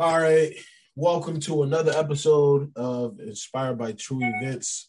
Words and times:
All 0.00 0.18
right. 0.18 0.54
Welcome 0.96 1.40
to 1.40 1.62
another 1.62 1.92
episode 1.92 2.72
of 2.74 3.20
Inspired 3.20 3.76
by 3.76 3.92
True 3.92 4.22
Events 4.22 4.88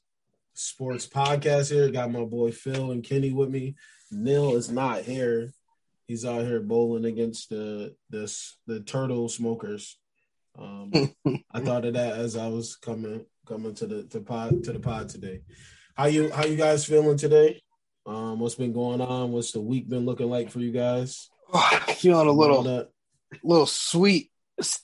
Sports 0.53 1.05
Podcast 1.05 1.69
here. 1.69 1.91
Got 1.91 2.13
my 2.13 2.23
boy 2.23 2.51
Phil 2.51 2.91
and 2.91 3.03
Kenny 3.03 3.33
with 3.33 3.49
me. 3.49 3.75
Neil 4.09 4.55
is 4.55 4.71
not 4.71 5.01
here. 5.01 5.51
He's 6.07 6.23
out 6.23 6.45
here 6.45 6.61
bowling 6.61 7.03
against 7.03 7.49
the 7.49 7.93
the, 8.09 8.33
the 8.67 8.79
turtle 8.79 9.27
smokers. 9.27 9.99
Um, 10.57 10.93
I 11.51 11.59
thought 11.59 11.83
of 11.83 11.95
that 11.95 12.17
as 12.17 12.37
I 12.37 12.47
was 12.47 12.77
coming 12.77 13.25
coming 13.45 13.73
to 13.75 13.87
the 13.87 14.03
to 14.03 14.21
pod 14.21 14.63
to 14.63 14.71
the 14.71 14.79
pod 14.79 15.09
today. 15.09 15.41
How 15.93 16.05
you 16.05 16.31
how 16.31 16.45
you 16.45 16.55
guys 16.55 16.85
feeling 16.85 17.17
today? 17.17 17.61
Um, 18.05 18.39
what's 18.39 18.55
been 18.55 18.71
going 18.71 19.01
on? 19.01 19.33
What's 19.33 19.51
the 19.51 19.59
week 19.59 19.89
been 19.89 20.05
looking 20.05 20.29
like 20.29 20.51
for 20.51 20.61
you 20.61 20.71
guys? 20.71 21.29
Oh, 21.53 21.79
feeling 21.97 22.29
a 22.29 22.31
little 22.31 22.87
little 23.43 23.65
sweet 23.65 24.30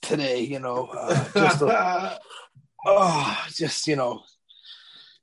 today, 0.01 0.41
you 0.41 0.59
know. 0.59 0.89
Uh, 0.97 1.29
just 1.33 1.61
a, 1.61 2.19
oh, 2.85 3.45
just 3.49 3.87
you 3.87 3.95
know, 3.95 4.21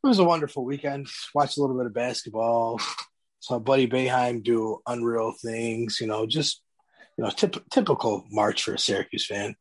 it 0.03 0.07
was 0.07 0.19
a 0.19 0.25
wonderful 0.25 0.65
weekend. 0.65 1.09
Watched 1.35 1.57
a 1.57 1.61
little 1.61 1.77
bit 1.77 1.87
of 1.87 1.95
basketball. 1.95 2.81
Saw 3.41 3.59
Buddy 3.59 3.87
Boeheim 3.87 4.43
do 4.43 4.79
unreal 4.87 5.33
things. 5.33 5.99
You 6.01 6.07
know, 6.07 6.27
just 6.27 6.63
you 7.17 7.25
know, 7.25 7.31
tip, 7.31 7.57
typical 7.71 8.25
March 8.31 8.63
for 8.63 8.75
a 8.75 8.79
Syracuse 8.79 9.27
fan. 9.27 9.57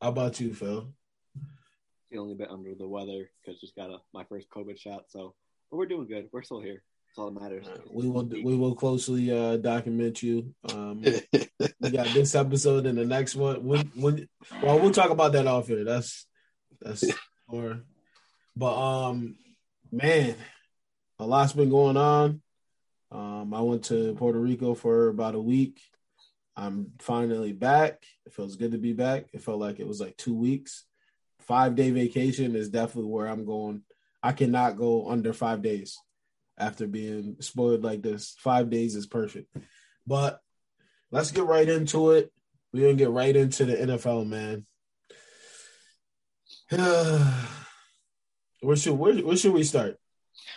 How 0.00 0.08
about 0.08 0.40
you, 0.40 0.54
Phil? 0.54 0.92
Feeling 2.10 2.32
a 2.32 2.34
bit 2.34 2.50
under 2.50 2.74
the 2.74 2.88
weather 2.88 3.30
because 3.40 3.60
just 3.60 3.76
got 3.76 3.90
a, 3.90 3.98
my 4.12 4.24
first 4.24 4.48
COVID 4.50 4.78
shot. 4.78 5.04
So, 5.08 5.34
but 5.70 5.76
we're 5.76 5.86
doing 5.86 6.08
good. 6.08 6.28
We're 6.32 6.42
still 6.42 6.60
here. 6.60 6.82
That's 7.12 7.18
all 7.18 7.30
that 7.30 7.42
matters. 7.42 7.66
We 7.90 8.08
will 8.08 8.24
we 8.24 8.56
will 8.56 8.74
closely 8.74 9.30
uh, 9.30 9.58
document 9.58 10.22
you. 10.22 10.54
Um, 10.72 11.02
we 11.02 11.90
got 11.90 12.06
this 12.14 12.34
episode 12.34 12.86
and 12.86 12.96
the 12.96 13.04
next 13.04 13.34
one. 13.34 13.62
When, 13.66 13.92
when, 13.94 14.28
well, 14.62 14.78
we'll 14.78 14.92
talk 14.92 15.10
about 15.10 15.32
that 15.32 15.46
off 15.46 15.66
here. 15.66 15.84
That's 15.84 16.26
that's 16.80 17.04
more. 17.46 17.82
But 18.56 18.78
um, 18.78 19.36
man, 19.90 20.36
a 21.18 21.26
lot's 21.26 21.52
been 21.52 21.68
going 21.68 21.98
on. 21.98 22.40
Um, 23.10 23.52
I 23.52 23.60
went 23.60 23.84
to 23.84 24.14
Puerto 24.14 24.40
Rico 24.40 24.72
for 24.72 25.08
about 25.08 25.34
a 25.34 25.40
week. 25.40 25.82
I'm 26.56 26.92
finally 26.98 27.52
back. 27.52 28.04
It 28.24 28.32
feels 28.32 28.56
good 28.56 28.72
to 28.72 28.78
be 28.78 28.94
back. 28.94 29.26
It 29.34 29.42
felt 29.42 29.60
like 29.60 29.80
it 29.80 29.86
was 29.86 30.00
like 30.00 30.16
two 30.16 30.34
weeks. 30.34 30.86
Five 31.40 31.74
day 31.74 31.90
vacation 31.90 32.56
is 32.56 32.70
definitely 32.70 33.10
where 33.10 33.26
I'm 33.26 33.44
going. 33.44 33.82
I 34.22 34.32
cannot 34.32 34.78
go 34.78 35.10
under 35.10 35.34
five 35.34 35.60
days 35.60 35.98
after 36.62 36.86
being 36.86 37.36
spoiled 37.40 37.82
like 37.82 38.02
this. 38.02 38.36
Five 38.38 38.70
days 38.70 38.94
is 38.94 39.06
perfect. 39.06 39.54
But 40.06 40.40
let's 41.10 41.32
get 41.32 41.44
right 41.44 41.68
into 41.68 42.12
it. 42.12 42.32
We're 42.72 42.86
gonna 42.86 42.94
get 42.94 43.10
right 43.10 43.34
into 43.34 43.64
the 43.64 43.74
NFL, 43.74 44.26
man. 44.26 44.66
where 48.60 48.76
should 48.76 48.94
where, 48.94 49.14
where 49.16 49.36
should 49.36 49.52
we 49.52 49.64
start? 49.64 49.98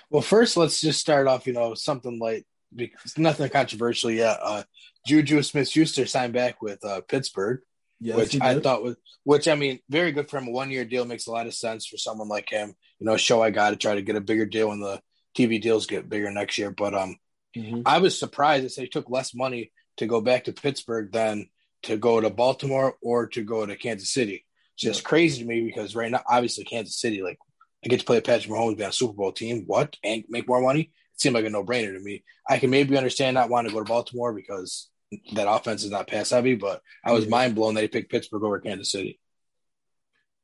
Well, 0.09 0.21
first 0.21 0.55
let's 0.55 0.79
just 0.79 0.99
start 0.99 1.27
off, 1.27 1.47
you 1.47 1.53
know, 1.53 1.73
something 1.73 2.19
like 2.19 2.45
because 2.73 3.17
nothing 3.17 3.49
controversial 3.49 4.11
yet. 4.11 4.39
Uh 4.41 4.63
Juju 5.05 5.41
Smith 5.41 5.69
Schuster 5.69 6.05
signed 6.05 6.33
back 6.33 6.61
with 6.61 6.83
uh 6.85 7.01
Pittsburgh. 7.01 7.61
Yes, 7.99 8.17
which 8.17 8.41
I 8.41 8.59
thought 8.59 8.83
was, 8.83 8.97
which 9.23 9.47
I 9.47 9.55
mean, 9.55 9.79
very 9.89 10.11
good 10.11 10.29
for 10.29 10.37
him. 10.37 10.47
A 10.47 10.51
one 10.51 10.69
year 10.69 10.85
deal 10.85 11.05
makes 11.05 11.27
a 11.27 11.31
lot 11.31 11.47
of 11.47 11.53
sense 11.53 11.85
for 11.85 11.97
someone 11.97 12.27
like 12.27 12.49
him. 12.49 12.75
You 12.99 13.05
know, 13.05 13.17
show 13.17 13.41
I 13.41 13.51
got 13.51 13.71
to 13.71 13.75
try 13.75 13.95
to 13.95 14.01
get 14.01 14.17
a 14.17 14.21
bigger 14.21 14.45
deal 14.45 14.71
in 14.71 14.79
the 14.79 15.01
TV 15.35 15.61
deals 15.61 15.85
get 15.85 16.09
bigger 16.09 16.31
next 16.31 16.57
year. 16.57 16.71
But 16.71 16.93
um, 16.93 17.17
mm-hmm. 17.55 17.81
I 17.85 17.99
was 17.99 18.17
surprised 18.17 18.65
that 18.65 18.81
he 18.81 18.87
took 18.87 19.09
less 19.09 19.35
money 19.35 19.71
to 19.97 20.07
go 20.07 20.21
back 20.21 20.45
to 20.45 20.53
Pittsburgh 20.53 21.11
than 21.11 21.49
to 21.83 21.97
go 21.97 22.19
to 22.19 22.29
Baltimore 22.29 22.95
or 23.01 23.27
to 23.27 23.43
go 23.43 23.65
to 23.65 23.75
Kansas 23.75 24.11
City. 24.11 24.45
It's 24.75 24.83
just 24.83 25.03
yeah. 25.03 25.09
crazy 25.09 25.41
to 25.41 25.47
me 25.47 25.61
because 25.61 25.95
right 25.95 26.11
now, 26.11 26.21
obviously, 26.27 26.63
Kansas 26.63 26.99
City, 26.99 27.21
like 27.21 27.37
I 27.83 27.89
get 27.89 27.99
to 27.99 28.05
play 28.05 28.19
Patrick 28.21 28.51
Mahomes, 28.51 28.77
be 28.77 28.83
on 28.83 28.89
a 28.89 28.93
Super 28.93 29.13
Bowl 29.13 29.31
team. 29.31 29.63
What 29.67 29.95
and 30.03 30.23
make 30.27 30.47
more 30.47 30.61
money? 30.61 30.91
It 31.13 31.21
seemed 31.21 31.35
like 31.35 31.45
a 31.45 31.49
no 31.49 31.63
brainer 31.63 31.93
to 31.93 31.99
me. 31.99 32.23
I 32.47 32.57
can 32.57 32.69
maybe 32.69 32.97
understand 32.97 33.35
not 33.35 33.49
wanting 33.49 33.69
to 33.69 33.75
go 33.75 33.83
to 33.83 33.87
Baltimore 33.87 34.33
because 34.33 34.89
that 35.33 35.49
offense 35.49 35.83
is 35.83 35.91
not 35.91 36.07
pass 36.07 36.31
heavy, 36.31 36.55
but 36.55 36.81
I 37.03 37.11
was 37.11 37.25
yeah. 37.25 37.29
mind 37.29 37.55
blown 37.55 37.75
that 37.75 37.81
he 37.81 37.87
picked 37.87 38.11
Pittsburgh 38.11 38.43
over 38.43 38.59
Kansas 38.59 38.91
City. 38.91 39.19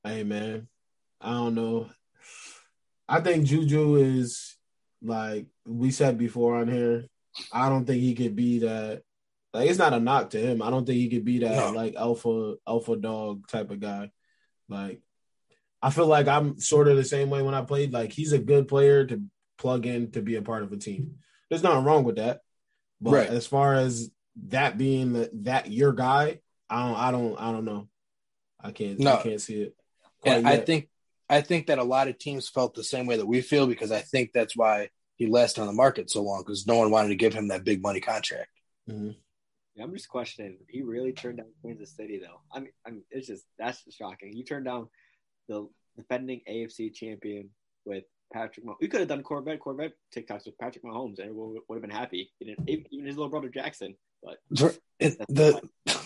Hey 0.03 0.23
man, 0.23 0.67
I 1.19 1.31
don't 1.31 1.55
know. 1.55 1.89
I 3.09 3.19
think 3.19 3.45
Juju 3.45 3.95
is 3.95 4.50
like 5.03 5.47
we 5.65 5.91
said 5.91 6.17
before 6.17 6.57
on 6.57 6.67
here. 6.67 7.05
I 7.51 7.69
don't 7.69 7.85
think 7.85 8.01
he 8.01 8.13
could 8.13 8.35
be 8.35 8.59
that. 8.59 9.03
Like 9.53 9.69
it's 9.69 9.79
not 9.79 9.93
a 9.93 9.99
knock 9.99 10.31
to 10.31 10.39
him. 10.39 10.61
I 10.61 10.69
don't 10.69 10.85
think 10.85 10.97
he 10.97 11.09
could 11.09 11.25
be 11.25 11.39
that 11.39 11.55
no. 11.55 11.71
like 11.71 11.95
alpha 11.95 12.55
alpha 12.67 12.95
dog 12.95 13.47
type 13.47 13.71
of 13.71 13.79
guy. 13.79 14.11
Like 14.69 15.01
I 15.81 15.89
feel 15.89 16.07
like 16.07 16.27
I'm 16.27 16.59
sort 16.59 16.87
of 16.87 16.97
the 16.97 17.03
same 17.03 17.29
way 17.29 17.41
when 17.41 17.55
I 17.55 17.61
played. 17.61 17.93
Like 17.93 18.11
he's 18.11 18.33
a 18.33 18.39
good 18.39 18.67
player 18.67 19.05
to 19.05 19.21
plug 19.57 19.85
in 19.85 20.11
to 20.11 20.21
be 20.21 20.35
a 20.35 20.41
part 20.41 20.63
of 20.63 20.71
a 20.71 20.77
team. 20.77 21.15
There's 21.49 21.63
nothing 21.63 21.83
wrong 21.83 22.03
with 22.03 22.17
that. 22.17 22.41
But 23.01 23.13
right. 23.13 23.29
as 23.29 23.47
far 23.47 23.73
as 23.73 24.11
that 24.47 24.77
being 24.77 25.13
the, 25.13 25.29
that 25.41 25.71
your 25.71 25.91
guy, 25.91 26.39
I 26.69 26.87
don't, 26.87 26.97
I 26.97 27.11
don't, 27.11 27.41
I 27.41 27.51
don't 27.51 27.65
know. 27.65 27.87
I 28.63 28.71
can't, 28.71 28.99
no. 28.99 29.17
I 29.17 29.23
can't 29.23 29.41
see 29.41 29.61
it. 29.63 29.75
And 30.23 30.47
I 30.47 30.57
think, 30.57 30.87
I 31.31 31.39
think 31.41 31.67
that 31.67 31.79
a 31.79 31.83
lot 31.83 32.09
of 32.09 32.17
teams 32.17 32.49
felt 32.49 32.75
the 32.75 32.83
same 32.83 33.05
way 33.05 33.15
that 33.15 33.25
we 33.25 33.39
feel 33.39 33.65
because 33.65 33.91
I 33.91 34.01
think 34.01 34.31
that's 34.33 34.55
why 34.55 34.89
he 35.15 35.27
lasted 35.27 35.61
on 35.61 35.67
the 35.67 35.73
market 35.73 36.11
so 36.11 36.21
long 36.21 36.41
because 36.41 36.67
no 36.67 36.77
one 36.77 36.91
wanted 36.91 37.07
to 37.09 37.15
give 37.15 37.33
him 37.33 37.47
that 37.47 37.63
big 37.63 37.81
money 37.81 38.01
contract. 38.01 38.49
Mm-hmm. 38.89 39.11
Yeah, 39.75 39.83
I'm 39.85 39.93
just 39.93 40.09
questioning. 40.09 40.57
He 40.67 40.81
really 40.81 41.13
turned 41.13 41.37
down 41.37 41.47
Kansas 41.65 41.95
City, 41.95 42.19
though. 42.21 42.41
I 42.51 42.59
mean, 42.59 42.71
I 42.85 42.89
mean, 42.89 43.03
it's 43.09 43.27
just 43.27 43.45
that's 43.57 43.83
just 43.85 43.97
shocking. 43.97 44.33
You 44.35 44.43
turned 44.43 44.65
down 44.65 44.89
the 45.47 45.69
defending 45.95 46.41
AFC 46.49 46.93
champion 46.93 47.49
with 47.85 48.03
Patrick. 48.33 48.65
Mahomes. 48.65 48.81
We 48.81 48.89
could 48.89 48.99
have 48.99 49.09
done 49.09 49.23
Corvette, 49.23 49.61
Corvette 49.61 49.93
TikToks 50.13 50.47
with 50.47 50.57
Patrick 50.57 50.83
Mahomes, 50.83 51.19
and 51.19 51.29
everyone 51.29 51.55
would 51.69 51.75
have 51.75 51.81
been 51.81 51.89
happy. 51.89 52.33
Even 52.41 53.05
his 53.05 53.15
little 53.15 53.29
brother 53.29 53.47
Jackson. 53.47 53.95
But 54.21 54.37
the 54.49 55.61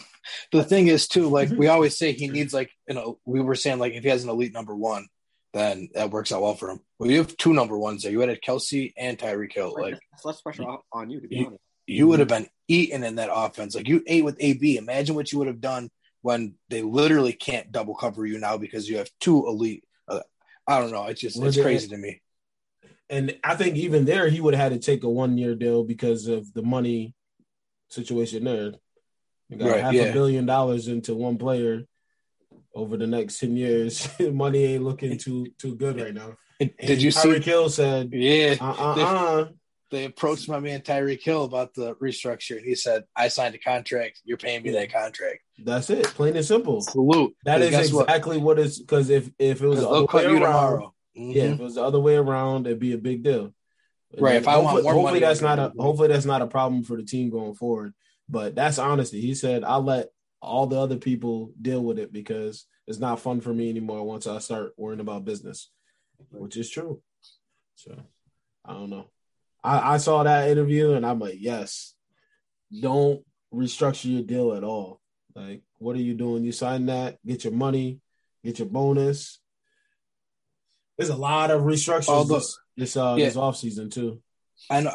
the 0.51 0.63
thing 0.63 0.87
is 0.87 1.07
too, 1.07 1.29
like 1.29 1.49
we 1.49 1.67
always 1.69 1.97
say, 1.97 2.11
he 2.11 2.27
needs 2.27 2.53
like 2.53 2.69
you 2.87 2.93
know, 2.93 3.19
we 3.25 3.41
were 3.41 3.55
saying 3.55 3.79
like 3.79 3.93
if 3.93 4.03
he 4.03 4.09
has 4.09 4.23
an 4.23 4.29
elite 4.29 4.53
number 4.53 4.75
one, 4.75 5.07
then 5.55 5.87
that 5.93 6.11
works 6.11 6.33
out 6.33 6.41
well 6.41 6.53
for 6.53 6.69
him. 6.69 6.81
Well, 6.99 7.09
you 7.09 7.17
have 7.19 7.37
two 7.37 7.53
number 7.53 7.77
ones 7.77 8.03
there. 8.03 8.11
You 8.11 8.19
had 8.19 8.41
Kelce 8.41 8.93
and 8.97 9.17
Tyreek 9.17 9.53
Hill. 9.53 9.73
Like 9.73 9.97
that's 10.11 10.25
less 10.25 10.41
pressure 10.41 10.65
on 10.91 11.09
you 11.09 11.21
to 11.21 11.27
be 11.29 11.37
you, 11.37 11.45
honest. 11.47 11.61
You 11.87 12.07
would 12.09 12.19
have 12.19 12.27
been 12.27 12.47
eaten 12.67 13.05
in 13.05 13.15
that 13.15 13.29
offense. 13.31 13.73
Like 13.73 13.87
you 13.87 14.03
ate 14.05 14.25
with 14.25 14.35
AB. 14.41 14.77
Imagine 14.77 15.15
what 15.15 15.31
you 15.31 15.39
would 15.39 15.47
have 15.47 15.61
done 15.61 15.89
when 16.21 16.55
they 16.69 16.81
literally 16.81 17.31
can't 17.31 17.71
double 17.71 17.95
cover 17.95 18.25
you 18.25 18.37
now 18.37 18.57
because 18.57 18.89
you 18.89 18.97
have 18.97 19.09
two 19.21 19.47
elite. 19.47 19.85
Uh, 20.09 20.19
I 20.67 20.81
don't 20.81 20.91
know. 20.91 21.05
It's 21.05 21.21
just 21.21 21.41
it's 21.41 21.61
crazy 21.61 21.87
to 21.87 21.97
me. 21.97 22.21
And 23.09 23.37
I 23.41 23.55
think 23.55 23.77
even 23.77 24.03
there, 24.03 24.27
he 24.27 24.41
would 24.41 24.55
have 24.55 24.71
had 24.73 24.81
to 24.81 24.85
take 24.85 25.05
a 25.05 25.09
one 25.09 25.37
year 25.37 25.55
deal 25.55 25.85
because 25.85 26.27
of 26.27 26.51
the 26.53 26.63
money 26.63 27.13
situation 27.89 28.43
there. 28.43 28.73
You 29.47 29.57
got 29.57 29.71
right, 29.71 29.81
half 29.81 29.93
yeah. 29.93 30.03
a 30.03 30.13
billion 30.13 30.45
dollars 30.45 30.89
into 30.89 31.15
one 31.15 31.37
player 31.37 31.85
over 32.75 32.97
the 32.97 33.07
next 33.07 33.39
10 33.39 33.55
years. 33.55 34.07
money 34.19 34.63
ain't 34.65 34.83
looking 34.83 35.17
too 35.17 35.47
too 35.57 35.75
good 35.75 35.99
right 35.99 36.13
now. 36.13 36.37
And 36.59 36.71
Did 36.79 37.01
you 37.01 37.11
see 37.11 37.29
Tyreek 37.29 37.43
Hill 37.43 37.69
said, 37.69 38.09
Yeah, 38.11 38.55
uh-uh. 38.59 38.93
They, 38.93 39.01
uh. 39.01 39.45
they, 39.91 40.05
approached 40.05 40.47
my 40.47 40.59
man 40.59 40.81
Tyreek 40.81 41.21
Hill 41.21 41.43
about 41.43 41.73
the 41.73 41.95
restructure, 41.95 42.61
he 42.61 42.75
said, 42.75 43.03
I 43.15 43.29
signed 43.29 43.55
a 43.55 43.57
contract, 43.57 44.21
you're 44.23 44.37
paying 44.37 44.63
me 44.63 44.71
that 44.71 44.91
contract. 44.91 45.39
That's 45.57 45.89
it, 45.89 46.05
plain 46.07 46.35
and 46.35 46.45
simple. 46.45 46.81
Salute. 46.81 47.35
That 47.45 47.61
is 47.61 47.73
exactly 47.73 48.37
what, 48.37 48.57
what 48.57 48.59
is 48.59 48.79
because 48.79 49.09
if 49.09 49.29
if 49.39 49.61
it 49.61 49.67
was 49.67 49.79
the 49.79 49.89
other 49.89 50.05
way 50.05 50.25
around, 50.25 50.81
mm-hmm. 51.17 51.31
yeah, 51.31 51.43
if 51.43 51.51
mm-hmm. 51.51 51.61
it 51.61 51.63
was 51.63 51.75
the 51.75 51.83
other 51.83 51.99
way 51.99 52.15
around, 52.15 52.67
it'd 52.67 52.79
be 52.79 52.93
a 52.93 52.97
big 52.97 53.23
deal. 53.23 53.53
Right. 54.17 54.35
if 54.35 54.47
I 54.47 54.57
want 54.57 54.83
more 54.83 54.93
hopefully 54.93 55.03
money, 55.03 55.19
that's 55.19 55.41
not 55.41 55.59
a 55.59 55.73
hopefully 55.77 56.07
that's 56.07 56.25
not 56.25 56.41
a 56.41 56.47
problem 56.47 56.83
for 56.83 56.95
the 56.95 57.03
team 57.03 57.29
going 57.29 57.55
forward. 57.55 57.93
But 58.29 58.55
that's 58.55 58.79
honesty. 58.79 59.21
He 59.21 59.35
said, 59.35 59.63
I'll 59.63 59.83
let 59.83 60.07
all 60.41 60.67
the 60.67 60.79
other 60.79 60.97
people 60.97 61.51
deal 61.61 61.83
with 61.83 61.99
it 61.99 62.13
because 62.13 62.65
it's 62.87 62.99
not 62.99 63.19
fun 63.19 63.41
for 63.41 63.53
me 63.53 63.69
anymore 63.69 64.03
once 64.03 64.27
I 64.27 64.39
start 64.39 64.73
worrying 64.77 64.99
about 64.99 65.25
business, 65.25 65.71
which 66.31 66.57
is 66.57 66.69
true. 66.69 67.01
So 67.75 67.95
I 68.63 68.73
don't 68.73 68.89
know. 68.89 69.09
I, 69.63 69.95
I 69.95 69.97
saw 69.97 70.23
that 70.23 70.49
interview 70.49 70.93
and 70.93 71.05
I'm 71.05 71.19
like, 71.19 71.37
yes, 71.39 71.95
don't 72.81 73.23
restructure 73.53 74.11
your 74.11 74.23
deal 74.23 74.53
at 74.53 74.63
all. 74.63 75.01
Like, 75.35 75.63
what 75.79 75.95
are 75.95 76.01
you 76.01 76.13
doing? 76.13 76.43
You 76.43 76.51
sign 76.51 76.85
that, 76.85 77.17
get 77.25 77.43
your 77.43 77.53
money, 77.53 77.99
get 78.43 78.59
your 78.59 78.67
bonus. 78.67 79.39
There's 80.97 81.09
a 81.09 81.15
lot 81.15 81.51
of 81.51 81.63
restructures 81.63 82.29
this 82.29 82.57
this 82.77 82.97
uh 82.97 83.15
yeah. 83.17 83.25
this 83.25 83.35
off 83.35 83.57
season 83.57 83.89
too. 83.89 84.21
I 84.69 84.81
know 84.81 84.91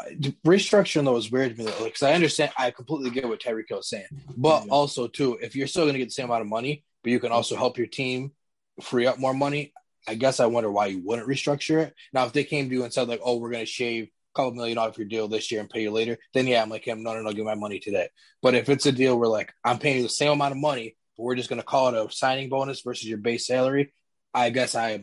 restructuring 0.47 1.05
though 1.05 1.17
is 1.17 1.31
weird 1.31 1.57
to 1.57 1.65
me 1.65 1.73
because 1.83 2.03
I 2.03 2.15
understand 2.15 2.53
I 2.59 2.71
completely 2.71 3.11
get 3.11 3.29
what 3.29 3.41
Tyreek 3.41 3.69
Hill 3.69 3.81
is 3.81 3.89
saying, 3.89 4.07
but 4.37 4.65
yeah. 4.65 4.73
also 4.73 5.07
too, 5.07 5.39
if 5.41 5.55
you're 5.55 5.67
still 5.67 5.85
going 5.85 5.95
to 5.95 5.99
get 5.99 6.07
the 6.07 6.13
same 6.13 6.27
amount 6.27 6.43
of 6.43 6.49
money, 6.49 6.85
but 7.03 7.13
you 7.13 7.21
can 7.21 7.33
also 7.33 7.57
help 7.57 7.79
your 7.79 7.87
team 7.87 8.33
free 8.81 9.07
up 9.07 9.19
more 9.19 9.35
money, 9.35 9.73
I 10.09 10.15
guess 10.15 10.41
I 10.41 10.47
wonder 10.47 10.71
why 10.71 10.87
you 10.87 11.03
wouldn't 11.05 11.29
restructure 11.29 11.83
it. 11.85 11.95
Now, 12.13 12.27
if 12.27 12.33
they 12.33 12.45
came 12.45 12.69
to 12.69 12.75
you 12.75 12.85
and 12.85 12.93
said 12.93 13.09
like, 13.09 13.21
"Oh, 13.23 13.37
we're 13.37 13.51
going 13.51 13.65
to 13.65 13.71
shave 13.71 14.05
a 14.05 14.09
couple 14.35 14.53
million 14.53 14.79
off 14.79 14.99
your 14.99 15.07
deal 15.07 15.29
this 15.29 15.51
year 15.51 15.61
and 15.61 15.71
pay 15.71 15.83
you 15.83 15.91
later," 15.91 16.19
then 16.35 16.47
yeah, 16.47 16.63
I'm 16.63 16.71
like 16.71 16.85
him. 16.85 17.03
No, 17.03 17.15
no, 17.15 17.23
no, 17.23 17.33
give 17.33 17.45
my 17.45 17.55
money 17.55 17.79
today. 17.79 18.09
But 18.43 18.55
if 18.55 18.69
it's 18.69 18.87
a 18.87 18.93
deal 18.93 19.19
where 19.19 19.29
like 19.29 19.53
I'm 19.65 19.79
paying 19.79 19.99
you 19.99 20.03
the 20.05 20.09
same 20.09 20.33
amount 20.33 20.53
of 20.53 20.59
money, 20.59 20.97
but 21.17 21.25
we're 21.25 21.37
just 21.37 21.49
going 21.49 21.61
to 21.61 21.67
call 21.67 21.89
it 21.89 21.95
a 21.95 22.11
signing 22.11 22.49
bonus 22.49 22.81
versus 22.81 23.09
your 23.09 23.19
base 23.19 23.47
salary. 23.47 23.93
I 24.33 24.51
guess 24.51 24.75
I 24.75 25.03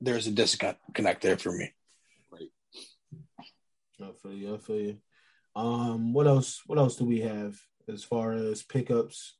there's 0.00 0.26
a 0.26 0.32
disconnect 0.32 1.22
there 1.22 1.38
for 1.38 1.52
me. 1.52 1.72
I 4.18 4.28
feel 4.28 4.36
you. 4.36 4.54
I 4.54 4.58
feel 4.58 4.80
you. 4.80 4.98
Um, 5.54 6.12
what 6.12 6.26
else? 6.26 6.62
What 6.66 6.78
else 6.78 6.96
do 6.96 7.04
we 7.04 7.20
have 7.20 7.58
as 7.88 8.04
far 8.04 8.32
as 8.32 8.62
pickups, 8.62 9.36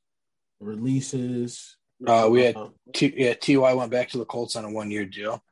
releases? 0.59 1.77
Uh, 2.05 2.27
we 2.31 2.43
had 2.43 2.55
uh, 2.55 2.69
T, 2.93 3.13
yeah. 3.15 3.33
Ty 3.33 3.73
went 3.73 3.91
back 3.91 4.09
to 4.09 4.17
the 4.17 4.25
Colts 4.25 4.55
on 4.55 4.65
a 4.65 4.71
one 4.71 4.91
year 4.91 5.05
deal 5.05 5.43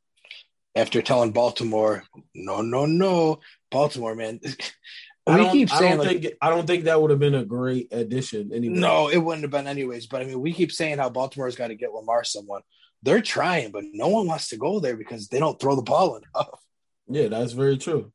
after 0.76 1.02
telling 1.02 1.32
Baltimore, 1.32 2.04
no, 2.36 2.62
no, 2.62 2.86
no, 2.86 3.40
Baltimore, 3.72 4.16
man. 4.16 4.40
we 5.28 5.50
keep 5.50 5.70
saying 5.70 5.94
I 5.94 5.96
don't 5.96 5.98
like, 6.06 6.22
think 6.22 6.34
I 6.42 6.50
don't 6.50 6.68
think 6.68 6.84
that 6.86 7.02
would 7.02 7.10
have 7.10 7.20
been 7.20 7.36
a 7.36 7.44
great 7.44 7.88
addition 7.92 8.52
anyway. 8.54 8.80
No, 8.80 9.10
it 9.10 9.18
wouldn't 9.18 9.44
have 9.44 9.52
been 9.52 9.68
anyways. 9.68 10.08
But 10.08 10.22
I 10.22 10.26
mean, 10.26 10.40
we 10.40 10.54
keep 10.54 10.72
saying 10.72 11.00
how 11.00 11.10
Baltimore's 11.10 11.56
got 11.56 11.68
to 11.68 11.76
get 11.76 11.92
Lamar 11.92 12.24
someone. 12.24 12.62
They're 13.04 13.22
trying, 13.22 13.72
but 13.72 13.84
no 13.92 14.08
one 14.08 14.28
wants 14.28 14.50
to 14.50 14.58
go 14.58 14.80
there 14.80 14.96
because 14.96 15.28
they 15.28 15.40
don't 15.40 15.60
throw 15.60 15.76
the 15.76 15.82
ball 15.82 16.18
enough. 16.18 16.62
Yeah, 17.08 17.28
that's 17.28 17.54
very 17.54 17.78
true. 17.78 18.12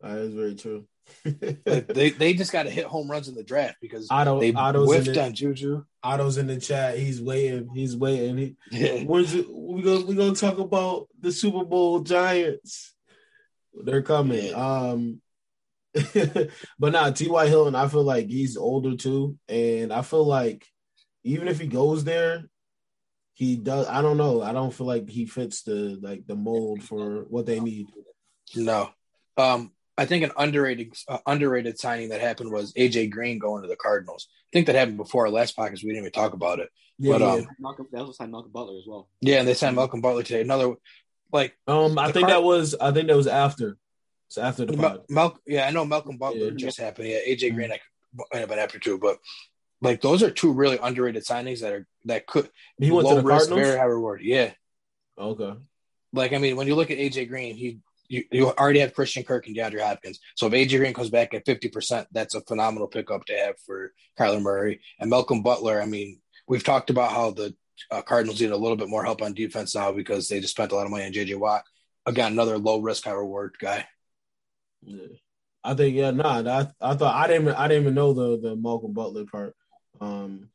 That 0.00 0.18
is 0.18 0.34
very 0.34 0.54
true. 0.54 0.86
they 1.24 2.10
they 2.10 2.34
just 2.34 2.52
got 2.52 2.64
to 2.64 2.70
hit 2.70 2.86
home 2.86 3.10
runs 3.10 3.28
in 3.28 3.34
the 3.34 3.44
draft 3.44 3.76
because 3.80 4.08
Otto, 4.10 4.40
they 4.40 4.52
Otto's 4.52 4.88
whiffed 4.88 5.14
the, 5.14 5.24
on 5.24 5.34
Juju. 5.34 5.84
Otto's 6.02 6.36
in 6.36 6.48
the 6.48 6.58
chat. 6.58 6.98
He's 6.98 7.20
waiting. 7.20 7.68
He's 7.74 7.96
waiting. 7.96 8.36
He, 8.36 8.56
yeah. 8.72 9.04
It, 9.06 9.48
we 9.48 9.82
gonna 9.82 10.04
we 10.04 10.14
gonna 10.14 10.34
talk 10.34 10.58
about 10.58 11.08
the 11.20 11.30
Super 11.30 11.64
Bowl 11.64 12.00
Giants? 12.00 12.94
They're 13.84 14.02
coming. 14.02 14.46
Yeah. 14.46 14.56
Um, 14.56 15.20
but 16.78 16.92
now 16.92 17.10
T.Y. 17.10 17.46
Hilton, 17.46 17.74
I 17.74 17.88
feel 17.88 18.04
like 18.04 18.26
he's 18.26 18.56
older 18.56 18.96
too, 18.96 19.38
and 19.48 19.92
I 19.92 20.02
feel 20.02 20.24
like 20.24 20.66
even 21.24 21.48
if 21.48 21.60
he 21.60 21.66
goes 21.66 22.04
there, 22.04 22.44
he 23.34 23.56
does. 23.56 23.86
I 23.86 24.02
don't 24.02 24.16
know. 24.16 24.42
I 24.42 24.52
don't 24.52 24.74
feel 24.74 24.86
like 24.86 25.08
he 25.08 25.26
fits 25.26 25.62
the 25.62 25.98
like 26.00 26.26
the 26.26 26.36
mold 26.36 26.82
for 26.82 27.24
what 27.28 27.46
they 27.46 27.60
need. 27.60 27.86
No, 28.54 28.90
um, 29.36 29.72
I 29.98 30.04
think 30.04 30.24
an 30.24 30.32
underrated 30.36 30.94
uh, 31.08 31.18
underrated 31.26 31.78
signing 31.78 32.10
that 32.10 32.20
happened 32.20 32.52
was 32.52 32.72
AJ 32.74 33.10
Green 33.10 33.38
going 33.38 33.62
to 33.62 33.68
the 33.68 33.76
Cardinals. 33.76 34.28
I 34.30 34.50
think 34.52 34.66
that 34.66 34.76
happened 34.76 34.98
before 34.98 35.26
our 35.26 35.32
last 35.32 35.56
podcast. 35.56 35.82
We 35.82 35.90
didn't 35.90 35.98
even 35.98 36.12
talk 36.12 36.34
about 36.34 36.58
it. 36.58 36.68
Yeah, 36.98 37.12
but, 37.12 37.20
yeah. 37.20 37.32
Um, 37.32 37.48
Malcolm, 37.58 37.86
they 37.92 37.98
also 37.98 38.12
signed 38.12 38.32
Malcolm 38.32 38.52
Butler 38.52 38.78
as 38.78 38.84
well. 38.86 39.08
Yeah, 39.20 39.38
and 39.38 39.48
they 39.48 39.54
signed 39.54 39.76
Malcolm 39.76 40.00
Butler 40.00 40.22
today. 40.22 40.42
Another 40.42 40.74
like 41.32 41.56
um, 41.66 41.98
I 41.98 42.12
think 42.12 42.28
Card- 42.28 42.32
that 42.32 42.42
was 42.42 42.74
I 42.74 42.92
think 42.92 43.08
that 43.08 43.16
was 43.16 43.26
after. 43.26 43.76
It's 44.28 44.38
after 44.38 44.64
the 44.64 44.76
Mal- 44.76 45.04
Mal- 45.08 45.38
yeah, 45.46 45.66
I 45.66 45.70
know 45.70 45.84
Malcolm 45.84 46.16
Butler 46.16 46.48
yeah. 46.48 46.56
just 46.56 46.80
happened. 46.80 47.08
Yeah, 47.08 47.18
AJ 47.28 47.54
Green 47.54 47.70
mm-hmm. 47.70 48.22
might 48.32 48.40
have 48.40 48.48
been 48.48 48.58
after 48.58 48.78
two, 48.78 48.98
but 48.98 49.18
like 49.80 50.00
those 50.00 50.22
are 50.22 50.30
two 50.30 50.52
really 50.52 50.78
underrated 50.82 51.24
signings 51.24 51.60
that 51.60 51.72
are 51.72 51.86
that 52.06 52.26
could 52.26 52.50
he 52.78 52.90
went 52.90 53.06
low 53.06 53.16
to 53.16 53.22
the 53.22 53.26
risk, 53.26 53.48
Cardinals? 53.48 53.68
very 53.68 53.78
high 53.78 53.84
reward. 53.84 54.20
Yeah. 54.22 54.52
Okay. 55.18 55.54
Like 56.12 56.32
I 56.32 56.38
mean, 56.38 56.56
when 56.56 56.66
you 56.66 56.74
look 56.74 56.90
at 56.90 56.98
AJ 56.98 57.28
Green, 57.28 57.54
he 57.54 57.78
you, 58.08 58.24
you 58.30 58.46
already 58.50 58.80
have 58.80 58.94
Christian 58.94 59.22
Kirk 59.22 59.46
and 59.46 59.56
DeAndre 59.56 59.80
Hopkins. 59.80 60.20
So 60.34 60.46
if 60.46 60.52
AJ 60.52 60.78
Green 60.78 60.94
comes 60.94 61.10
back 61.10 61.34
at 61.34 61.44
50%, 61.44 62.06
that's 62.12 62.34
a 62.34 62.40
phenomenal 62.42 62.88
pickup 62.88 63.24
to 63.26 63.36
have 63.36 63.58
for 63.64 63.92
Kyler 64.18 64.42
Murray. 64.42 64.80
And 64.98 65.10
Malcolm 65.10 65.42
Butler, 65.42 65.80
I 65.80 65.86
mean, 65.86 66.20
we've 66.48 66.64
talked 66.64 66.90
about 66.90 67.12
how 67.12 67.30
the 67.30 67.54
uh, 67.90 68.02
Cardinals 68.02 68.40
need 68.40 68.50
a 68.50 68.56
little 68.56 68.76
bit 68.76 68.88
more 68.88 69.04
help 69.04 69.22
on 69.22 69.34
defense 69.34 69.74
now 69.74 69.92
because 69.92 70.28
they 70.28 70.40
just 70.40 70.54
spent 70.54 70.72
a 70.72 70.74
lot 70.74 70.84
of 70.84 70.90
money 70.90 71.04
on 71.04 71.12
JJ 71.12 71.38
Watt. 71.38 71.64
Again, 72.06 72.32
another 72.32 72.58
low 72.58 72.80
risk, 72.80 73.04
high 73.04 73.12
reward 73.12 73.56
guy. 73.60 73.86
Yeah. 74.82 75.06
I 75.64 75.74
think 75.74 75.96
yeah, 75.96 76.12
nah. 76.12 76.42
I 76.46 76.68
I 76.80 76.94
thought 76.94 77.14
I 77.14 77.26
didn't 77.26 77.48
I 77.48 77.66
didn't 77.66 77.82
even 77.82 77.94
know 77.94 78.12
the 78.12 78.40
the 78.40 78.56
Malcolm 78.56 78.92
Butler 78.92 79.24
part. 79.24 79.56
Um, 80.00 80.50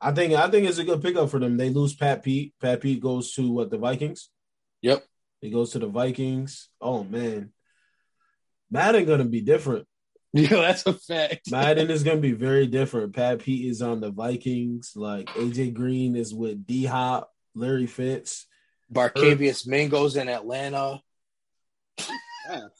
I 0.00 0.12
think 0.12 0.34
I 0.34 0.48
think 0.48 0.68
it's 0.68 0.78
a 0.78 0.84
good 0.84 1.02
pickup 1.02 1.30
for 1.30 1.40
them. 1.40 1.56
They 1.56 1.68
lose 1.68 1.94
Pat 1.94 2.22
Pete. 2.22 2.54
Pat 2.60 2.80
Pete 2.80 3.02
goes 3.02 3.32
to 3.34 3.50
what 3.50 3.70
the 3.70 3.78
Vikings. 3.78 4.30
Yep. 4.82 5.04
He 5.40 5.50
goes 5.50 5.70
to 5.72 5.78
the 5.78 5.86
Vikings. 5.86 6.68
Oh 6.80 7.04
man, 7.04 7.52
Madden 8.70 9.06
gonna 9.06 9.24
be 9.24 9.40
different. 9.40 9.86
Yeah, 10.32 10.60
that's 10.60 10.86
a 10.86 10.92
fact. 10.92 11.50
Madden 11.50 11.90
is 11.90 12.04
gonna 12.04 12.20
be 12.20 12.30
very 12.30 12.68
different. 12.68 13.16
Pat 13.16 13.40
Pete 13.40 13.68
is 13.68 13.82
on 13.82 14.00
the 14.00 14.12
Vikings. 14.12 14.92
Like 14.94 15.26
AJ 15.30 15.74
Green 15.74 16.14
is 16.14 16.32
with 16.32 16.64
D 16.64 16.84
Hop, 16.84 17.32
Larry 17.56 17.88
Fitz, 17.88 18.46
Barkevious 18.92 19.66
Mingo's 19.66 20.16
in 20.16 20.28
Atlanta. 20.28 21.00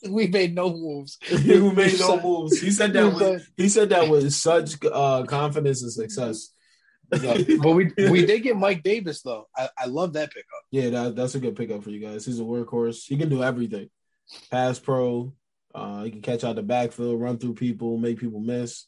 We 0.09 0.27
made 0.27 0.55
no 0.55 0.71
moves. 0.73 1.19
we 1.31 1.61
made 1.73 2.01
no 2.01 2.21
moves. 2.21 2.61
He 2.61 2.73
said 2.73 2.93
that 2.95 3.15
with 3.15 3.49
he 3.57 3.69
said 3.69 3.91
that 3.91 4.09
with 4.09 4.33
such 4.33 4.75
uh, 4.85 5.23
confidence 5.25 5.83
and 5.83 5.93
success. 5.93 6.51
Yeah. 7.21 7.39
but 7.63 7.73
we 7.73 7.91
we 7.97 8.27
did 8.27 8.43
get 8.43 8.57
Mike 8.57 8.83
Davis 8.83 9.23
though. 9.23 9.49
I, 9.57 9.69
I 9.77 9.87
love 9.87 10.15
that 10.15 10.31
pickup. 10.31 10.63
Yeah, 10.71 10.91
that, 10.91 11.17
that's 11.17 11.35
a 11.35 11.41
good 11.41 11.57
pickup 11.57 11.83
for 11.83 11.91
you 11.91 12.01
guys. 12.01 12.25
He's 12.25 12.41
a 12.41 12.45
workhorse. 12.45 13.05
He 13.07 13.17
can 13.17 13.29
do 13.29 13.43
everything. 13.43 13.91
Pass 14.51 14.79
pro. 14.79 15.33
Uh, 15.75 16.05
he 16.05 16.11
can 16.11 16.23
catch 16.23 16.45
out 16.45 16.57
the 16.57 16.63
backfield, 16.63 17.21
run 17.21 17.39
through 17.39 17.55
people, 17.55 17.97
make 17.97 18.19
people 18.19 18.41
miss. 18.41 18.87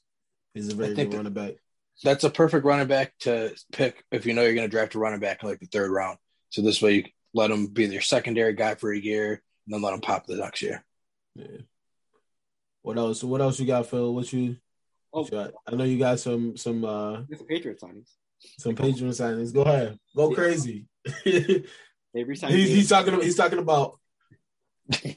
He's 0.55 0.73
a 0.73 0.75
very 0.75 0.95
good 0.95 1.15
running 1.15 1.33
back. 1.33 1.55
That's 2.03 2.25
a 2.25 2.31
perfect 2.31 2.65
running 2.65 2.89
back 2.89 3.13
to 3.21 3.55
pick 3.71 4.05
if 4.11 4.27
you 4.27 4.35
know 4.35 4.43
you're 4.43 4.55
going 4.55 4.69
to 4.69 4.71
draft 4.71 4.95
a 4.95 4.99
running 4.99 5.21
back 5.21 5.43
in 5.43 5.49
like 5.49 5.61
the 5.61 5.67
third 5.67 5.91
round. 5.91 6.19
So 6.51 6.63
this 6.63 6.83
way 6.83 6.93
you 6.93 7.05
let 7.35 7.51
him 7.51 7.69
be 7.69 7.87
your 7.87 8.03
secondary 8.03 8.53
guy 8.55 8.75
for 8.75 8.93
a 8.93 8.99
year, 8.99 9.43
and 9.67 9.75
then 9.75 9.83
let 9.83 9.95
him 9.95 10.01
pop 10.01 10.27
the 10.27 10.37
next 10.37 10.63
year. 10.63 10.85
Yeah. 11.35 11.59
What 12.83 12.99
else? 12.99 13.23
What 13.23 13.41
else 13.41 13.61
you 13.61 13.67
got, 13.67 13.87
Phil? 13.87 14.13
What 14.13 14.33
you 14.33 14.57
Oh, 15.15 15.29
I 15.67 15.75
know 15.75 15.85
you 15.85 15.99
got 15.99 16.21
some 16.21 16.57
some 16.57 16.85
uh 16.85 17.23
some 17.37 17.47
Patriot 17.47 17.81
signings. 17.81 18.09
Some 18.59 18.75
Patriot 18.75 19.11
signings. 19.11 19.53
Go 19.53 19.63
ahead. 19.63 19.99
Go 20.17 20.31
yeah. 20.31 20.35
crazy. 20.35 20.87
they 21.25 22.25
resigned. 22.25 22.55
He's, 22.55 22.69
he's, 22.71 22.89
talking. 22.89 23.21
He's 23.21 23.37
talking 23.37 23.59
about. 23.59 23.99
they, 24.89 25.17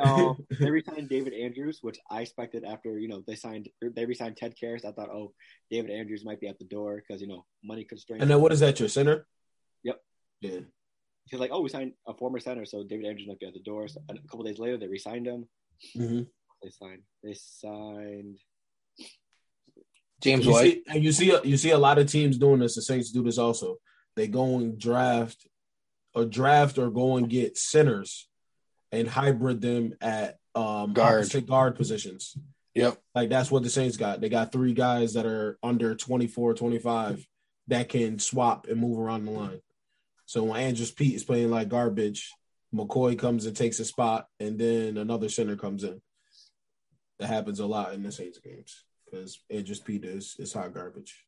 uh, 0.00 0.34
they 0.60 0.70
resigned 0.70 1.08
David 1.08 1.32
Andrews, 1.32 1.78
which 1.80 1.98
I 2.10 2.20
expected 2.20 2.64
after 2.64 2.98
you 2.98 3.08
know 3.08 3.22
they 3.26 3.34
signed 3.36 3.68
they 3.80 4.04
resigned 4.04 4.36
Ted 4.36 4.54
Karras. 4.62 4.84
I 4.84 4.92
thought, 4.92 5.08
oh, 5.10 5.32
David 5.70 5.90
Andrews 5.90 6.24
might 6.24 6.40
be 6.40 6.48
at 6.48 6.58
the 6.58 6.66
door 6.66 7.02
because 7.06 7.22
you 7.22 7.28
know 7.28 7.46
money 7.64 7.84
constraints. 7.84 8.22
And 8.22 8.30
then 8.30 8.40
what 8.40 8.52
is 8.52 8.60
that? 8.60 8.78
Your 8.78 8.88
center? 8.90 9.26
Yep. 9.82 10.00
Yeah. 10.40 10.60
He's 11.24 11.40
like, 11.40 11.50
oh, 11.52 11.60
we 11.60 11.68
signed 11.68 11.92
a 12.06 12.14
former 12.14 12.40
center, 12.40 12.64
so 12.64 12.84
David 12.84 13.06
Andrews 13.06 13.28
might 13.28 13.38
be 13.38 13.46
at 13.46 13.52
the 13.54 13.60
door. 13.60 13.86
So 13.88 14.00
a 14.08 14.14
couple 14.28 14.44
days 14.44 14.58
later, 14.58 14.78
they 14.78 14.88
resigned 14.88 15.26
him. 15.26 15.46
Mm-hmm 15.96 16.22
they 16.62 16.70
signed? 16.70 17.02
They 17.22 17.34
signed 17.34 18.38
James 20.20 20.46
you 20.46 20.52
White. 20.52 20.72
See, 20.72 20.82
and 20.88 21.04
you 21.04 21.12
see, 21.12 21.38
you 21.44 21.56
see 21.56 21.70
a 21.70 21.78
lot 21.78 21.98
of 21.98 22.10
teams 22.10 22.38
doing 22.38 22.60
this. 22.60 22.74
The 22.74 22.82
Saints 22.82 23.12
do 23.12 23.22
this 23.22 23.38
also. 23.38 23.76
They 24.16 24.26
go 24.26 24.56
and 24.56 24.78
draft, 24.78 25.46
or 26.14 26.24
draft, 26.24 26.78
or 26.78 26.90
go 26.90 27.16
and 27.16 27.28
get 27.28 27.56
centers, 27.56 28.28
and 28.90 29.06
hybrid 29.06 29.60
them 29.60 29.94
at 30.00 30.38
um, 30.54 30.92
guard 30.92 31.46
guard 31.46 31.76
positions. 31.76 32.36
Yep. 32.74 32.98
Like 33.14 33.28
that's 33.28 33.50
what 33.50 33.62
the 33.62 33.70
Saints 33.70 33.96
got. 33.96 34.20
They 34.20 34.28
got 34.28 34.52
three 34.52 34.72
guys 34.72 35.14
that 35.14 35.26
are 35.26 35.58
under 35.62 35.94
24, 35.94 36.54
25 36.54 37.26
that 37.68 37.88
can 37.88 38.18
swap 38.18 38.66
and 38.68 38.80
move 38.80 38.98
around 38.98 39.24
the 39.24 39.30
line. 39.32 39.60
So 40.26 40.44
when 40.44 40.60
Andrus 40.60 40.90
Peat 40.90 41.14
is 41.14 41.24
playing 41.24 41.50
like 41.50 41.68
garbage, 41.68 42.32
McCoy 42.74 43.18
comes 43.18 43.46
and 43.46 43.56
takes 43.56 43.80
a 43.80 43.84
spot, 43.84 44.26
and 44.38 44.58
then 44.58 44.96
another 44.96 45.28
center 45.28 45.56
comes 45.56 45.84
in. 45.84 46.00
That 47.18 47.28
happens 47.28 47.60
a 47.60 47.66
lot 47.66 47.94
in 47.94 48.02
the 48.02 48.12
Saints 48.12 48.38
games 48.38 48.84
because 49.04 49.40
Andrus 49.50 49.80
Peter 49.80 50.08
is, 50.08 50.36
is 50.38 50.52
hot 50.52 50.72
garbage. 50.72 51.24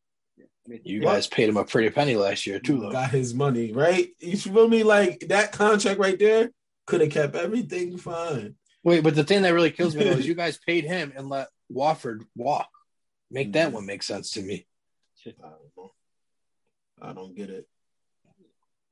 You 0.85 1.01
guys 1.01 1.27
paid 1.27 1.49
him 1.49 1.57
a 1.57 1.65
pretty 1.65 1.91
penny 1.91 2.17
last 2.17 2.47
year 2.47 2.61
too, 2.61 2.81
though. 2.81 2.93
Got 2.93 3.11
his 3.11 3.35
money 3.35 3.73
right. 3.73 4.09
You 4.21 4.37
feel 4.37 4.69
me? 4.69 4.83
Like 4.83 5.27
that 5.29 5.53
contract 5.53 5.99
right 5.99 6.19
there 6.19 6.51
could 6.87 7.01
have 7.01 7.11
kept 7.11 7.35
everything 7.35 7.97
fine. 7.99 8.55
Wait, 8.83 9.03
but 9.03 9.15
the 9.15 9.25
thing 9.25 9.43
that 9.43 9.53
really 9.53 9.71
kills 9.71 9.95
me 9.95 10.05
though 10.05 10.11
is 10.13 10.27
you 10.27 10.35
guys 10.35 10.59
paid 10.59 10.85
him 10.85 11.13
and 11.17 11.29
let 11.29 11.49
Warford 11.69 12.25
walk. 12.35 12.69
Make 13.31 13.53
that 13.53 13.67
mm-hmm. 13.67 13.77
one 13.77 13.87
make 13.87 14.03
sense 14.03 14.31
to 14.33 14.43
me. 14.43 14.67
I 15.27 15.33
don't 15.41 15.77
know. 15.77 15.93
I 17.03 17.13
don't 17.13 17.37
get 17.37 17.51
it. 17.51 17.69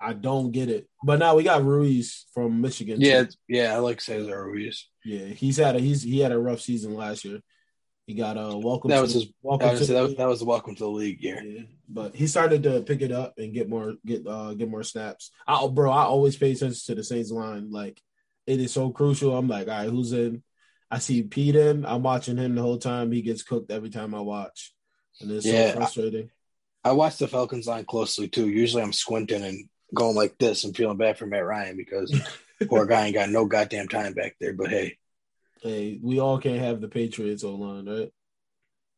I 0.00 0.12
don't 0.12 0.52
get 0.52 0.68
it. 0.68 0.88
But 1.02 1.18
now 1.18 1.34
we 1.34 1.42
got 1.42 1.64
Ruiz 1.64 2.26
from 2.32 2.60
Michigan. 2.60 3.00
Yeah, 3.00 3.24
too. 3.24 3.30
yeah, 3.48 3.74
I 3.74 3.78
like 3.78 4.00
Cesar 4.00 4.44
Ruiz. 4.44 4.86
Yeah, 5.04 5.26
he's 5.26 5.56
had 5.56 5.76
a 5.76 5.80
he's 5.80 6.02
he 6.02 6.20
had 6.20 6.32
a 6.32 6.38
rough 6.38 6.60
season 6.60 6.94
last 6.94 7.24
year. 7.24 7.40
He 8.06 8.14
got 8.14 8.36
a 8.38 8.56
welcome. 8.56 8.90
That 8.90 9.02
was 9.02 9.12
his 9.12 9.26
welcome. 9.42 9.76
To, 9.76 9.84
that, 9.84 10.02
was, 10.02 10.16
that 10.16 10.28
was 10.28 10.38
the 10.38 10.46
welcome 10.46 10.74
to 10.76 10.84
the 10.84 10.90
league 10.90 11.22
year. 11.22 11.42
Yeah, 11.42 11.62
but 11.88 12.14
he 12.14 12.26
started 12.26 12.62
to 12.62 12.80
pick 12.82 13.02
it 13.02 13.12
up 13.12 13.34
and 13.38 13.52
get 13.52 13.68
more 13.68 13.94
get 14.06 14.26
uh 14.26 14.54
get 14.54 14.70
more 14.70 14.82
snaps. 14.82 15.30
I 15.46 15.66
bro, 15.66 15.90
I 15.90 16.04
always 16.04 16.36
pay 16.36 16.52
attention 16.52 16.80
to 16.86 16.94
the 16.94 17.04
Saints 17.04 17.30
line. 17.30 17.70
Like 17.70 18.00
it 18.46 18.60
is 18.60 18.72
so 18.72 18.90
crucial. 18.90 19.36
I'm 19.36 19.48
like, 19.48 19.68
all 19.68 19.74
right, 19.74 19.90
who's 19.90 20.12
in? 20.12 20.42
I 20.90 21.00
see 21.00 21.22
Peat 21.22 21.54
in. 21.54 21.84
I'm 21.84 22.02
watching 22.02 22.38
him 22.38 22.54
the 22.54 22.62
whole 22.62 22.78
time. 22.78 23.12
He 23.12 23.20
gets 23.20 23.42
cooked 23.42 23.70
every 23.70 23.90
time 23.90 24.14
I 24.14 24.20
watch, 24.20 24.72
and 25.20 25.30
it's 25.30 25.44
yeah, 25.44 25.72
so 25.72 25.76
frustrating. 25.76 26.30
I, 26.84 26.90
I 26.90 26.92
watch 26.92 27.18
the 27.18 27.28
Falcons 27.28 27.66
line 27.66 27.84
closely 27.84 28.28
too. 28.28 28.48
Usually, 28.48 28.82
I'm 28.82 28.94
squinting 28.94 29.44
and 29.44 29.68
going 29.94 30.16
like 30.16 30.38
this 30.38 30.64
and 30.64 30.76
feeling 30.76 30.96
bad 30.96 31.18
for 31.18 31.26
Matt 31.26 31.44
Ryan 31.44 31.76
because 31.76 32.14
poor 32.68 32.86
guy 32.86 33.06
ain't 33.06 33.14
got 33.14 33.30
no 33.30 33.46
goddamn 33.46 33.88
time 33.88 34.14
back 34.14 34.36
there. 34.40 34.52
But 34.52 34.70
hey, 34.70 34.98
hey, 35.62 35.98
we 36.02 36.20
all 36.20 36.38
can't 36.38 36.60
have 36.60 36.80
the 36.80 36.88
Patriots 36.88 37.44
O 37.44 37.54
line, 37.54 37.86
right? 37.88 38.12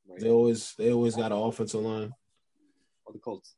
Right. 0.09 0.21
They 0.21 0.31
always 0.31 0.75
they 0.79 0.93
always 0.93 1.17
got 1.17 1.33
an 1.33 1.39
offensive 1.39 1.81
line. 1.81 2.13
Or 3.05 3.13
the 3.13 3.19
Colts. 3.19 3.55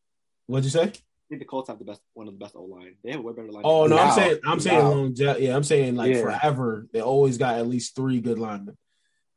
What'd 0.46 0.64
you 0.64 0.70
say? 0.70 0.82
I 0.82 0.92
think 1.28 1.40
the 1.40 1.44
Colts 1.44 1.68
have 1.68 1.78
the 1.78 1.84
best 1.84 2.02
one 2.12 2.28
of 2.28 2.34
the 2.34 2.38
best 2.38 2.54
O 2.56 2.64
line. 2.64 2.96
They 3.02 3.12
have 3.12 3.20
a 3.20 3.22
way 3.22 3.32
better 3.32 3.50
line. 3.50 3.62
Oh 3.64 3.86
no, 3.86 3.96
now. 3.96 4.02
I'm 4.02 4.12
saying 4.12 4.38
I'm 4.44 4.60
saying 4.60 4.84
long 4.84 5.14
yeah, 5.16 5.56
I'm 5.56 5.64
saying 5.64 5.96
like 5.96 6.14
yeah. 6.14 6.22
forever. 6.22 6.86
They 6.92 7.00
always 7.00 7.38
got 7.38 7.58
at 7.58 7.66
least 7.66 7.96
three 7.96 8.20
good 8.20 8.38
linemen. 8.38 8.76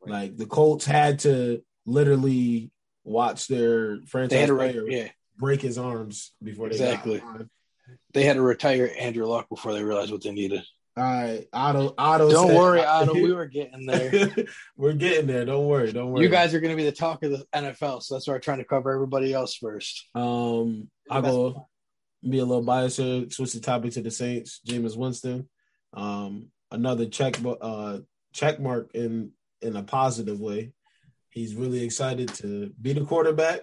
Right. 0.01 0.11
Like 0.11 0.37
the 0.37 0.45
Colts 0.45 0.85
had 0.85 1.19
to 1.19 1.63
literally 1.85 2.71
watch 3.03 3.47
their 3.47 3.99
franchise 4.07 4.49
player 4.49 4.83
yeah. 4.89 5.07
break 5.37 5.61
his 5.61 5.77
arms 5.77 6.33
before 6.43 6.67
they 6.67 6.75
exactly. 6.75 7.21
They 8.13 8.23
had 8.23 8.35
to 8.35 8.41
retire 8.41 8.91
Andrew 8.97 9.25
Luck 9.25 9.49
before 9.49 9.73
they 9.73 9.83
realized 9.83 10.11
what 10.11 10.23
they 10.23 10.31
needed. 10.31 10.63
All 10.97 11.03
right, 11.03 11.45
Otto. 11.51 11.93
Otto. 11.97 12.31
Don't 12.31 12.47
said, 12.47 12.57
worry, 12.57 12.83
Otto. 12.83 13.13
we 13.13 13.33
were 13.33 13.47
getting 13.47 13.85
there. 13.85 14.29
we're 14.77 14.93
getting 14.93 15.27
there. 15.27 15.43
Don't 15.43 15.67
worry. 15.67 15.91
Don't 15.91 16.11
worry. 16.11 16.23
You 16.23 16.29
guys 16.29 16.53
are 16.53 16.61
going 16.61 16.71
to 16.71 16.77
be 16.77 16.85
the 16.85 16.95
talk 16.95 17.21
of 17.23 17.31
the 17.31 17.45
NFL, 17.53 18.01
so 18.01 18.15
that's 18.15 18.27
why 18.27 18.33
we're 18.33 18.39
trying 18.39 18.59
to 18.59 18.65
cover 18.65 18.93
everybody 18.93 19.33
else 19.33 19.55
first. 19.55 20.07
Um, 20.15 20.89
I'll 21.11 21.21
go 21.21 21.67
be 22.27 22.39
a 22.39 22.45
little 22.45 22.63
biased 22.63 22.97
here. 22.97 23.29
Switch 23.29 23.53
the 23.53 23.59
topic 23.59 23.91
to 23.93 24.01
the 24.01 24.11
Saints. 24.11 24.61
Jameis 24.65 24.97
Winston. 24.97 25.49
Um, 25.93 26.47
another 26.71 27.05
check, 27.05 27.37
uh, 27.61 27.99
check 28.33 28.59
mark 28.59 28.91
in 28.93 29.31
in 29.61 29.75
a 29.75 29.83
positive 29.83 30.39
way. 30.39 30.71
He's 31.29 31.55
really 31.55 31.83
excited 31.83 32.29
to 32.35 32.71
be 32.81 32.93
the 32.93 33.03
quarterback. 33.03 33.61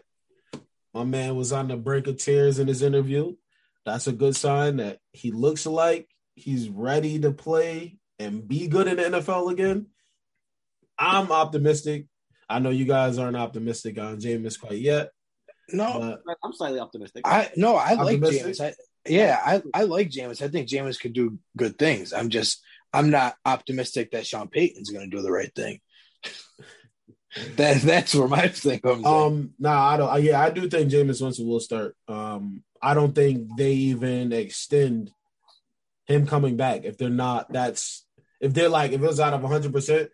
My 0.92 1.04
man 1.04 1.36
was 1.36 1.52
on 1.52 1.68
the 1.68 1.76
brink 1.76 2.06
of 2.06 2.18
tears 2.18 2.58
in 2.58 2.68
his 2.68 2.82
interview. 2.82 3.34
That's 3.84 4.06
a 4.06 4.12
good 4.12 4.36
sign 4.36 4.76
that 4.76 4.98
he 5.12 5.32
looks 5.32 5.66
like 5.66 6.08
he's 6.34 6.68
ready 6.68 7.18
to 7.20 7.32
play 7.32 7.98
and 8.18 8.46
be 8.46 8.68
good 8.68 8.86
in 8.88 8.96
the 8.96 9.18
NFL 9.18 9.50
again. 9.50 9.86
I'm 10.98 11.32
optimistic. 11.32 12.06
I 12.48 12.58
know 12.58 12.70
you 12.70 12.84
guys 12.84 13.18
aren't 13.18 13.36
optimistic 13.36 13.98
on 13.98 14.20
Jameis 14.20 14.60
quite 14.60 14.78
yet. 14.78 15.10
No, 15.70 16.18
I'm 16.44 16.52
slightly 16.52 16.80
optimistic. 16.80 17.22
I 17.26 17.50
no, 17.56 17.76
I 17.76 17.94
optimistic. 17.94 18.44
like 18.44 18.54
Jameis. 18.54 18.60
I, 18.60 18.74
yeah, 19.08 19.40
I, 19.44 19.62
I 19.74 19.84
like 19.84 20.10
Jameis. 20.10 20.42
I 20.42 20.48
think 20.48 20.68
Jameis 20.68 21.00
could 21.00 21.12
do 21.12 21.38
good 21.56 21.78
things. 21.78 22.12
I'm 22.12 22.28
just 22.28 22.62
I'm 22.92 23.10
not 23.10 23.36
optimistic 23.44 24.10
that 24.10 24.26
Sean 24.26 24.48
Payton's 24.48 24.90
going 24.90 25.10
to 25.10 25.16
do 25.16 25.22
the 25.22 25.32
right 25.32 25.52
thing. 25.54 25.80
that 27.56 27.80
that's 27.80 28.14
where 28.14 28.28
my 28.28 28.48
thing 28.48 28.80
comes. 28.80 29.06
Um, 29.06 29.32
in. 29.32 29.54
nah, 29.58 29.86
I 29.86 29.96
don't. 29.96 30.22
Yeah, 30.22 30.40
I 30.40 30.50
do 30.50 30.68
think 30.68 30.90
Jameis 30.90 31.22
Winston 31.22 31.46
will 31.46 31.60
start. 31.60 31.96
Um, 32.06 32.62
I 32.82 32.94
don't 32.94 33.14
think 33.14 33.56
they 33.56 33.72
even 33.72 34.32
extend 34.32 35.12
him 36.06 36.26
coming 36.26 36.56
back. 36.56 36.84
If 36.84 36.98
they're 36.98 37.10
not, 37.10 37.52
that's 37.52 38.04
if 38.40 38.52
they're 38.52 38.68
like 38.68 38.92
if 38.92 39.00
it 39.00 39.06
was 39.06 39.20
out 39.20 39.34
of 39.34 39.42
100, 39.42 39.72
percent 39.72 40.10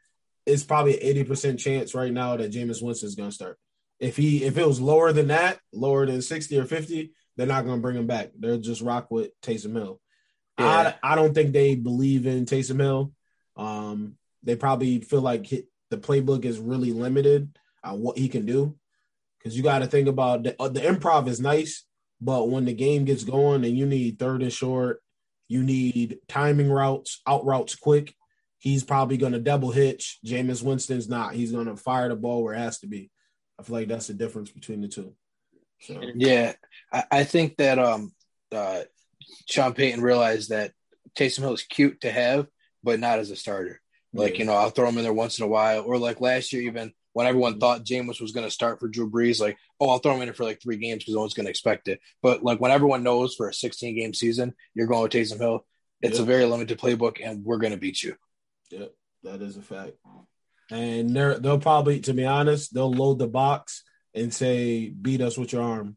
it's 0.46 0.64
probably 0.64 0.96
80 0.96 1.24
percent 1.24 1.58
chance 1.58 1.94
right 1.94 2.12
now 2.12 2.36
that 2.36 2.52
Jameis 2.52 2.82
Winston 2.82 3.06
is 3.06 3.14
going 3.14 3.30
to 3.30 3.34
start. 3.34 3.58
If 3.98 4.16
he 4.16 4.44
if 4.44 4.56
it 4.56 4.66
was 4.66 4.80
lower 4.80 5.12
than 5.12 5.28
that, 5.28 5.58
lower 5.72 6.06
than 6.06 6.22
60 6.22 6.58
or 6.58 6.64
50, 6.64 7.12
they're 7.36 7.46
not 7.46 7.64
going 7.64 7.78
to 7.78 7.82
bring 7.82 7.96
him 7.96 8.06
back. 8.06 8.30
They'll 8.38 8.58
just 8.58 8.82
rock 8.82 9.10
with 9.10 9.30
Taysom 9.40 9.74
Hill. 9.74 10.00
Yeah. 10.58 10.94
I 11.02 11.12
I 11.12 11.14
don't 11.14 11.34
think 11.34 11.52
they 11.52 11.74
believe 11.74 12.26
in 12.26 12.44
Taysom 12.44 12.80
Hill. 12.80 13.12
Um, 13.56 14.16
they 14.42 14.56
probably 14.56 15.00
feel 15.00 15.20
like 15.20 15.46
he, 15.46 15.64
the 15.90 15.98
playbook 15.98 16.44
is 16.44 16.58
really 16.58 16.92
limited 16.92 17.58
on 17.82 18.00
what 18.00 18.18
he 18.18 18.28
can 18.28 18.46
do. 18.46 18.76
Because 19.38 19.56
you 19.56 19.62
got 19.62 19.80
to 19.80 19.86
think 19.86 20.08
about 20.08 20.42
the, 20.42 20.56
uh, 20.60 20.68
the 20.68 20.80
improv 20.80 21.28
is 21.28 21.40
nice, 21.40 21.84
but 22.20 22.48
when 22.48 22.64
the 22.64 22.72
game 22.72 23.04
gets 23.04 23.24
going 23.24 23.64
and 23.64 23.76
you 23.76 23.86
need 23.86 24.18
third 24.18 24.42
and 24.42 24.52
short 24.52 25.00
you 25.48 25.62
need 25.62 26.18
timing 26.28 26.70
routes, 26.70 27.22
out 27.26 27.44
routes 27.44 27.74
quick. 27.74 28.14
He's 28.58 28.84
probably 28.84 29.16
going 29.16 29.32
to 29.32 29.40
double 29.40 29.70
hitch. 29.70 30.18
Jameis 30.24 30.62
Winston's 30.62 31.08
not. 31.08 31.32
He's 31.32 31.52
going 31.52 31.66
to 31.66 31.76
fire 31.76 32.08
the 32.08 32.16
ball 32.16 32.42
where 32.42 32.54
it 32.54 32.58
has 32.58 32.80
to 32.80 32.86
be. 32.86 33.10
I 33.58 33.62
feel 33.62 33.76
like 33.76 33.88
that's 33.88 34.08
the 34.08 34.14
difference 34.14 34.50
between 34.50 34.82
the 34.82 34.88
two. 34.88 35.14
So. 35.80 36.00
Yeah, 36.14 36.54
I, 36.92 37.04
I 37.10 37.24
think 37.24 37.56
that 37.56 37.78
um, 37.78 38.12
uh, 38.52 38.82
Sean 39.48 39.74
Payton 39.74 40.02
realized 40.02 40.50
that 40.50 40.72
Taysom 41.16 41.40
Hill 41.40 41.54
is 41.54 41.62
cute 41.62 42.00
to 42.02 42.10
have, 42.10 42.46
but 42.82 43.00
not 43.00 43.20
as 43.20 43.30
a 43.30 43.36
starter. 43.36 43.80
Like 44.12 44.34
yeah. 44.34 44.38
you 44.40 44.44
know, 44.46 44.54
I'll 44.54 44.70
throw 44.70 44.88
him 44.88 44.98
in 44.98 45.04
there 45.04 45.12
once 45.12 45.38
in 45.38 45.44
a 45.44 45.48
while, 45.48 45.82
or 45.82 45.98
like 45.98 46.20
last 46.20 46.52
year, 46.52 46.62
even 46.62 46.92
when 47.18 47.26
everyone 47.26 47.54
mm-hmm. 47.54 47.60
thought 47.62 47.84
Jameis 47.84 48.20
was 48.20 48.30
going 48.30 48.46
to 48.46 48.50
start 48.50 48.78
for 48.78 48.86
Drew 48.86 49.10
Brees, 49.10 49.40
like, 49.40 49.58
oh, 49.80 49.90
I'll 49.90 49.98
throw 49.98 50.14
him 50.14 50.22
in 50.22 50.32
for 50.34 50.44
like 50.44 50.62
three 50.62 50.76
games 50.76 50.98
because 50.98 51.14
no 51.14 51.20
one's 51.22 51.34
going 51.34 51.46
to 51.46 51.50
expect 51.50 51.88
it. 51.88 51.98
But 52.22 52.44
like 52.44 52.60
when 52.60 52.70
everyone 52.70 53.02
knows 53.02 53.34
for 53.34 53.48
a 53.48 53.52
16 53.52 53.96
game 53.96 54.14
season, 54.14 54.54
you're 54.72 54.86
going 54.86 55.02
with 55.02 55.10
Taysom 55.10 55.40
Hill, 55.40 55.66
it's 56.00 56.20
yep. 56.20 56.22
a 56.22 56.26
very 56.26 56.44
limited 56.44 56.78
playbook, 56.78 57.16
and 57.20 57.44
we're 57.44 57.58
going 57.58 57.72
to 57.72 57.76
beat 57.76 58.04
you. 58.04 58.14
Yep, 58.70 58.94
that 59.24 59.42
is 59.42 59.56
a 59.56 59.62
fact. 59.62 59.94
And 60.70 61.10
they're, 61.10 61.40
they'll 61.40 61.58
probably, 61.58 61.98
to 62.02 62.14
be 62.14 62.24
honest, 62.24 62.72
they'll 62.72 62.92
load 62.92 63.18
the 63.18 63.26
box 63.26 63.82
and 64.14 64.32
say, 64.32 64.88
beat 64.88 65.20
us 65.20 65.36
with 65.36 65.52
your 65.52 65.62
arm. 65.62 65.96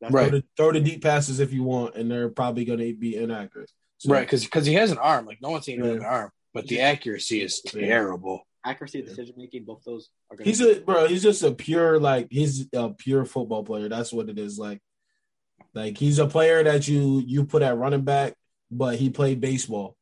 right. 0.00 0.10
Throw 0.10 0.30
the, 0.30 0.44
throw 0.56 0.72
the, 0.72 0.80
deep 0.80 1.02
passes 1.02 1.40
if 1.40 1.52
you 1.52 1.64
want, 1.64 1.96
and 1.96 2.10
they're 2.10 2.30
probably 2.30 2.64
going 2.64 2.78
to 2.78 2.94
be 2.94 3.14
inaccurate. 3.14 3.70
So, 3.98 4.10
right, 4.10 4.26
because 4.26 4.64
he 4.64 4.72
has 4.72 4.90
an 4.90 4.96
arm. 4.96 5.26
Like 5.26 5.42
no 5.42 5.50
one's 5.50 5.66
seen 5.66 5.84
yeah. 5.84 5.90
an 5.90 6.02
arm, 6.02 6.30
but 6.54 6.66
the 6.66 6.80
accuracy 6.80 7.42
is 7.42 7.60
terrible 7.60 8.46
accuracy, 8.64 9.02
decision 9.02 9.34
making, 9.36 9.64
both 9.64 9.82
those 9.84 10.10
are 10.30 10.36
going. 10.36 10.48
He's 10.48 10.60
a 10.60 10.80
bro. 10.80 11.06
He's 11.06 11.22
just 11.22 11.42
a 11.42 11.52
pure 11.52 11.98
like 11.98 12.28
he's 12.30 12.66
a 12.72 12.90
pure 12.90 13.24
football 13.24 13.64
player. 13.64 13.88
That's 13.88 14.12
what 14.12 14.28
it 14.28 14.38
is. 14.38 14.58
Like, 14.58 14.80
like 15.74 15.98
he's 15.98 16.18
a 16.18 16.26
player 16.26 16.62
that 16.64 16.88
you 16.88 17.22
you 17.26 17.44
put 17.44 17.62
at 17.62 17.76
running 17.76 18.02
back, 18.02 18.34
but 18.70 18.96
he 18.96 19.10
played 19.10 19.40
baseball. 19.40 19.96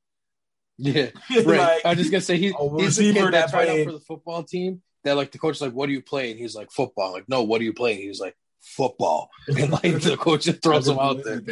Yeah, 0.78 1.10
right. 1.30 1.46
like, 1.46 1.84
I 1.84 1.90
was 1.90 1.98
just 1.98 2.10
gonna 2.10 2.20
say 2.20 2.38
he, 2.38 2.52
he's 2.78 2.96
the 2.96 3.12
kid 3.12 3.34
that 3.34 3.50
tried 3.50 3.68
out 3.68 3.84
for 3.84 3.92
the 3.92 4.00
football 4.00 4.42
team. 4.44 4.82
That 5.04 5.16
like 5.16 5.32
the 5.32 5.38
coach 5.38 5.56
is 5.56 5.62
like, 5.62 5.72
"What 5.72 5.86
do 5.86 5.92
you 5.92 6.02
play?" 6.02 6.30
And 6.30 6.38
he's 6.38 6.54
like, 6.54 6.70
"Football." 6.70 7.12
Like, 7.12 7.28
no, 7.28 7.42
what 7.42 7.58
do 7.58 7.64
you 7.64 7.72
play? 7.72 7.94
And 7.94 8.02
he's 8.02 8.20
like, 8.20 8.36
"Football." 8.60 9.30
And 9.48 9.72
like 9.72 9.82
the 10.02 10.16
coach 10.16 10.44
just 10.44 10.62
throws 10.62 10.88
him 10.88 10.98
out 10.98 11.22
there. 11.24 11.42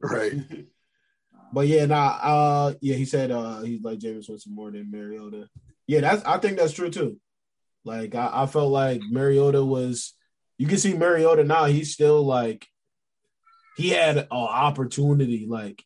Right. 0.00 0.34
But 1.52 1.68
yeah, 1.68 1.86
nah, 1.86 2.18
uh, 2.22 2.74
yeah, 2.80 2.96
he 2.96 3.04
said 3.04 3.30
uh, 3.30 3.62
he's 3.62 3.82
like 3.82 3.98
Jameis 3.98 4.28
Winston 4.28 4.54
more 4.54 4.70
than 4.70 4.90
Mariota. 4.90 5.48
Yeah, 5.86 6.00
that's 6.00 6.24
I 6.24 6.38
think 6.38 6.58
that's 6.58 6.72
true 6.72 6.90
too. 6.90 7.18
Like 7.84 8.14
I, 8.14 8.30
I 8.32 8.46
felt 8.46 8.70
like 8.70 9.00
Mariota 9.10 9.64
was 9.64 10.14
you 10.58 10.66
can 10.66 10.78
see 10.78 10.94
Mariota 10.94 11.44
now, 11.44 11.66
he's 11.66 11.92
still 11.92 12.22
like 12.24 12.66
he 13.76 13.90
had 13.90 14.16
an 14.16 14.26
opportunity, 14.30 15.46
like 15.48 15.84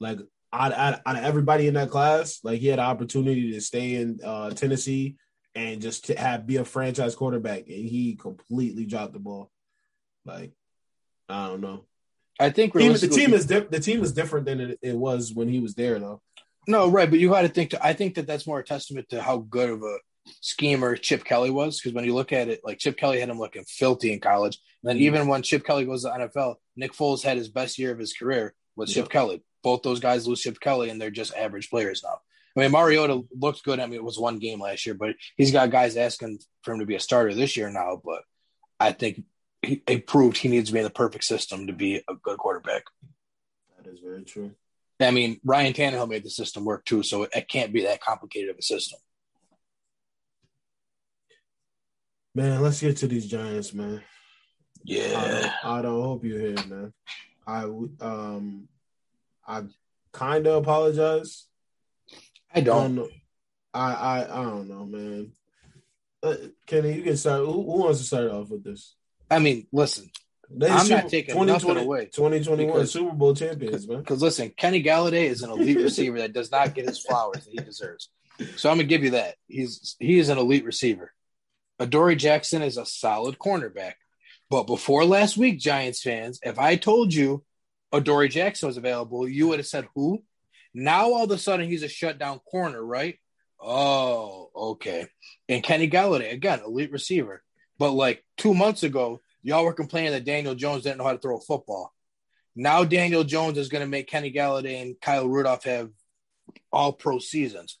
like 0.00 0.18
out, 0.52 0.72
out, 0.72 1.00
out 1.06 1.16
of 1.16 1.22
everybody 1.22 1.68
in 1.68 1.74
that 1.74 1.90
class, 1.90 2.40
like 2.42 2.60
he 2.60 2.68
had 2.68 2.78
an 2.78 2.86
opportunity 2.86 3.52
to 3.52 3.60
stay 3.60 3.96
in 3.96 4.18
uh, 4.24 4.50
Tennessee 4.50 5.16
and 5.54 5.80
just 5.80 6.06
to 6.06 6.18
have 6.18 6.46
be 6.46 6.56
a 6.56 6.64
franchise 6.64 7.14
quarterback, 7.14 7.68
and 7.68 7.88
he 7.88 8.16
completely 8.16 8.86
dropped 8.86 9.12
the 9.12 9.18
ball. 9.18 9.50
Like 10.24 10.52
I 11.28 11.48
don't 11.48 11.60
know. 11.60 11.84
I 12.38 12.50
think 12.50 12.72
team, 12.72 12.92
the 12.92 13.08
team 13.08 13.34
is 13.34 13.46
di- 13.46 13.60
the 13.60 13.80
team 13.80 14.02
is 14.02 14.12
different 14.12 14.46
than 14.46 14.60
it, 14.60 14.78
it 14.82 14.96
was 14.96 15.34
when 15.34 15.48
he 15.48 15.60
was 15.60 15.74
there, 15.74 15.98
though. 15.98 16.22
No, 16.66 16.88
right, 16.88 17.08
but 17.08 17.18
you 17.18 17.30
got 17.30 17.42
to 17.42 17.48
think. 17.48 17.70
To, 17.70 17.84
I 17.84 17.92
think 17.92 18.14
that 18.14 18.26
that's 18.26 18.46
more 18.46 18.58
a 18.58 18.64
testament 18.64 19.08
to 19.10 19.22
how 19.22 19.38
good 19.38 19.70
of 19.70 19.82
a 19.82 19.96
schemer 20.40 20.96
Chip 20.96 21.24
Kelly 21.24 21.50
was. 21.50 21.80
Because 21.80 21.94
when 21.94 22.04
you 22.04 22.14
look 22.14 22.32
at 22.32 22.48
it, 22.48 22.60
like 22.64 22.78
Chip 22.78 22.96
Kelly 22.96 23.20
had 23.20 23.28
him 23.28 23.38
looking 23.38 23.64
filthy 23.64 24.12
in 24.12 24.20
college, 24.20 24.58
and 24.82 24.88
then 24.88 24.96
mm-hmm. 24.96 25.04
even 25.04 25.28
when 25.28 25.42
Chip 25.42 25.64
Kelly 25.64 25.84
goes 25.84 26.02
to 26.02 26.10
NFL, 26.10 26.56
Nick 26.76 26.92
Foles 26.92 27.22
had 27.22 27.36
his 27.36 27.48
best 27.48 27.78
year 27.78 27.92
of 27.92 27.98
his 27.98 28.12
career 28.12 28.54
with 28.76 28.90
Chip 28.90 29.08
Kelly. 29.08 29.42
Both 29.62 29.82
those 29.82 30.00
guys 30.00 30.26
lose 30.26 30.40
Chip 30.40 30.60
Kelly, 30.60 30.90
and 30.90 31.00
they're 31.00 31.10
just 31.10 31.34
average 31.34 31.70
players 31.70 32.02
now. 32.02 32.18
I 32.56 32.60
mean, 32.60 32.72
Mariota 32.72 33.22
looked 33.38 33.62
good. 33.62 33.78
I 33.78 33.86
mean, 33.86 33.94
it 33.94 34.04
was 34.04 34.18
one 34.18 34.38
game 34.38 34.60
last 34.60 34.84
year, 34.84 34.94
but 34.94 35.14
he's 35.36 35.52
got 35.52 35.70
guys 35.70 35.96
asking 35.96 36.40
for 36.62 36.72
him 36.72 36.80
to 36.80 36.86
be 36.86 36.96
a 36.96 37.00
starter 37.00 37.32
this 37.32 37.56
year 37.56 37.70
now. 37.70 38.00
But 38.04 38.22
I 38.78 38.92
think 38.92 39.22
he, 39.62 39.82
he 39.86 39.98
proved 39.98 40.36
he 40.36 40.48
needs 40.48 40.68
to 40.68 40.72
be 40.72 40.80
in 40.80 40.84
the 40.84 40.90
perfect 40.90 41.24
system 41.24 41.68
to 41.68 41.72
be 41.72 41.96
a 42.08 42.14
good 42.22 42.38
quarterback. 42.38 42.84
That 43.76 43.90
is 43.90 44.00
very 44.00 44.24
true. 44.24 44.52
I 45.00 45.10
mean, 45.10 45.40
Ryan 45.44 45.72
Tannehill 45.72 46.08
made 46.08 46.24
the 46.24 46.30
system 46.30 46.64
work 46.64 46.84
too, 46.84 47.02
so 47.02 47.22
it, 47.22 47.30
it 47.34 47.48
can't 47.48 47.72
be 47.72 47.82
that 47.84 48.02
complicated 48.02 48.50
of 48.50 48.58
a 48.58 48.62
system. 48.62 48.98
Man, 52.34 52.60
let's 52.62 52.80
get 52.80 52.98
to 52.98 53.06
these 53.06 53.26
Giants, 53.26 53.74
man. 53.74 54.02
Yeah, 54.84 55.52
I, 55.64 55.78
I 55.78 55.82
don't 55.82 56.02
hope 56.02 56.24
you 56.24 56.36
hear, 56.36 56.66
man. 56.66 56.92
I 57.46 57.64
um, 57.64 58.68
I 59.46 59.64
kind 60.12 60.46
of 60.46 60.62
apologize. 60.62 61.46
I 62.54 62.60
don't. 62.60 63.10
I, 63.74 63.92
I 63.92 64.40
I 64.40 64.44
don't 64.44 64.68
know, 64.68 64.86
man. 64.86 65.32
Uh, 66.22 66.36
Kenny, 66.66 66.94
you 66.94 67.02
can 67.02 67.16
start. 67.16 67.40
Who, 67.40 67.52
who 67.52 67.82
wants 67.82 67.98
to 67.98 68.04
start 68.04 68.30
off 68.30 68.50
with 68.50 68.64
this? 68.64 68.94
I 69.30 69.38
mean, 69.38 69.66
listen, 69.72 70.10
they 70.52 70.68
I'm 70.68 70.88
not 70.88 71.08
taking 71.08 71.46
nothing 71.46 71.76
away. 71.76 72.06
2021 72.06 72.86
Super 72.86 73.14
Bowl 73.14 73.34
champions, 73.34 73.86
man. 73.86 73.98
Because 73.98 74.20
listen, 74.20 74.50
Kenny 74.56 74.82
Golladay 74.82 75.24
is 75.24 75.42
an 75.42 75.50
elite 75.50 75.78
receiver 75.78 76.18
that 76.18 76.32
does 76.32 76.50
not 76.50 76.74
get 76.74 76.88
his 76.88 76.98
flowers 76.98 77.44
that 77.44 77.50
he 77.50 77.58
deserves. 77.58 78.08
So 78.56 78.70
I'm 78.70 78.78
gonna 78.78 78.88
give 78.88 79.04
you 79.04 79.10
that. 79.10 79.36
He's 79.46 79.96
he 79.98 80.18
is 80.18 80.28
an 80.28 80.38
elite 80.38 80.64
receiver. 80.64 81.12
Adoree 81.78 82.16
Jackson 82.16 82.62
is 82.62 82.76
a 82.76 82.86
solid 82.86 83.38
cornerback. 83.38 83.94
But 84.48 84.64
before 84.64 85.04
last 85.04 85.36
week, 85.36 85.60
Giants 85.60 86.02
fans, 86.02 86.40
if 86.42 86.58
I 86.58 86.76
told 86.76 87.14
you 87.14 87.44
Adoree 87.92 88.28
Jackson 88.28 88.66
was 88.66 88.76
available, 88.76 89.28
you 89.28 89.48
would 89.48 89.58
have 89.60 89.66
said 89.66 89.88
who? 89.94 90.22
Now 90.74 91.12
all 91.12 91.24
of 91.24 91.30
a 91.30 91.38
sudden 91.38 91.68
he's 91.68 91.82
a 91.82 91.88
shutdown 91.88 92.40
corner, 92.40 92.84
right? 92.84 93.18
Oh, 93.60 94.50
okay. 94.54 95.06
And 95.48 95.62
Kenny 95.62 95.88
Golladay, 95.88 96.32
again, 96.32 96.60
elite 96.64 96.92
receiver. 96.92 97.42
But 97.78 97.92
like 97.92 98.24
two 98.36 98.54
months 98.54 98.82
ago, 98.82 99.20
y'all 99.42 99.64
were 99.64 99.72
complaining 99.72 100.12
that 100.12 100.24
Daniel 100.24 100.54
Jones 100.54 100.82
didn't 100.82 100.98
know 100.98 101.04
how 101.04 101.12
to 101.12 101.18
throw 101.18 101.36
a 101.36 101.40
football. 101.40 101.92
Now 102.56 102.84
Daniel 102.84 103.24
Jones 103.24 103.58
is 103.58 103.68
going 103.68 103.84
to 103.84 103.88
make 103.88 104.08
Kenny 104.08 104.32
Golladay 104.32 104.82
and 104.82 105.00
Kyle 105.00 105.28
Rudolph 105.28 105.64
have 105.64 105.90
all 106.72 106.92
pro 106.92 107.18
seasons. 107.18 107.78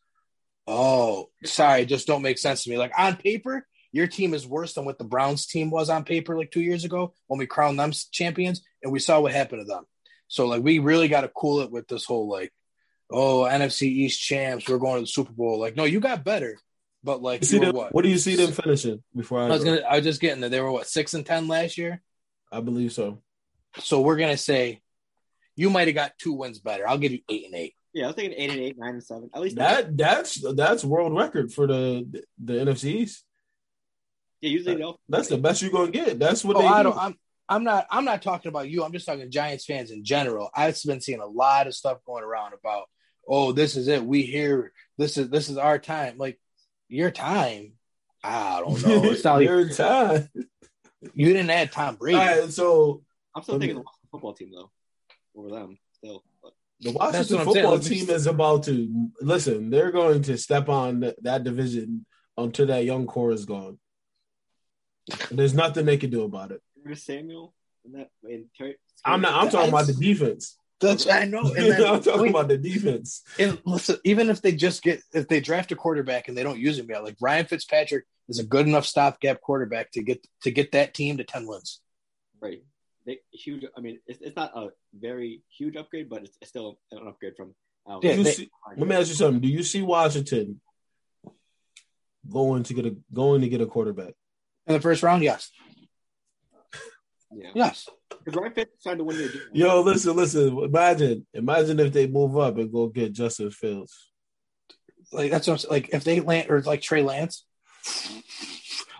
Oh, 0.66 1.30
sorry, 1.44 1.84
just 1.86 2.06
don't 2.06 2.22
make 2.22 2.38
sense 2.38 2.64
to 2.64 2.70
me. 2.70 2.78
Like 2.78 2.92
on 2.96 3.16
paper, 3.16 3.66
your 3.92 4.06
team 4.06 4.34
is 4.34 4.46
worse 4.46 4.74
than 4.74 4.84
what 4.84 4.98
the 4.98 5.04
Browns 5.04 5.46
team 5.46 5.70
was 5.70 5.90
on 5.90 6.04
paper 6.04 6.36
like 6.36 6.50
two 6.50 6.60
years 6.60 6.84
ago 6.84 7.12
when 7.26 7.38
we 7.38 7.46
crowned 7.46 7.78
them 7.78 7.92
champions, 8.12 8.62
and 8.82 8.92
we 8.92 9.00
saw 9.00 9.20
what 9.20 9.32
happened 9.32 9.62
to 9.62 9.66
them. 9.66 9.84
So 10.28 10.46
like 10.46 10.62
we 10.62 10.78
really 10.78 11.08
got 11.08 11.22
to 11.22 11.28
cool 11.28 11.60
it 11.60 11.72
with 11.72 11.88
this 11.88 12.04
whole 12.04 12.28
like, 12.28 12.52
oh 13.10 13.48
NFC 13.50 13.82
East 13.82 14.20
champs, 14.20 14.68
we're 14.68 14.78
going 14.78 14.96
to 14.96 15.00
the 15.00 15.06
Super 15.08 15.32
Bowl. 15.32 15.58
Like, 15.58 15.76
no, 15.76 15.84
you 15.84 15.98
got 15.98 16.24
better, 16.24 16.56
but 17.02 17.22
like, 17.22 17.44
see 17.44 17.58
them, 17.58 17.74
what? 17.74 17.94
What 17.94 18.02
do 18.02 18.10
you 18.10 18.18
see 18.18 18.36
them 18.36 18.52
finishing? 18.52 19.02
Before 19.14 19.40
I, 19.40 19.46
I 19.46 19.48
was 19.48 19.64
gonna, 19.64 19.80
I 19.80 19.96
was 19.96 20.04
just 20.04 20.20
getting 20.20 20.40
there. 20.40 20.50
They 20.50 20.60
were 20.60 20.70
what 20.70 20.86
six 20.86 21.14
and 21.14 21.24
ten 21.24 21.48
last 21.48 21.78
year. 21.78 22.02
I 22.52 22.60
believe 22.60 22.92
so. 22.92 23.22
So 23.78 24.00
we're 24.00 24.16
gonna 24.16 24.36
say 24.36 24.80
you 25.56 25.70
might 25.70 25.88
have 25.88 25.94
got 25.94 26.18
two 26.18 26.32
wins 26.32 26.58
better. 26.58 26.88
I'll 26.88 26.98
give 26.98 27.12
you 27.12 27.20
eight 27.28 27.46
and 27.46 27.54
eight. 27.54 27.74
Yeah, 27.92 28.04
I 28.04 28.06
was 28.08 28.16
thinking 28.16 28.38
eight 28.38 28.50
and 28.50 28.60
eight, 28.60 28.76
nine 28.78 28.94
and 28.94 29.04
seven. 29.04 29.30
At 29.34 29.40
least 29.40 29.56
that 29.56 29.96
that's 29.96 30.44
that's 30.54 30.84
world 30.84 31.16
record 31.16 31.52
for 31.52 31.66
the 31.66 32.24
the 32.42 32.52
NFCs. 32.54 33.18
Yeah, 34.40 34.50
usually 34.50 34.76
that, 34.76 34.94
that's 35.08 35.28
the 35.28 35.38
best 35.38 35.62
you're 35.62 35.70
gonna 35.70 35.90
get. 35.90 36.18
That's 36.18 36.44
what 36.44 36.56
oh, 36.56 36.62
they. 36.62 36.66
I 36.66 36.82
do. 36.82 36.90
don't. 36.90 36.98
I'm 36.98 37.14
I'm 37.48 37.64
not. 37.64 37.86
I'm 37.90 38.04
not 38.04 38.22
talking 38.22 38.48
about 38.48 38.68
you. 38.68 38.84
I'm 38.84 38.92
just 38.92 39.06
talking 39.06 39.30
Giants 39.30 39.64
fans 39.64 39.90
in 39.90 40.04
general. 40.04 40.50
I've 40.54 40.78
been 40.84 41.00
seeing 41.00 41.20
a 41.20 41.26
lot 41.26 41.66
of 41.66 41.74
stuff 41.74 41.98
going 42.06 42.24
around 42.24 42.54
about, 42.54 42.84
oh, 43.26 43.52
this 43.52 43.76
is 43.76 43.88
it. 43.88 44.04
We 44.04 44.22
here. 44.22 44.72
This 44.98 45.18
is 45.18 45.30
this 45.30 45.48
is 45.48 45.58
our 45.58 45.78
time. 45.78 46.16
Like 46.16 46.38
your 46.90 47.10
time. 47.10 47.72
I 48.22 48.60
don't 48.60 48.82
know. 48.86 49.04
It's 49.04 49.24
not 49.24 49.42
your 49.42 49.64
like, 49.64 49.76
time. 49.76 50.28
You 51.14 51.26
didn't 51.26 51.50
add 51.50 51.72
Tom 51.72 51.96
Brady. 51.96 52.18
All 52.18 52.26
right, 52.26 52.50
so 52.50 53.02
I'm 53.34 53.42
still 53.42 53.58
thinking 53.58 53.78
the 53.78 53.84
football 54.10 54.34
team 54.34 54.50
though 54.52 54.70
over 55.34 55.48
them 55.48 55.78
still. 55.92 56.22
But. 56.42 56.52
The 56.80 56.92
Washington 56.92 57.44
football 57.44 57.78
team 57.78 58.10
is 58.10 58.26
about 58.26 58.64
to 58.64 59.10
listen. 59.20 59.70
They're 59.70 59.92
going 59.92 60.22
to 60.22 60.36
step 60.36 60.68
on 60.68 61.12
that 61.22 61.44
division 61.44 62.06
until 62.36 62.66
that 62.66 62.84
young 62.84 63.06
core 63.06 63.32
is 63.32 63.44
gone. 63.44 63.78
There's 65.30 65.54
nothing 65.54 65.86
they 65.86 65.96
can 65.96 66.10
do 66.10 66.22
about 66.22 66.52
it. 66.52 66.62
Samuel 66.94 67.54
and 67.84 67.94
that. 67.94 68.08
And 68.24 68.46
Terry, 68.56 68.76
I'm 69.04 69.20
not. 69.20 69.34
I'm 69.34 69.50
talking 69.50 69.68
about 69.68 69.86
the 69.86 69.92
defense. 69.92 70.56
That's 70.80 71.06
I 71.06 71.26
know. 71.26 71.42
And 71.42 71.72
then, 71.72 71.84
I'm 71.86 72.02
talking 72.02 72.30
about 72.30 72.48
the 72.48 72.56
defense. 72.56 73.22
And 73.38 73.60
listen, 73.66 73.98
even 74.04 74.30
if 74.30 74.40
they 74.40 74.52
just 74.52 74.82
get 74.82 75.02
if 75.12 75.28
they 75.28 75.40
draft 75.40 75.72
a 75.72 75.76
quarterback 75.76 76.28
and 76.28 76.36
they 76.36 76.42
don't 76.42 76.58
use 76.58 76.78
him 76.78 76.86
yet, 76.88 77.04
like 77.04 77.16
Ryan 77.20 77.46
Fitzpatrick 77.46 78.04
is 78.28 78.38
a 78.38 78.44
good 78.44 78.66
enough 78.66 78.86
stopgap 78.86 79.40
quarterback 79.42 79.90
to 79.92 80.02
get 80.02 80.26
to 80.42 80.50
get 80.50 80.72
that 80.72 80.94
team 80.94 81.18
to 81.18 81.24
ten 81.24 81.46
wins. 81.46 81.80
Right. 82.40 82.62
They, 83.06 83.18
huge. 83.32 83.64
I 83.76 83.80
mean, 83.80 83.98
it's, 84.06 84.20
it's 84.20 84.36
not 84.36 84.56
a 84.56 84.68
very 84.98 85.42
huge 85.56 85.76
upgrade, 85.76 86.08
but 86.08 86.22
it's, 86.24 86.36
it's 86.40 86.50
still 86.50 86.78
an 86.92 87.06
upgrade 87.06 87.34
from. 87.36 87.54
Um, 87.86 88.00
yeah, 88.02 88.16
they, 88.16 88.24
see, 88.24 88.50
let 88.76 88.86
me 88.86 88.94
ask 88.94 89.08
you 89.08 89.14
something. 89.14 89.40
Do 89.40 89.48
you 89.48 89.62
see 89.62 89.82
Washington 89.82 90.60
going 92.28 92.62
to 92.64 92.74
get 92.74 92.86
a 92.86 92.96
going 93.12 93.40
to 93.42 93.48
get 93.48 93.60
a 93.60 93.66
quarterback 93.66 94.14
in 94.66 94.74
the 94.74 94.80
first 94.80 95.02
round? 95.02 95.22
Yes. 95.22 95.50
Yeah. 97.32 97.50
Yes. 97.54 97.88
Because 98.10 98.38
Ryan 98.38 98.52
Fitz 98.52 98.82
trying 98.82 98.98
to 98.98 99.04
win 99.04 99.16
your. 99.16 99.30
Yo, 99.52 99.80
listen, 99.82 100.16
listen. 100.16 100.58
Imagine, 100.58 101.26
imagine 101.32 101.78
if 101.80 101.92
they 101.92 102.06
move 102.06 102.36
up 102.36 102.58
and 102.58 102.72
go 102.72 102.88
get 102.88 103.12
Justin 103.12 103.50
Fields. 103.50 104.10
Like 105.12 105.30
that's 105.30 105.46
what 105.46 105.64
I'm 105.64 105.70
like. 105.70 105.90
If 105.92 106.04
they 106.04 106.20
land 106.20 106.50
or 106.50 106.60
like 106.62 106.82
Trey 106.82 107.02
Lance, 107.02 107.44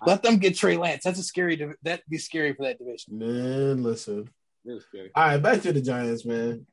let 0.07 0.23
them 0.23 0.39
get 0.39 0.57
Trey 0.57 0.77
Lance. 0.77 1.05
That's 1.05 1.19
a 1.19 1.23
scary. 1.23 1.57
That'd 1.83 2.05
be 2.09 2.19
scary 2.19 2.53
for 2.55 2.65
that 2.65 2.79
division. 2.79 3.19
Man, 3.19 3.83
listen. 3.83 4.29
All 4.67 4.75
right, 5.17 5.39
back 5.39 5.63
to 5.63 5.73
the 5.73 5.81
Giants, 5.81 6.25
man. 6.25 6.67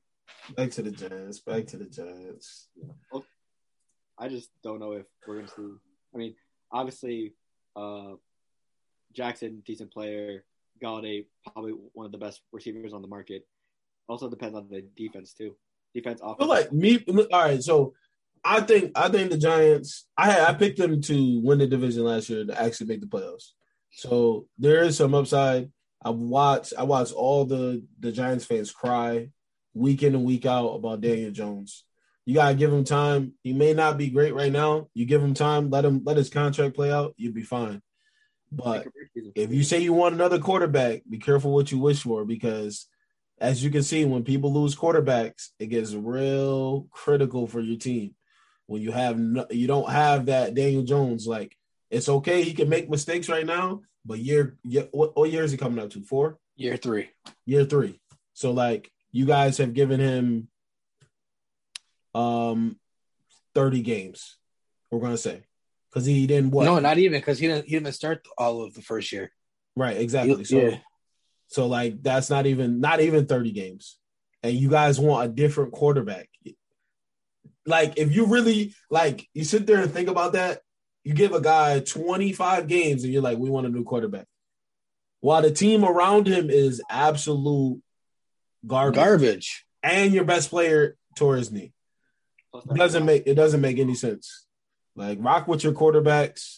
Back 0.56 0.72
to 0.72 0.82
the 0.82 0.92
Giants. 0.92 1.40
Back 1.40 1.68
to 1.68 1.78
the 1.78 1.86
Giants. 1.86 2.68
I 4.18 4.28
just 4.28 4.50
don't 4.64 4.80
know 4.80 4.94
if 4.94 5.06
we're 5.28 5.36
going 5.36 5.48
to 5.48 5.54
see. 5.54 5.74
I 6.14 6.18
mean, 6.18 6.36
obviously, 6.72 7.36
uh, 7.76 8.14
Jackson, 9.14 9.62
decent 9.66 9.92
player. 9.92 10.44
Golladay, 10.82 11.26
probably 11.52 11.74
one 11.94 12.06
of 12.06 12.12
the 12.12 12.18
best 12.18 12.42
receivers 12.52 12.94
on 12.94 13.02
the 13.02 13.08
market. 13.08 13.46
Also 14.08 14.30
depends 14.30 14.56
on 14.56 14.68
the 14.70 14.86
defense 14.96 15.34
too. 15.34 15.56
Defense, 15.94 16.22
offense. 16.24 16.50
Like 16.50 16.72
me. 16.72 17.04
All 17.08 17.42
right, 17.42 17.62
so 17.62 17.94
I 18.44 18.62
think 18.62 18.92
I 18.96 19.10
think 19.10 19.32
the 19.32 19.38
Giants. 19.38 20.06
I 20.18 20.32
had, 20.32 20.42
I 20.50 20.54
picked 20.54 20.78
them 20.78 21.02
to 21.02 21.42
win 21.44 21.60
the 21.60 21.68
division 21.68 22.04
last 22.04 22.30
year 22.30 22.46
to 22.46 22.62
actually 22.62 22.88
make 22.88 23.02
the 23.02 23.08
playoffs. 23.08 23.52
So 23.92 24.48
there 24.58 24.84
is 24.84 24.98
some 24.98 25.14
upside. 25.14 25.72
I 26.04 26.12
watched 26.12 26.74
I 26.78 26.84
watched 26.84 27.14
all 27.14 27.46
the 27.46 27.84
the 28.00 28.12
Giants 28.12 28.46
fans 28.46 28.72
cry 28.72 29.30
week 29.74 30.04
in 30.04 30.16
and 30.16 30.24
week 30.24 30.46
out 30.46 30.70
about 30.70 31.02
Daniel 31.02 31.32
Jones. 31.32 31.84
You 32.26 32.36
gotta 32.36 32.56
give 32.56 32.72
him 32.72 32.84
time. 32.84 33.34
He 33.44 33.54
may 33.54 33.74
not 33.74 33.98
be 33.98 34.10
great 34.10 34.36
right 34.36 34.52
now. 34.52 34.90
You 34.94 35.06
give 35.06 35.24
him 35.24 35.34
time, 35.34 35.70
let 35.70 35.86
him 35.86 36.02
let 36.06 36.18
his 36.18 36.30
contract 36.30 36.76
play 36.76 36.92
out. 36.92 37.14
You'll 37.18 37.34
be 37.34 37.44
fine. 37.44 37.82
But 38.52 38.88
if 39.36 39.52
you 39.52 39.64
say 39.64 39.80
you 39.80 39.94
want 39.94 40.16
another 40.16 40.40
quarterback, 40.40 41.02
be 41.10 41.18
careful 41.18 41.54
what 41.54 41.72
you 41.72 41.80
wish 41.80 42.04
for 42.04 42.26
because, 42.26 42.88
as 43.40 43.64
you 43.64 43.70
can 43.70 43.84
see, 43.84 44.06
when 44.06 44.24
people 44.24 44.54
lose 44.54 44.76
quarterbacks, 44.76 45.50
it 45.60 45.68
gets 45.68 45.94
real 45.94 46.88
critical 46.92 47.48
for 47.48 47.60
your 47.60 47.78
team. 47.78 48.16
When 48.68 48.82
you 48.82 48.92
have 48.92 49.18
no, 49.18 49.46
you 49.50 49.68
don't 49.68 49.90
have 49.90 50.28
that 50.28 50.54
Daniel 50.54 50.84
Jones, 50.84 51.28
like 51.28 51.56
it's 51.90 52.10
okay, 52.10 52.44
he 52.44 52.54
can 52.54 52.70
make 52.70 52.90
mistakes 52.90 53.30
right 53.30 53.46
now, 53.46 53.82
but 54.06 54.20
year, 54.20 54.58
year 54.64 54.88
what, 54.92 55.16
what 55.16 55.32
year 55.32 55.44
is 55.44 55.52
he 55.52 55.58
coming 55.58 55.84
up 55.84 55.90
to? 55.92 56.02
Four? 56.04 56.38
Year 56.56 56.78
three. 56.78 57.10
Year 57.46 57.66
three. 57.66 58.00
So 58.34 58.52
like 58.52 58.92
you 59.12 59.26
guys 59.26 59.58
have 59.58 59.74
given 59.74 60.00
him 60.00 60.48
um 62.14 62.78
30 63.56 63.82
games, 63.82 64.38
we're 64.90 65.00
gonna 65.00 65.18
say 65.18 65.44
because 65.98 66.06
he 66.06 66.28
didn't 66.28 66.52
what? 66.52 66.66
No, 66.66 66.80
not 66.80 67.00
even 67.00 67.20
because 67.20 67.40
he 67.40 67.48
didn't. 67.48 67.66
He 67.66 67.72
didn't 67.72 67.92
start 67.94 68.26
all 68.38 68.62
of 68.62 68.76
the 68.76 68.84
first 68.84 69.12
year. 69.12 69.32
Right. 69.76 69.98
Exactly. 69.98 70.38
He, 70.38 70.44
so, 70.44 70.58
yeah. 70.58 70.78
so 71.48 71.66
like 71.66 72.04
that's 72.04 72.30
not 72.30 72.46
even 72.46 72.80
not 72.80 73.00
even 73.02 73.26
thirty 73.26 73.52
games, 73.52 73.98
and 74.44 74.54
you 74.54 74.70
guys 74.70 75.00
want 75.00 75.26
a 75.26 75.34
different 75.34 75.72
quarterback. 75.72 76.30
Like 77.66 77.98
if 77.98 78.16
you 78.16 78.28
really 78.28 78.76
like, 78.92 79.28
you 79.34 79.44
sit 79.44 79.66
there 79.66 79.82
and 79.82 79.92
think 79.92 80.08
about 80.08 80.34
that. 80.34 80.62
You 81.04 81.14
give 81.14 81.34
a 81.34 81.42
guy 81.42 81.80
twenty 81.80 82.32
five 82.32 82.68
games, 82.68 83.04
and 83.04 83.12
you're 83.12 83.24
like, 83.24 83.40
we 83.40 83.50
want 83.50 83.66
a 83.66 83.70
new 83.70 83.84
quarterback. 83.84 84.28
While 85.22 85.42
the 85.42 85.52
team 85.52 85.84
around 85.84 86.28
him 86.28 86.52
is 86.52 86.82
absolute 86.90 87.82
garbage, 88.66 88.96
garbage, 88.96 89.66
and 89.82 90.14
your 90.14 90.26
best 90.26 90.52
player 90.52 90.96
tore 91.16 91.38
his 91.38 91.52
knee. 91.52 91.74
It 92.54 92.76
doesn't 92.76 93.06
make 93.06 93.24
it 93.26 93.36
doesn't 93.36 93.62
make 93.62 93.80
any 93.80 93.96
sense. 93.96 94.47
Like 94.98 95.20
rock 95.22 95.48
with 95.48 95.64
your 95.64 95.74
quarterbacks. 95.74 96.58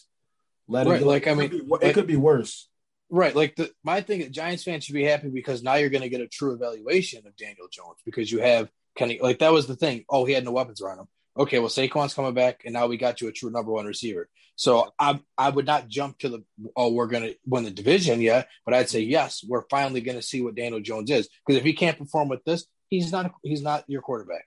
Let 0.66 0.86
right, 0.86 1.02
like 1.02 1.28
I 1.28 1.34
mean, 1.34 1.46
it 1.46 1.50
could, 1.50 1.80
be, 1.80 1.86
it 1.86 1.92
could 1.92 2.06
be 2.06 2.16
worse. 2.16 2.68
Right, 3.10 3.34
like 3.34 3.54
the 3.56 3.70
my 3.84 4.00
thing, 4.00 4.32
Giants 4.32 4.64
fans 4.64 4.84
should 4.84 4.94
be 4.94 5.04
happy 5.04 5.28
because 5.28 5.62
now 5.62 5.74
you're 5.74 5.90
going 5.90 6.02
to 6.02 6.08
get 6.08 6.20
a 6.20 6.26
true 6.26 6.54
evaluation 6.54 7.26
of 7.26 7.36
Daniel 7.36 7.66
Jones 7.70 7.98
because 8.04 8.32
you 8.32 8.40
have 8.40 8.70
Kenny. 8.96 9.18
Like 9.20 9.40
that 9.40 9.52
was 9.52 9.66
the 9.66 9.76
thing. 9.76 10.04
Oh, 10.08 10.24
he 10.24 10.32
had 10.32 10.44
no 10.44 10.52
weapons 10.52 10.80
around 10.80 11.00
him. 11.00 11.08
Okay, 11.36 11.58
well 11.58 11.68
Saquon's 11.68 12.14
coming 12.14 12.34
back, 12.34 12.62
and 12.64 12.72
now 12.72 12.86
we 12.86 12.96
got 12.96 13.20
you 13.20 13.28
a 13.28 13.32
true 13.32 13.50
number 13.50 13.72
one 13.72 13.84
receiver. 13.84 14.28
So 14.56 14.92
I 14.98 15.20
I 15.36 15.50
would 15.50 15.66
not 15.66 15.88
jump 15.88 16.18
to 16.20 16.28
the 16.30 16.44
oh 16.76 16.92
we're 16.92 17.08
going 17.08 17.24
to 17.24 17.36
win 17.46 17.64
the 17.64 17.70
division 17.70 18.20
yet, 18.20 18.48
but 18.64 18.74
I'd 18.74 18.88
say 18.88 19.00
yes, 19.00 19.44
we're 19.46 19.64
finally 19.68 20.00
going 20.00 20.18
to 20.18 20.22
see 20.22 20.40
what 20.40 20.54
Daniel 20.54 20.80
Jones 20.80 21.10
is 21.10 21.28
because 21.44 21.58
if 21.58 21.64
he 21.64 21.74
can't 21.74 21.98
perform 21.98 22.28
with 22.28 22.44
this, 22.44 22.64
he's 22.88 23.12
not 23.12 23.32
he's 23.42 23.62
not 23.62 23.84
your 23.86 24.02
quarterback. 24.02 24.46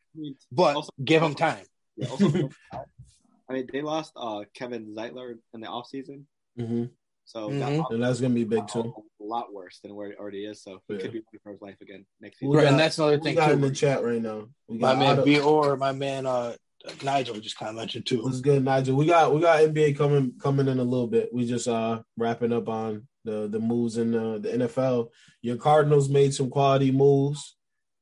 But 0.51 0.77
also, 0.77 0.89
give 1.03 1.21
him 1.21 1.35
time. 1.35 1.65
Yeah, 1.95 2.07
also, 2.07 2.49
I 3.53 3.57
mean, 3.57 3.69
they 3.71 3.81
lost 3.81 4.13
uh, 4.15 4.43
Kevin 4.55 4.95
Zeitler 4.95 5.35
in 5.53 5.61
the 5.61 5.67
offseason. 5.67 6.23
Mm-hmm. 6.59 6.85
So 7.25 7.49
mm-hmm. 7.49 7.59
that 7.59 7.91
and 7.91 8.03
that's 8.03 8.19
gonna 8.19 8.33
be 8.33 8.43
big 8.43 8.67
too. 8.67 8.93
A 9.21 9.23
lot 9.23 9.53
worse 9.53 9.79
than 9.81 9.95
where 9.95 10.09
it 10.09 10.17
already 10.19 10.45
is. 10.45 10.61
So 10.61 10.81
he 10.87 10.95
yeah. 10.95 11.01
could 11.01 11.11
be 11.13 11.21
for 11.43 11.51
his 11.51 11.61
life 11.61 11.77
again 11.81 12.05
next 12.19 12.39
season. 12.39 12.55
Right, 12.55 12.67
and 12.67 12.79
that's 12.79 12.97
another 12.97 13.19
thing 13.19 13.35
got 13.35 13.47
too. 13.47 13.53
in 13.53 13.61
the 13.61 13.71
chat 13.71 14.03
right 14.03 14.21
now. 14.21 14.47
We 14.67 14.79
got 14.79 14.97
my 14.97 15.15
man 15.15 15.23
B 15.23 15.39
or 15.39 15.77
my 15.77 15.93
man 15.93 16.25
uh, 16.25 16.55
Nigel 17.03 17.39
just 17.39 17.57
commented 17.57 18.05
too. 18.05 18.23
What's 18.23 18.41
good, 18.41 18.63
Nigel? 18.63 18.97
We 18.97 19.05
got 19.05 19.33
we 19.33 19.39
got 19.39 19.59
NBA 19.59 19.97
coming 19.97 20.33
coming 20.41 20.67
in 20.67 20.79
a 20.79 20.83
little 20.83 21.07
bit. 21.07 21.29
We 21.31 21.45
just 21.45 21.67
uh 21.67 22.01
wrapping 22.17 22.51
up 22.51 22.67
on 22.67 23.07
the 23.23 23.47
the 23.47 23.59
moves 23.59 23.97
in 23.97 24.11
the, 24.11 24.39
the 24.39 24.65
NFL. 24.65 25.09
Your 25.41 25.57
Cardinals 25.57 26.09
made 26.09 26.33
some 26.33 26.49
quality 26.49 26.91
moves. 26.91 27.55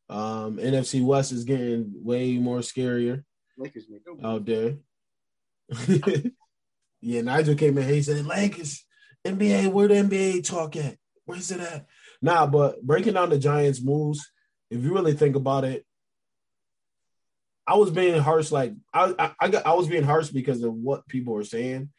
Um, 0.09 0.57
NFC 0.57 1.03
West 1.03 1.31
is 1.31 1.43
getting 1.43 1.93
way 1.95 2.37
more 2.37 2.59
scarier 2.59 3.23
Lakers 3.57 3.85
out 4.23 4.45
there. 4.45 4.75
yeah, 7.01 7.21
Nigel 7.21 7.55
came 7.55 7.77
in. 7.77 7.87
He 7.87 8.01
said, 8.01 8.25
"Lakers, 8.25 8.85
NBA, 9.25 9.71
where 9.71 9.87
the 9.87 9.95
NBA 9.95 10.45
talk 10.45 10.75
at? 10.75 10.97
Where's 11.25 11.51
it 11.51 11.59
at?" 11.59 11.85
Nah, 12.21 12.45
but 12.45 12.81
breaking 12.81 13.13
down 13.13 13.29
the 13.29 13.39
Giants' 13.39 13.81
moves, 13.81 14.31
if 14.69 14.83
you 14.83 14.93
really 14.93 15.13
think 15.13 15.35
about 15.35 15.63
it, 15.63 15.85
I 17.67 17.75
was 17.75 17.91
being 17.91 18.19
harsh. 18.19 18.51
Like 18.51 18.73
I, 18.93 19.13
I, 19.17 19.31
I, 19.39 19.49
got, 19.49 19.65
I 19.65 19.73
was 19.73 19.87
being 19.87 20.03
harsh 20.03 20.29
because 20.29 20.63
of 20.63 20.73
what 20.73 21.07
people 21.07 21.33
were 21.33 21.43
saying. 21.43 21.89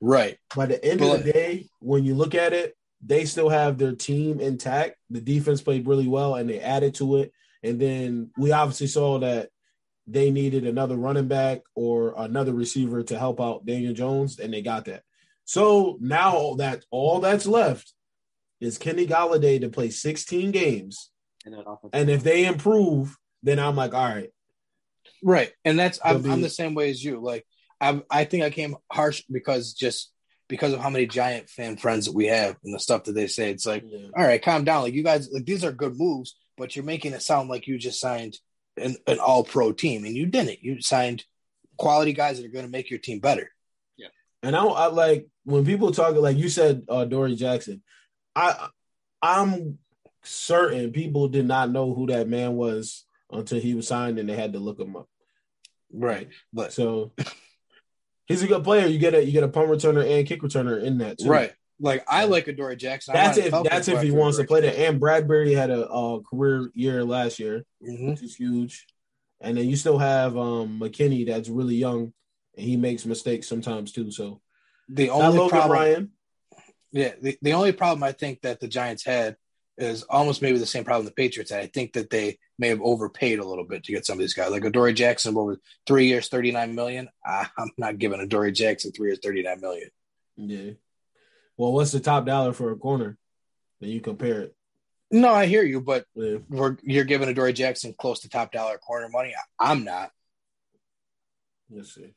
Right. 0.00 0.38
By 0.54 0.66
the 0.66 0.84
end 0.84 1.00
but, 1.00 1.20
of 1.20 1.24
the 1.24 1.32
day, 1.32 1.68
when 1.80 2.04
you 2.04 2.14
look 2.14 2.34
at 2.34 2.52
it, 2.52 2.76
they 3.04 3.24
still 3.24 3.48
have 3.48 3.78
their 3.78 3.94
team 3.94 4.40
intact. 4.40 4.96
The 5.10 5.20
defense 5.20 5.60
played 5.60 5.86
really 5.86 6.06
well 6.06 6.36
and 6.36 6.48
they 6.48 6.60
added 6.60 6.94
to 6.96 7.16
it. 7.16 7.32
And 7.62 7.80
then 7.80 8.30
we 8.36 8.52
obviously 8.52 8.86
saw 8.86 9.18
that 9.20 9.50
they 10.06 10.30
needed 10.30 10.66
another 10.66 10.96
running 10.96 11.28
back 11.28 11.60
or 11.74 12.14
another 12.16 12.52
receiver 12.52 13.02
to 13.04 13.18
help 13.18 13.40
out 13.40 13.66
Daniel 13.66 13.94
Jones, 13.94 14.38
and 14.38 14.52
they 14.52 14.62
got 14.62 14.86
that. 14.86 15.02
So 15.44 15.98
now 16.00 16.54
that 16.58 16.84
all 16.90 17.20
that's 17.20 17.46
left 17.46 17.92
is 18.60 18.78
Kenny 18.78 19.06
Golladay 19.06 19.60
to 19.60 19.68
play 19.68 19.90
16 19.90 20.50
games. 20.50 21.10
And 21.92 22.08
if 22.08 22.22
they 22.22 22.46
improve, 22.46 23.16
then 23.42 23.58
I'm 23.58 23.76
like, 23.76 23.94
all 23.94 24.08
right. 24.08 24.30
Right. 25.22 25.52
And 25.64 25.78
that's 25.78 25.98
I'm, 26.04 26.22
be, 26.22 26.30
I'm 26.30 26.42
the 26.42 26.48
same 26.48 26.74
way 26.74 26.90
as 26.90 27.02
you. 27.02 27.20
Like 27.20 27.44
I 27.80 28.02
I 28.10 28.24
think 28.24 28.44
I 28.44 28.50
came 28.50 28.76
harsh 28.90 29.22
because 29.30 29.72
just 29.72 30.12
because 30.48 30.72
of 30.72 30.80
how 30.80 30.90
many 30.90 31.06
giant 31.06 31.48
fan 31.48 31.76
friends 31.76 32.06
that 32.06 32.14
we 32.14 32.26
have 32.26 32.56
and 32.62 32.74
the 32.74 32.78
stuff 32.78 33.04
that 33.04 33.12
they 33.12 33.26
say. 33.26 33.50
It's 33.50 33.66
like, 33.66 33.84
yeah. 33.86 34.08
all 34.16 34.24
right, 34.24 34.42
calm 34.42 34.64
down. 34.64 34.82
Like 34.82 34.94
you 34.94 35.02
guys 35.02 35.30
like 35.32 35.44
these 35.44 35.64
are 35.64 35.72
good 35.72 35.98
moves, 35.98 36.36
but 36.56 36.76
you're 36.76 36.84
making 36.84 37.12
it 37.12 37.22
sound 37.22 37.48
like 37.48 37.66
you 37.66 37.78
just 37.78 38.00
signed 38.00 38.36
an, 38.76 38.96
an 39.06 39.18
all 39.18 39.44
pro 39.44 39.72
team 39.72 40.04
and 40.04 40.16
you 40.16 40.26
didn't. 40.26 40.62
You 40.62 40.80
signed 40.80 41.24
quality 41.76 42.12
guys 42.12 42.38
that 42.38 42.46
are 42.46 42.52
going 42.52 42.64
to 42.64 42.70
make 42.70 42.90
your 42.90 42.98
team 42.98 43.18
better. 43.18 43.50
Yeah. 43.96 44.08
And 44.42 44.56
I, 44.56 44.64
I 44.64 44.86
like 44.86 45.28
when 45.44 45.64
people 45.64 45.92
talk 45.92 46.14
like 46.16 46.36
you 46.36 46.48
said, 46.48 46.84
uh, 46.88 47.04
Dory 47.04 47.34
Jackson. 47.34 47.82
I 48.34 48.68
I'm 49.20 49.78
certain 50.24 50.92
people 50.92 51.28
did 51.28 51.46
not 51.46 51.70
know 51.70 51.94
who 51.94 52.06
that 52.06 52.28
man 52.28 52.54
was 52.54 53.04
until 53.30 53.60
he 53.60 53.74
was 53.74 53.88
signed 53.88 54.18
and 54.18 54.28
they 54.28 54.36
had 54.36 54.52
to 54.54 54.58
look 54.58 54.78
him 54.78 54.96
up. 54.96 55.08
Right. 55.92 56.28
But 56.52 56.72
so 56.72 57.12
he's 58.26 58.42
a 58.42 58.48
good 58.48 58.64
player. 58.64 58.86
You 58.86 58.98
get 58.98 59.14
a 59.14 59.24
you 59.24 59.32
get 59.32 59.44
a 59.44 59.48
punt 59.48 59.68
returner 59.68 60.08
and 60.08 60.26
kick 60.26 60.42
returner 60.42 60.82
in 60.82 60.98
that 60.98 61.18
too. 61.18 61.28
Right. 61.28 61.52
Like 61.82 62.04
I 62.08 62.24
like 62.24 62.46
Adoree 62.46 62.76
Jackson. 62.76 63.12
That's 63.12 63.36
if 63.36 63.52
that's 63.64 63.88
if 63.88 64.00
he 64.00 64.12
wants 64.12 64.38
to 64.38 64.44
play 64.44 64.60
that. 64.60 64.78
And 64.78 65.00
Bradberry 65.00 65.54
had 65.54 65.70
a, 65.70 65.86
a 65.88 66.22
career 66.22 66.70
year 66.74 67.04
last 67.04 67.38
year, 67.38 67.64
mm-hmm. 67.84 68.10
which 68.10 68.22
is 68.22 68.36
huge. 68.36 68.86
And 69.40 69.58
then 69.58 69.68
you 69.68 69.76
still 69.76 69.98
have 69.98 70.36
um 70.38 70.78
McKinney 70.80 71.26
that's 71.26 71.48
really 71.48 71.74
young 71.74 72.12
and 72.56 72.66
he 72.66 72.76
makes 72.76 73.04
mistakes 73.04 73.48
sometimes 73.48 73.92
too. 73.92 74.10
So 74.10 74.40
the 74.88 75.10
only 75.10 75.48
problem, 75.48 75.72
Ryan. 75.72 76.12
Yeah, 76.92 77.12
the, 77.20 77.38
the 77.40 77.54
only 77.54 77.72
problem 77.72 78.02
I 78.02 78.12
think 78.12 78.42
that 78.42 78.60
the 78.60 78.68
Giants 78.68 79.04
had 79.04 79.36
is 79.78 80.02
almost 80.02 80.42
maybe 80.42 80.58
the 80.58 80.66
same 80.66 80.84
problem 80.84 81.06
the 81.06 81.12
Patriots 81.12 81.50
had. 81.50 81.62
I 81.62 81.66
think 81.66 81.94
that 81.94 82.10
they 82.10 82.38
may 82.58 82.68
have 82.68 82.82
overpaid 82.82 83.38
a 83.38 83.44
little 83.44 83.64
bit 83.64 83.84
to 83.84 83.92
get 83.92 84.04
some 84.04 84.14
of 84.14 84.20
these 84.20 84.34
guys. 84.34 84.50
Like 84.50 84.64
Adoree 84.64 84.92
Jackson 84.92 85.36
over 85.36 85.58
three 85.86 86.06
years, 86.06 86.28
thirty 86.28 86.52
nine 86.52 86.74
million. 86.74 87.08
I'm 87.24 87.70
not 87.78 87.98
giving 87.98 88.20
Adoree 88.20 88.52
Jackson 88.52 88.92
three 88.92 89.08
years, 89.08 89.20
thirty 89.22 89.42
nine 89.42 89.60
million. 89.60 89.88
Yeah. 90.36 90.72
Well, 91.62 91.74
what's 91.74 91.92
the 91.92 92.00
top 92.00 92.26
dollar 92.26 92.52
for 92.52 92.72
a 92.72 92.76
corner? 92.76 93.16
Then 93.80 93.90
you 93.90 94.00
compare 94.00 94.40
it. 94.40 94.56
No, 95.12 95.32
I 95.32 95.46
hear 95.46 95.62
you, 95.62 95.80
but 95.80 96.06
yeah. 96.16 96.38
you're 96.82 97.04
giving 97.04 97.28
Adoree 97.28 97.52
Jackson 97.52 97.94
close 97.96 98.18
to 98.22 98.28
top 98.28 98.50
dollar 98.50 98.78
corner 98.78 99.08
money. 99.08 99.32
I'm 99.60 99.84
not. 99.84 100.10
Let's 101.70 101.94
see. 101.94 102.14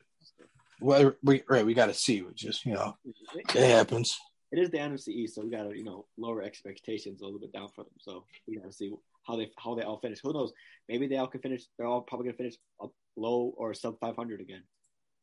Well, 0.80 1.12
we 1.22 1.44
right, 1.48 1.64
we 1.64 1.74
got 1.74 1.86
to 1.86 1.94
see. 1.94 2.22
Which 2.22 2.38
just 2.38 2.66
you 2.66 2.72
know, 2.72 2.96
it 3.36 3.70
happens. 3.70 4.18
It 4.50 4.58
is 4.58 4.70
the 4.70 4.78
NFC 4.78 5.10
East, 5.10 5.36
so 5.36 5.42
we 5.42 5.50
got 5.50 5.70
to 5.70 5.78
you 5.78 5.84
know 5.84 6.06
lower 6.18 6.42
expectations 6.42 7.20
a 7.20 7.24
little 7.24 7.38
bit 7.38 7.52
down 7.52 7.68
for 7.68 7.84
them. 7.84 7.94
So 8.00 8.24
we 8.48 8.56
got 8.56 8.66
to 8.66 8.72
see 8.72 8.92
how 9.28 9.36
they 9.36 9.52
how 9.56 9.76
they 9.76 9.82
all 9.82 10.00
finish. 10.00 10.18
Who 10.24 10.32
knows? 10.32 10.52
Maybe 10.88 11.06
they 11.06 11.18
all 11.18 11.28
can 11.28 11.40
finish. 11.40 11.62
They're 11.78 11.86
all 11.86 12.00
probably 12.00 12.26
gonna 12.26 12.36
finish 12.36 12.56
up 12.82 12.90
low 13.14 13.54
or 13.56 13.74
sub 13.74 14.00
500 14.00 14.40
again. 14.40 14.64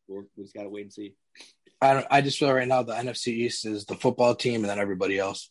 We're, 0.08 0.24
we 0.36 0.44
just 0.44 0.56
got 0.56 0.64
to 0.64 0.70
wait 0.70 0.84
and 0.84 0.94
see. 0.94 1.16
I 1.82 1.94
don't. 1.94 2.08
I 2.10 2.22
just 2.22 2.40
feel 2.40 2.54
right 2.54 2.68
now 2.68 2.84
the 2.84 2.94
NFC 2.94 3.28
East 3.28 3.66
is 3.66 3.86
the 3.86 3.96
football 3.96 4.36
team 4.36 4.62
and 4.62 4.70
then 4.70 4.80
everybody 4.80 5.20
else. 5.20 5.50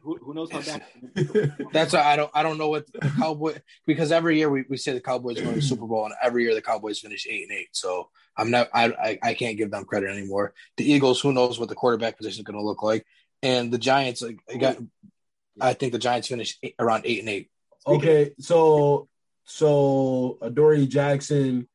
who, 0.00 0.16
who 0.18 0.34
knows 0.34 0.50
how 0.50 0.60
that? 0.60 0.82
That's 1.72 1.92
why 1.92 2.00
I 2.00 2.16
don't. 2.16 2.30
I 2.34 2.42
don't 2.42 2.58
know 2.58 2.68
what 2.68 2.86
the 2.92 3.10
Cowboy 3.10 3.58
because 3.86 4.10
every 4.10 4.38
year 4.38 4.50
we, 4.50 4.64
we 4.68 4.76
say 4.76 4.92
the 4.92 5.00
Cowboys 5.00 5.36
going 5.36 5.50
to 5.50 5.56
the 5.56 5.62
Super 5.62 5.86
Bowl 5.86 6.04
and 6.04 6.14
every 6.22 6.44
year 6.44 6.54
the 6.54 6.62
Cowboys 6.62 6.98
finish 7.00 7.26
eight 7.28 7.48
and 7.48 7.58
eight. 7.58 7.68
So 7.72 8.08
I'm 8.36 8.50
not. 8.50 8.70
I 8.72 8.86
I, 8.86 9.18
I 9.22 9.34
can't 9.34 9.56
give 9.56 9.70
them 9.70 9.84
credit 9.84 10.10
anymore. 10.10 10.54
The 10.76 10.90
Eagles. 10.90 11.20
Who 11.20 11.32
knows 11.32 11.60
what 11.60 11.68
the 11.68 11.74
quarterback 11.74 12.16
position 12.16 12.40
is 12.40 12.44
going 12.44 12.58
to 12.58 12.64
look 12.64 12.82
like? 12.82 13.06
And 13.42 13.72
the 13.72 13.78
Giants. 13.78 14.22
Like, 14.22 14.38
I 14.52 14.56
got. 14.56 14.78
I 15.60 15.74
think 15.74 15.92
the 15.92 15.98
Giants 15.98 16.28
finished 16.28 16.58
eight, 16.62 16.74
around 16.78 17.02
eight 17.06 17.20
and 17.20 17.28
eight. 17.28 17.50
Okay, 17.86 18.32
so 18.40 19.08
so 19.46 20.38
Adoree 20.42 20.86
Jackson 20.86 21.66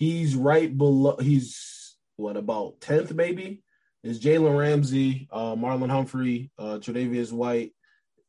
He's 0.00 0.34
right 0.34 0.74
below. 0.74 1.18
He's 1.18 1.94
what 2.16 2.38
about 2.38 2.80
tenth 2.80 3.12
maybe? 3.12 3.62
Is 4.02 4.18
Jalen 4.18 4.58
Ramsey, 4.58 5.28
uh, 5.30 5.54
Marlon 5.54 5.90
Humphrey, 5.90 6.50
uh, 6.58 6.78
Tre'Davious 6.80 7.32
White, 7.32 7.74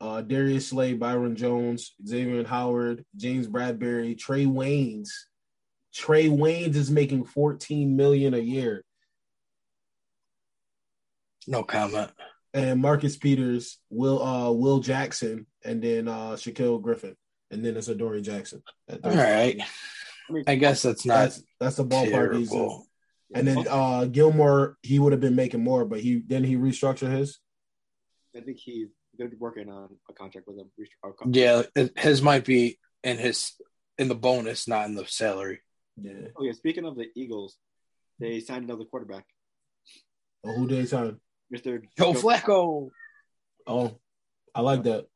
uh, 0.02 0.20
Darius 0.22 0.68
Slay, 0.68 0.96
Byron 0.96 1.38
Jones, 1.38 1.94
Xavier 2.06 2.44
Howard, 2.44 3.06
James 3.16 3.48
Bradberry, 3.48 4.18
Trae 4.18 4.46
Waynes. 4.46 5.12
Trae 5.96 6.30
Waynes 6.30 6.76
is 6.76 6.92
making 6.92 7.24
14 7.24 7.96
million 7.96 8.34
a 8.34 8.40
year. 8.40 8.84
No 11.48 11.64
comment. 11.64 12.12
And 12.54 12.82
Marcus 12.82 13.16
Peters, 13.16 13.78
Will 13.90 14.22
uh 14.22 14.52
Will 14.52 14.82
Jackson, 14.82 15.48
and 15.64 15.82
then 15.82 16.10
uh 16.10 16.32
Shaquill 16.32 16.82
Griffin, 16.82 17.16
and 17.52 17.64
then 17.64 17.78
it's 17.78 17.88
Adoree 17.88 18.22
Jackson. 18.22 18.64
All 19.04 19.12
right. 19.12 19.62
I 20.48 20.56
guess 20.56 20.82
that's 20.82 21.06
not 21.06 21.16
that's, 21.16 21.44
that's 21.60 21.76
the 21.76 21.86
ballpark 21.86 22.38
he's 22.38 22.54
in. 22.54 22.84
And 23.34 23.48
then 23.48 23.68
uh 23.70 24.06
Gilmore, 24.06 24.78
he 24.82 24.98
would 24.98 25.12
have 25.12 25.22
been 25.22 25.36
making 25.36 25.64
more, 25.64 25.86
but 25.86 26.00
he 26.00 26.24
then 26.26 26.44
he 26.44 26.56
restructured 26.56 27.12
his. 27.12 27.40
I 28.36 28.40
think 28.40 28.58
he's 28.58 28.88
going 29.18 29.30
to 29.30 29.36
be 29.36 29.40
working 29.40 29.70
on 29.70 29.90
a 30.10 30.14
contract 30.14 30.48
with 30.48 30.58
him. 30.58 31.34
Yeah, 31.34 31.64
his 31.98 32.22
might 32.22 32.46
be 32.46 32.80
in 33.04 33.18
his 33.18 33.52
in 33.98 34.08
the 34.08 34.16
bonus, 34.16 34.68
not 34.68 34.86
in 34.86 34.96
the 34.96 35.06
salary. 35.06 35.60
Yeah. 36.02 36.30
Oh 36.38 36.44
yeah. 36.44 36.54
Speaking 36.54 36.86
of 36.86 36.96
the 36.96 37.08
Eagles, 37.16 37.58
they 38.20 38.40
signed 38.40 38.64
another 38.64 38.86
quarterback. 38.86 39.26
Oh, 40.46 40.54
who 40.54 40.68
did 40.68 40.80
they 40.80 40.86
sign? 40.86 41.20
Mister 41.50 41.84
Joe 41.98 42.14
Flacco. 42.14 42.90
Oh, 43.68 44.00
I 44.56 44.62
like 44.62 44.84
that. 44.84 45.08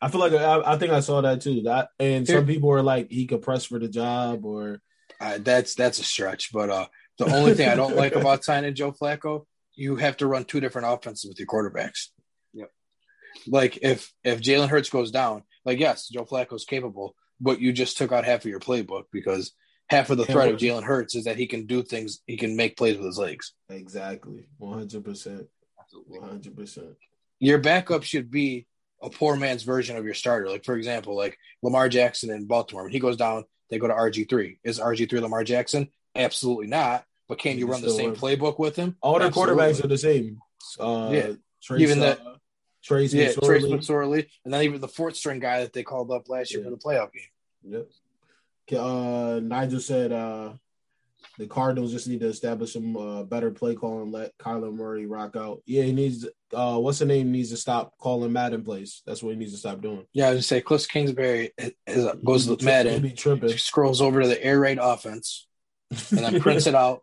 I 0.00 0.08
feel 0.08 0.20
like 0.20 0.32
I, 0.32 0.62
I 0.64 0.78
think 0.78 0.92
I 0.92 1.00
saw 1.00 1.20
that 1.20 1.42
too. 1.42 1.62
That 1.62 1.88
and 1.98 2.26
some 2.26 2.46
people 2.46 2.70
are 2.70 2.82
like 2.82 3.10
he 3.10 3.26
could 3.26 3.42
press 3.42 3.64
for 3.66 3.78
the 3.78 3.88
job 3.88 4.44
or 4.44 4.80
uh, 5.20 5.38
that's 5.40 5.74
that's 5.74 5.98
a 5.98 6.04
stretch. 6.04 6.52
But 6.52 6.70
uh, 6.70 6.86
the 7.18 7.26
only 7.26 7.54
thing 7.54 7.68
I 7.68 7.74
don't 7.74 7.96
like 7.96 8.16
about 8.16 8.44
signing 8.44 8.74
Joe 8.74 8.92
Flacco, 8.92 9.44
you 9.74 9.96
have 9.96 10.16
to 10.18 10.26
run 10.26 10.44
two 10.44 10.60
different 10.60 10.88
offenses 10.88 11.28
with 11.28 11.38
your 11.38 11.46
quarterbacks. 11.46 12.08
Yep. 12.54 12.70
Like 13.46 13.78
if 13.82 14.10
if 14.24 14.40
Jalen 14.40 14.68
Hurts 14.68 14.88
goes 14.88 15.10
down, 15.10 15.42
like 15.64 15.78
yes, 15.78 16.08
Joe 16.08 16.24
Flacco's 16.24 16.64
capable, 16.64 17.14
but 17.40 17.60
you 17.60 17.72
just 17.72 17.98
took 17.98 18.12
out 18.12 18.24
half 18.24 18.44
of 18.44 18.50
your 18.50 18.60
playbook 18.60 19.04
because 19.12 19.52
half 19.90 20.08
of 20.08 20.16
the 20.16 20.24
threat 20.24 20.50
of 20.50 20.58
Jalen 20.58 20.84
Hurts 20.84 21.14
is 21.14 21.24
that 21.24 21.36
he 21.36 21.46
can 21.46 21.66
do 21.66 21.82
things, 21.82 22.20
he 22.26 22.36
can 22.36 22.56
make 22.56 22.76
plays 22.76 22.96
with 22.96 23.06
his 23.06 23.18
legs. 23.18 23.52
Exactly, 23.68 24.48
one 24.56 24.78
hundred 24.78 25.04
percent, 25.04 25.46
one 26.06 26.28
hundred 26.28 26.56
percent. 26.56 26.96
Your 27.38 27.58
backup 27.58 28.02
should 28.02 28.30
be 28.30 28.66
a 29.02 29.10
poor 29.10 29.36
man's 29.36 29.62
version 29.62 29.96
of 29.96 30.04
your 30.04 30.14
starter. 30.14 30.48
Like 30.48 30.64
for 30.64 30.76
example, 30.76 31.16
like 31.16 31.38
Lamar 31.62 31.88
Jackson 31.88 32.30
in 32.30 32.46
Baltimore, 32.46 32.84
when 32.84 32.92
he 32.92 32.98
goes 32.98 33.16
down, 33.16 33.44
they 33.70 33.78
go 33.78 33.88
to 33.88 33.94
RG 33.94 34.28
three. 34.28 34.58
Is 34.64 34.78
RG 34.78 35.08
three 35.08 35.20
Lamar 35.20 35.44
Jackson? 35.44 35.88
Absolutely 36.14 36.66
not. 36.66 37.04
But 37.28 37.38
can 37.38 37.58
you 37.58 37.68
run 37.68 37.80
the 37.80 37.90
same 37.90 38.16
playbook 38.16 38.58
with 38.58 38.74
him? 38.74 38.96
All 39.00 39.18
the 39.18 39.30
quarterbacks 39.30 39.82
are 39.84 39.86
the 39.86 39.98
same. 39.98 40.40
Uh, 40.78 41.10
yeah, 41.12 41.32
Trace, 41.62 41.80
even 41.80 42.00
that. 42.00 42.20
Uh, 42.20 42.34
Trace 42.82 43.12
yeah, 43.12 43.32
Trace 43.32 43.64
McSorley, 43.64 44.26
and 44.44 44.52
then 44.52 44.62
even 44.62 44.80
the 44.80 44.88
fourth 44.88 45.14
string 45.14 45.38
guy 45.38 45.60
that 45.60 45.72
they 45.72 45.82
called 45.82 46.10
up 46.10 46.28
last 46.28 46.50
year 46.52 46.60
yeah. 46.60 46.64
for 46.64 46.70
the 46.70 46.76
playoff 46.76 47.12
game. 47.12 47.86
Yep. 48.70 48.80
Uh, 48.80 49.40
Nigel 49.42 49.80
said 49.80 50.12
uh, 50.12 50.54
the 51.40 51.46
Cardinals 51.46 51.90
just 51.90 52.06
need 52.06 52.20
to 52.20 52.26
establish 52.26 52.74
some 52.74 52.94
uh, 52.96 53.22
better 53.22 53.50
play 53.50 53.74
call 53.74 54.02
and 54.02 54.12
let 54.12 54.36
Kyler 54.36 54.72
Murray 54.74 55.06
rock 55.06 55.36
out. 55.36 55.62
Yeah, 55.64 55.84
he 55.84 55.92
needs. 55.92 56.28
Uh, 56.52 56.78
what's 56.78 56.98
the 56.98 57.06
name? 57.06 57.32
Needs 57.32 57.48
to 57.48 57.56
stop 57.56 57.96
calling 57.98 58.30
Madden 58.30 58.62
plays. 58.62 59.02
That's 59.06 59.22
what 59.22 59.30
he 59.30 59.36
needs 59.36 59.52
to 59.52 59.58
stop 59.58 59.80
doing. 59.80 60.04
Yeah, 60.12 60.28
I 60.28 60.34
was 60.34 60.46
say 60.46 60.60
Cliff 60.60 60.86
Kingsbury 60.86 61.52
is, 61.86 62.06
goes 62.22 62.46
to 62.46 62.62
Madden, 62.62 63.00
be 63.00 63.12
tripping. 63.12 63.56
scrolls 63.56 64.02
over 64.02 64.20
to 64.20 64.28
the 64.28 64.44
air 64.44 64.60
raid 64.60 64.78
offense, 64.80 65.48
and 66.10 66.18
then 66.18 66.40
prints 66.42 66.66
it 66.66 66.74
out, 66.84 67.02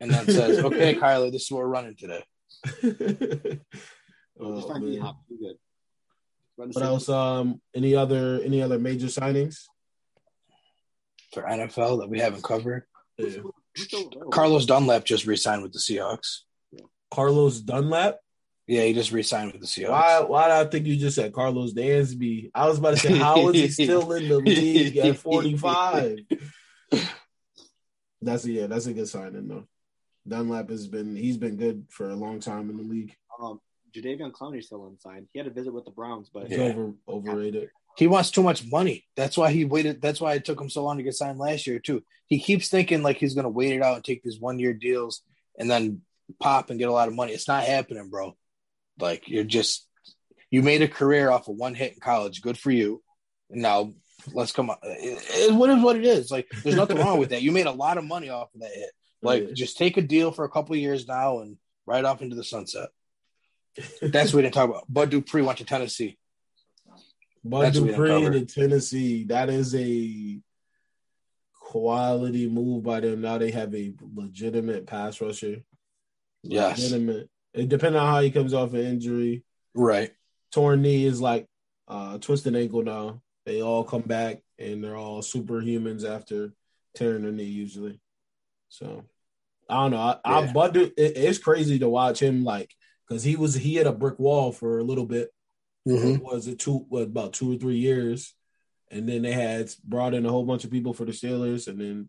and 0.00 0.10
then 0.10 0.26
says, 0.26 0.58
"Okay, 0.58 0.96
Kyler, 0.96 1.30
this 1.30 1.44
is 1.44 1.52
what 1.52 1.60
we're 1.60 1.68
running 1.68 1.94
today." 1.94 2.24
oh, 4.40 5.14
what 6.56 6.82
else? 6.82 7.08
Um, 7.08 7.60
any 7.72 7.94
other 7.94 8.40
any 8.42 8.62
other 8.62 8.80
major 8.80 9.06
signings 9.06 9.66
for 11.32 11.44
NFL 11.44 12.00
that 12.00 12.10
we 12.10 12.18
haven't 12.18 12.42
covered? 12.42 12.82
Yeah. 13.16 13.42
Carlos 14.30 14.66
Dunlap 14.66 15.04
just 15.04 15.26
re-signed 15.26 15.62
with 15.62 15.72
the 15.72 15.78
Seahawks. 15.78 16.40
Carlos 17.10 17.60
Dunlap? 17.60 18.18
Yeah, 18.66 18.82
he 18.82 18.94
just 18.94 19.12
re-signed 19.12 19.52
with 19.52 19.60
the 19.60 19.66
Seahawks. 19.66 19.90
Why? 19.90 20.20
Why 20.26 20.48
did 20.48 20.66
I 20.66 20.70
think 20.70 20.86
you 20.86 20.96
just 20.96 21.16
said 21.16 21.32
Karlos 21.32 21.72
Dansby? 21.72 22.50
I 22.54 22.66
was 22.68 22.78
about 22.78 22.90
to 22.90 22.96
say, 22.96 23.16
how 23.16 23.48
is 23.50 23.76
he 23.76 23.84
still 23.84 24.12
in 24.12 24.28
the 24.28 24.38
league 24.38 24.96
at 24.96 25.16
forty-five? 25.18 26.18
That's 28.22 28.44
a 28.44 28.50
yeah, 28.50 28.66
that's 28.66 28.86
a 28.86 28.92
good 28.92 29.08
signing 29.08 29.46
though. 29.46 29.68
Dunlap 30.26 30.70
has 30.70 30.88
been 30.88 31.14
he's 31.14 31.36
been 31.36 31.56
good 31.56 31.86
for 31.90 32.10
a 32.10 32.16
long 32.16 32.40
time 32.40 32.70
in 32.70 32.76
the 32.76 32.82
league. 32.82 33.14
Um, 33.40 33.60
Jadeveon 33.94 34.32
Clowney 34.32 34.62
still 34.62 34.86
unsigned. 34.86 35.28
He 35.32 35.38
had 35.38 35.46
a 35.46 35.50
visit 35.50 35.72
with 35.72 35.84
the 35.84 35.90
Browns, 35.90 36.28
but 36.32 36.50
yeah. 36.50 36.58
over 36.58 36.92
overrated. 37.08 37.70
He 37.96 38.06
wants 38.06 38.30
too 38.30 38.42
much 38.42 38.66
money. 38.66 39.06
That's 39.16 39.38
why 39.38 39.50
he 39.50 39.64
waited. 39.64 40.02
That's 40.02 40.20
why 40.20 40.34
it 40.34 40.44
took 40.44 40.60
him 40.60 40.68
so 40.68 40.84
long 40.84 40.98
to 40.98 41.02
get 41.02 41.14
signed 41.14 41.38
last 41.38 41.66
year 41.66 41.78
too. 41.78 42.02
He 42.26 42.38
keeps 42.38 42.68
thinking 42.68 43.02
like 43.02 43.16
he's 43.16 43.34
going 43.34 43.44
to 43.44 43.50
wait 43.50 43.72
it 43.72 43.82
out 43.82 43.96
and 43.96 44.04
take 44.04 44.22
these 44.22 44.38
one 44.38 44.58
year 44.58 44.74
deals 44.74 45.22
and 45.58 45.70
then 45.70 46.02
pop 46.40 46.70
and 46.70 46.78
get 46.78 46.88
a 46.88 46.92
lot 46.92 47.08
of 47.08 47.14
money. 47.14 47.32
It's 47.32 47.48
not 47.48 47.64
happening, 47.64 48.10
bro. 48.10 48.36
Like 48.98 49.28
you're 49.28 49.44
just 49.44 49.88
you 50.50 50.62
made 50.62 50.82
a 50.82 50.88
career 50.88 51.30
off 51.30 51.48
of 51.48 51.56
one 51.56 51.74
hit 51.74 51.94
in 51.94 52.00
college. 52.00 52.42
Good 52.42 52.58
for 52.58 52.70
you. 52.70 53.02
Now 53.48 53.94
let's 54.32 54.52
come 54.52 54.70
on. 54.70 54.76
It, 54.82 55.50
it, 55.50 55.54
what 55.54 55.70
is 55.70 55.82
what 55.82 55.96
it 55.96 56.04
is. 56.04 56.30
Like 56.30 56.48
there's 56.62 56.76
nothing 56.76 56.98
wrong 56.98 57.18
with 57.18 57.30
that. 57.30 57.42
You 57.42 57.52
made 57.52 57.66
a 57.66 57.72
lot 57.72 57.98
of 57.98 58.04
money 58.04 58.28
off 58.28 58.54
of 58.54 58.60
that 58.60 58.72
hit. 58.74 58.90
Like 59.22 59.54
just 59.54 59.78
take 59.78 59.96
a 59.96 60.02
deal 60.02 60.32
for 60.32 60.44
a 60.44 60.50
couple 60.50 60.76
years 60.76 61.08
now 61.08 61.40
and 61.40 61.56
right 61.86 62.04
off 62.04 62.22
into 62.22 62.36
the 62.36 62.44
sunset. 62.44 62.90
That's 64.00 64.32
what 64.32 64.36
we 64.36 64.42
didn't 64.42 64.54
talk 64.54 64.70
about. 64.70 64.84
Bud 64.92 65.10
Dupree 65.10 65.42
went 65.42 65.58
to 65.58 65.64
Tennessee. 65.64 66.18
Bud 67.48 67.72
Dupree 67.72 68.30
to 68.30 68.44
Tennessee. 68.46 69.24
That 69.24 69.48
is 69.48 69.74
a 69.74 70.40
quality 71.52 72.48
move 72.48 72.84
by 72.84 73.00
them. 73.00 73.20
Now 73.20 73.38
they 73.38 73.50
have 73.50 73.74
a 73.74 73.92
legitimate 74.14 74.86
pass 74.86 75.20
rusher. 75.20 75.62
Yes. 76.42 76.78
Legitimate. 76.78 77.28
It 77.54 77.68
depends 77.68 77.96
on 77.96 78.06
how 78.06 78.20
he 78.20 78.30
comes 78.30 78.54
off 78.54 78.74
an 78.74 78.80
injury. 78.80 79.44
Right. 79.74 80.12
Torn 80.52 80.82
knee 80.82 81.04
is 81.04 81.20
like 81.20 81.46
uh 81.88 82.18
twisted 82.18 82.56
ankle 82.56 82.82
now. 82.82 83.22
They 83.44 83.62
all 83.62 83.84
come 83.84 84.02
back 84.02 84.42
and 84.58 84.82
they're 84.82 84.96
all 84.96 85.22
superhumans 85.22 86.04
after 86.04 86.52
tearing 86.94 87.22
their 87.22 87.32
knee 87.32 87.44
usually. 87.44 88.00
So 88.68 89.04
I 89.68 89.82
don't 89.82 89.90
know. 89.92 89.98
I, 89.98 90.18
yeah. 90.24 90.50
I 90.50 90.52
Bud, 90.52 90.76
it, 90.76 90.94
it's 90.96 91.38
crazy 91.38 91.78
to 91.80 91.88
watch 91.88 92.20
him 92.20 92.44
like 92.44 92.74
because 93.08 93.22
he 93.22 93.36
was 93.36 93.54
he 93.54 93.74
hit 93.74 93.86
a 93.86 93.92
brick 93.92 94.18
wall 94.18 94.52
for 94.52 94.78
a 94.78 94.84
little 94.84 95.06
bit. 95.06 95.30
Mm-hmm. 95.86 96.24
Was 96.24 96.48
it 96.48 96.58
two? 96.58 96.86
What, 96.88 97.02
about 97.02 97.32
two 97.32 97.54
or 97.54 97.56
three 97.56 97.76
years, 97.76 98.34
and 98.90 99.08
then 99.08 99.22
they 99.22 99.32
had 99.32 99.70
brought 99.84 100.14
in 100.14 100.26
a 100.26 100.30
whole 100.30 100.44
bunch 100.44 100.64
of 100.64 100.70
people 100.70 100.92
for 100.92 101.04
the 101.04 101.12
Steelers, 101.12 101.68
and 101.68 101.80
then 101.80 102.08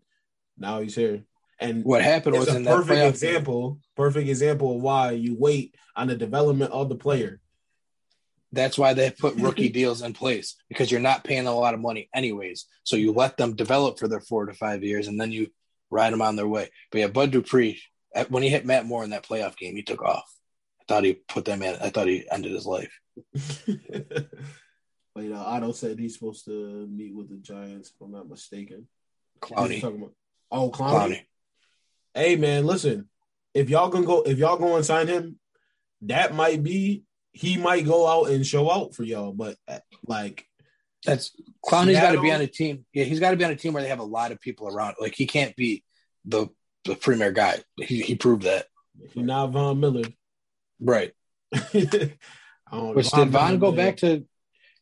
now 0.57 0.81
he's 0.81 0.95
here. 0.95 1.23
And 1.59 1.83
what 1.83 2.01
happened 2.01 2.37
was 2.37 2.47
a 2.53 2.61
perfect 2.61 3.01
example, 3.01 3.71
game. 3.71 3.81
perfect 3.95 4.29
example 4.29 4.75
of 4.75 4.81
why 4.81 5.11
you 5.11 5.35
wait 5.39 5.75
on 5.95 6.07
the 6.07 6.15
development 6.15 6.71
of 6.71 6.89
the 6.89 6.95
player. 6.95 7.39
That's 8.51 8.77
why 8.77 8.93
they 8.93 9.11
put 9.11 9.35
rookie 9.35 9.69
deals 9.69 10.01
in 10.01 10.13
place 10.13 10.55
because 10.69 10.89
you're 10.89 11.01
not 11.01 11.23
paying 11.23 11.47
a 11.47 11.53
lot 11.55 11.73
of 11.73 11.81
money 11.81 12.09
anyways. 12.13 12.65
So 12.83 12.95
you 12.95 13.11
let 13.11 13.37
them 13.37 13.55
develop 13.55 13.99
for 13.99 14.07
their 14.07 14.21
four 14.21 14.45
to 14.45 14.53
five 14.53 14.83
years, 14.83 15.07
and 15.07 15.19
then 15.19 15.31
you 15.31 15.47
ride 15.89 16.13
them 16.13 16.21
on 16.21 16.35
their 16.35 16.47
way. 16.47 16.69
But 16.91 16.99
yeah, 16.99 17.07
Bud 17.07 17.31
Dupree, 17.31 17.81
when 18.29 18.43
he 18.43 18.49
hit 18.49 18.65
Matt 18.65 18.85
Moore 18.85 19.03
in 19.03 19.09
that 19.09 19.27
playoff 19.27 19.57
game, 19.57 19.75
he 19.75 19.83
took 19.83 20.01
off. 20.01 20.31
I 20.87 20.93
thought 20.93 21.03
he 21.03 21.13
put 21.13 21.45
that 21.45 21.59
man. 21.59 21.77
I 21.81 21.89
thought 21.89 22.07
he 22.07 22.25
ended 22.31 22.53
his 22.53 22.65
life. 22.65 22.97
but 23.33 23.73
you 25.17 25.29
know, 25.29 25.39
Otto 25.39 25.73
said 25.73 25.99
he's 25.99 26.13
supposed 26.13 26.45
to 26.45 26.87
meet 26.87 27.13
with 27.13 27.29
the 27.29 27.37
Giants, 27.37 27.89
if 27.89 28.01
I'm 28.01 28.11
not 28.11 28.29
mistaken. 28.29 28.87
Clowney. 29.41 29.83
About, 29.83 30.13
oh, 30.51 30.71
Clowney. 30.71 30.93
Clowney. 30.93 31.21
Hey 32.13 32.35
man, 32.35 32.65
listen. 32.65 33.09
If 33.53 33.69
y'all 33.69 33.89
gonna 33.89 34.05
go, 34.05 34.21
if 34.21 34.37
y'all 34.37 34.57
go 34.57 34.75
and 34.75 34.85
sign 34.85 35.07
him, 35.07 35.39
that 36.01 36.33
might 36.33 36.63
be 36.63 37.03
he 37.31 37.57
might 37.57 37.85
go 37.85 38.07
out 38.07 38.31
and 38.31 38.45
show 38.45 38.71
out 38.71 38.95
for 38.95 39.03
y'all. 39.03 39.31
But 39.31 39.57
like, 40.05 40.45
that's 41.05 41.35
Clowney's 41.65 41.99
got 41.99 42.13
to 42.13 42.21
be 42.21 42.31
on 42.31 42.41
a 42.41 42.47
team. 42.47 42.85
Yeah, 42.93 43.03
he's 43.03 43.19
got 43.19 43.31
to 43.31 43.37
be 43.37 43.43
on 43.43 43.51
a 43.51 43.55
team 43.55 43.73
where 43.73 43.83
they 43.83 43.89
have 43.89 43.99
a 43.99 44.03
lot 44.03 44.31
of 44.31 44.41
people 44.41 44.67
around. 44.67 44.95
Like 44.99 45.15
he 45.15 45.27
can't 45.27 45.55
be 45.55 45.83
the 46.25 46.47
the 46.85 46.95
premier 46.95 47.31
guy. 47.31 47.59
He 47.77 48.01
he 48.01 48.15
proved 48.15 48.43
that. 48.43 48.65
He's 49.11 49.23
not 49.23 49.51
Von 49.51 49.79
Miller, 49.79 50.05
right? 50.79 51.13
Which 51.71 53.11
did 53.11 53.29
Von 53.29 53.59
go 53.59 53.71
back 53.71 53.97
to, 53.97 54.25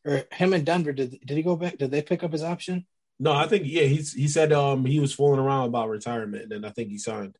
or 0.05 0.23
him 0.31 0.53
and 0.53 0.65
Denver? 0.65 0.91
Did 0.91 1.19
did 1.25 1.38
he 1.38 1.43
go 1.43 1.55
back? 1.55 1.77
Did 1.77 1.91
they 1.91 2.01
pick 2.01 2.23
up 2.23 2.31
his 2.31 2.43
option? 2.43 2.86
No, 3.19 3.31
I 3.31 3.47
think 3.47 3.63
yeah. 3.65 3.84
He's 3.84 4.13
he 4.13 4.27
said 4.27 4.51
um 4.51 4.86
he 4.86 4.99
was 4.99 5.13
fooling 5.13 5.39
around 5.39 5.67
about 5.67 5.89
retirement, 5.89 6.43
and 6.43 6.51
then 6.51 6.65
I 6.65 6.71
think 6.71 6.89
he 6.89 6.97
signed. 6.97 7.38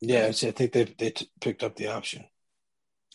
Yeah, 0.00 0.26
I 0.26 0.32
think 0.32 0.72
they 0.72 0.84
they 0.84 1.10
t- 1.10 1.30
picked 1.40 1.62
up 1.62 1.76
the 1.76 1.88
option. 1.88 2.24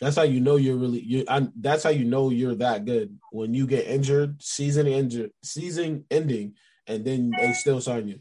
That's 0.01 0.17
how 0.17 0.23
you 0.23 0.41
know 0.41 0.57
you're 0.57 0.75
really 0.75 1.01
you. 1.01 1.25
That's 1.55 1.83
how 1.83 1.89
you 1.89 2.03
know 2.03 2.29
you're 2.29 2.55
that 2.55 2.85
good 2.85 3.17
when 3.31 3.53
you 3.53 3.65
get 3.65 3.87
injured, 3.87 4.41
season 4.43 4.87
injured, 4.87 5.31
season 5.43 6.05
ending, 6.11 6.55
and 6.87 7.05
then 7.05 7.31
they 7.37 7.53
still 7.53 7.79
sign 7.79 8.09
you. 8.09 8.19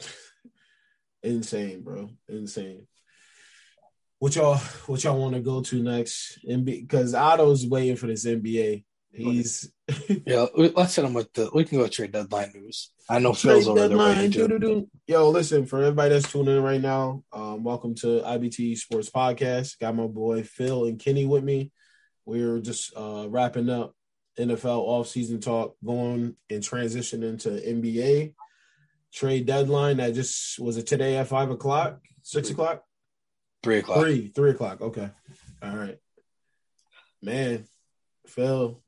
Insane, 1.22 1.82
bro. 1.82 2.10
Insane. 2.28 2.86
What 4.20 4.34
y'all 4.34 4.56
what 4.86 5.04
y'all 5.04 5.16
want 5.16 5.34
to 5.34 5.40
go 5.40 5.62
to 5.62 5.80
next? 5.80 6.40
And 6.44 6.64
because 6.64 7.14
Otto's 7.14 7.64
waiting 7.64 7.94
for 7.94 8.08
this 8.08 8.26
NBA. 8.26 8.84
He's 9.12 9.70
yeah. 10.26 10.46
Let's 10.56 10.96
hit 10.96 11.04
him 11.04 11.14
with 11.14 11.32
the. 11.32 11.50
We 11.54 11.64
can 11.64 11.78
go 11.78 11.86
trade 11.86 12.12
deadline 12.12 12.50
news. 12.52 12.90
I 13.08 13.20
know 13.20 13.32
Phil's 13.32 13.68
over 13.68 13.88
there 13.88 13.96
waiting 13.96 14.32
too. 14.32 14.88
Yo, 15.06 15.30
listen 15.30 15.66
for 15.66 15.78
everybody 15.78 16.10
that's 16.10 16.32
tuning 16.32 16.56
in 16.56 16.62
right 16.64 16.80
now. 16.80 17.22
Um, 17.32 17.62
welcome 17.62 17.94
to 17.96 18.22
IBT 18.22 18.76
Sports 18.76 19.08
Podcast. 19.08 19.78
Got 19.78 19.94
my 19.94 20.08
boy 20.08 20.42
Phil 20.42 20.86
and 20.86 20.98
Kenny 20.98 21.24
with 21.24 21.44
me. 21.44 21.70
We're 22.26 22.58
just 22.58 22.92
uh, 22.96 23.26
wrapping 23.28 23.70
up 23.70 23.94
NFL 24.36 24.84
offseason 24.84 25.40
talk, 25.40 25.76
going 25.84 26.34
and 26.50 26.62
transition 26.62 27.22
into 27.22 27.50
NBA 27.50 28.34
trade 29.12 29.46
deadline. 29.46 29.98
That 29.98 30.14
just 30.14 30.58
was 30.58 30.76
it 30.76 30.88
today 30.88 31.16
at 31.16 31.28
five 31.28 31.50
o'clock, 31.50 32.00
six 32.22 32.50
o'clock, 32.50 32.82
three 33.62 33.78
o'clock, 33.78 34.00
three 34.00 34.28
three 34.28 34.50
o'clock. 34.50 34.80
Okay, 34.80 35.10
all 35.62 35.76
right, 35.76 35.98
man, 37.22 37.64
Phil 38.26 38.82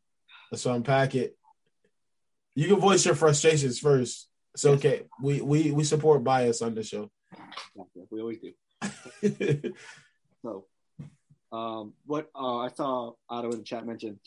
Let's 0.50 0.66
unpack 0.66 1.14
it. 1.14 1.36
You 2.54 2.66
can 2.66 2.80
voice 2.80 3.04
your 3.06 3.14
frustrations 3.14 3.78
first. 3.78 4.28
It's 4.54 4.66
okay. 4.66 5.04
We 5.22 5.40
we 5.40 5.70
we 5.70 5.84
support 5.84 6.24
bias 6.24 6.60
on 6.60 6.74
the 6.74 6.82
show. 6.82 7.10
We 8.10 8.20
always 8.20 8.38
do. 8.38 8.52
so, 10.42 10.66
um, 11.52 11.92
what 12.04 12.30
uh, 12.34 12.58
I 12.58 12.68
saw 12.68 13.12
Otto 13.28 13.52
in 13.52 13.58
the 13.58 13.64
chat 13.64 13.86
mentioned 13.86 14.18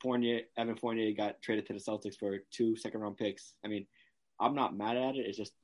Fournier, 0.00 0.42
Evan 0.56 0.76
Fournier 0.76 1.12
got 1.12 1.42
traded 1.42 1.66
to 1.66 1.72
the 1.72 1.80
Celtics 1.80 2.16
for 2.16 2.38
two 2.52 2.76
second 2.76 3.00
round 3.00 3.16
picks. 3.16 3.54
I 3.64 3.68
mean, 3.68 3.86
I'm 4.38 4.54
not 4.54 4.76
mad 4.76 4.96
at 4.96 5.16
it. 5.16 5.26
It's 5.26 5.38
just, 5.38 5.54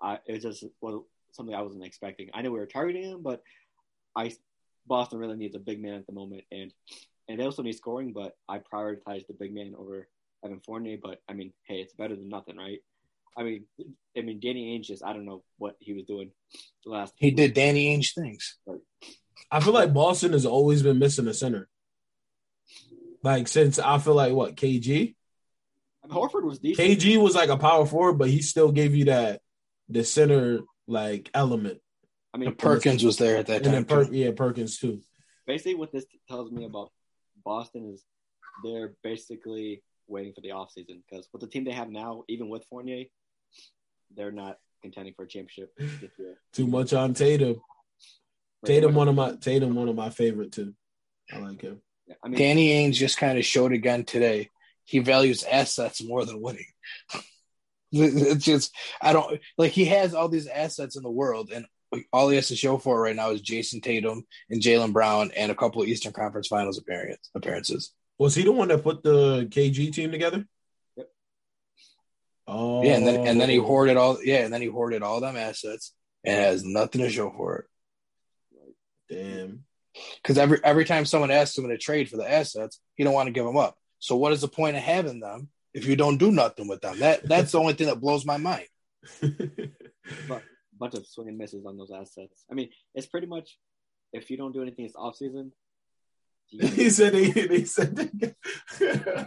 I 0.00 0.18
it 0.26 0.32
was 0.32 0.42
just 0.42 0.64
well, 0.80 1.06
something 1.30 1.54
I 1.54 1.62
wasn't 1.62 1.84
expecting. 1.84 2.30
I 2.34 2.42
know 2.42 2.50
we 2.50 2.58
were 2.58 2.66
targeting 2.66 3.04
him, 3.04 3.22
but 3.22 3.42
I 4.16 4.32
Boston 4.86 5.18
really 5.18 5.36
needs 5.36 5.54
a 5.54 5.60
big 5.60 5.80
man 5.80 5.94
at 5.94 6.06
the 6.06 6.12
moment, 6.12 6.44
and 6.50 6.72
and 7.28 7.38
they 7.38 7.44
also 7.44 7.62
need 7.62 7.76
scoring, 7.76 8.12
but 8.12 8.36
I 8.48 8.58
prioritize 8.58 9.26
the 9.26 9.34
big 9.38 9.54
man 9.54 9.74
over 9.78 10.08
Evan 10.44 10.60
Fournier. 10.60 10.98
But 11.02 11.22
I 11.28 11.34
mean, 11.34 11.52
hey, 11.64 11.76
it's 11.76 11.94
better 11.94 12.16
than 12.16 12.28
nothing, 12.28 12.56
right? 12.56 12.80
I 13.36 13.42
mean, 13.44 13.64
I 14.16 14.20
mean, 14.20 14.40
Danny 14.40 14.78
Ainge 14.78 14.84
just 14.84 15.04
I 15.04 15.12
don't 15.12 15.24
know 15.24 15.42
what 15.58 15.76
he 15.78 15.92
was 15.92 16.04
doing 16.04 16.30
the 16.84 16.90
last. 16.90 17.14
He 17.16 17.30
did 17.30 17.54
Danny 17.54 17.96
Ainge 17.96 18.14
things. 18.14 18.58
I 19.50 19.60
feel 19.60 19.72
like 19.72 19.94
Boston 19.94 20.32
has 20.32 20.46
always 20.46 20.82
been 20.82 20.98
missing 20.98 21.28
a 21.28 21.34
center. 21.34 21.68
Like 23.22 23.48
since 23.48 23.78
I 23.78 23.98
feel 23.98 24.14
like 24.14 24.32
what 24.32 24.56
KG. 24.56 25.14
I 26.04 26.08
mean, 26.08 26.16
Horford 26.16 26.44
was 26.44 26.58
decent. 26.58 26.86
KG 26.86 27.22
was 27.22 27.34
like 27.34 27.50
a 27.50 27.56
power 27.56 27.86
forward, 27.86 28.18
but 28.18 28.28
he 28.28 28.42
still 28.42 28.72
gave 28.72 28.94
you 28.94 29.06
that 29.06 29.40
the 29.88 30.04
center 30.04 30.60
like 30.86 31.30
element. 31.32 31.80
I 32.34 32.38
mean, 32.38 32.54
Perkins 32.54 33.04
was 33.04 33.18
there 33.18 33.36
at 33.36 33.46
that 33.46 33.64
time. 33.64 33.84
Per- 33.84 34.12
yeah, 34.12 34.30
Perkins 34.32 34.78
too. 34.78 35.00
Basically, 35.46 35.74
what 35.74 35.92
this 35.92 36.06
tells 36.28 36.50
me 36.50 36.64
about 36.64 36.90
Boston 37.44 37.92
is 37.92 38.04
they're 38.64 38.94
basically 39.02 39.82
waiting 40.08 40.32
for 40.32 40.40
the 40.40 40.50
offseason 40.50 41.02
because 41.08 41.28
with 41.32 41.40
the 41.40 41.46
team 41.46 41.64
they 41.64 41.72
have 41.72 41.90
now, 41.90 42.24
even 42.28 42.48
with 42.48 42.64
Fournier, 42.70 43.04
they're 44.14 44.32
not 44.32 44.58
contending 44.82 45.14
for 45.14 45.24
a 45.24 45.28
championship 45.28 45.72
this 45.76 46.10
year. 46.18 46.38
Too 46.52 46.66
much 46.66 46.92
on 46.92 47.14
Tatum. 47.14 47.60
Tatum 48.64 48.94
one 48.94 49.08
of 49.08 49.14
my 49.14 49.34
Tatum 49.34 49.74
one 49.74 49.88
of 49.88 49.96
my 49.96 50.10
favorite 50.10 50.52
too. 50.52 50.74
I 51.32 51.38
like 51.38 51.60
him. 51.60 51.80
Yeah, 52.06 52.14
I 52.24 52.28
mean, 52.28 52.38
Danny 52.38 52.68
Ainge 52.68 52.94
just 52.94 53.18
kind 53.18 53.36
of 53.36 53.44
showed 53.44 53.72
again 53.72 54.04
today. 54.04 54.50
He 54.84 55.00
values 55.00 55.42
assets 55.42 56.02
more 56.02 56.24
than 56.24 56.40
winning. 56.40 56.66
it's 57.92 58.44
just 58.44 58.72
I 59.00 59.12
don't 59.12 59.40
like 59.58 59.72
he 59.72 59.86
has 59.86 60.14
all 60.14 60.28
these 60.28 60.46
assets 60.46 60.96
in 60.96 61.02
the 61.02 61.10
world, 61.10 61.50
and 61.52 61.66
all 62.12 62.28
he 62.28 62.36
has 62.36 62.48
to 62.48 62.56
show 62.56 62.78
for 62.78 62.98
it 62.98 63.00
right 63.00 63.16
now 63.16 63.30
is 63.30 63.42
Jayson 63.42 63.82
Tatum 63.82 64.24
and 64.50 64.62
Jaylen 64.62 64.92
Brown 64.92 65.30
and 65.36 65.52
a 65.52 65.54
couple 65.54 65.82
of 65.82 65.88
Eastern 65.88 66.12
Conference 66.12 66.48
Finals 66.48 66.78
appearance, 66.78 67.30
appearances. 67.34 67.92
Was 68.18 68.34
he 68.34 68.42
the 68.44 68.52
one 68.52 68.68
that 68.68 68.82
put 68.82 69.02
the 69.02 69.46
KG 69.50 69.92
team 69.92 70.10
together? 70.10 70.46
Yep. 70.96 71.08
Oh, 72.46 72.82
yeah, 72.82 72.94
and 72.94 73.06
then 73.06 73.26
and 73.26 73.40
then 73.40 73.48
he 73.48 73.56
hoarded 73.56 73.96
all 73.96 74.18
yeah, 74.22 74.44
and 74.44 74.52
then 74.52 74.60
he 74.60 74.68
hoarded 74.68 75.02
all 75.02 75.20
them 75.20 75.36
assets 75.36 75.92
and 76.24 76.38
has 76.38 76.64
nothing 76.64 77.00
to 77.00 77.10
show 77.10 77.30
for 77.30 77.58
it. 77.58 77.64
Damn. 79.10 79.64
Because 80.22 80.38
every 80.38 80.58
every 80.64 80.84
time 80.84 81.04
someone 81.04 81.30
asks 81.30 81.56
him 81.56 81.68
to 81.68 81.78
trade 81.78 82.08
for 82.08 82.16
the 82.16 82.30
assets, 82.30 82.80
he 82.94 83.04
don't 83.04 83.14
want 83.14 83.26
to 83.26 83.32
give 83.32 83.44
them 83.44 83.56
up. 83.56 83.76
So 83.98 84.16
what 84.16 84.32
is 84.32 84.40
the 84.40 84.48
point 84.48 84.76
of 84.76 84.82
having 84.82 85.20
them 85.20 85.48
if 85.74 85.86
you 85.86 85.96
don't 85.96 86.18
do 86.18 86.30
nothing 86.30 86.68
with 86.68 86.80
them? 86.80 87.00
That 87.00 87.28
that's 87.28 87.52
the 87.52 87.60
only 87.60 87.74
thing 87.74 87.88
that 87.88 88.00
blows 88.00 88.24
my 88.24 88.36
mind. 88.36 88.66
but 89.20 90.42
bunch 90.82 90.94
of 90.94 91.06
swing 91.06 91.28
and 91.28 91.38
misses 91.38 91.64
on 91.64 91.76
those 91.76 91.90
assets. 91.90 92.44
I 92.50 92.54
mean, 92.54 92.70
it's 92.94 93.06
pretty 93.06 93.26
much 93.26 93.58
if 94.12 94.30
you 94.30 94.36
don't 94.36 94.52
do 94.52 94.62
anything 94.62 94.84
this 94.84 94.96
offseason, 94.96 95.50
he 96.48 96.90
said 96.90 97.14
he, 97.14 97.30
he 97.30 97.64
said 97.64 97.96
they, 97.96 98.34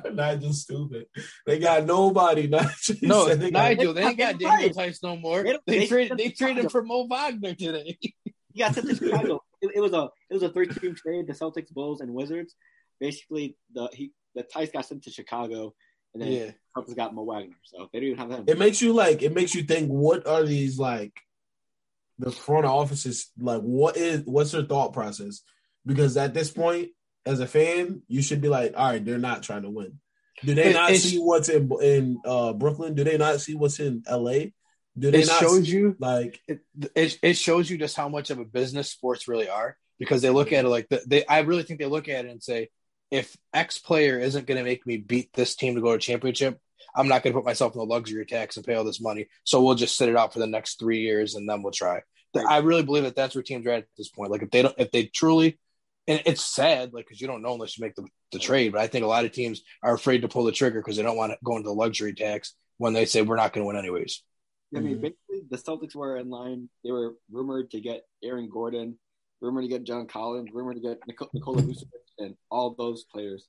Nigel's 0.13 0.61
stupid. 0.61 1.07
They 1.47 1.57
got 1.57 1.85
nobody. 1.85 2.47
Nigel, 2.47 2.95
no, 3.01 3.33
they 3.33 3.49
Nigel, 3.49 3.93
got, 3.93 3.95
they 3.95 4.07
ain't 4.07 4.17
got 4.17 4.39
Daniel 4.39 4.69
Theis 4.69 5.01
no 5.01 5.15
more. 5.17 5.43
They, 5.43 5.57
they, 5.65 5.79
they 5.79 5.87
traded 5.87 6.17
they 6.19 6.29
traded 6.29 6.71
for 6.71 6.83
Mo 6.83 7.07
Wagner 7.07 7.55
today. 7.55 7.97
He 8.53 8.61
got 8.61 8.73
sent 8.73 8.87
to 8.87 8.95
Chicago. 8.95 9.43
It, 9.61 9.71
it, 9.75 9.81
was 9.81 9.91
a 9.91 10.09
it 10.29 10.33
was 10.33 10.43
a 10.43 10.47
three 10.47 10.67
team 10.67 10.95
trade. 10.95 11.27
The 11.27 11.33
Celtics, 11.33 11.73
Bulls, 11.73 11.99
and 11.99 12.13
Wizards. 12.13 12.55
Basically, 13.01 13.57
the 13.73 13.89
he 13.91 14.13
the 14.33 14.43
Theis 14.43 14.71
got 14.71 14.85
sent 14.85 15.03
to 15.03 15.11
Chicago, 15.11 15.73
and 16.13 16.23
then 16.23 16.31
yeah. 16.31 16.51
Celtics 16.73 16.95
got 16.95 17.13
Mo 17.13 17.23
Wagner. 17.23 17.57
So 17.63 17.89
they 17.91 17.99
don't 17.99 18.07
even 18.11 18.17
have 18.17 18.31
him. 18.31 18.45
It 18.47 18.57
makes 18.57 18.81
you 18.81 18.93
like 18.93 19.23
it 19.23 19.33
makes 19.33 19.53
you 19.53 19.63
think. 19.63 19.89
What 19.89 20.25
are 20.25 20.45
these 20.45 20.79
like? 20.79 21.11
The 22.19 22.31
front 22.31 22.65
office 22.65 23.05
is 23.05 23.29
like 23.37 23.61
what 23.61 23.97
is 23.97 24.21
what's 24.25 24.51
their 24.51 24.63
thought 24.63 24.93
process? 24.93 25.41
Because 25.85 26.15
at 26.17 26.33
this 26.33 26.49
point, 26.49 26.89
as 27.25 27.39
a 27.39 27.47
fan, 27.47 28.01
you 28.07 28.21
should 28.21 28.41
be 28.41 28.47
like, 28.47 28.73
all 28.75 28.91
right, 28.91 29.03
they're 29.03 29.17
not 29.17 29.43
trying 29.43 29.63
to 29.63 29.69
win. 29.69 29.99
Do 30.43 30.53
they 30.53 30.73
not 30.73 30.91
see 30.95 31.17
what's 31.17 31.49
in 31.49 31.71
in 31.81 32.19
uh, 32.25 32.53
Brooklyn? 32.53 32.93
Do 32.93 33.03
they 33.03 33.17
not 33.17 33.41
see 33.41 33.55
what's 33.55 33.79
in 33.79 34.03
LA? 34.09 34.51
Do 34.97 35.11
they 35.11 35.21
it 35.21 35.27
not 35.27 35.39
shows 35.39 35.65
see, 35.65 35.71
you 35.71 35.95
like 35.99 36.39
it, 36.47 36.59
it, 36.95 37.19
it? 37.21 37.33
shows 37.37 37.69
you 37.69 37.77
just 37.77 37.97
how 37.97 38.07
much 38.07 38.29
of 38.29 38.39
a 38.39 38.45
business 38.45 38.89
sports 38.89 39.27
really 39.27 39.49
are 39.49 39.77
because 39.99 40.21
they 40.21 40.29
look 40.29 40.53
at 40.53 40.65
it 40.65 40.69
like 40.69 40.87
the, 40.89 41.01
they. 41.05 41.25
I 41.25 41.39
really 41.39 41.63
think 41.63 41.79
they 41.79 41.85
look 41.85 42.07
at 42.07 42.25
it 42.25 42.31
and 42.31 42.41
say, 42.41 42.69
if 43.11 43.35
X 43.53 43.79
player 43.79 44.19
isn't 44.19 44.47
going 44.47 44.57
to 44.57 44.63
make 44.63 44.85
me 44.85 44.97
beat 44.97 45.33
this 45.33 45.55
team 45.55 45.75
to 45.75 45.81
go 45.81 45.93
to 45.93 45.97
championship, 45.97 46.59
I'm 46.95 47.07
not 47.07 47.23
going 47.23 47.33
to 47.33 47.39
put 47.39 47.45
myself 47.45 47.73
in 47.73 47.79
the 47.79 47.85
luxury 47.85 48.25
tax 48.25 48.57
and 48.57 48.65
pay 48.65 48.75
all 48.75 48.83
this 48.83 49.01
money. 49.01 49.27
So 49.43 49.61
we'll 49.61 49.75
just 49.75 49.97
sit 49.97 50.09
it 50.09 50.15
out 50.15 50.33
for 50.33 50.39
the 50.39 50.47
next 50.47 50.79
three 50.79 50.99
years 50.99 51.35
and 51.35 51.47
then 51.47 51.61
we'll 51.61 51.71
try. 51.71 52.01
I 52.49 52.57
really 52.57 52.83
believe 52.83 53.03
that 53.03 53.15
that's 53.15 53.33
where 53.33 53.43
teams 53.43 53.65
are 53.65 53.71
at, 53.71 53.79
at 53.79 53.87
this 53.97 54.09
point. 54.09 54.31
Like 54.31 54.41
if 54.41 54.51
they 54.51 54.61
don't, 54.61 54.75
if 54.77 54.91
they 54.91 55.05
truly 55.05 55.57
and 56.07 56.21
it's 56.25 56.43
sad, 56.43 56.93
like 56.93 57.05
because 57.05 57.19
you 57.19 57.27
don't 57.27 57.41
know 57.41 57.53
unless 57.53 57.77
you 57.77 57.83
make 57.83 57.95
the, 57.95 58.05
the 58.31 58.39
trade. 58.39 58.71
But 58.71 58.81
I 58.81 58.87
think 58.87 59.03
a 59.03 59.07
lot 59.07 59.25
of 59.25 59.31
teams 59.31 59.61
are 59.81 59.95
afraid 59.95 60.21
to 60.21 60.27
pull 60.27 60.43
the 60.43 60.51
trigger 60.51 60.79
because 60.79 60.97
they 60.97 61.03
don't 61.03 61.17
want 61.17 61.31
to 61.31 61.37
go 61.43 61.57
into 61.57 61.67
the 61.67 61.73
luxury 61.73 62.13
tax 62.13 62.53
when 62.77 62.93
they 62.93 63.05
say 63.05 63.21
we're 63.21 63.35
not 63.35 63.53
going 63.53 63.63
to 63.63 63.67
win 63.67 63.77
anyways. 63.77 64.21
I 64.75 64.79
mean, 64.79 64.93
mm-hmm. 64.93 65.01
basically, 65.01 65.47
the 65.49 65.57
Celtics 65.57 65.95
were 65.95 66.17
in 66.17 66.29
line. 66.29 66.69
They 66.83 66.91
were 66.91 67.15
rumored 67.31 67.71
to 67.71 67.79
get 67.79 68.03
Aaron 68.23 68.49
Gordon, 68.49 68.97
rumored 69.41 69.63
to 69.63 69.69
get 69.69 69.83
John 69.83 70.07
Collins, 70.07 70.49
rumored 70.53 70.75
to 70.75 70.81
get 70.81 70.99
Nikola 71.07 71.61
Vucevic, 71.61 71.85
and 72.19 72.35
all 72.51 72.75
those 72.77 73.05
players. 73.05 73.47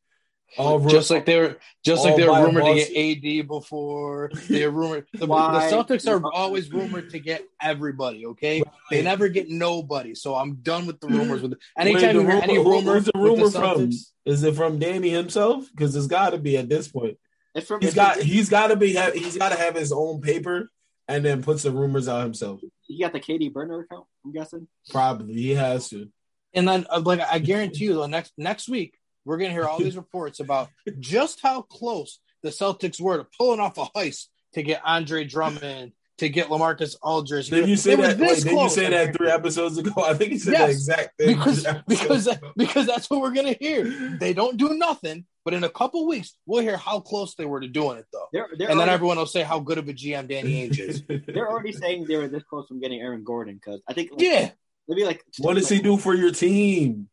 All 0.58 0.80
just 0.86 1.10
like 1.10 1.26
they 1.26 1.38
were, 1.38 1.58
just 1.84 2.04
like 2.04 2.16
they 2.16 2.26
were 2.26 2.42
rumored 2.42 2.64
to 2.64 2.74
get 2.74 3.40
AD 3.40 3.48
before. 3.48 4.30
They 4.48 4.64
were 4.66 4.72
rumored. 4.72 5.06
The, 5.12 5.26
the, 5.26 5.26
Celtics 5.26 6.08
are 6.08 6.22
always 6.32 6.72
rumored 6.72 7.10
to 7.10 7.18
get 7.18 7.44
everybody. 7.60 8.26
Okay, 8.26 8.60
right. 8.60 8.72
they 8.90 9.02
never 9.02 9.28
get 9.28 9.50
nobody. 9.50 10.14
So 10.14 10.34
I'm 10.34 10.54
done 10.56 10.86
with 10.86 11.00
the 11.00 11.08
rumors. 11.08 11.42
With 11.42 11.54
anytime 11.76 12.02
Wait, 12.02 12.14
you 12.14 12.20
hear 12.22 12.40
any 12.42 12.58
rumors, 12.58 13.04
the 13.04 13.12
rumor 13.16 13.50
from? 13.50 13.90
Is 14.24 14.42
it 14.42 14.54
from 14.54 14.78
Danny 14.78 15.10
himself? 15.10 15.68
Because 15.70 15.94
it's 15.94 16.06
got 16.06 16.30
to 16.30 16.38
be 16.38 16.56
at 16.56 16.68
this 16.68 16.88
point. 16.88 17.18
It's 17.54 17.66
from. 17.66 17.80
He's 17.80 17.94
got. 17.94 18.18
He's 18.18 18.48
got 18.48 18.68
to 18.68 18.76
be. 18.76 18.96
He's 19.14 19.36
got 19.36 19.50
to 19.50 19.58
have 19.58 19.74
his 19.74 19.92
own 19.92 20.20
paper, 20.20 20.70
and 21.08 21.24
then 21.24 21.42
puts 21.42 21.64
the 21.64 21.70
rumors 21.70 22.08
out 22.08 22.22
himself. 22.22 22.60
He 22.82 23.00
got 23.00 23.12
the 23.12 23.20
KD 23.20 23.52
burner 23.52 23.80
account. 23.80 24.06
I'm 24.24 24.32
guessing. 24.32 24.68
Probably 24.90 25.34
he 25.34 25.54
has 25.54 25.90
to. 25.90 26.08
And 26.54 26.66
then, 26.66 26.86
uh, 26.88 27.00
like, 27.00 27.20
I 27.20 27.38
guarantee 27.38 27.84
you, 27.84 27.94
the 27.94 28.06
next 28.06 28.32
next 28.38 28.68
week 28.68 28.94
we're 29.26 29.36
going 29.36 29.50
to 29.50 29.54
hear 29.54 29.66
all 29.66 29.78
these 29.78 29.96
reports 30.04 30.40
about 30.40 30.70
just 30.98 31.40
how 31.42 31.60
close 31.62 32.20
the 32.42 32.48
Celtics 32.48 33.00
were 33.00 33.18
to 33.18 33.26
pulling 33.36 33.60
off 33.60 33.76
a 33.76 33.84
heist 33.86 34.28
to 34.54 34.62
get 34.62 34.80
Andre 34.84 35.24
Drummond, 35.24 35.92
to 36.18 36.28
get 36.28 36.48
LaMarcus 36.48 36.96
Aldridge. 37.02 37.48
Did 37.48 37.68
you 37.68 37.76
say 37.76 37.94
that? 37.96 38.18
Wait, 38.18 38.42
did 38.42 38.52
you 38.52 38.68
say 38.70 38.88
that 38.88 39.14
three 39.14 39.30
episodes 39.30 39.76
ago? 39.76 39.92
I 40.02 40.14
think 40.14 40.32
you 40.32 40.38
said 40.38 40.52
yes, 40.52 40.70
exact 40.70 41.18
thing. 41.18 41.36
Because 41.36 41.66
because, 41.86 42.28
because 42.56 42.86
that's 42.86 43.10
what 43.10 43.20
we're 43.20 43.32
gonna 43.32 43.56
hear. 43.60 43.84
They 44.18 44.32
don't 44.32 44.56
do 44.56 44.74
nothing, 44.74 45.26
but 45.44 45.52
in 45.52 45.64
a 45.64 45.68
couple 45.68 46.06
weeks 46.06 46.36
we'll 46.46 46.62
hear 46.62 46.76
how 46.76 47.00
close 47.00 47.34
they 47.34 47.44
were 47.44 47.60
to 47.60 47.68
doing 47.68 47.98
it, 47.98 48.06
though. 48.12 48.28
They're, 48.32 48.48
they're 48.56 48.70
and 48.70 48.80
then 48.80 48.88
everyone 48.88 49.18
will 49.18 49.26
say 49.26 49.42
how 49.42 49.58
good 49.58 49.78
of 49.78 49.88
a 49.88 49.92
GM 49.92 50.28
Danny 50.28 50.68
Ainge 50.68 50.78
is. 50.78 51.02
They're 51.26 51.50
already 51.50 51.72
saying 51.72 52.06
they 52.08 52.16
were 52.16 52.28
this 52.28 52.44
close 52.44 52.66
from 52.66 52.80
getting 52.80 53.00
Aaron 53.00 53.24
Gordon 53.24 53.54
because 53.54 53.82
I 53.88 53.92
think 53.92 54.12
like, 54.12 54.22
yeah. 54.22 54.50
Maybe 54.88 55.04
like 55.04 55.22
what 55.38 55.54
does 55.54 55.70
like, 55.70 55.78
he 55.78 55.82
do 55.82 55.96
for 55.96 56.14
your 56.14 56.30
team? 56.30 57.08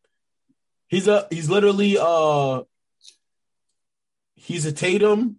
He's 0.94 1.08
a 1.08 1.28
he's 1.32 1.50
literally 1.50 1.98
uh 2.00 2.62
he's 4.36 4.68
a 4.68 4.72
Tatum, 4.72 5.38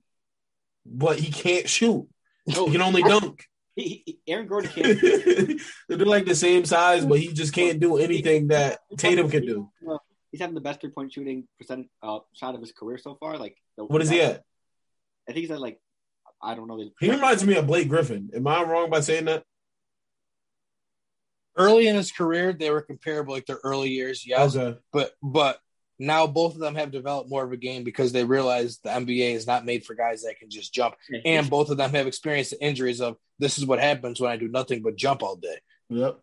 but 0.84 1.16
he 1.16 1.30
can't 1.30 1.68
shoot. 1.68 2.08
No, 2.44 2.66
he 2.66 2.72
can 2.72 2.82
only 2.82 3.04
dunk. 3.04 3.46
He, 3.76 4.02
he, 4.04 4.18
Aaron 4.26 4.48
Gordon 4.48 4.72
can't. 4.72 5.00
They're 5.88 5.98
like 5.98 6.24
the 6.24 6.34
same 6.34 6.64
size, 6.64 7.06
but 7.06 7.20
he 7.20 7.32
just 7.32 7.54
can't 7.54 7.78
do 7.78 7.98
anything 7.98 8.48
that 8.48 8.80
Tatum 8.98 9.30
can 9.30 9.46
do. 9.46 9.70
He's 10.32 10.40
having 10.40 10.56
the 10.56 10.60
best 10.60 10.80
three 10.80 10.90
point 10.90 11.12
shooting 11.12 11.46
percent 11.56 11.88
uh, 12.02 12.18
shot 12.32 12.56
of 12.56 12.60
his 12.60 12.72
career 12.72 12.98
so 12.98 13.14
far. 13.14 13.38
Like, 13.38 13.56
the, 13.76 13.84
what 13.84 14.02
is 14.02 14.08
he 14.08 14.22
at? 14.22 14.42
I 15.28 15.32
think 15.32 15.42
he's 15.42 15.52
at 15.52 15.60
like 15.60 15.80
I 16.42 16.56
don't 16.56 16.66
know. 16.66 16.82
He 16.98 17.10
reminds 17.10 17.46
me 17.46 17.54
of 17.54 17.68
Blake 17.68 17.88
Griffin. 17.88 18.30
Am 18.34 18.44
I 18.48 18.64
wrong 18.64 18.90
by 18.90 18.98
saying 18.98 19.26
that? 19.26 19.44
Early 21.56 21.88
in 21.88 21.96
his 21.96 22.12
career 22.12 22.52
they 22.52 22.70
were 22.70 22.82
comparable 22.82 23.34
like 23.34 23.46
their 23.46 23.60
early 23.64 23.90
years 23.90 24.26
yeah. 24.26 24.42
okay. 24.42 24.76
but 24.92 25.12
but 25.22 25.58
now 25.98 26.26
both 26.26 26.54
of 26.54 26.60
them 26.60 26.74
have 26.74 26.90
developed 26.90 27.30
more 27.30 27.44
of 27.44 27.52
a 27.52 27.56
game 27.56 27.84
because 27.84 28.12
they 28.12 28.24
realize 28.24 28.78
the 28.78 28.90
NBA 28.90 29.34
is 29.34 29.46
not 29.46 29.64
made 29.64 29.84
for 29.84 29.94
guys 29.94 30.22
that 30.22 30.38
can 30.38 30.50
just 30.50 30.74
jump. 30.74 30.96
And 31.24 31.48
both 31.48 31.70
of 31.70 31.76
them 31.76 31.92
have 31.92 32.08
experienced 32.08 32.50
the 32.50 32.64
injuries 32.64 33.00
of 33.00 33.16
this 33.38 33.58
is 33.58 33.66
what 33.66 33.78
happens 33.78 34.20
when 34.20 34.30
I 34.30 34.36
do 34.36 34.48
nothing 34.48 34.82
but 34.82 34.96
jump 34.96 35.22
all 35.22 35.36
day. 35.36 35.58
Yep. 35.90 36.18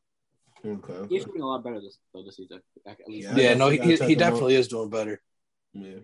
Okay, 0.63 0.93
okay. 0.93 1.07
he's 1.09 1.25
doing 1.25 1.41
a 1.41 1.47
lot 1.47 1.63
better 1.63 1.79
this, 1.79 1.97
this 2.13 2.35
season 2.35 2.61
yeah, 3.07 3.35
yeah 3.35 3.53
no 3.55 3.69
he, 3.69 3.79
he 3.79 4.13
definitely 4.13 4.55
is 4.55 4.67
doing 4.67 4.89
better. 4.89 5.19
Yeah. 5.73 5.99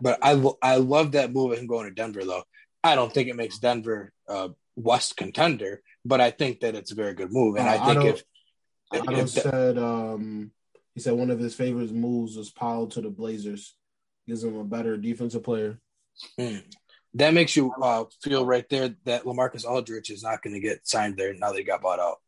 But 0.00 0.20
I 0.22 0.42
I 0.62 0.76
love 0.76 1.12
that 1.12 1.32
move 1.32 1.52
of 1.52 1.58
him 1.58 1.66
going 1.66 1.86
to 1.86 1.94
Denver 1.94 2.24
though. 2.24 2.44
I 2.82 2.94
don't 2.94 3.12
think 3.12 3.28
it 3.28 3.36
makes 3.36 3.58
Denver 3.58 4.12
uh 4.26 4.50
West 4.76 5.18
contender 5.18 5.82
but 6.04 6.20
I 6.20 6.30
think 6.30 6.60
that 6.60 6.74
it's 6.74 6.92
a 6.92 6.94
very 6.94 7.14
good 7.14 7.32
move. 7.32 7.56
And 7.56 7.68
uh, 7.68 7.72
I 7.72 7.86
think 7.86 8.04
I 8.04 8.08
if 8.08 8.22
Otto 8.92 9.26
said 9.26 9.78
um, 9.78 10.50
he 10.94 11.00
said 11.00 11.14
one 11.14 11.30
of 11.30 11.38
his 11.38 11.54
favorite 11.54 11.92
moves 11.92 12.36
was 12.36 12.50
Powell 12.50 12.88
to 12.88 13.00
the 13.00 13.10
Blazers, 13.10 13.74
gives 14.26 14.44
him 14.44 14.56
a 14.56 14.64
better 14.64 14.96
defensive 14.96 15.44
player. 15.44 15.80
Mm. 16.38 16.62
That 17.14 17.34
makes 17.34 17.56
you 17.56 17.72
uh, 17.80 18.04
feel 18.22 18.44
right 18.44 18.68
there 18.68 18.94
that 19.04 19.24
LaMarcus 19.24 19.64
Aldridge 19.64 20.10
is 20.10 20.22
not 20.22 20.42
going 20.42 20.54
to 20.54 20.60
get 20.60 20.86
signed 20.86 21.16
there 21.16 21.34
now 21.34 21.52
they 21.52 21.64
got 21.64 21.82
bought 21.82 21.98
out. 21.98 22.18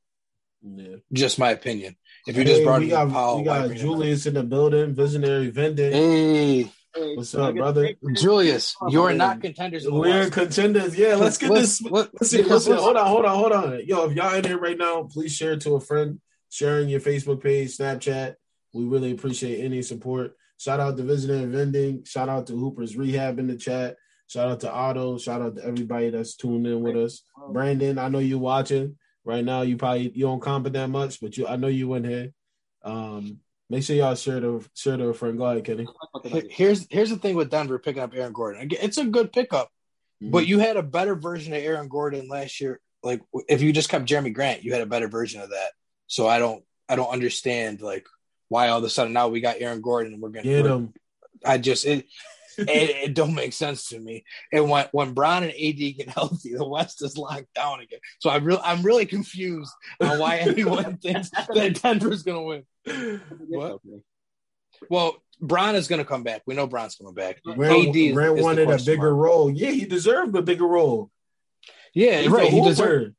Yeah. 0.63 0.97
Just 1.13 1.39
my 1.39 1.51
opinion. 1.51 1.97
If 2.27 2.37
you 2.37 2.43
hey, 2.43 2.49
just 2.49 2.65
brought 2.65 2.81
we 2.81 2.89
got, 2.89 3.11
Powell, 3.11 3.39
we 3.39 3.45
got 3.45 3.73
Julius 3.73 4.27
in 4.27 4.35
the 4.35 4.43
building, 4.43 4.95
visionary 4.95 5.51
vending. 5.51 5.93
Hey. 5.93 6.73
What's 6.95 7.35
up, 7.35 7.55
brother? 7.55 7.95
Julius, 8.15 8.77
you're 8.89 9.15
not 9.15 9.41
contenders. 9.41 9.89
We're 9.89 10.29
contenders. 10.29 10.97
Yeah, 10.97 11.15
let's 11.15 11.39
get 11.39 11.51
let's, 11.51 11.79
this. 11.79 11.91
Let's, 11.91 12.11
let's 12.21 12.31
see. 12.31 12.43
Listen, 12.43 12.77
hold 12.77 12.99
on, 12.99 13.07
hold 13.07 13.25
on, 13.25 13.37
hold 13.37 13.53
on. 13.53 13.81
Yo, 13.87 14.11
if 14.11 14.15
y'all 14.15 14.35
in 14.35 14.45
here 14.45 14.59
right 14.59 14.77
now, 14.77 15.05
please 15.05 15.35
share 15.35 15.53
it 15.53 15.63
to 15.63 15.75
a 15.75 15.81
friend 15.81 16.21
sharing 16.53 16.91
your 16.91 17.01
Facebook 17.01 17.43
page, 17.43 17.79
Snapchat. 17.79 18.35
We 18.75 18.85
really 18.85 19.11
appreciate 19.11 19.65
any 19.65 19.81
support. 19.81 20.37
Shout 20.59 20.81
out 20.81 20.99
to 20.99 21.03
Visiting 21.03 21.43
and 21.43 21.53
Vending. 21.53 22.05
Shout 22.05 22.29
out 22.29 22.47
to 22.49 22.53
Hooper's 22.53 22.97
Rehab 22.97 23.39
in 23.39 23.47
the 23.47 23.57
chat. 23.57 23.97
Shout 24.29 24.49
out 24.49 24.61
to 24.61 24.71
Otto. 24.71 25.19
Shout 25.19 25.41
out 25.41 25.57
to 25.57 25.65
everybody 25.65 26.11
that's 26.11 26.37
tuned 26.37 26.67
in 26.67 26.83
with 26.83 26.97
us. 26.97 27.23
Brandon, 27.51 27.99
I 27.99 28.09
know 28.09 28.19
you're 28.19 28.39
watching 28.39 28.97
right 29.25 29.45
now. 29.45 29.63
You 29.63 29.79
probably 29.79 30.13
you 30.15 30.27
don't 30.27 30.43
comment 30.43 30.75
that 30.75 30.89
much, 30.89 31.21
but 31.21 31.37
you 31.37 31.47
I 31.47 31.57
know 31.57 31.69
you 31.69 31.95
in 31.95 32.05
here. 32.05 32.33
Um, 32.85 33.39
make 33.71 33.83
sure 33.83 33.97
y'all 33.97 34.15
share 34.15 34.41
the 34.41 34.67
share 34.75 34.99
the 34.99 35.15
friend. 35.15 35.39
Go 35.39 35.47
ahead, 35.47 35.65
Kenny. 35.65 35.87
Here's 36.51 36.87
here's 36.91 37.11
the 37.11 37.17
thing 37.17 37.35
with 37.35 37.51
Denver 37.51 37.79
picking 37.79 38.03
up 38.03 38.15
Aaron 38.15 38.33
Gordon. 38.33 38.69
It's 38.71 38.99
a 38.99 39.05
good 39.05 39.33
pickup, 39.33 39.71
mm-hmm. 40.23 40.31
but 40.31 40.47
you 40.47 40.59
had 40.59 40.77
a 40.77 40.83
better 40.83 41.15
version 41.15 41.55
of 41.55 41.63
Aaron 41.63 41.89
Gordon 41.89 42.29
last 42.29 42.61
year. 42.61 42.79
Like 43.03 43.23
if 43.49 43.63
you 43.63 43.73
just 43.73 43.89
kept 43.89 44.07
Jerami 44.07 44.33
Grant, 44.33 44.65
you 44.65 44.73
had 44.73 44.83
a 44.83 44.87
better 44.87 45.09
version 45.09 45.41
of 45.41 45.51
that. 45.51 45.73
So 46.13 46.29
I 46.29 46.39
don't 46.39 46.63
I 46.91 46.97
don't 46.97 47.09
understand 47.09 47.81
like 47.81 48.07
why 48.49 48.69
all 48.69 48.77
of 48.77 48.85
a 48.85 48.91
sudden 48.91 49.15
now 49.15 49.29
we 49.29 49.41
got 49.41 49.57
Aaron 49.61 49.81
Gordon 49.81 50.13
and 50.13 50.21
we're 50.21 50.29
gonna 50.29 50.45
get 50.45 50.67
him. 50.67 50.93
I 51.43 51.57
just 51.57 51.87
it, 51.87 52.05
it, 52.59 52.69
it 52.69 53.15
don't 53.15 53.35
make 53.35 53.55
sense 53.55 53.89
to 53.89 53.99
me. 53.99 54.27
And 54.53 54.69
when 54.69 54.85
when 54.93 55.15
Brown 55.15 55.43
and 55.43 55.53
AD 55.53 55.79
get 55.79 56.11
healthy, 56.11 56.53
the 56.55 56.69
West 56.69 57.01
is 57.01 57.17
locked 57.17 57.55
down 57.55 57.81
again. 57.81 58.01
So 58.19 58.29
I 58.29 58.37
really 58.37 58.61
I'm 58.63 58.83
really 58.83 59.07
confused 59.07 59.73
on 60.03 60.19
why 60.19 60.37
anyone 60.41 60.99
thinks 60.99 61.31
that 61.31 61.81
Denver's 61.83 62.25
gonna 62.25 62.43
win. 62.43 63.21
What? 63.49 63.81
Well, 64.91 65.17
Brown 65.41 65.77
is 65.77 65.89
going 65.89 66.01
to 66.01 66.05
come 66.05 66.25
back. 66.25 66.43
We 66.45 66.57
know 66.57 66.67
Brown's 66.67 66.97
coming 66.97 67.15
back. 67.15 67.41
Grant, 67.45 67.89
AD 67.89 67.97
is, 67.97 68.13
Grant 68.13 68.43
wanted 68.43 68.69
a 68.69 68.79
bigger 68.79 69.13
mark. 69.13 69.23
role. 69.23 69.51
Yeah, 69.51 69.71
he 69.71 69.85
deserved 69.85 70.35
a 70.35 70.43
bigger 70.43 70.67
role. 70.67 71.09
Yeah, 71.95 72.23
He's 72.23 72.29
right. 72.29 72.51
He 72.51 72.61
deserved. 72.61 73.15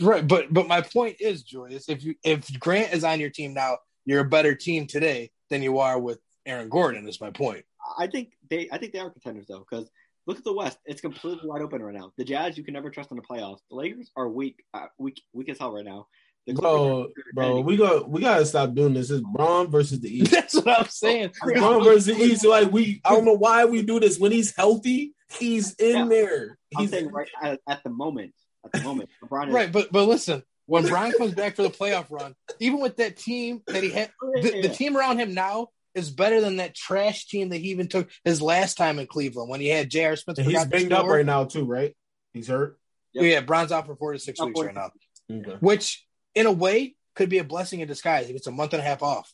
Right, 0.00 0.26
but 0.26 0.52
but 0.52 0.68
my 0.68 0.80
point 0.80 1.16
is, 1.20 1.42
Julius, 1.42 1.88
if 1.88 2.04
you 2.04 2.14
if 2.22 2.58
Grant 2.60 2.92
is 2.92 3.04
on 3.04 3.18
your 3.20 3.30
team 3.30 3.54
now, 3.54 3.78
you're 4.04 4.20
a 4.20 4.28
better 4.28 4.54
team 4.54 4.86
today 4.86 5.30
than 5.48 5.62
you 5.62 5.78
are 5.78 5.98
with 5.98 6.20
Aaron 6.46 6.68
Gordon. 6.68 7.08
Is 7.08 7.20
my 7.20 7.30
point. 7.30 7.64
I 7.98 8.06
think 8.06 8.32
they 8.48 8.68
I 8.70 8.78
think 8.78 8.92
they 8.92 9.00
are 9.00 9.10
contenders 9.10 9.46
though 9.48 9.64
because 9.68 9.90
Look 10.26 10.38
at 10.38 10.44
the 10.44 10.52
West; 10.52 10.78
it's 10.84 11.00
completely 11.00 11.48
wide 11.48 11.62
open 11.62 11.82
right 11.82 11.94
now. 11.94 12.12
The 12.16 12.24
Jazz, 12.24 12.56
you 12.56 12.62
can 12.62 12.74
never 12.74 12.90
trust 12.90 13.10
in 13.10 13.16
the 13.16 13.22
playoffs. 13.22 13.60
The 13.70 13.76
Lakers 13.76 14.10
are 14.16 14.28
weak, 14.28 14.62
uh, 14.74 14.86
weak, 14.98 15.20
weak 15.32 15.48
as 15.48 15.58
hell 15.58 15.72
right 15.72 15.84
now. 15.84 16.06
bro, 16.46 17.08
bro, 17.34 17.60
we 17.60 17.76
got 17.76 18.08
we 18.08 18.20
gotta 18.20 18.44
stop 18.44 18.74
doing 18.74 18.94
this. 18.94 19.10
It's 19.10 19.24
Bron 19.26 19.70
versus 19.70 20.00
the 20.00 20.08
East. 20.08 20.30
That's 20.30 20.54
what 20.54 20.68
I'm 20.68 20.88
saying. 20.88 21.32
Bron 21.42 21.82
versus 21.82 22.06
the 22.06 22.22
East. 22.22 22.44
Like 22.44 22.70
we, 22.70 23.00
I 23.04 23.10
don't 23.10 23.24
know 23.24 23.36
why 23.36 23.64
we 23.64 23.82
do 23.82 23.98
this. 23.98 24.18
When 24.18 24.30
he's 24.30 24.54
healthy, 24.54 25.14
he's 25.38 25.74
in 25.74 25.96
yeah. 25.96 26.06
there. 26.06 26.58
He's 26.78 26.90
saying 26.90 27.10
right 27.10 27.28
at, 27.42 27.60
at, 27.68 27.82
the 27.82 27.90
moment. 27.90 28.32
At 28.64 28.72
the 28.72 28.80
moment, 28.80 29.10
LeBron 29.24 29.48
is, 29.48 29.54
right. 29.54 29.72
But 29.72 29.90
but 29.90 30.06
listen, 30.06 30.42
when 30.66 30.86
Bron 30.86 31.12
comes 31.12 31.34
back 31.34 31.56
for 31.56 31.62
the 31.62 31.70
playoff 31.70 32.06
run, 32.10 32.34
even 32.60 32.80
with 32.80 32.96
that 32.96 33.16
team 33.16 33.62
that 33.66 33.82
he 33.82 33.90
had, 33.90 34.10
the, 34.20 34.62
the 34.62 34.68
team 34.68 34.96
around 34.96 35.18
him 35.18 35.34
now 35.34 35.68
is 35.94 36.10
better 36.10 36.40
than 36.40 36.58
that 36.58 36.74
trash 36.74 37.26
team 37.26 37.48
that 37.48 37.56
he 37.56 37.70
even 37.70 37.88
took 37.88 38.08
his 38.24 38.40
last 38.40 38.76
time 38.76 38.98
in 38.98 39.06
Cleveland 39.06 39.50
when 39.50 39.60
he 39.60 39.68
had 39.68 39.90
J.R. 39.90 40.14
Smith. 40.14 40.38
he's 40.38 40.64
banged 40.66 40.92
up 40.92 41.06
right 41.06 41.26
now 41.26 41.44
too, 41.44 41.64
right? 41.64 41.96
He's 42.32 42.46
hurt. 42.46 42.78
Yep. 43.14 43.24
Yeah, 43.24 43.40
Bron's 43.40 43.72
out 43.72 43.86
for 43.86 43.96
four 43.96 44.12
to 44.12 44.18
six 44.18 44.40
weeks 44.40 44.60
right 44.60 44.74
now, 44.74 44.90
okay. 45.30 45.56
which 45.58 46.06
in 46.36 46.46
a 46.46 46.52
way 46.52 46.94
could 47.16 47.28
be 47.28 47.38
a 47.38 47.44
blessing 47.44 47.80
in 47.80 47.88
disguise 47.88 48.30
if 48.30 48.36
it's 48.36 48.46
a 48.46 48.52
month 48.52 48.72
and 48.72 48.80
a 48.80 48.84
half 48.84 49.02
off 49.02 49.32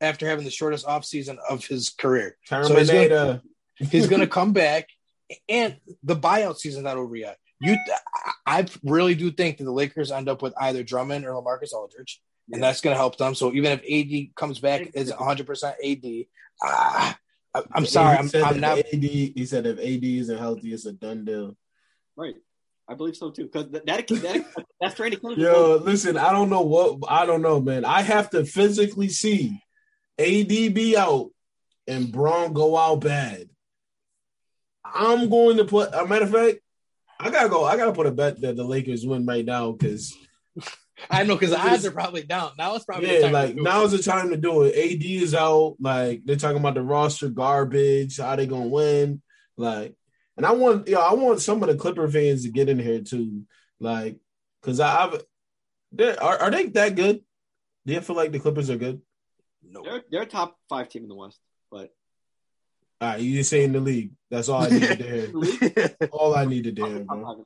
after 0.00 0.28
having 0.28 0.44
the 0.44 0.50
shortest 0.50 0.86
off 0.86 1.04
season 1.04 1.38
of 1.50 1.66
his 1.66 1.90
career. 1.90 2.36
Terminator. 2.48 3.42
So 3.78 3.84
he's 3.86 4.06
going 4.06 4.20
to 4.20 4.28
come 4.28 4.52
back, 4.52 4.88
and 5.48 5.76
the 6.04 6.16
buyout 6.16 6.58
season's 6.58 6.84
not 6.84 6.96
over 6.96 7.16
yet. 7.16 7.38
You, 7.60 7.76
I 8.46 8.66
really 8.84 9.14
do 9.14 9.30
think 9.32 9.58
that 9.58 9.64
the 9.64 9.72
Lakers 9.72 10.12
end 10.12 10.28
up 10.28 10.42
with 10.42 10.54
either 10.60 10.82
Drummond 10.82 11.24
or 11.24 11.32
LaMarcus 11.32 11.72
Aldridge 11.72 12.20
and 12.52 12.62
that's 12.62 12.80
going 12.80 12.94
to 12.94 12.98
help 12.98 13.16
them. 13.16 13.34
So 13.34 13.52
even 13.52 13.78
if 13.78 13.82
AD 13.82 14.34
comes 14.34 14.58
back 14.58 14.90
as 14.94 15.10
100 15.10 15.46
percent 15.46 15.76
AD, 15.84 16.24
uh, 16.64 17.12
I'm 17.72 17.86
sorry, 17.86 18.16
I'm, 18.16 18.30
I'm 18.34 18.60
not. 18.60 18.78
AD, 18.78 18.86
he 18.92 19.46
said 19.46 19.66
if 19.66 19.78
AD 19.78 20.04
isn't 20.04 20.38
healthy, 20.38 20.72
it's 20.72 20.86
a 20.86 20.92
done 20.92 21.24
deal. 21.24 21.56
Right. 22.16 22.36
I 22.88 22.94
believe 22.94 23.16
so 23.16 23.30
too. 23.30 23.44
Because 23.44 23.70
that, 23.70 23.86
that, 23.86 24.44
that's 24.80 24.94
training. 24.94 25.20
Yo, 25.22 25.80
listen, 25.82 26.16
I 26.16 26.32
don't 26.32 26.50
know 26.50 26.62
what 26.62 26.98
I 27.08 27.26
don't 27.26 27.42
know, 27.42 27.60
man. 27.60 27.84
I 27.84 28.02
have 28.02 28.30
to 28.30 28.44
physically 28.44 29.08
see 29.08 29.60
AD 30.18 30.48
be 30.48 30.96
out 30.96 31.30
and 31.86 32.10
Bron 32.10 32.52
go 32.52 32.76
out 32.76 33.02
bad. 33.02 33.48
I'm 34.84 35.28
going 35.28 35.58
to 35.58 35.64
put 35.64 35.92
a 35.92 36.06
matter 36.06 36.24
of 36.24 36.32
fact, 36.32 36.58
I 37.20 37.30
gotta 37.30 37.48
go. 37.48 37.64
I 37.64 37.76
gotta 37.76 37.92
put 37.92 38.06
a 38.06 38.12
bet 38.12 38.40
that 38.42 38.56
the 38.56 38.64
Lakers 38.64 39.06
win 39.06 39.26
right 39.26 39.44
now 39.44 39.72
because 39.72 40.16
I 41.10 41.24
know 41.24 41.34
because 41.34 41.50
the 41.50 41.60
odds 41.68 41.86
are 41.86 41.90
probably 41.90 42.22
down. 42.22 42.52
Now 42.58 42.74
it's 42.74 42.84
probably 42.84 43.20
yeah, 43.20 43.28
like 43.28 43.56
now 43.56 43.82
is 43.82 43.92
the 43.92 44.02
time 44.02 44.30
to 44.30 44.36
do 44.36 44.62
it. 44.62 44.76
AD 44.76 45.04
is 45.04 45.34
out. 45.34 45.76
Like 45.80 46.22
they're 46.24 46.36
talking 46.36 46.58
about 46.58 46.74
the 46.74 46.82
roster 46.82 47.28
garbage. 47.28 48.18
How 48.18 48.36
they 48.36 48.46
gonna 48.46 48.68
win? 48.68 49.22
Like, 49.56 49.96
and 50.36 50.46
I 50.46 50.52
want, 50.52 50.86
yeah, 50.88 50.98
I 50.98 51.14
want 51.14 51.40
some 51.40 51.62
of 51.62 51.68
the 51.68 51.74
Clipper 51.74 52.08
fans 52.08 52.44
to 52.44 52.50
get 52.50 52.68
in 52.68 52.78
here 52.78 53.00
too. 53.00 53.42
Like, 53.80 54.18
because 54.62 54.78
I've, 54.78 55.20
they 55.92 56.16
are 56.16 56.38
are 56.38 56.50
they 56.50 56.66
that 56.66 56.94
good? 56.94 57.20
Do 57.86 57.94
you 57.94 58.00
feel 58.00 58.16
like 58.16 58.32
the 58.32 58.38
Clippers 58.38 58.70
are 58.70 58.76
good? 58.76 59.00
No, 59.68 59.82
they're 59.82 60.02
they're 60.10 60.22
a 60.22 60.26
top 60.26 60.56
five 60.68 60.88
team 60.88 61.02
in 61.02 61.08
the 61.08 61.16
West, 61.16 61.40
but. 61.70 61.90
All 63.00 63.08
right, 63.10 63.20
you 63.20 63.36
just 63.36 63.50
say 63.50 63.64
in 63.64 63.72
the 63.72 63.80
league. 63.80 64.10
That's 64.30 64.48
all 64.48 64.62
I 64.62 64.68
needed 64.70 64.98
to 64.98 65.40
hear. 65.40 65.96
all 66.10 66.34
I 66.34 66.44
needed 66.44 66.76
to 66.76 66.86
hear, 66.86 67.04
bro. 67.04 67.44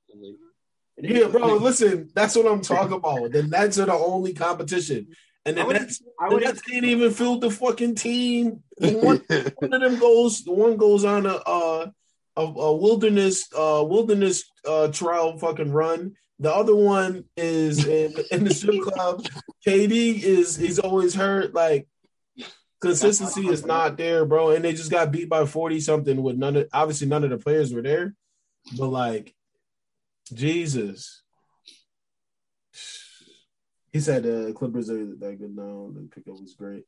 Yeah, 0.98 1.26
bro. 1.28 1.56
Listen, 1.56 2.10
that's 2.14 2.36
what 2.36 2.46
I'm 2.46 2.62
talking 2.62 2.94
about. 2.94 3.32
The 3.32 3.42
Nets 3.42 3.78
are 3.78 3.86
the 3.86 3.92
only 3.92 4.32
competition, 4.32 5.08
and 5.44 5.56
the 5.56 5.64
Nets, 5.64 5.98
the 5.98 6.38
Nets 6.38 6.62
can't 6.62 6.84
even 6.84 7.10
field 7.10 7.42
the 7.42 7.50
fucking 7.50 7.96
team. 7.96 8.62
One, 8.78 9.22
one 9.56 9.74
of 9.74 9.80
them 9.80 9.98
goes, 9.98 10.42
one 10.46 10.76
goes 10.76 11.04
on 11.04 11.26
a 11.26 11.34
uh, 11.34 11.90
a, 12.36 12.42
a 12.42 12.76
wilderness 12.76 13.48
uh, 13.54 13.84
wilderness 13.86 14.44
uh, 14.66 14.88
trial 14.88 15.38
fucking 15.38 15.72
run. 15.72 16.14
The 16.38 16.52
other 16.52 16.74
one 16.74 17.24
is 17.36 17.86
in, 17.86 18.14
in 18.32 18.44
the 18.44 18.54
strip 18.54 18.82
club. 18.82 19.24
KD 19.66 20.22
is 20.22 20.56
he's 20.56 20.78
always 20.78 21.14
hurt. 21.14 21.54
Like 21.54 21.86
consistency 22.82 23.46
is 23.48 23.64
not 23.64 23.96
there, 23.96 24.26
bro. 24.26 24.50
And 24.50 24.64
they 24.64 24.72
just 24.72 24.90
got 24.90 25.12
beat 25.12 25.28
by 25.28 25.46
forty 25.46 25.80
something 25.80 26.22
with 26.22 26.36
none 26.36 26.56
of 26.56 26.68
obviously 26.72 27.06
none 27.06 27.24
of 27.24 27.30
the 27.30 27.38
players 27.38 27.72
were 27.72 27.82
there, 27.82 28.14
but 28.76 28.88
like 28.88 29.34
Jesus. 30.34 31.22
He 33.92 34.00
said 34.00 34.26
uh, 34.26 34.52
Clippers 34.54 34.90
are 34.90 35.04
that 35.16 35.38
good 35.38 35.54
now. 35.54 35.90
The 35.94 36.08
pickup 36.14 36.40
was 36.40 36.54
great. 36.54 36.84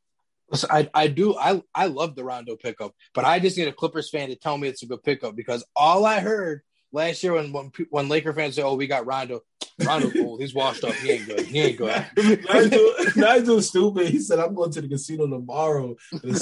Listen, 0.51 0.71
I, 0.73 0.91
I 0.93 1.07
do 1.07 1.37
I 1.37 1.63
I 1.75 1.87
love 1.87 2.15
the 2.15 2.25
Rondo 2.25 2.57
pickup, 2.57 2.95
but 3.15 3.25
I 3.25 3.39
just 3.39 3.57
need 3.57 3.69
a 3.69 3.73
Clippers 3.73 4.11
fan 4.11 4.29
to 4.29 4.37
tell 4.37 4.59
me 4.59 4.69
it's 4.69 4.83
a 4.83 4.87
good 4.87 5.03
pickup 5.03 5.37
because 5.37 5.65
all 5.77 6.05
I 6.05 6.21
heard 6.21 6.63
last 6.95 7.23
year 7.23 7.35
when 7.35 7.53
when, 7.53 7.73
when 7.91 8.09
Laker 8.09 8.33
fans 8.33 8.55
say, 8.55 8.63
"Oh, 8.63 8.75
we 8.75 8.87
got 8.87 9.05
Rondo," 9.05 9.43
Rondo 9.85 10.11
cool, 10.13 10.39
he's 10.39 10.55
washed 10.55 10.85
up, 10.85 10.95
he 10.95 11.11
ain't 11.11 11.27
good, 11.27 11.41
he 11.41 11.61
ain't 11.61 11.77
good. 11.77 12.07
Nigel, 12.49 12.95
Nigel 13.17 13.61
stupid. 13.61 14.09
He 14.09 14.21
said, 14.21 14.39
"I'm 14.39 14.55
going 14.55 14.71
to 14.71 14.81
the 14.81 14.89
casino 14.89 15.27
tomorrow." 15.27 15.97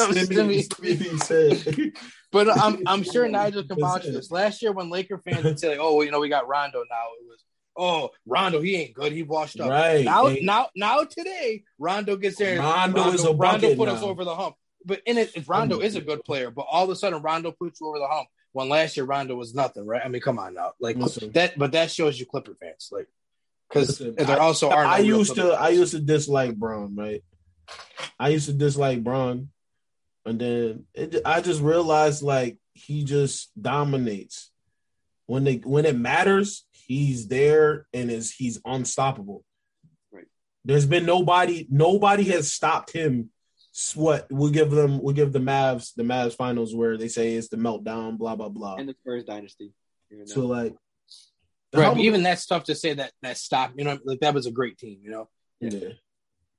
Said. 1.22 1.92
But 2.30 2.48
I'm 2.56 2.82
I'm 2.86 3.02
sure 3.02 3.26
Nigel 3.28 3.64
can 3.64 3.78
vouch 3.80 4.04
this. 4.04 4.30
Last 4.30 4.62
year 4.62 4.72
when 4.72 4.90
Laker 4.90 5.18
fans 5.18 5.44
would 5.44 5.58
say 5.58 5.70
like, 5.70 5.78
"Oh, 5.80 6.02
you 6.02 6.10
know, 6.10 6.20
we 6.20 6.28
got 6.28 6.46
Rondo 6.46 6.84
now," 6.88 7.06
it 7.20 7.26
was, 7.28 7.44
"Oh, 7.76 8.10
Rondo, 8.26 8.60
he 8.60 8.76
ain't 8.76 8.94
good. 8.94 9.12
He 9.12 9.22
washed 9.22 9.58
up." 9.60 9.70
Right 9.70 10.04
now, 10.04 10.26
hey. 10.26 10.40
now, 10.42 10.68
now 10.76 11.02
today, 11.04 11.64
Rondo 11.78 12.16
gets 12.16 12.36
there. 12.36 12.58
Rondo, 12.58 13.02
Rondo 13.02 13.14
is 13.14 13.24
a 13.24 13.32
Rondo 13.32 13.74
put 13.74 13.88
now. 13.88 13.94
us 13.94 14.02
over 14.02 14.24
the 14.24 14.34
hump. 14.34 14.56
But 14.84 15.00
in 15.06 15.16
it, 15.16 15.32
Rondo 15.46 15.78
is 15.78 15.94
a 15.94 16.00
good 16.00 16.24
player, 16.24 16.50
but 16.50 16.66
all 16.68 16.84
of 16.84 16.90
a 16.90 16.96
sudden 16.96 17.22
Rondo 17.22 17.52
puts 17.52 17.80
you 17.80 17.88
over 17.88 17.98
the 17.98 18.08
hump. 18.08 18.28
When 18.52 18.68
last 18.68 18.96
year 18.96 19.06
Rondo 19.06 19.34
was 19.34 19.54
nothing, 19.54 19.86
right? 19.86 20.02
I 20.04 20.08
mean, 20.08 20.20
come 20.20 20.38
on 20.38 20.54
now, 20.54 20.72
like 20.80 20.96
Listen. 20.96 21.32
that. 21.32 21.58
But 21.58 21.72
that 21.72 21.90
shows 21.90 22.20
you 22.20 22.26
Clipper 22.26 22.54
fans, 22.60 22.90
like 22.92 23.08
because 23.72 23.98
there 23.98 24.40
also 24.40 24.70
are. 24.70 24.84
No 24.84 24.90
I 24.90 24.98
used 24.98 25.34
to, 25.36 25.52
I 25.52 25.70
used 25.70 25.92
to 25.92 26.00
dislike 26.00 26.56
Bron, 26.56 26.94
right? 26.94 27.22
I 28.18 28.28
used 28.28 28.46
to 28.46 28.52
dislike 28.52 29.02
Bron, 29.02 29.48
and 30.24 30.38
then 30.40 30.84
it, 30.94 31.22
I 31.24 31.40
just 31.40 31.60
realized 31.60 32.22
like 32.22 32.58
he 32.74 33.04
just 33.04 33.50
dominates. 33.60 34.50
When 35.26 35.44
they 35.44 35.56
when 35.56 35.86
it 35.86 35.96
matters, 35.96 36.66
he's 36.72 37.28
there 37.28 37.86
and 37.92 38.10
is 38.10 38.32
he's 38.32 38.60
unstoppable. 38.64 39.44
Right. 40.10 40.26
There's 40.64 40.86
been 40.86 41.06
nobody 41.06 41.66
nobody 41.70 42.24
has 42.24 42.52
stopped 42.52 42.92
him. 42.92 43.30
What 43.94 44.26
we'll 44.30 44.50
give 44.50 44.70
them 44.70 45.00
we'll 45.02 45.14
give 45.14 45.32
the 45.32 45.38
Mavs 45.38 45.94
the 45.94 46.02
Mavs 46.02 46.34
finals 46.36 46.74
where 46.74 46.98
they 46.98 47.08
say 47.08 47.34
it's 47.34 47.48
the 47.48 47.56
meltdown, 47.56 48.18
blah 48.18 48.36
blah 48.36 48.50
blah. 48.50 48.76
And 48.76 48.88
the 48.88 48.94
Spurs 49.00 49.24
dynasty. 49.24 49.72
So 50.26 50.46
like 50.46 50.74
Right, 51.74 51.96
even 51.98 52.22
that's 52.22 52.44
tough 52.44 52.64
to 52.64 52.74
say 52.74 52.94
that 52.94 53.12
that 53.22 53.38
stop. 53.38 53.72
You 53.76 53.84
know, 53.84 53.98
like 54.04 54.20
that 54.20 54.34
was 54.34 54.46
a 54.46 54.50
great 54.50 54.76
team. 54.76 54.98
You 55.02 55.10
know, 55.10 55.28
yeah. 55.60 55.90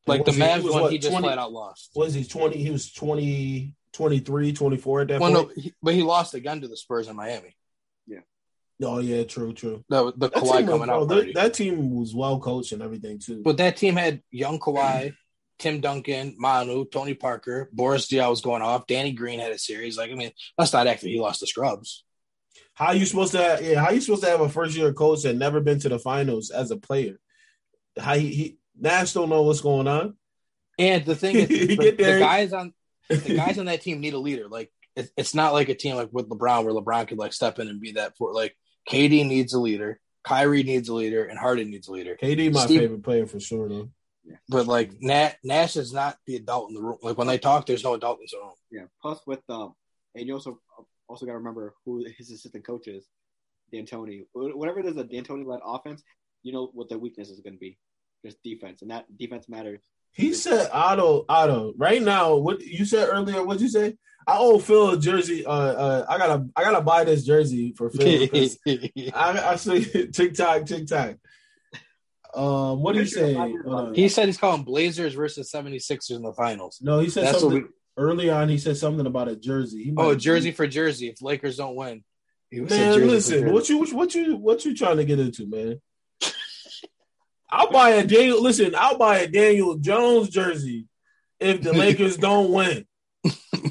Like 0.07 0.25
the 0.25 0.31
Mavs 0.31 0.69
one, 0.69 0.91
he 0.91 0.97
just 0.97 1.11
20, 1.11 1.27
flat 1.27 1.37
out 1.37 1.51
lost. 1.51 1.91
Was 1.95 2.13
he 2.13 2.23
twenty? 2.23 2.57
He 2.57 2.71
was 2.71 2.91
20, 2.91 3.73
23, 3.93 4.53
24 4.53 5.01
at 5.01 5.07
that 5.07 5.21
well, 5.21 5.33
point. 5.33 5.47
No, 5.55 5.61
he, 5.61 5.73
but 5.81 5.93
he 5.93 6.01
lost 6.01 6.33
again 6.33 6.61
to 6.61 6.67
the 6.67 6.75
Spurs 6.75 7.07
in 7.07 7.15
Miami. 7.15 7.55
Yeah. 8.07 8.19
Oh 8.83 8.99
yeah, 8.99 9.23
true, 9.23 9.53
true. 9.53 9.83
The 9.87 10.11
the 10.17 10.29
that 10.29 10.33
Kawhi 10.33 10.67
coming 10.67 10.89
out. 10.89 11.07
That, 11.07 11.31
that, 11.35 11.53
team 11.53 11.91
was 11.91 12.15
well 12.15 12.39
coached 12.39 12.71
and 12.71 12.81
everything 12.81 13.19
too. 13.19 13.43
But 13.43 13.57
that 13.57 13.77
team 13.77 13.95
had 13.95 14.21
young 14.31 14.59
Kawhi, 14.59 15.13
Tim 15.59 15.79
Duncan, 15.79 16.35
Manu, 16.37 16.85
Tony 16.85 17.13
Parker, 17.13 17.69
Boris 17.71 18.07
Diaw 18.07 18.29
was 18.29 18.41
going 18.41 18.61
off. 18.61 18.87
Danny 18.87 19.11
Green 19.11 19.39
had 19.39 19.51
a 19.51 19.57
series. 19.57 19.97
Like 19.97 20.11
I 20.11 20.15
mean, 20.15 20.31
that's 20.57 20.73
not 20.73 20.87
actually 20.87 21.11
he 21.11 21.19
lost 21.19 21.39
the 21.39 21.47
scrubs. 21.47 22.03
How 22.73 22.91
you 22.91 23.05
supposed 23.05 23.33
to? 23.33 23.59
Yeah, 23.61 23.79
how 23.79 23.87
are 23.87 23.93
you 23.93 24.01
supposed 24.01 24.23
to 24.23 24.29
have 24.29 24.41
a 24.41 24.49
first 24.49 24.75
year 24.75 24.93
coach 24.93 25.23
that 25.23 25.35
never 25.35 25.59
been 25.59 25.79
to 25.79 25.89
the 25.89 25.99
finals 25.99 26.49
as 26.49 26.71
a 26.71 26.77
player? 26.77 27.19
How 27.97 28.15
he, 28.15 28.29
he 28.29 28.57
Nash 28.79 29.13
don't 29.13 29.29
know 29.29 29.43
what's 29.43 29.61
going 29.61 29.87
on. 29.87 30.15
And 30.79 31.05
the 31.05 31.15
thing 31.15 31.35
is, 31.35 31.47
the, 31.77 31.91
the 31.91 32.19
guys 32.19 32.53
on 32.53 32.73
the 33.09 33.17
guys 33.35 33.59
on 33.59 33.65
that 33.65 33.81
team 33.81 33.99
need 33.99 34.13
a 34.13 34.19
leader. 34.19 34.47
Like 34.47 34.71
it, 34.95 35.11
it's 35.17 35.35
not 35.35 35.53
like 35.53 35.69
a 35.69 35.75
team 35.75 35.95
like 35.95 36.09
with 36.11 36.29
LeBron 36.29 36.63
where 36.63 36.73
LeBron 36.73 37.07
could 37.07 37.17
like 37.17 37.33
step 37.33 37.59
in 37.59 37.67
and 37.67 37.79
be 37.79 37.93
that 37.93 38.17
for 38.17 38.33
like 38.33 38.55
KD 38.89 39.25
needs 39.27 39.53
a 39.53 39.59
leader, 39.59 39.99
Kyrie 40.23 40.63
needs 40.63 40.89
a 40.89 40.93
leader, 40.93 41.25
and 41.25 41.37
Harden 41.37 41.69
needs 41.69 41.87
a 41.87 41.91
leader. 41.91 42.17
KD 42.21 42.53
my 42.53 42.65
Steve, 42.65 42.81
favorite 42.81 43.03
player 43.03 43.27
for 43.27 43.39
sure 43.39 43.69
though. 43.69 43.89
But 44.49 44.67
like 44.67 44.91
Nat, 45.01 45.35
Nash 45.43 45.75
is 45.75 45.93
not 45.93 46.17
the 46.25 46.37
adult 46.37 46.69
in 46.69 46.75
the 46.75 46.81
room. 46.81 46.97
Like 47.01 47.17
when 47.17 47.27
they 47.27 47.37
talk, 47.37 47.65
there's 47.65 47.83
no 47.83 47.93
adult 47.93 48.19
in 48.19 48.27
the 48.31 48.37
room. 48.37 48.53
Yeah. 48.71 48.85
Plus 49.01 49.19
with 49.27 49.41
um, 49.49 49.73
and 50.15 50.27
you 50.27 50.33
also 50.33 50.59
also 51.07 51.25
got 51.25 51.33
to 51.33 51.37
remember 51.37 51.73
who 51.85 52.05
his 52.17 52.31
assistant 52.31 52.65
coach 52.65 52.87
is, 52.87 53.07
D'Antoni. 53.73 54.25
Whatever 54.33 54.81
there's 54.81 54.97
a 54.97 55.03
D'Antoni 55.03 55.45
led 55.45 55.59
offense, 55.65 56.03
you 56.43 56.53
know 56.53 56.69
what 56.73 56.89
the 56.89 56.97
weakness 56.97 57.29
is 57.29 57.39
going 57.39 57.53
to 57.53 57.59
be, 57.59 57.77
just 58.25 58.41
defense, 58.43 58.81
and 58.81 58.91
that 58.91 59.05
defense 59.17 59.49
matters. 59.49 59.81
He 60.11 60.33
said 60.33 60.69
Otto, 60.71 61.25
Otto. 61.27 61.73
Right 61.75 62.01
now, 62.01 62.35
what 62.35 62.61
you 62.61 62.85
said 62.85 63.09
earlier? 63.09 63.43
What'd 63.43 63.61
you 63.61 63.69
say? 63.69 63.97
I 64.27 64.37
owe 64.37 64.59
Phil 64.59 64.91
a 64.91 64.99
jersey. 64.99 65.45
Uh, 65.45 65.51
uh, 65.51 66.05
I 66.07 66.17
gotta, 66.17 66.47
I 66.55 66.63
gotta 66.63 66.81
buy 66.81 67.03
this 67.03 67.25
jersey 67.25 67.73
for 67.75 67.89
Phil. 67.89 68.29
I, 69.13 69.51
I 69.51 69.55
see 69.55 70.07
TikTok, 70.13 70.65
TikTok. 70.65 71.15
Um, 72.35 72.81
what 72.81 72.93
do 72.93 72.99
you 72.99 73.05
say? 73.05 73.35
Uh, 73.35 73.91
he 73.93 74.09
said 74.09 74.25
he's 74.25 74.37
calling 74.37 74.63
Blazers 74.63 75.13
versus 75.13 75.51
76ers 75.51 76.11
in 76.11 76.23
the 76.23 76.33
finals. 76.33 76.79
No, 76.81 76.99
he 76.99 77.09
said 77.09 77.25
That's 77.27 77.41
something. 77.41 77.67
early 77.97 78.29
on 78.29 78.49
he 78.49 78.57
said 78.57 78.77
something 78.77 79.05
about 79.05 79.27
a 79.27 79.35
jersey. 79.35 79.93
oh, 79.97 80.15
jersey 80.15 80.51
for 80.51 80.65
jersey. 80.65 81.09
If 81.09 81.21
Lakers 81.21 81.57
don't 81.57 81.75
win, 81.75 82.03
man, 82.51 83.07
listen, 83.07 83.51
what 83.53 83.69
you 83.69 83.77
what 83.95 84.15
you 84.15 84.35
what 84.37 84.65
you 84.65 84.75
trying 84.75 84.97
to 84.97 85.05
get 85.05 85.19
into, 85.19 85.47
man? 85.47 85.79
I'll 87.51 87.71
buy 87.71 87.91
a 87.91 88.05
Daniel. 88.05 88.41
Listen, 88.41 88.73
I'll 88.75 88.97
buy 88.97 89.19
a 89.19 89.27
Daniel 89.27 89.75
Jones 89.75 90.29
jersey 90.29 90.87
if 91.39 91.61
the 91.61 91.73
Lakers 91.73 92.17
don't 92.17 92.51
win. 92.51 92.85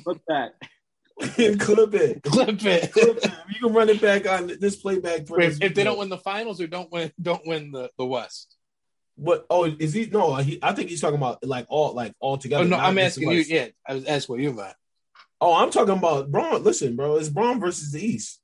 Clip 0.05 0.21
that. 0.29 0.55
Clip 1.21 1.95
it. 1.95 2.23
Clip 2.23 2.65
it. 2.65 2.93
Clip 2.93 3.17
it. 3.17 3.33
You 3.49 3.61
can 3.61 3.73
run 3.73 3.89
it 3.89 4.01
back 4.01 4.29
on 4.29 4.53
this 4.61 4.77
playback. 4.77 5.29
Wait, 5.29 5.63
if 5.63 5.75
they 5.75 5.85
don't 5.85 5.99
win 5.99 6.09
the 6.09 6.19
finals 6.19 6.61
or 6.61 6.67
don't 6.67 6.91
win, 6.91 7.13
don't 7.21 7.47
win 7.47 7.73
the, 7.73 7.91
the 7.99 8.07
West. 8.07 8.57
What? 9.17 9.47
Oh, 9.51 9.65
is 9.65 9.93
he? 9.93 10.07
No, 10.07 10.35
he, 10.37 10.59
I 10.63 10.73
think 10.73 10.89
he's 10.89 11.01
talking 11.01 11.19
about 11.19 11.45
like 11.45 11.67
all 11.69 11.95
like 11.95 12.15
all 12.19 12.39
together. 12.39 12.65
Oh 12.65 12.67
no, 12.67 12.77
I'm 12.79 12.99
asking 12.99 13.31
you. 13.31 13.41
Yeah, 13.41 13.69
I 13.87 13.95
was 13.95 14.05
asking 14.07 14.35
what 14.35 14.43
you 14.43 14.51
about. 14.51 14.75
Oh, 15.41 15.55
I'm 15.55 15.71
talking 15.71 15.97
about 15.97 16.31
Bron. 16.31 16.63
Listen, 16.63 16.97
bro, 16.97 17.17
it's 17.17 17.29
Bron 17.29 17.61
versus 17.61 17.93
the 17.93 18.05
East. 18.05 18.41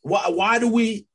Why? 0.00 0.24
Why 0.28 0.58
do 0.58 0.68
we? 0.68 1.06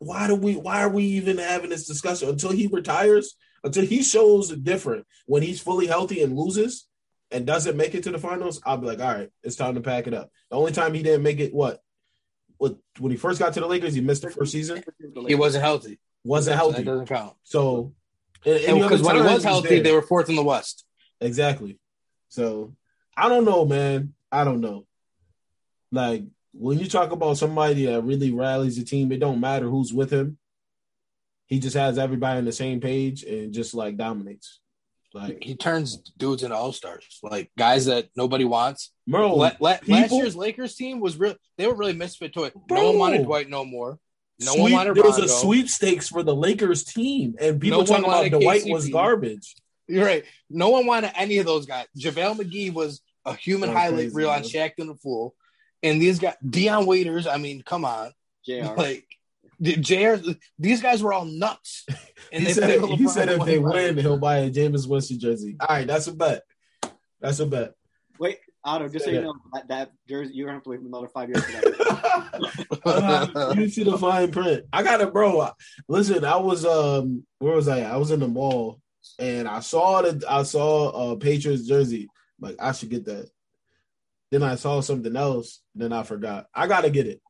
Why 0.00 0.26
do 0.26 0.34
we? 0.34 0.56
Why 0.56 0.82
are 0.82 0.88
we 0.88 1.04
even 1.04 1.38
having 1.38 1.70
this 1.70 1.86
discussion 1.86 2.28
until 2.28 2.50
he 2.50 2.66
retires? 2.66 3.36
Until 3.64 3.86
he 3.86 4.02
shows 4.02 4.50
a 4.50 4.56
different 4.56 5.06
when 5.26 5.42
he's 5.42 5.60
fully 5.60 5.86
healthy 5.86 6.22
and 6.22 6.36
loses 6.36 6.86
and 7.36 7.44
doesn't 7.46 7.76
make 7.76 7.94
it 7.94 8.02
to 8.04 8.10
the 8.10 8.18
finals, 8.18 8.62
I'll 8.64 8.78
be 8.78 8.86
like, 8.86 8.98
all 8.98 9.12
right, 9.12 9.28
it's 9.42 9.56
time 9.56 9.74
to 9.74 9.82
pack 9.82 10.06
it 10.06 10.14
up. 10.14 10.30
The 10.50 10.56
only 10.56 10.72
time 10.72 10.94
he 10.94 11.02
didn't 11.02 11.22
make 11.22 11.38
it, 11.38 11.52
what? 11.52 11.82
What 12.56 12.78
when 12.98 13.12
he 13.12 13.18
first 13.18 13.38
got 13.38 13.52
to 13.52 13.60
the 13.60 13.66
Lakers, 13.66 13.92
he 13.92 14.00
missed 14.00 14.22
the 14.22 14.30
first 14.30 14.52
season. 14.52 14.82
He 15.28 15.34
wasn't 15.34 15.62
healthy. 15.62 16.00
Wasn't 16.24 16.56
healthy. 16.56 16.78
That 16.78 16.86
doesn't 16.86 17.06
count. 17.06 17.34
So, 17.42 17.92
because 18.42 19.02
when 19.02 19.16
he 19.16 19.22
was 19.22 19.44
healthy, 19.44 19.80
they 19.80 19.92
were 19.92 20.00
fourth 20.00 20.30
in 20.30 20.36
the 20.36 20.42
West. 20.42 20.86
Exactly. 21.20 21.78
So, 22.30 22.74
I 23.14 23.28
don't 23.28 23.44
know, 23.44 23.66
man. 23.66 24.14
I 24.32 24.44
don't 24.44 24.62
know. 24.62 24.86
Like 25.92 26.24
when 26.52 26.78
you 26.78 26.88
talk 26.88 27.12
about 27.12 27.36
somebody 27.36 27.84
that 27.84 28.00
really 28.02 28.32
rallies 28.32 28.78
the 28.78 28.84
team, 28.84 29.12
it 29.12 29.20
don't 29.20 29.40
matter 29.40 29.68
who's 29.68 29.92
with 29.92 30.10
him. 30.10 30.38
He 31.44 31.58
just 31.58 31.76
has 31.76 31.98
everybody 31.98 32.38
on 32.38 32.46
the 32.46 32.52
same 32.52 32.80
page 32.80 33.22
and 33.24 33.52
just 33.52 33.74
like 33.74 33.98
dominates. 33.98 34.60
Like 35.16 35.42
he 35.42 35.56
turns 35.56 35.96
dudes 36.18 36.42
into 36.42 36.54
all 36.54 36.72
stars, 36.72 37.18
like 37.22 37.50
guys 37.56 37.86
that 37.86 38.08
nobody 38.16 38.44
wants. 38.44 38.92
Bro, 39.06 39.34
la- 39.34 39.52
la- 39.60 39.78
people, 39.78 39.94
last 39.94 40.12
year's 40.12 40.36
Lakers 40.36 40.74
team 40.74 41.00
was 41.00 41.18
real. 41.18 41.36
They 41.56 41.66
were 41.66 41.74
really 41.74 41.94
misfit 41.94 42.34
to 42.34 42.44
it. 42.44 42.54
Bro, 42.68 42.76
no 42.82 42.86
one 42.90 42.98
wanted 42.98 43.24
Dwight 43.24 43.48
no 43.48 43.64
more. 43.64 43.98
No 44.40 44.52
Sweep, 44.52 44.62
one 44.62 44.72
wanted. 44.72 44.94
There 44.96 45.04
was 45.04 45.18
a 45.18 45.28
sweepstakes 45.28 46.10
for 46.10 46.22
the 46.22 46.34
Lakers 46.34 46.84
team, 46.84 47.34
and 47.40 47.58
people 47.58 47.80
no 47.80 47.86
talking 47.86 48.04
about 48.04 48.30
Dwight 48.30 48.64
KCP. 48.64 48.72
was 48.72 48.88
garbage. 48.90 49.56
You're 49.88 50.04
right. 50.04 50.24
No 50.50 50.68
one 50.68 50.84
wanted 50.84 51.12
any 51.16 51.38
of 51.38 51.46
those 51.46 51.64
guys. 51.64 51.86
JaVale 51.98 52.36
McGee 52.36 52.74
was 52.74 53.00
a 53.24 53.34
human 53.34 53.70
oh, 53.70 53.72
highlight 53.72 53.96
crazy, 53.96 54.14
reel 54.14 54.28
man. 54.28 54.38
on 54.38 54.44
Shaqtin' 54.44 54.90
a 54.90 54.96
Fool, 54.96 55.34
and 55.82 56.00
these 56.00 56.18
guys, 56.18 56.34
Dion 56.46 56.84
Waiters. 56.84 57.26
I 57.26 57.38
mean, 57.38 57.62
come 57.62 57.86
on, 57.86 58.12
JR. 58.44 58.74
like 58.76 59.06
JR, 59.60 60.16
these 60.58 60.82
guys 60.82 61.02
were 61.02 61.12
all 61.12 61.24
nuts. 61.24 61.86
And 62.32 62.42
he 62.42 62.52
said, 62.52 62.80
he 62.82 63.06
said 63.06 63.28
if 63.28 63.44
they 63.44 63.60
win, 63.60 63.96
he'll 63.98 64.18
buy 64.18 64.38
a 64.38 64.50
Jameis 64.50 64.88
Winston 64.88 65.20
jersey. 65.20 65.54
All 65.60 65.76
right, 65.76 65.86
that's 65.86 66.08
a 66.08 66.12
bet. 66.12 66.42
That's 67.20 67.38
a 67.38 67.46
bet. 67.46 67.74
Wait, 68.18 68.38
Otto, 68.64 68.88
just 68.88 69.04
so 69.04 69.12
you 69.12 69.20
know, 69.20 69.34
that, 69.52 69.68
that 69.68 69.92
jersey, 70.08 70.32
you're 70.34 70.48
going 70.48 70.54
to 70.54 70.56
have 70.56 70.64
to 70.64 70.70
wait 70.70 70.80
another 70.80 71.06
five 71.06 71.28
years 71.28 71.44
uh, 72.84 73.54
you 73.56 73.68
see 73.68 73.84
the 73.84 73.96
fine 73.96 74.32
print. 74.32 74.64
I 74.72 74.82
got 74.82 75.00
it, 75.00 75.12
bro. 75.12 75.50
Listen, 75.88 76.24
I 76.24 76.36
was, 76.36 76.64
um, 76.66 77.24
where 77.38 77.54
was 77.54 77.68
I? 77.68 77.82
I 77.82 77.96
was 77.96 78.10
in 78.10 78.18
the 78.18 78.28
mall 78.28 78.80
and 79.20 79.46
I 79.46 79.60
saw 79.60 80.02
the, 80.02 80.24
I 80.28 80.42
saw 80.42 81.12
a 81.12 81.16
Patriots 81.16 81.68
jersey. 81.68 82.08
Like, 82.40 82.56
I 82.58 82.72
should 82.72 82.90
get 82.90 83.04
that. 83.04 83.30
Then 84.30 84.42
I 84.42 84.56
saw 84.56 84.80
something 84.80 85.14
else. 85.14 85.60
Then 85.74 85.92
I 85.92 86.02
forgot. 86.02 86.46
I 86.52 86.66
got 86.66 86.82
to 86.82 86.90
get 86.90 87.06
it. 87.06 87.20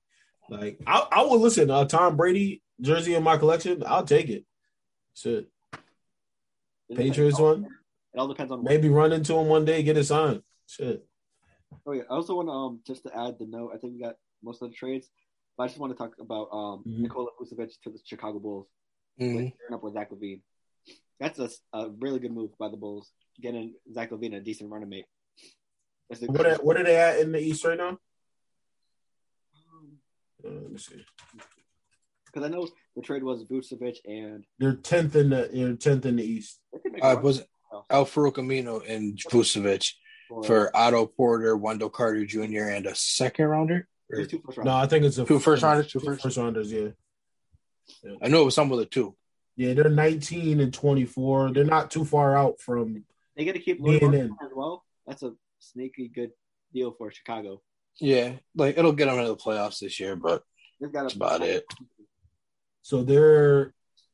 Like 0.48 0.80
I, 0.86 1.06
I 1.10 1.22
will 1.22 1.40
listen. 1.40 1.70
A 1.70 1.86
Tom 1.86 2.16
Brady 2.16 2.62
jersey 2.80 3.14
in 3.14 3.22
my 3.22 3.36
collection, 3.36 3.82
I'll 3.86 4.04
take 4.04 4.28
it. 4.28 4.44
Shit. 5.14 5.48
Patriots 6.94 7.38
one. 7.38 7.66
It 8.14 8.18
all 8.18 8.28
depends 8.28 8.52
on 8.52 8.62
maybe 8.62 8.88
run 8.88 9.12
into 9.12 9.34
him 9.34 9.48
one 9.48 9.64
day, 9.64 9.82
get 9.82 9.96
it 9.96 10.04
signed. 10.04 10.42
Shit. 10.66 11.04
Oh 11.86 11.92
yeah. 11.92 12.02
I 12.10 12.14
also 12.14 12.36
want 12.36 12.48
to 12.48 12.52
um 12.52 12.80
just 12.86 13.02
to 13.04 13.16
add 13.16 13.38
the 13.38 13.46
note. 13.46 13.72
I 13.74 13.78
think 13.78 13.94
we 13.94 14.00
got 14.00 14.16
most 14.42 14.62
of 14.62 14.70
the 14.70 14.76
trades, 14.76 15.08
but 15.56 15.64
I 15.64 15.66
just 15.68 15.78
want 15.78 15.92
to 15.92 15.98
talk 15.98 16.14
about 16.20 16.48
um 16.52 16.84
mm-hmm. 16.86 17.02
Nikola 17.02 17.30
Vucevic 17.40 17.72
to 17.84 17.90
the 17.90 17.98
Chicago 18.04 18.38
Bulls, 18.38 18.66
mm-hmm. 19.20 19.74
up 19.74 19.82
with 19.82 19.94
Zach 19.94 20.10
LaVine. 20.10 20.42
That's 21.18 21.38
a, 21.38 21.48
a 21.72 21.90
really 21.98 22.18
good 22.18 22.32
move 22.32 22.50
by 22.58 22.68
the 22.68 22.76
Bulls, 22.76 23.10
getting 23.40 23.74
Zach 23.92 24.10
LaVine 24.10 24.36
a 24.36 24.40
decent 24.40 24.70
running 24.70 24.88
mate. 24.88 25.06
What 26.08 26.46
are, 26.46 26.54
what 26.56 26.76
are 26.76 26.84
they 26.84 26.96
at 26.96 27.18
in 27.18 27.32
the 27.32 27.40
East 27.40 27.64
right 27.64 27.76
now? 27.76 27.98
Uh, 30.44 30.50
let 30.50 30.70
me 30.70 30.78
see. 30.78 31.04
Because 32.26 32.44
I 32.44 32.48
know 32.48 32.68
the 32.94 33.02
trade 33.02 33.22
was 33.22 33.44
Vucevic 33.44 33.96
and 34.04 34.44
they're 34.58 34.74
tenth 34.74 35.16
in 35.16 35.30
the 35.30 35.48
you 35.52 35.76
tenth 35.76 36.04
in 36.06 36.16
the 36.16 36.24
East. 36.24 36.60
Uh, 37.00 37.16
was 37.22 37.42
Al-Farouq 37.90 38.34
Aminu 38.34 38.88
and 38.88 39.18
Vucevic 39.18 39.92
for 40.44 40.76
Otto 40.76 41.06
Porter, 41.06 41.56
Wendell 41.56 41.90
Carter 41.90 42.24
Jr. 42.24 42.64
and 42.64 42.86
a 42.86 42.94
second 42.94 43.46
rounder. 43.46 43.88
no, 44.10 44.74
I 44.74 44.86
think 44.86 45.04
it's 45.04 45.18
a 45.18 45.24
two 45.24 45.38
first 45.38 45.62
rounders. 45.62 45.90
Two 45.90 46.00
first, 46.00 46.22
first 46.22 46.36
rounders. 46.36 46.72
Yeah. 46.72 46.88
yeah. 48.04 48.14
I 48.22 48.28
know 48.28 48.42
it 48.42 48.46
was 48.46 48.54
some 48.54 48.70
of 48.72 48.78
the 48.78 48.86
two. 48.86 49.16
Yeah, 49.56 49.72
they're 49.72 49.88
19 49.88 50.60
and 50.60 50.72
24. 50.72 51.52
They're 51.52 51.64
not 51.64 51.90
too 51.90 52.04
far 52.04 52.36
out 52.36 52.60
from. 52.60 53.04
They 53.36 53.44
got 53.44 53.52
to 53.52 53.58
keep 53.58 53.82
being 53.82 54.14
in 54.14 54.36
as 54.42 54.50
well. 54.54 54.84
That's 55.06 55.22
a 55.22 55.32
sneaky 55.58 56.08
good 56.08 56.32
deal 56.72 56.92
for 56.92 57.10
Chicago. 57.10 57.62
Yeah, 58.00 58.32
like 58.54 58.78
it'll 58.78 58.92
get 58.92 59.06
them 59.06 59.18
into 59.18 59.28
the 59.28 59.36
playoffs 59.36 59.80
this 59.80 59.98
year, 60.00 60.16
but 60.16 60.42
that's 60.80 61.14
about 61.14 61.42
it. 61.42 61.64
So 62.82 63.02
they're 63.02 63.72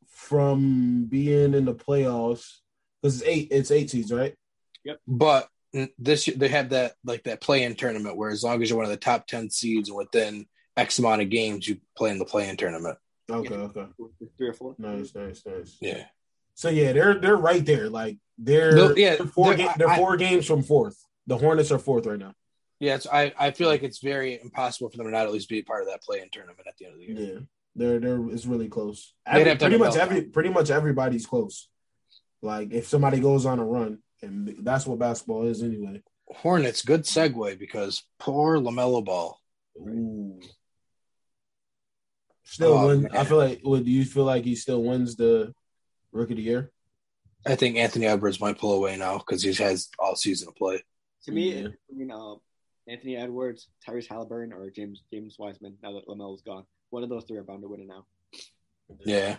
from 0.08 1.06
being 1.06 1.54
in 1.54 1.64
the 1.64 1.74
playoffs 1.74 2.58
because 3.00 3.20
it's 3.20 3.28
eight. 3.28 3.48
It's 3.50 3.70
eight 3.70 3.90
seeds, 3.90 4.12
right? 4.12 4.34
Yep. 4.84 5.00
But 5.06 5.48
this 5.98 6.26
year 6.26 6.36
they 6.36 6.48
have 6.48 6.70
that 6.70 6.92
like 7.04 7.24
that 7.24 7.40
play-in 7.40 7.74
tournament 7.74 8.16
where 8.16 8.30
as 8.30 8.44
long 8.44 8.62
as 8.62 8.70
you're 8.70 8.76
one 8.76 8.84
of 8.84 8.90
the 8.90 8.96
top 8.96 9.26
ten 9.26 9.50
seeds 9.50 9.88
and 9.88 9.96
within 9.98 10.46
X 10.76 10.98
amount 10.98 11.22
of 11.22 11.30
games, 11.30 11.66
you 11.66 11.78
play 11.96 12.10
in 12.10 12.18
the 12.18 12.24
play-in 12.24 12.56
tournament. 12.56 12.98
Okay. 13.30 13.54
Yeah. 13.54 13.60
Okay. 13.62 13.86
Three 14.36 14.48
or 14.48 14.52
four. 14.52 14.74
Nice. 14.78 15.14
Nice. 15.14 15.42
Nice. 15.46 15.76
Yeah. 15.80 16.04
So 16.54 16.68
yeah, 16.68 16.92
they're 16.92 17.18
they're 17.18 17.36
right 17.36 17.64
there. 17.64 17.88
Like 17.88 18.18
they're 18.38 18.96
yeah, 18.98 19.16
they're 19.16 19.26
4 19.26 19.46
they're, 19.54 19.66
ga- 19.66 19.74
they're 19.76 19.96
four 19.96 20.14
I, 20.14 20.16
games 20.16 20.46
from 20.46 20.62
fourth. 20.62 20.96
The 21.26 21.38
Hornets 21.38 21.70
are 21.70 21.78
fourth 21.78 22.06
right 22.06 22.18
now. 22.18 22.34
Yeah, 22.82 22.98
I, 23.12 23.32
I 23.38 23.52
feel 23.52 23.68
like 23.68 23.84
it's 23.84 24.00
very 24.00 24.40
impossible 24.42 24.90
for 24.90 24.96
them 24.96 25.06
to 25.06 25.12
not 25.12 25.26
at 25.26 25.32
least 25.32 25.48
be 25.48 25.62
part 25.62 25.82
of 25.82 25.88
that 25.88 26.02
play 26.02 26.20
in 26.20 26.28
tournament 26.30 26.66
at 26.66 26.76
the 26.76 26.86
end 26.86 26.94
of 26.94 26.98
the 26.98 27.06
year. 27.06 27.32
Yeah, 27.34 27.40
they're 27.76 28.00
they're 28.00 28.28
it's 28.30 28.44
really 28.44 28.66
close. 28.66 29.14
Every, 29.24 29.54
pretty 29.54 29.78
much 29.78 29.96
every 29.96 30.22
pretty 30.22 30.48
much 30.48 30.68
everybody's 30.68 31.24
close. 31.24 31.68
Like 32.42 32.72
if 32.72 32.88
somebody 32.88 33.20
goes 33.20 33.46
on 33.46 33.60
a 33.60 33.64
run, 33.64 34.00
and 34.20 34.56
that's 34.64 34.84
what 34.84 34.98
basketball 34.98 35.46
is 35.46 35.62
anyway. 35.62 36.02
Hornets, 36.26 36.82
good 36.82 37.04
segue 37.04 37.56
because 37.56 38.02
poor 38.18 38.58
LaMelo 38.58 39.04
Ball. 39.04 39.38
Ooh. 39.78 40.40
Still 42.42 42.72
oh, 42.72 42.86
win. 42.88 43.02
Man. 43.02 43.16
I 43.16 43.22
feel 43.22 43.36
like. 43.36 43.60
Would 43.62 43.86
you 43.86 44.04
feel 44.04 44.24
like 44.24 44.42
he 44.42 44.56
still 44.56 44.82
wins 44.82 45.14
the 45.14 45.54
rookie 46.10 46.32
of 46.32 46.38
the 46.38 46.42
year? 46.42 46.72
I 47.46 47.54
think 47.54 47.76
Anthony 47.76 48.06
Edwards 48.06 48.40
might 48.40 48.58
pull 48.58 48.72
away 48.72 48.96
now 48.96 49.18
because 49.18 49.44
he 49.44 49.54
has 49.62 49.88
all 50.00 50.16
season 50.16 50.48
to 50.48 50.54
play. 50.54 50.82
To 51.26 51.30
me, 51.30 51.54
yeah. 51.54 51.68
you 51.94 52.02
um, 52.02 52.08
know, 52.08 52.42
Anthony 52.88 53.16
Edwards, 53.16 53.68
Tyrese 53.86 54.08
Halliburton, 54.08 54.52
or 54.52 54.70
James 54.70 55.02
James 55.12 55.36
Wiseman. 55.38 55.76
Now 55.82 55.92
that 55.92 56.08
LaMelo's 56.08 56.42
gone, 56.42 56.64
one 56.90 57.02
of 57.02 57.08
those 57.08 57.24
three 57.24 57.38
are 57.38 57.44
bound 57.44 57.62
to 57.62 57.68
win 57.68 57.80
it 57.80 57.88
now. 57.88 58.06
Yeah, 59.04 59.36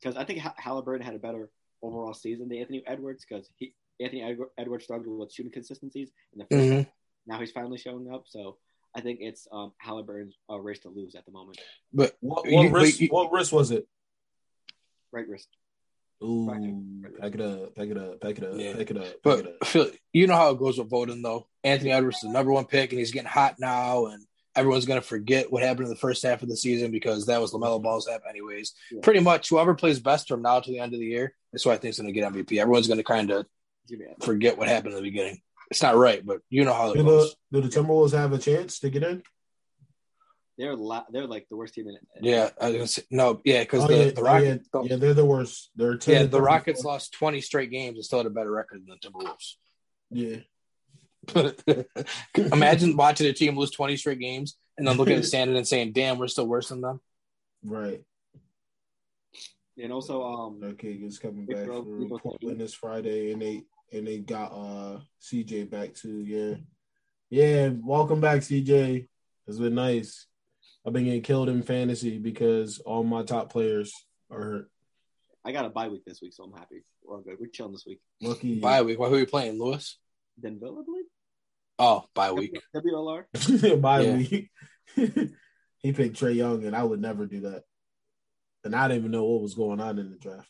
because 0.00 0.16
I 0.16 0.24
think 0.24 0.40
Halliburton 0.56 1.04
had 1.04 1.14
a 1.14 1.18
better 1.18 1.50
overall 1.82 2.14
season 2.14 2.48
than 2.48 2.58
Anthony 2.58 2.82
Edwards 2.86 3.24
because 3.28 3.50
he 3.56 3.74
Anthony 4.00 4.22
Edwards 4.22 4.52
Edwards 4.58 4.84
struggled 4.84 5.18
with 5.18 5.32
shooting 5.32 5.52
consistencies 5.52 6.10
in 6.32 6.38
the 6.38 6.44
1st 6.44 6.70
mm-hmm. 6.70 6.90
Now 7.26 7.40
he's 7.40 7.50
finally 7.50 7.78
showing 7.78 8.10
up, 8.12 8.24
so 8.26 8.56
I 8.94 9.00
think 9.00 9.18
it's 9.20 9.48
um, 9.50 9.72
Halliburton's 9.78 10.36
uh, 10.48 10.58
race 10.58 10.78
to 10.80 10.88
lose 10.88 11.14
at 11.16 11.26
the 11.26 11.32
moment. 11.32 11.58
But 11.92 12.16
what, 12.20 12.46
what, 12.46 12.64
you, 12.64 12.70
wrist, 12.70 13.00
you, 13.00 13.08
what 13.08 13.32
wrist 13.32 13.52
was 13.52 13.72
it? 13.72 13.86
Right 15.12 15.28
wrist. 15.28 15.48
Ooh, 16.22 16.48
pack 17.20 17.34
it 17.34 17.40
up, 17.40 17.74
pack 17.74 17.88
it 17.88 17.96
up, 17.98 18.20
pack 18.20 18.38
it 18.38 18.44
up, 18.44 18.52
yeah. 18.54 18.74
pack 18.74 18.90
it 18.90 18.96
up. 18.96 19.04
Pack 19.04 19.14
but 19.22 19.38
it 19.40 19.46
up. 19.46 19.66
Phil, 19.66 19.90
you 20.12 20.26
know 20.26 20.34
how 20.34 20.50
it 20.50 20.58
goes 20.58 20.78
with 20.78 20.88
voting, 20.88 21.20
though. 21.22 21.46
Anthony 21.62 21.92
Edwards 21.92 22.16
is 22.16 22.22
the 22.22 22.30
number 22.30 22.52
one 22.52 22.64
pick, 22.64 22.90
and 22.90 22.98
he's 22.98 23.12
getting 23.12 23.28
hot 23.28 23.56
now, 23.58 24.06
and 24.06 24.24
everyone's 24.54 24.86
going 24.86 25.00
to 25.00 25.06
forget 25.06 25.52
what 25.52 25.62
happened 25.62 25.86
in 25.86 25.90
the 25.90 25.96
first 26.00 26.22
half 26.22 26.42
of 26.42 26.48
the 26.48 26.56
season 26.56 26.90
because 26.90 27.26
that 27.26 27.40
was 27.40 27.52
LaMelo 27.52 27.82
Ball's 27.82 28.08
half, 28.08 28.22
anyways. 28.28 28.72
Yeah. 28.90 29.00
Pretty 29.02 29.20
much, 29.20 29.50
whoever 29.50 29.74
plays 29.74 30.00
best 30.00 30.28
from 30.28 30.42
now 30.42 30.60
to 30.60 30.70
the 30.70 30.78
end 30.78 30.94
of 30.94 31.00
the 31.00 31.06
year 31.06 31.34
is 31.52 31.62
who 31.62 31.70
I 31.70 31.76
think 31.76 31.90
is 31.90 31.98
going 31.98 32.12
to 32.12 32.18
get 32.18 32.32
MVP. 32.32 32.58
Everyone's 32.58 32.88
going 32.88 32.98
to 32.98 33.04
kind 33.04 33.30
of 33.30 33.46
forget 34.22 34.56
what 34.56 34.68
happened 34.68 34.94
in 34.94 35.02
the 35.02 35.10
beginning. 35.10 35.42
It's 35.70 35.82
not 35.82 35.96
right, 35.96 36.24
but 36.24 36.40
you 36.48 36.64
know 36.64 36.72
how 36.72 36.92
it 36.92 36.96
do 36.96 37.04
goes. 37.04 37.36
The, 37.50 37.60
do 37.60 37.68
the 37.68 37.80
Timberwolves 37.80 38.12
have 38.12 38.32
a 38.32 38.38
chance 38.38 38.78
to 38.80 38.90
get 38.90 39.02
in? 39.02 39.22
They're 40.58 40.74
la- 40.74 41.04
they're 41.10 41.26
like 41.26 41.46
the 41.50 41.56
worst 41.56 41.74
team 41.74 41.88
in 41.88 41.96
it. 41.96 42.02
Yeah, 42.22 42.50
I 42.58 42.70
was 42.70 42.94
say, 42.94 43.02
no, 43.10 43.40
yeah, 43.44 43.60
because 43.60 43.84
oh, 43.84 43.88
the, 43.88 43.96
yeah, 43.96 44.10
the 44.10 44.22
Rockets. 44.22 44.68
Oh, 44.72 44.82
yeah, 44.82 44.90
yeah, 44.90 44.96
they're 44.96 45.14
the 45.14 45.24
worst. 45.24 45.70
They're 45.76 45.98
yeah. 46.06 46.22
The 46.24 46.40
Rockets 46.40 46.82
lost 46.82 47.12
twenty 47.12 47.42
straight 47.42 47.70
games 47.70 47.96
and 47.96 48.04
still 48.04 48.20
had 48.20 48.26
a 48.26 48.30
better 48.30 48.50
record 48.50 48.80
than 48.86 48.96
the 49.00 49.08
Timberwolves. 49.08 49.56
Yeah, 50.10 50.38
Imagine 52.52 52.96
watching 52.96 53.26
a 53.26 53.32
team 53.32 53.56
lose 53.56 53.70
20 53.70 53.96
straight 53.96 54.20
games 54.20 54.56
and 54.76 54.86
then 54.86 54.96
looking 54.96 55.14
at 55.14 55.16
the 55.22 55.26
standing 55.26 55.56
and 55.56 55.66
saying, 55.66 55.92
damn, 55.92 56.18
we're 56.18 56.28
still 56.28 56.46
worse 56.46 56.68
than 56.68 56.80
them. 56.80 57.00
Right. 57.64 58.02
And 59.78 59.92
also, 59.92 60.22
um, 60.22 60.60
okay, 60.62 60.92
is 60.92 61.18
coming 61.18 61.46
back 61.46 61.66
for 61.66 62.18
Portland 62.18 62.60
this 62.60 62.72
Friday, 62.72 63.32
and 63.32 63.42
they 63.42 63.62
and 63.92 64.06
they 64.06 64.18
got 64.18 64.46
uh 64.46 65.00
CJ 65.20 65.68
back 65.68 65.92
too. 65.92 66.20
Yeah, 66.20 66.54
yeah. 67.28 67.70
Welcome 67.82 68.20
back, 68.22 68.40
CJ. 68.40 69.06
It's 69.46 69.58
been 69.58 69.74
nice. 69.74 70.26
I've 70.86 70.92
been 70.92 71.04
getting 71.04 71.22
killed 71.22 71.48
in 71.48 71.62
fantasy 71.62 72.18
because 72.18 72.78
all 72.78 73.02
my 73.02 73.24
top 73.24 73.50
players 73.50 73.92
are 74.30 74.40
hurt. 74.40 74.70
I 75.44 75.50
got 75.50 75.64
a 75.64 75.68
bye 75.68 75.88
week 75.88 76.04
this 76.04 76.22
week, 76.22 76.32
so 76.32 76.44
I'm 76.44 76.52
happy. 76.52 76.84
We're 77.02 77.16
all 77.16 77.22
good. 77.22 77.36
We're 77.40 77.48
chilling 77.48 77.72
this 77.72 77.84
week. 77.84 78.00
Lucky 78.20 78.60
bye 78.60 78.82
week. 78.82 78.98
Who 78.98 79.04
are 79.04 79.18
you 79.18 79.26
playing, 79.26 79.58
Lewis? 79.58 79.98
Denville, 80.40 80.78
I 80.80 80.84
believe. 80.84 81.04
Oh, 81.78 82.04
bye 82.14 82.32
week. 82.32 82.60
WLR. 82.76 83.80
bye 83.80 84.02
week. 84.02 84.50
he 85.78 85.92
picked 85.92 86.20
Trae 86.20 86.36
Young, 86.36 86.64
and 86.64 86.76
I 86.76 86.84
would 86.84 87.00
never 87.00 87.26
do 87.26 87.40
that. 87.40 87.64
And 88.62 88.74
I 88.74 88.86
didn't 88.86 89.00
even 89.00 89.10
know 89.10 89.24
what 89.24 89.42
was 89.42 89.54
going 89.54 89.80
on 89.80 89.98
in 89.98 90.10
the 90.10 90.16
draft. 90.16 90.48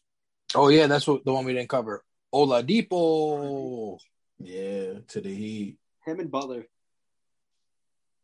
Oh 0.54 0.68
yeah, 0.68 0.86
that's 0.86 1.06
what 1.06 1.24
the 1.24 1.32
one 1.32 1.46
we 1.46 1.54
didn't 1.54 1.70
cover. 1.70 2.04
Oladipo. 2.34 3.98
Yeah, 4.38 5.00
to 5.08 5.20
the 5.20 5.34
Heat. 5.34 5.78
Him 6.04 6.20
and 6.20 6.30
Butler. 6.30 6.66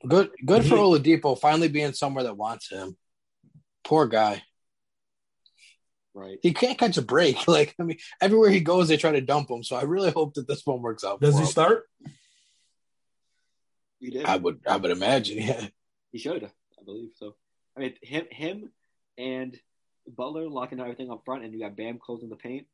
Good, 0.07 0.31
good 0.45 0.65
for 0.65 0.77
mm-hmm. 0.77 1.09
Oladipo 1.09 1.39
finally 1.39 1.69
being 1.69 1.93
somewhere 1.93 2.25
that 2.25 2.37
wants 2.37 2.71
him. 2.71 2.97
Poor 3.85 4.07
guy. 4.07 4.43
Right. 6.15 6.39
He 6.43 6.53
can't 6.53 6.79
catch 6.79 6.99
a 6.99 7.03
break. 7.03 7.37
Like 7.49 7.75
I 7.79 7.85
mean, 7.85 7.99
everywhere 8.21 8.51
he 8.51 8.61
goes, 8.61 8.89
they 8.89 8.97
try 8.97 9.13
to 9.13 9.21
dump 9.21 9.51
him. 9.51 9.63
So 9.63 9.77
I 9.77 9.83
really 9.83 10.11
hope 10.11 10.35
that 10.35 10.49
this 10.49 10.67
one 10.67 10.83
works 10.83 11.05
out. 11.05 11.21
Does 11.21 11.37
he 11.37 11.43
him. 11.43 11.47
start? 11.47 11.85
He 14.01 14.11
did. 14.11 14.25
I 14.25 14.37
would. 14.37 14.61
I 14.67 14.77
would 14.77 14.91
imagine. 14.91 15.39
Yeah. 15.39 15.67
He 16.11 16.19
should. 16.19 16.45
I 16.45 16.85
believe 16.85 17.11
so. 17.17 17.35
I 17.77 17.81
mean, 17.81 17.95
him, 18.03 18.27
him, 18.31 18.71
and 19.17 19.59
Butler 20.07 20.49
locking 20.49 20.81
everything 20.81 21.11
up 21.11 21.23
front, 21.25 21.45
and 21.45 21.55
you 21.55 21.61
got 21.61 21.77
Bam 21.77 21.99
closing 21.99 22.29
the 22.29 22.37
paint. 22.37 22.67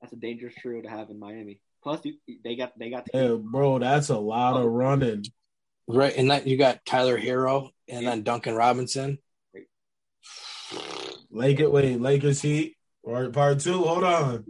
That's 0.00 0.12
a 0.12 0.16
dangerous 0.16 0.54
trio 0.54 0.80
to 0.80 0.88
have 0.88 1.10
in 1.10 1.18
Miami. 1.18 1.60
Plus, 1.82 2.00
you, 2.04 2.14
they 2.42 2.56
got 2.56 2.78
they 2.78 2.90
got. 2.90 3.04
The 3.04 3.10
yeah, 3.18 3.36
bro, 3.38 3.78
that's 3.78 4.08
a 4.08 4.18
lot 4.18 4.56
of 4.56 4.64
oh. 4.64 4.68
running. 4.68 5.24
Right, 5.94 6.16
and 6.16 6.30
that 6.30 6.46
you 6.46 6.56
got 6.56 6.84
Tyler 6.84 7.18
Herro 7.18 7.70
and 7.88 8.06
then 8.06 8.22
Duncan 8.22 8.54
Robinson. 8.54 9.18
Lakers, 11.30 11.68
wait, 11.68 12.00
Lakers 12.00 12.42
Heat 12.42 12.76
part 13.04 13.32
part 13.32 13.60
two. 13.60 13.82
Hold 13.82 14.04
on, 14.04 14.44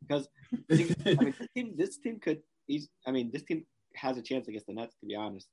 because 0.00 0.28
I 0.70 0.74
mean, 0.74 0.94
this 0.98 1.48
team, 1.54 1.74
this 1.76 1.98
team 1.98 2.20
could. 2.20 2.42
He's, 2.66 2.88
I 3.06 3.12
mean, 3.12 3.30
this 3.32 3.42
team 3.44 3.64
has 3.94 4.18
a 4.18 4.22
chance 4.22 4.46
against 4.48 4.66
the 4.66 4.74
Nets. 4.74 4.94
To 5.00 5.06
be 5.06 5.14
honest. 5.14 5.48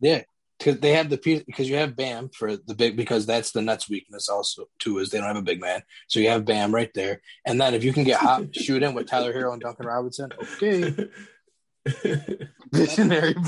Yeah, 0.00 0.22
because 0.58 0.80
they 0.80 0.92
have 0.92 1.10
the 1.10 1.18
piece 1.18 1.42
because 1.42 1.68
you 1.68 1.76
have 1.76 1.96
Bam 1.96 2.30
for 2.30 2.56
the 2.56 2.74
big 2.74 2.96
because 2.96 3.26
that's 3.26 3.52
the 3.52 3.62
Nets' 3.62 3.88
weakness 3.88 4.28
also 4.28 4.66
too 4.78 4.98
is 4.98 5.10
they 5.10 5.18
don't 5.18 5.26
have 5.26 5.36
a 5.36 5.42
big 5.42 5.60
man, 5.60 5.82
so 6.08 6.20
you 6.20 6.28
have 6.28 6.44
Bam 6.44 6.74
right 6.74 6.90
there, 6.94 7.20
and 7.46 7.60
then 7.60 7.74
if 7.74 7.84
you 7.84 7.92
can 7.92 8.04
get 8.04 8.20
hot 8.20 8.44
shoot 8.54 8.82
in 8.82 8.94
with 8.94 9.06
Tyler 9.06 9.32
Herro 9.32 9.52
and 9.52 9.62
Duncan 9.62 9.86
Robinson, 9.86 10.30
okay. 10.40 11.08
Visionary 12.72 13.34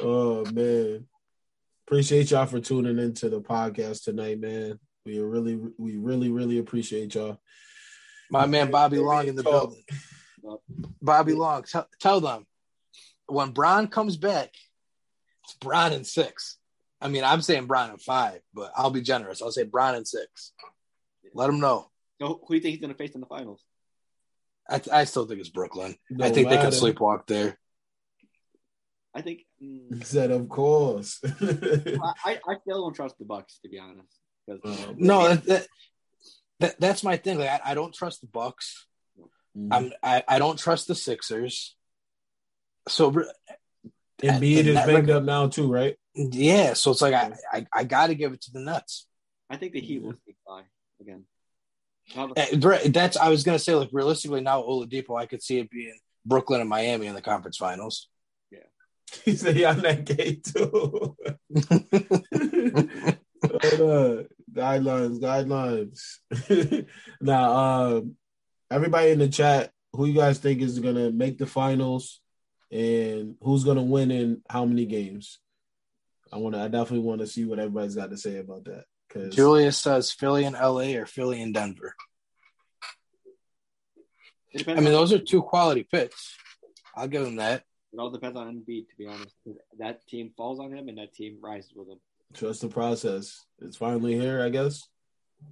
oh 0.00 0.44
man, 0.52 1.06
appreciate 1.86 2.30
y'all 2.30 2.46
for 2.46 2.60
tuning 2.60 2.98
into 2.98 3.28
the 3.28 3.40
podcast 3.40 4.04
tonight, 4.04 4.40
man. 4.40 4.78
We 5.04 5.20
really, 5.20 5.60
we 5.78 5.96
really, 5.96 6.30
really 6.30 6.58
appreciate 6.58 7.14
y'all. 7.14 7.38
My 8.30 8.46
man 8.46 8.70
Bobby 8.70 8.98
Long 8.98 9.28
in 9.28 9.36
the 9.36 9.44
building. 9.44 9.82
Bobby 11.00 11.34
Long, 11.34 11.62
t- 11.62 11.78
tell 12.00 12.20
them 12.20 12.46
when 13.26 13.50
Bron 13.50 13.88
comes 13.88 14.16
back, 14.16 14.50
it's 15.44 15.54
Bron 15.54 15.92
in 15.92 16.04
six. 16.04 16.58
I 17.00 17.08
mean, 17.08 17.24
I'm 17.24 17.42
saying 17.42 17.66
Bron 17.66 17.90
in 17.90 17.98
five, 17.98 18.40
but 18.54 18.72
I'll 18.76 18.90
be 18.90 19.02
generous. 19.02 19.42
I'll 19.42 19.52
say 19.52 19.64
Bron 19.64 19.94
in 19.94 20.04
six. 20.04 20.52
Let 21.34 21.50
him 21.50 21.60
know. 21.60 21.90
So 22.20 22.40
who 22.46 22.48
do 22.48 22.54
you 22.54 22.60
think 22.60 22.72
he's 22.72 22.80
going 22.80 22.92
to 22.92 22.98
face 22.98 23.14
in 23.14 23.20
the 23.20 23.26
finals? 23.26 23.62
I, 24.68 24.80
I 24.92 25.04
still 25.04 25.26
think 25.26 25.40
it's 25.40 25.48
Brooklyn. 25.48 25.96
No 26.10 26.26
I 26.26 26.30
think 26.30 26.48
matter. 26.48 26.70
they 26.70 26.70
can 26.70 26.72
sleepwalk 26.72 27.26
there. 27.26 27.58
I 29.14 29.22
think. 29.22 29.42
Mm, 29.62 30.04
said, 30.04 30.30
of 30.30 30.48
course. 30.48 31.20
I, 31.24 32.38
I 32.46 32.56
still 32.60 32.82
don't 32.82 32.94
trust 32.94 33.18
the 33.18 33.24
Bucks, 33.24 33.58
to 33.62 33.68
be 33.68 33.78
honest. 33.78 34.20
Um, 34.48 34.96
no, 34.98 35.28
that, 35.28 35.44
that, 35.46 35.66
that, 36.60 36.80
that's 36.80 37.02
my 37.02 37.16
thing. 37.16 37.38
Like, 37.38 37.48
I, 37.48 37.60
I 37.70 37.74
don't 37.74 37.94
trust 37.94 38.20
the 38.20 38.26
Bucks. 38.26 38.86
Mm. 39.56 39.68
I'm 39.72 39.92
I, 40.02 40.22
I 40.28 40.38
don't 40.38 40.58
trust 40.58 40.88
the 40.88 40.94
Sixers. 40.94 41.74
So 42.88 43.10
Embiid 44.22 44.66
is 44.66 44.74
banged 44.74 45.10
up 45.10 45.24
now 45.24 45.48
too, 45.48 45.72
right? 45.72 45.96
Yeah, 46.14 46.74
so 46.74 46.90
it's 46.90 47.02
like 47.02 47.14
I 47.14 47.32
I, 47.52 47.66
I 47.72 47.84
got 47.84 48.08
to 48.08 48.14
give 48.14 48.32
it 48.32 48.42
to 48.42 48.52
the 48.52 48.60
Nets. 48.60 49.06
I 49.48 49.56
think 49.56 49.72
the 49.72 49.80
Heat 49.80 50.02
will 50.02 50.14
sneak 50.24 50.36
by 50.46 50.62
again. 51.00 51.24
Eh, 52.36 52.88
that's 52.88 53.16
I 53.16 53.28
was 53.28 53.42
gonna 53.42 53.58
say 53.58 53.74
like 53.74 53.88
realistically 53.92 54.40
now 54.40 54.62
Oladipo 54.62 55.18
I 55.18 55.26
could 55.26 55.42
see 55.42 55.58
it 55.58 55.70
being 55.70 55.98
Brooklyn 56.24 56.60
and 56.60 56.70
Miami 56.70 57.06
in 57.06 57.14
the 57.14 57.22
conference 57.22 57.56
finals. 57.56 58.08
Yeah, 58.50 58.60
he's 59.24 59.40
said 59.40 59.56
yeah, 59.56 59.70
I'm 59.70 59.80
that 59.80 60.04
gay 60.04 60.36
too. 60.36 61.16
guidelines, 64.52 65.18
guidelines. 66.30 66.86
now, 67.20 67.56
um, 67.56 68.16
everybody 68.70 69.10
in 69.10 69.18
the 69.18 69.28
chat, 69.28 69.72
who 69.92 70.06
you 70.06 70.14
guys 70.14 70.38
think 70.38 70.62
is 70.62 70.78
gonna 70.78 71.10
make 71.10 71.38
the 71.38 71.46
finals? 71.46 72.20
and 72.70 73.36
who's 73.42 73.64
going 73.64 73.76
to 73.76 73.82
win 73.82 74.10
in 74.10 74.42
how 74.48 74.64
many 74.64 74.86
games. 74.86 75.38
I 76.32 76.38
want 76.38 76.54
to. 76.54 76.60
I 76.60 76.68
definitely 76.68 77.06
want 77.06 77.20
to 77.20 77.26
see 77.26 77.44
what 77.44 77.58
everybody's 77.58 77.94
got 77.94 78.10
to 78.10 78.16
say 78.16 78.38
about 78.38 78.64
that. 78.64 78.84
Because 79.16 79.34
Julius 79.34 79.78
says 79.78 80.12
Philly 80.12 80.44
and 80.44 80.54
LA 80.54 80.96
or 80.96 81.06
Philly 81.06 81.40
and 81.40 81.54
Denver. 81.54 81.94
I 84.66 84.74
mean, 84.74 84.84
those 84.84 85.12
are 85.12 85.18
two 85.18 85.42
quality 85.42 85.86
picks. 85.90 86.36
I'll 86.94 87.08
give 87.08 87.26
him 87.26 87.36
that. 87.36 87.64
It 87.92 87.98
all 87.98 88.10
depends 88.10 88.36
on 88.36 88.46
Embiid, 88.46 88.88
to 88.88 88.96
be 88.98 89.06
honest. 89.06 89.34
That 89.78 90.06
team 90.06 90.32
falls 90.36 90.60
on 90.60 90.72
him, 90.72 90.88
and 90.88 90.98
that 90.98 91.14
team 91.14 91.38
rises 91.42 91.72
with 91.74 91.88
him. 91.88 91.98
Trust 92.34 92.62
the 92.62 92.68
process. 92.68 93.44
It's 93.60 93.76
finally 93.76 94.18
here, 94.18 94.42
I 94.42 94.48
guess. 94.48 94.86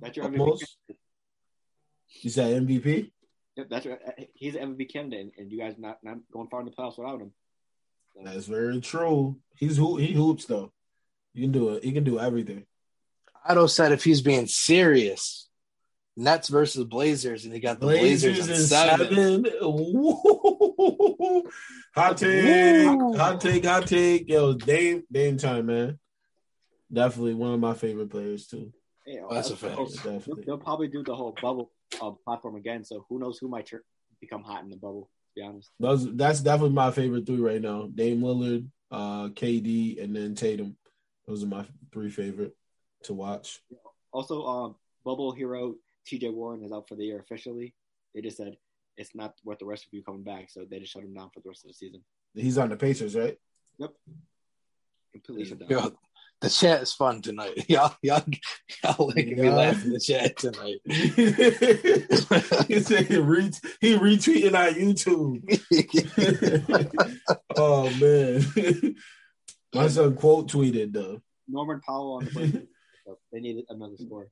That's 0.00 0.16
your 0.16 0.26
MVP. 0.26 0.60
You 2.20 2.30
that 2.30 2.62
MVP? 2.62 3.10
Yep, 3.56 3.66
that's 3.70 3.86
right. 3.86 3.98
Uh, 4.06 4.24
he's 4.34 4.54
MVP 4.54 4.92
candidate, 4.92 5.32
and 5.38 5.50
you 5.50 5.58
guys 5.58 5.74
not 5.78 5.98
not 6.02 6.18
going 6.32 6.48
far 6.48 6.60
in 6.60 6.66
the 6.66 6.72
playoffs 6.72 6.98
without 6.98 7.20
him. 7.20 7.32
So. 8.14 8.22
That's 8.24 8.46
very 8.46 8.80
true. 8.80 9.38
He's 9.56 9.76
who 9.76 9.96
he 9.96 10.12
hoops 10.12 10.46
though. 10.46 10.72
You 11.32 11.42
can 11.42 11.52
do 11.52 11.70
it. 11.70 11.84
He 11.84 11.92
can 11.92 12.04
do 12.04 12.18
everything. 12.18 12.66
Otto 13.44 13.66
said 13.66 13.92
if 13.92 14.04
he's 14.04 14.22
being 14.22 14.46
serious, 14.46 15.48
Nets 16.16 16.48
versus 16.48 16.84
Blazers, 16.84 17.44
and 17.44 17.52
he 17.52 17.60
got 17.60 17.80
the 17.80 17.86
Blazers, 17.86 18.38
Blazers 18.38 18.60
in 18.60 18.66
seven. 18.66 19.08
seven. 19.08 19.44
hot 21.94 22.16
take, 22.16 22.86
Woo. 22.86 23.16
hot 23.16 23.40
take, 23.40 23.64
hot 23.64 23.86
take. 23.86 24.28
Yo, 24.28 24.54
Dame, 24.54 25.02
Dame 25.10 25.36
time, 25.36 25.66
man. 25.66 25.98
Definitely 26.92 27.34
one 27.34 27.52
of 27.52 27.60
my 27.60 27.74
favorite 27.74 28.10
players 28.10 28.46
too. 28.46 28.72
Yeah, 29.06 29.22
well, 29.22 29.30
that's, 29.30 29.50
that's 29.50 29.62
a 29.62 29.68
fact. 29.68 29.94
Definitely. 29.96 30.44
They'll 30.46 30.58
probably 30.58 30.88
do 30.88 31.02
the 31.02 31.14
whole 31.14 31.36
bubble 31.40 31.72
uh, 32.00 32.12
platform 32.24 32.56
again. 32.56 32.84
So 32.84 33.04
who 33.08 33.18
knows 33.18 33.38
who 33.38 33.48
might 33.48 33.66
ter- 33.66 33.84
become 34.20 34.44
hot 34.44 34.62
in 34.62 34.70
the 34.70 34.76
bubble? 34.76 35.10
To 35.34 35.40
be 35.40 35.46
honest, 35.46 35.70
those 35.80 36.14
that's 36.14 36.40
definitely 36.40 36.74
my 36.74 36.92
favorite 36.92 37.26
three 37.26 37.40
right 37.40 37.60
now: 37.60 37.88
Dame 37.92 38.20
Lillard, 38.20 38.68
uh, 38.90 39.28
KD, 39.28 40.02
and 40.02 40.14
then 40.14 40.34
Tatum. 40.34 40.76
Those 41.26 41.42
are 41.42 41.48
my 41.48 41.66
three 41.92 42.10
favorite 42.10 42.54
to 43.04 43.14
watch. 43.14 43.60
Also, 44.12 44.44
um, 44.44 44.76
bubble 45.04 45.32
hero 45.32 45.74
T.J. 46.06 46.30
Warren 46.30 46.62
is 46.62 46.72
out 46.72 46.88
for 46.88 46.96
the 46.96 47.04
year 47.04 47.18
officially. 47.18 47.74
They 48.14 48.20
just 48.20 48.36
said 48.36 48.56
it's 48.96 49.14
not 49.14 49.34
worth 49.44 49.58
the 49.58 49.66
rest 49.66 49.84
of 49.84 49.92
you 49.92 50.02
coming 50.02 50.22
back, 50.22 50.50
so 50.50 50.64
they 50.68 50.78
just 50.78 50.92
shut 50.92 51.02
him 51.02 51.14
down 51.14 51.30
for 51.32 51.40
the 51.40 51.48
rest 51.48 51.64
of 51.64 51.68
the 51.68 51.74
season. 51.74 52.02
He's 52.34 52.58
on 52.58 52.68
the 52.68 52.76
Pacers, 52.76 53.16
right? 53.16 53.38
Yep. 53.78 53.90
Completely 55.12 55.44
shut 55.44 55.68
down 55.68 55.96
the 56.44 56.50
chat 56.50 56.82
is 56.82 56.92
fun 56.92 57.22
tonight. 57.22 57.64
Y'all, 57.68 57.96
y'all, 58.02 58.22
y'all 58.82 59.12
making 59.14 59.40
me 59.40 59.48
laugh 59.48 59.82
in 59.84 59.92
the 59.92 60.00
chat 60.00 60.36
tonight. 60.36 60.80
he 62.68 62.80
said 62.80 63.06
he, 63.06 63.16
re- 63.16 63.50
he 63.80 63.96
retweeting 63.96 64.54
our 64.54 64.68
YouTube. 64.68 65.40
oh 67.56 67.90
man, 67.98 68.94
my 69.74 69.88
son 69.88 70.14
quote 70.14 70.50
tweeted 70.50 70.92
though. 70.92 71.22
Norman 71.48 71.80
Powell 71.86 72.16
on 72.16 72.24
the 72.26 72.66
Blazers. 73.04 73.20
they 73.32 73.40
needed 73.40 73.64
another 73.68 73.96
score. 73.96 74.28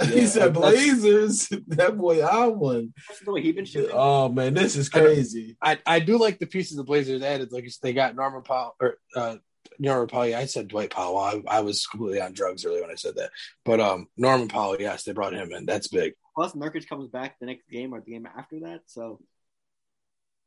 he 0.04 0.26
said 0.26 0.54
Blazers. 0.54 1.48
That 1.68 1.96
boy, 1.98 2.22
I 2.22 2.46
won. 2.46 2.92
That's 3.08 3.20
the 3.20 3.32
way 3.32 3.42
he 3.42 3.52
been 3.52 3.64
shooting. 3.64 3.90
Oh 3.92 4.28
man, 4.28 4.54
this 4.54 4.76
is 4.76 4.88
crazy. 4.88 5.56
I, 5.62 5.78
I 5.84 6.00
do 6.00 6.18
like 6.18 6.38
the 6.38 6.46
pieces 6.46 6.76
the 6.76 6.84
Blazers 6.84 7.22
added. 7.22 7.52
Like 7.52 7.68
they 7.82 7.92
got 7.92 8.14
Norman 8.14 8.42
Powell 8.42 8.76
or 8.80 8.98
uh, 9.14 9.36
Norman 9.78 10.08
Powell. 10.08 10.34
I 10.34 10.46
said 10.46 10.68
Dwight 10.68 10.90
Powell. 10.90 11.18
I, 11.18 11.42
I, 11.48 11.60
was 11.60 11.86
completely 11.86 12.20
on 12.20 12.32
drugs 12.32 12.64
earlier 12.64 12.82
when 12.82 12.90
I 12.90 12.96
said 12.96 13.16
that. 13.16 13.30
But 13.64 13.80
um, 13.80 14.08
Norman 14.16 14.48
Powell, 14.48 14.76
yes, 14.78 15.04
they 15.04 15.12
brought 15.12 15.34
him 15.34 15.52
in. 15.52 15.66
That's 15.66 15.88
big. 15.88 16.14
Plus, 16.34 16.52
Nurkic 16.52 16.88
comes 16.88 17.08
back 17.08 17.36
the 17.38 17.46
next 17.46 17.68
game 17.68 17.92
or 17.92 18.00
the 18.00 18.12
game 18.12 18.26
after 18.26 18.60
that. 18.60 18.82
So 18.86 19.20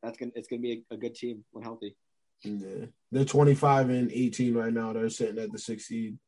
that's 0.02 0.18
gonna 0.18 0.32
it's 0.34 0.48
gonna 0.48 0.62
be 0.62 0.84
a, 0.90 0.94
a 0.94 0.96
good 0.96 1.14
team 1.14 1.44
when 1.52 1.64
healthy. 1.64 1.96
Yeah, 2.42 2.86
they're 3.10 3.24
25 3.24 3.90
and 3.90 4.10
18 4.10 4.54
right 4.54 4.72
now. 4.72 4.92
They're 4.92 5.08
sitting 5.08 5.38
at 5.38 5.52
the 5.52 5.58
sixth 5.58 5.86
seed, 5.86 6.18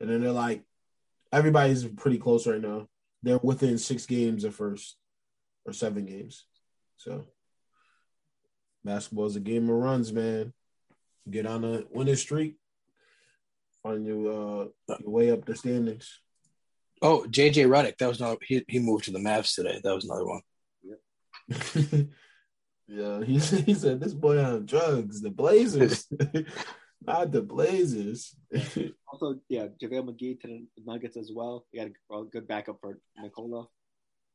and 0.00 0.10
then 0.10 0.20
they're 0.20 0.32
like 0.32 0.62
everybody's 1.32 1.84
pretty 1.84 2.18
close 2.18 2.46
right 2.46 2.60
now. 2.60 2.88
They're 3.22 3.40
within 3.42 3.78
six 3.78 4.06
games 4.06 4.44
of 4.44 4.54
first 4.54 4.96
or 5.64 5.72
seven 5.72 6.06
games. 6.06 6.44
So 6.96 7.26
basketball 8.84 9.26
is 9.26 9.36
a 9.36 9.40
game 9.40 9.68
of 9.68 9.76
runs, 9.76 10.12
man. 10.12 10.52
Get 11.30 11.46
on 11.46 11.64
a 11.64 11.82
winning 11.90 12.16
streak, 12.16 12.56
find 13.82 14.06
your 14.06 14.62
uh 14.62 14.66
your 15.00 15.10
way 15.10 15.30
up 15.30 15.44
the 15.44 15.54
standings. 15.54 16.20
Oh, 17.02 17.24
JJ 17.28 17.66
Redick, 17.66 17.96
that 17.98 18.08
was 18.08 18.20
not 18.20 18.38
he. 18.42 18.62
He 18.68 18.78
moved 18.78 19.04
to 19.04 19.10
the 19.10 19.18
Mavs 19.18 19.54
today. 19.54 19.80
That 19.82 19.94
was 19.94 20.04
another 20.04 20.26
one. 20.26 20.42
Yep. 20.82 20.98
yeah, 22.88 23.24
he 23.24 23.38
he 23.38 23.74
said 23.74 24.00
this 24.00 24.12
boy 24.12 24.42
on 24.42 24.66
drugs. 24.66 25.22
The 25.22 25.30
Blazers, 25.30 26.06
not 27.02 27.32
the 27.32 27.42
Blazers. 27.42 28.34
also, 29.12 29.40
yeah, 29.48 29.66
JaVale 29.82 30.08
McGee 30.08 30.40
to 30.40 30.48
the 30.48 30.66
Nuggets 30.84 31.16
as 31.16 31.30
well. 31.34 31.66
You 31.72 31.80
got 31.80 31.90
a, 32.10 32.20
a 32.20 32.24
good 32.26 32.46
backup 32.46 32.78
for 32.80 32.98
Nikola. 33.20 33.66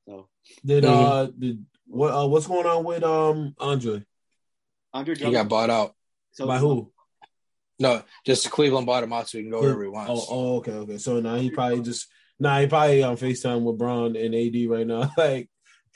So 0.08 0.30
did 0.64 0.86
uh 0.86 1.28
did 1.38 1.66
what 1.88 2.14
uh, 2.14 2.28
what's 2.28 2.48
going 2.48 2.68
on 2.68 2.84
with 2.84 3.04
um 3.04 3.56
Andre? 3.60 4.04
Andre 4.94 5.16
he 5.16 5.32
got 5.32 5.50
bought 5.50 5.70
out. 5.70 5.96
So 6.32 6.46
by 6.46 6.60
who? 6.60 6.92
No, 7.80 8.04
just 8.26 8.50
Cleveland 8.52 8.86
bought 8.86 9.04
him 9.04 9.12
out 9.12 9.28
so 9.28 9.38
he 9.38 9.44
can 9.44 9.52
go 9.52 9.62
wherever 9.62 9.84
he 9.84 9.90
wants. 9.90 10.12
Oh, 10.12 10.26
oh, 10.30 10.56
okay, 10.58 10.72
okay. 10.72 10.98
So 10.98 11.20
now 11.20 11.36
he 11.36 11.50
probably 11.50 11.82
just 11.82 12.08
now 12.40 12.60
he 12.60 12.68
probably 12.68 13.04
on 13.04 13.18
Facetime 13.18 13.64
with 13.64 13.78
Bron 13.78 14.16
and 14.16 14.36
AD 14.36 14.70
right 14.70 14.88
now. 14.88 15.12
like, 15.18 15.50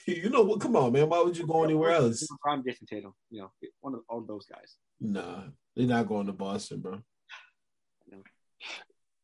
you 0.06 0.30
know 0.30 0.42
what? 0.42 0.60
Come 0.60 0.76
on, 0.76 0.92
man. 0.92 1.08
Why 1.08 1.22
would 1.22 1.38
you 1.38 1.48
go 1.48 1.64
anywhere 1.64 1.92
else? 1.92 2.28
Prime 2.42 2.64
Jayson 2.64 2.88
Tatum. 2.88 3.14
You 3.30 3.42
know, 3.42 3.52
one 3.80 3.94
of 3.94 4.02
all 4.10 4.22
those 4.22 4.46
guys. 4.46 4.76
Nah, 5.02 5.44
they're 5.76 5.88
not 5.88 6.08
going 6.08 6.28
to 6.28 6.34
Boston, 6.34 6.82
bro. 6.82 7.02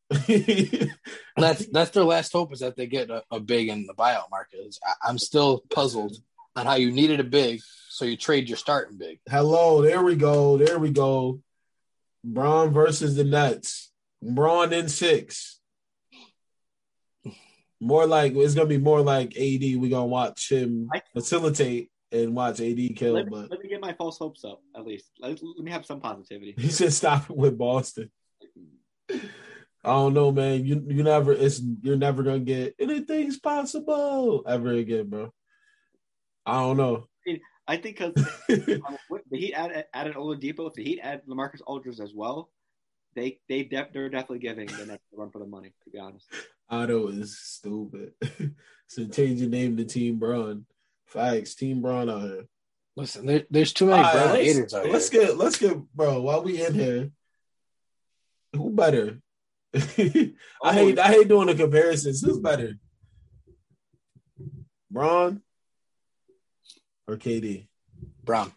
that's 1.36 1.66
that's 1.66 1.90
their 1.90 2.04
last 2.04 2.32
hope 2.32 2.52
is 2.52 2.60
that 2.60 2.76
they 2.76 2.86
get 2.86 3.10
a, 3.10 3.24
a 3.30 3.40
big 3.40 3.68
in 3.68 3.86
the 3.86 3.94
buyout 3.94 4.30
market. 4.30 4.76
I, 4.84 5.08
I'm 5.08 5.18
still 5.18 5.64
puzzled 5.70 6.16
on 6.54 6.64
how 6.64 6.74
you 6.74 6.92
needed 6.92 7.18
a 7.18 7.24
big, 7.24 7.60
so 7.88 8.04
you 8.04 8.16
trade 8.16 8.48
your 8.48 8.56
starting 8.56 8.98
big. 8.98 9.18
Hello, 9.28 9.82
there 9.82 10.02
we 10.02 10.14
go, 10.14 10.56
there 10.58 10.78
we 10.78 10.90
go. 10.90 11.40
Bron 12.22 12.72
versus 12.72 13.16
the 13.16 13.24
Nets. 13.24 13.90
Bron 14.22 14.72
in 14.72 14.88
six. 14.88 15.58
More 17.80 18.06
like 18.06 18.34
it's 18.36 18.54
gonna 18.54 18.66
be 18.68 18.78
more 18.78 19.00
like 19.00 19.36
AD. 19.36 19.62
We're 19.76 19.90
gonna 19.90 20.06
watch 20.06 20.50
him 20.50 20.88
facilitate 21.14 21.90
and 22.12 22.34
watch 22.34 22.60
AD 22.60 22.78
kill. 22.96 23.14
Let, 23.14 23.30
but 23.30 23.50
let 23.50 23.62
me 23.62 23.68
get 23.68 23.80
my 23.80 23.92
false 23.92 24.18
hopes 24.18 24.44
up 24.44 24.62
at 24.76 24.86
least. 24.86 25.10
Let, 25.18 25.42
let 25.42 25.64
me 25.64 25.70
have 25.70 25.86
some 25.86 26.00
positivity. 26.00 26.54
He 26.58 26.68
said 26.68 26.92
stop 26.92 27.30
it 27.30 27.36
with 27.36 27.58
Boston. 27.58 28.10
I 29.10 29.90
don't 29.90 30.14
know, 30.14 30.32
man. 30.32 30.64
You 30.64 30.84
you 30.88 31.02
never 31.04 31.32
it's 31.32 31.60
you're 31.82 31.96
never 31.96 32.22
gonna 32.22 32.40
get 32.40 32.74
anything's 32.78 33.38
possible 33.38 34.42
ever 34.46 34.72
again, 34.72 35.08
bro. 35.08 35.32
I 36.44 36.60
don't 36.60 36.76
know. 36.76 37.06
I, 37.26 37.30
mean, 37.30 37.40
I 37.68 37.76
think 37.76 37.98
because 37.98 38.14
the 38.48 38.82
Heat 39.32 39.54
added, 39.54 39.84
added 39.92 40.14
Oladipo, 40.14 40.68
if 40.68 40.74
the 40.74 40.84
Heat 40.84 41.00
add 41.02 41.22
LaMarcus 41.28 41.60
Aldridge 41.66 42.00
as 42.00 42.12
well, 42.14 42.50
they 43.14 43.38
they 43.48 43.62
def, 43.62 43.92
they're 43.92 44.08
definitely 44.08 44.40
giving 44.40 44.66
the 44.66 44.86
next 44.86 45.04
run 45.12 45.30
for 45.30 45.38
the 45.38 45.46
money. 45.46 45.72
To 45.84 45.90
be 45.90 45.98
honest, 45.98 46.26
Otto 46.68 47.08
is 47.08 47.38
stupid. 47.38 48.12
so 48.88 49.06
change 49.06 49.40
your 49.40 49.50
name 49.50 49.76
to 49.76 49.84
Team 49.84 50.18
Bron. 50.18 50.66
Facts, 51.06 51.54
Team 51.54 51.82
Bron 51.82 52.10
out 52.10 52.22
here. 52.22 52.46
Listen, 52.96 53.26
there, 53.26 53.44
there's 53.50 53.72
too 53.72 53.86
many 53.86 54.02
Bron 54.02 54.28
right, 54.28 54.44
haters 54.44 54.74
out 54.74 54.88
let's 54.88 55.10
here. 55.10 55.20
Let's 55.22 55.28
get 55.30 55.38
let's 55.38 55.58
get 55.58 55.94
bro. 55.94 56.20
While 56.22 56.42
we 56.42 56.64
in 56.64 56.74
here, 56.74 57.10
who 58.52 58.70
better? 58.70 59.20
I 59.74 60.32
oh, 60.62 60.72
hate 60.72 60.98
I 60.98 61.08
hate 61.08 61.28
doing 61.28 61.48
the 61.48 61.54
comparisons. 61.54 62.22
Who's 62.22 62.38
better? 62.38 62.74
Bron 64.90 65.42
or 67.06 67.16
KD? 67.16 67.66
Bron. 68.24 68.52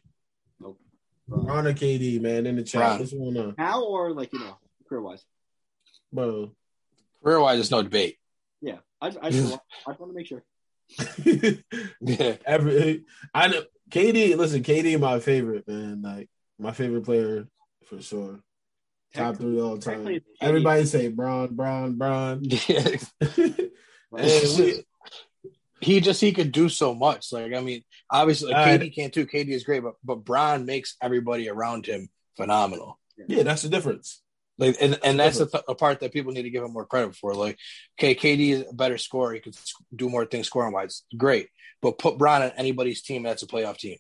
Nope. 0.60 0.80
Bron 1.28 1.68
or 1.68 1.74
KD, 1.74 2.22
man, 2.22 2.46
in 2.46 2.56
the 2.56 2.64
chat. 2.64 2.82
Bron. 2.82 3.00
What's 3.00 3.14
going 3.14 3.38
on? 3.38 3.56
Now 3.58 3.84
or 3.84 4.14
like, 4.14 4.32
you 4.34 4.40
know, 4.40 4.58
career 4.88 5.02
wise? 5.02 5.24
Bro. 6.12 6.52
Career 7.24 7.40
wise, 7.40 7.58
there's 7.58 7.72
no 7.72 7.84
debate. 7.84 8.18
Yeah. 8.62 8.78
I, 9.02 9.08
I, 9.08 9.30
just, 9.30 9.54
I 9.86 9.92
just 9.92 10.00
want 10.00 10.12
to 10.12 10.16
make 10.16 10.28
sure. 10.28 10.44
yeah. 12.02 12.36
Every 12.46 13.06
I 13.34 13.48
know 13.48 13.64
KD, 13.90 14.36
listen, 14.38 14.64
KD 14.64 15.00
my 15.00 15.20
favorite, 15.20 15.68
man. 15.68 16.02
Like 16.02 16.30
my 16.58 16.72
favorite 16.72 17.04
player 17.04 17.48
for 17.86 18.02
sure. 18.02 18.42
Top 19.14 19.38
three 19.38 19.60
all 19.60 19.78
time. 19.78 20.22
Everybody 20.40 20.86
say 20.86 21.08
Bron, 21.08 21.56
Bron, 21.56 21.96
Bron. 21.96 22.44
we, 24.12 24.84
he 25.82 26.00
just 26.00 26.22
he 26.22 26.32
could 26.32 26.52
do 26.52 26.70
so 26.70 26.94
much. 26.94 27.32
Like 27.32 27.54
I 27.54 27.62
mean, 27.62 27.84
obviously 28.10 28.52
like, 28.52 28.82
KD 28.82 28.94
can't 28.94 29.14
do. 29.14 29.26
KD 29.26 29.50
is 29.50 29.64
great, 29.64 29.82
but 29.82 29.96
but 30.04 30.24
Bron 30.26 30.66
makes 30.66 30.96
everybody 31.02 31.50
around 31.50 31.86
him 31.88 32.10
phenomenal. 32.38 33.00
Yeah, 33.28 33.44
that's 33.44 33.64
the 33.64 33.70
difference. 33.70 34.22
Like, 34.60 34.76
and, 34.82 35.00
and 35.04 35.20
that's, 35.20 35.40
that's 35.40 35.54
a, 35.54 35.64
a, 35.70 35.76
part 35.76 36.02
that 36.02 36.12
people 36.12 36.34
need 36.34 36.44
to 36.44 36.50
give 36.50 36.64
him 36.64 36.74
more 36.74 36.86
credit 36.86 37.16
for. 37.16 37.34
Like, 37.34 37.58
okay, 37.98 38.14
KD 38.14 38.50
is 38.50 38.66
a 38.70 38.74
better 38.74 38.98
scorer; 38.98 39.34
he 39.34 39.40
could 39.40 39.56
do 39.96 40.10
more 40.10 40.26
things 40.26 40.48
scoring 40.48 40.74
wise. 40.74 41.04
Great, 41.16 41.48
but 41.82 41.98
put 41.98 42.18
Bron 42.18 42.42
on 42.42 42.52
anybody's 42.58 43.02
team 43.02 43.24
that's 43.24 43.42
a 43.42 43.48
playoff 43.48 43.78
team, 43.78 43.98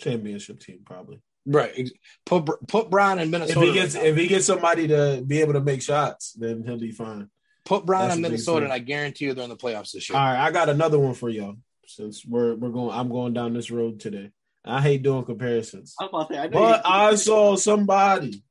championship 0.00 0.60
team, 0.60 0.80
probably. 0.84 1.22
Right. 1.46 1.90
Put 2.24 2.48
put 2.66 2.90
Bron 2.90 3.18
in 3.18 3.30
Minnesota. 3.30 3.60
If 3.60 3.66
he 3.66 3.74
gets 3.74 3.94
right 3.94 4.06
if 4.06 4.16
he 4.16 4.26
gets 4.26 4.46
somebody 4.46 4.88
to 4.88 5.22
be 5.26 5.40
able 5.40 5.52
to 5.54 5.60
make 5.60 5.82
shots, 5.82 6.32
then 6.32 6.62
he'll 6.64 6.78
be 6.78 6.90
fine. 6.90 7.28
Put 7.64 7.86
Bron 7.86 8.10
in 8.10 8.20
Minnesota, 8.20 8.64
and 8.64 8.72
I 8.72 8.78
guarantee 8.78 9.26
you 9.26 9.34
they're 9.34 9.44
in 9.44 9.50
the 9.50 9.56
playoffs 9.56 9.92
this 9.92 10.08
year. 10.08 10.18
All 10.18 10.24
right, 10.24 10.38
I 10.38 10.50
got 10.50 10.68
another 10.68 10.98
one 10.98 11.14
for 11.14 11.28
y'all. 11.28 11.56
Since 11.86 12.24
we're 12.26 12.54
we're 12.54 12.70
going, 12.70 12.96
I'm 12.96 13.10
going 13.10 13.34
down 13.34 13.54
this 13.54 13.70
road 13.70 14.00
today. 14.00 14.30
I 14.64 14.80
hate 14.80 15.02
doing 15.02 15.24
comparisons, 15.24 15.94
say, 16.00 16.38
I 16.38 16.48
but 16.48 16.82
I 16.86 17.14
saw 17.16 17.56
somebody. 17.56 18.42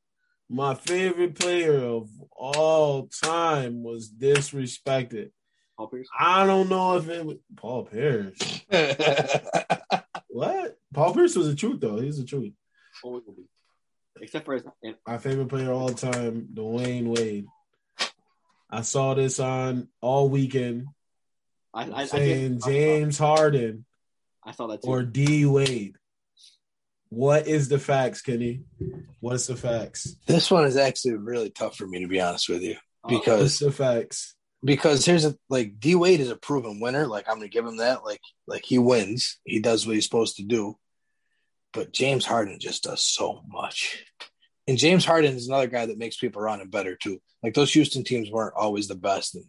My 0.53 0.75
favorite 0.75 1.33
player 1.33 1.83
of 1.83 2.07
all 2.31 3.07
time 3.07 3.81
was 3.81 4.07
disrespected. 4.07 5.31
Paul 5.75 5.87
Pierce. 5.87 6.07
I 6.17 6.45
don't 6.45 6.69
know 6.69 6.95
if 6.97 7.09
it 7.09 7.25
was 7.25 7.37
Paul 7.55 7.85
Pierce. 7.85 8.37
what? 10.29 10.77
Paul 10.93 11.13
Pierce 11.15 11.35
was 11.35 11.47
a 11.47 11.55
truth 11.55 11.79
though. 11.81 11.99
He's 11.99 12.19
a 12.19 12.23
truth. 12.23 12.53
Always 13.03 13.23
will 13.25 13.33
be. 13.33 13.45
Except 14.21 14.45
for 14.45 14.53
his, 14.53 14.63
my 15.07 15.17
favorite 15.17 15.49
player 15.49 15.71
all 15.71 15.89
time, 15.89 16.49
Dwyane 16.53 17.07
Wade. 17.07 17.47
I 18.69 18.81
saw 18.81 19.15
this 19.15 19.39
on 19.39 19.87
all 20.01 20.29
weekend. 20.29 20.85
I, 21.73 21.91
I 21.91 22.05
saying 22.05 22.59
I 22.63 22.67
James 22.67 23.17
Harden. 23.17 23.85
I 24.43 24.51
saw 24.51 24.67
that 24.67 24.83
too. 24.83 24.87
Or 24.87 25.01
D 25.01 25.47
Wade. 25.47 25.95
What 27.14 27.47
is 27.47 27.70
the 27.70 27.80
facts, 27.80 28.22
Kenny? 28.22 28.64
What's 29.20 29.47
the 29.47 29.55
facts? 29.55 30.16
This 30.26 30.49
one 30.49 30.66
is 30.66 30.78
actually 30.78 31.16
really 31.16 31.49
tough 31.49 31.78
for 31.78 31.88
me 31.88 32.01
to 32.01 32.07
be 32.07 32.22
honest 32.22 32.49
with 32.49 32.61
you 32.61 32.76
uh, 33.03 33.09
because 33.09 33.41
What's 33.41 33.59
the 33.59 33.72
facts. 33.72 34.36
Because 34.64 35.05
here's 35.05 35.26
a 35.26 35.36
like 35.49 35.80
D 35.80 35.95
Wade 35.95 36.22
is 36.22 36.30
a 36.30 36.36
proven 36.36 36.80
winner. 36.80 37.05
Like 37.05 37.30
I'm 37.30 37.36
gonna 37.36 37.49
give 37.49 37.66
him 37.66 37.78
that. 37.78 38.05
Like 38.05 38.22
like 38.47 38.64
he 38.66 38.80
wins. 38.80 39.39
He 39.43 39.59
does 39.59 39.86
what 39.86 39.95
he's 39.95 40.05
supposed 40.05 40.38
to 40.38 40.43
do 40.43 40.78
but 41.74 41.91
James 41.91 42.26
Harden 42.26 42.59
just 42.59 42.84
does 42.84 43.03
so 43.03 43.41
much. 43.47 44.05
And 44.68 44.78
James 44.78 45.03
Harden 45.03 45.36
is 45.36 45.47
another 45.47 45.68
guy 45.68 45.86
that 45.86 45.97
makes 45.97 46.16
people 46.16 46.41
around 46.41 46.61
him 46.61 46.70
better 46.70 46.95
too. 46.95 47.20
Like 47.41 47.53
those 47.53 47.74
Houston 47.74 48.03
teams 48.05 48.32
weren't 48.32 48.55
always 48.55 48.88
the 48.88 48.95
best. 48.95 49.36
And 49.36 49.43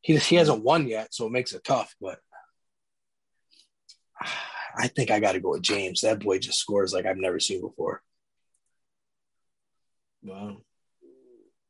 he 0.00 0.16
he 0.16 0.36
hasn't 0.36 0.64
won 0.64 0.88
yet, 0.88 1.14
so 1.14 1.26
it 1.26 1.32
makes 1.32 1.52
it 1.52 1.62
tough. 1.62 1.94
But 2.00 2.18
I 4.76 4.88
think 4.88 5.10
I 5.10 5.20
got 5.20 5.32
to 5.32 5.40
go 5.40 5.50
with 5.50 5.62
James. 5.62 6.00
That 6.00 6.20
boy 6.20 6.38
just 6.38 6.58
scores 6.58 6.92
like 6.92 7.06
I've 7.06 7.16
never 7.16 7.40
seen 7.40 7.60
before. 7.60 8.02
Wow. 10.22 10.58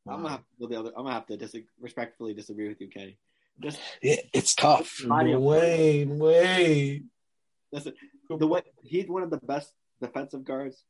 I'm 0.08 0.22
gonna 0.22 0.30
have 0.30 0.40
to 0.40 0.44
go 0.60 0.66
the 0.66 0.78
other. 0.80 0.90
I'm 0.96 1.04
gonna 1.04 1.14
have 1.14 1.26
to 1.26 1.36
dis- 1.36 1.56
respectfully 1.80 2.34
disagree 2.34 2.68
with 2.68 2.80
you, 2.80 2.88
Kenny. 2.88 3.18
Just 3.60 3.78
it, 4.00 4.28
it's 4.32 4.54
tough. 4.54 5.00
Wait, 5.06 6.04
wait. 6.06 7.02
Listen, 7.70 7.92
the 8.28 8.46
way 8.46 8.62
he's 8.82 9.08
one 9.08 9.22
of 9.22 9.30
the 9.30 9.38
best 9.38 9.72
defensive 10.00 10.44
guards, 10.44 10.82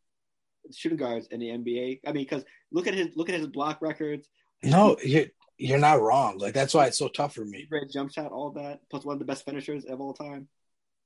shooting 0.75 0.97
guards 0.97 1.29
in 1.31 1.41
the 1.41 1.49
NBA. 1.49 2.01
I 2.07 2.13
mean, 2.13 2.25
because 2.25 2.45
look 2.71 2.87
at 2.87 2.95
his 2.95 3.09
look 3.15 3.29
at 3.29 3.35
his 3.35 3.47
block 3.47 3.83
records. 3.83 4.29
No, 4.63 4.97
you're 5.05 5.27
you're 5.59 5.79
not 5.79 6.01
wrong. 6.01 6.39
Like 6.39 6.55
that's 6.55 6.73
why 6.73 6.87
it's 6.87 6.99
so 6.99 7.09
tough 7.09 7.35
for 7.35 7.45
me. 7.45 7.67
Great 7.69 7.91
jump 7.91 8.13
shot, 8.13 8.33
all 8.33 8.51
that. 8.53 8.81
Plus 8.91 9.05
one 9.05 9.15
of 9.15 9.19
the 9.19 9.27
best 9.27 9.45
finishers 9.45 9.85
of 9.85 10.01
all 10.01 10.15
time. 10.15 10.49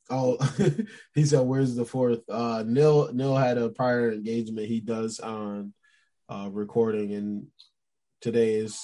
Oh, 0.08 0.36
he 1.14 1.24
said, 1.24 1.40
"Where's 1.40 1.74
the 1.74 1.84
fourth? 1.84 2.20
Uh, 2.28 2.62
Neil 2.66 3.12
Neil 3.12 3.36
had 3.36 3.58
a 3.58 3.68
prior 3.68 4.12
engagement 4.12 4.68
he 4.68 4.80
does 4.80 5.20
on 5.20 5.72
uh, 6.28 6.48
recording, 6.50 7.12
and 7.14 7.46
today 8.20 8.54
is 8.54 8.80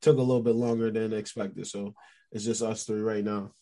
took 0.00 0.16
a 0.16 0.22
little 0.22 0.42
bit 0.42 0.54
longer 0.54 0.90
than 0.90 1.12
expected. 1.12 1.66
So 1.66 1.94
it's 2.32 2.44
just 2.44 2.62
us 2.62 2.84
three 2.84 3.00
right 3.00 3.24
now. 3.24 3.52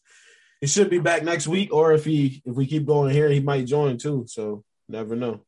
he 0.61 0.67
should 0.67 0.91
be 0.91 0.99
back 0.99 1.23
next 1.23 1.49
week, 1.49 1.73
or 1.73 1.93
if 1.93 2.05
he 2.05 2.43
if 2.45 2.55
we 2.55 2.67
keep 2.67 2.87
going 2.87 3.13
here, 3.13 3.29
he 3.29 3.41
might 3.41 3.67
join 3.67 3.99
too. 3.99 4.25
So 4.29 4.65
never 4.89 5.17
know. 5.17 5.41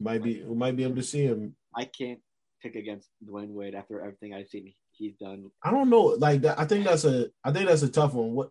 Might 0.00 0.22
be 0.22 0.42
we 0.44 0.54
might 0.54 0.76
be 0.76 0.84
able 0.84 0.96
to 0.96 1.02
see 1.02 1.24
him. 1.24 1.56
I 1.74 1.84
can't 1.84 2.20
pick 2.62 2.76
against 2.76 3.08
Dwyane 3.26 3.48
Wade 3.48 3.74
after 3.74 4.00
everything 4.00 4.34
I've 4.34 4.48
seen 4.48 4.74
he's 4.96 5.14
done. 5.16 5.50
I 5.62 5.70
don't 5.70 5.90
know. 5.90 6.16
Like 6.18 6.42
that, 6.42 6.58
I 6.58 6.64
think 6.64 6.84
that's 6.84 7.04
a 7.04 7.28
I 7.42 7.52
think 7.52 7.68
that's 7.68 7.82
a 7.82 7.88
tough 7.88 8.14
one. 8.14 8.32
What 8.32 8.50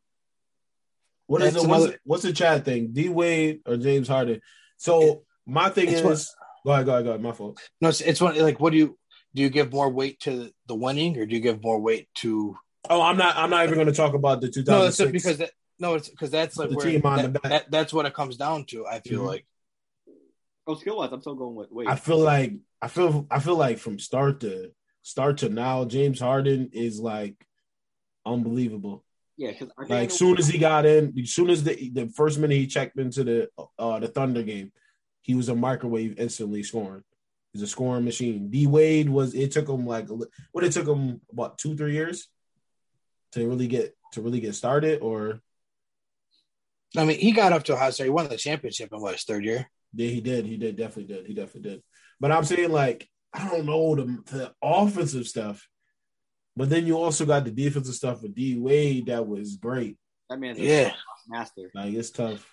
what 1.28 1.41
is 1.41 1.55
it? 1.55 1.67
What's, 1.67 1.93
what's 2.03 2.24
the 2.24 2.34
chat 2.34 2.65
thing? 2.65 2.89
D 2.93 3.09
Wade 3.09 3.61
or 3.65 3.78
James 3.78 4.07
Harden? 4.07 4.41
So 4.78 5.24
my 5.45 5.69
thing 5.69 5.88
is, 5.88 6.01
what, 6.01 6.26
go 6.65 6.71
ahead, 6.74 6.86
go 6.86 6.91
ahead, 6.93 7.05
go 7.05 7.09
ahead. 7.11 7.21
My 7.21 7.32
fault. 7.32 7.59
No, 7.82 7.89
it's, 7.89 8.01
it's 8.01 8.21
one 8.21 8.38
like 8.38 8.59
what 8.59 8.71
do 8.71 8.78
you 8.78 8.97
do? 9.34 9.43
You 9.43 9.49
give 9.49 9.71
more 9.71 9.89
weight 9.89 10.19
to 10.21 10.51
the 10.67 10.76
winning, 10.76 11.17
or 11.17 11.26
do 11.26 11.36
you 11.36 11.41
give 11.41 11.63
more 11.63 11.80
weight 11.80 12.07
to? 12.15 12.55
Oh, 12.89 13.01
I'm 13.01 13.17
not. 13.17 13.36
I'm 13.38 13.49
not 13.49 13.63
even 13.63 13.76
going 13.76 13.88
to 13.88 13.93
talk 13.93 14.13
about 14.13 14.41
the 14.41 14.49
2006. 14.49 14.99
No, 14.99 15.11
because 15.11 15.38
that, 15.38 15.51
no, 15.80 15.95
it's 15.95 16.09
because 16.09 16.32
that's 16.32 16.57
like 16.57 16.69
the 16.69 16.76
where, 16.76 16.86
team 16.86 17.05
on 17.05 17.17
that, 17.17 17.34
the 17.34 17.39
back. 17.39 17.49
That, 17.51 17.71
that's 17.71 17.93
what 17.93 18.05
it 18.05 18.13
comes 18.13 18.38
down 18.38 18.65
to. 18.65 18.86
I 18.86 18.99
feel 18.99 19.19
mm-hmm. 19.19 19.28
like. 19.28 19.45
Oh, 20.65 20.76
skill 20.76 20.97
wise, 20.97 21.09
I'm 21.11 21.19
still 21.21 21.36
going 21.36 21.55
with 21.55 21.71
Wade. 21.71 21.88
I 21.88 21.95
feel 21.95 22.19
like 22.19 22.53
I 22.82 22.88
feel 22.88 23.28
I 23.30 23.39
feel 23.39 23.55
like 23.55 23.80
from 23.80 23.99
start 23.99 24.41
to 24.41 24.71
start 25.01 25.39
to 25.39 25.49
now, 25.49 25.86
James 25.86 26.19
Harden 26.19 26.69
is 26.74 26.99
like 26.99 27.36
unbelievable. 28.26 29.03
Yeah, 29.38 29.51
because 29.51 29.69
like 29.89 30.11
soon 30.11 30.38
as 30.38 30.47
he 30.47 30.59
got 30.59 30.86
in, 30.86 31.13
as 31.19 31.31
soon 31.31 31.49
as 31.49 31.63
the 31.63 31.89
the 31.89 32.07
first 32.07 32.38
minute 32.38 32.55
he 32.55 32.67
checked 32.67 32.99
into 32.99 33.23
the 33.23 33.49
uh 33.79 33.99
the 33.99 34.07
Thunder 34.07 34.43
game, 34.43 34.71
he 35.21 35.34
was 35.34 35.49
a 35.49 35.55
microwave 35.55 36.19
instantly 36.19 36.61
scoring. 36.61 37.03
He's 37.51 37.63
a 37.63 37.67
scoring 37.67 38.05
machine. 38.05 38.49
D 38.49 38.67
Wade 38.67 39.09
was. 39.09 39.34
It 39.34 39.51
took 39.51 39.67
him 39.67 39.88
like 39.88 40.07
what? 40.09 40.63
It 40.63 40.71
took 40.71 40.88
him 40.88 41.21
about 41.31 41.57
two 41.57 41.75
three 41.75 41.93
years 41.93 42.27
to 43.31 43.47
really 43.47 43.67
get 43.67 43.95
to 44.13 44.21
really 44.21 44.39
get 44.39 44.53
started, 44.53 45.01
or 45.01 45.41
I 46.95 47.05
mean, 47.05 47.17
he 47.17 47.31
got 47.31 47.53
up 47.53 47.63
to 47.63 47.73
a 47.73 47.77
high 47.77 47.89
start. 47.89 48.05
He 48.05 48.11
won 48.11 48.29
the 48.29 48.38
championship 48.38 48.89
in 48.93 49.01
what 49.01 49.13
his 49.13 49.23
third 49.23 49.45
year. 49.45 49.67
Yeah, 49.95 50.09
he 50.09 50.21
did. 50.21 50.45
He 50.45 50.57
did. 50.57 50.75
Definitely 50.75 51.15
did. 51.15 51.27
He 51.27 51.34
definitely 51.34 51.71
did. 51.71 51.84
But 52.19 52.31
I'm 52.31 52.43
saying 52.43 52.71
like 52.71 53.07
I 53.34 53.49
don't 53.49 53.65
know 53.65 53.95
the, 53.95 54.03
the 54.31 54.53
offensive 54.61 55.27
stuff, 55.27 55.67
but 56.55 56.69
then 56.69 56.85
you 56.85 56.97
also 56.97 57.25
got 57.25 57.45
the 57.45 57.51
defensive 57.51 57.95
stuff 57.95 58.21
with 58.21 58.35
D 58.35 58.57
Wade 58.57 59.07
that 59.07 59.27
was 59.27 59.55
great. 59.55 59.97
That 60.29 60.39
man's 60.39 60.59
yeah 60.59 60.93
master. 61.27 61.71
Like 61.73 61.93
it's 61.93 62.11
tough. 62.11 62.47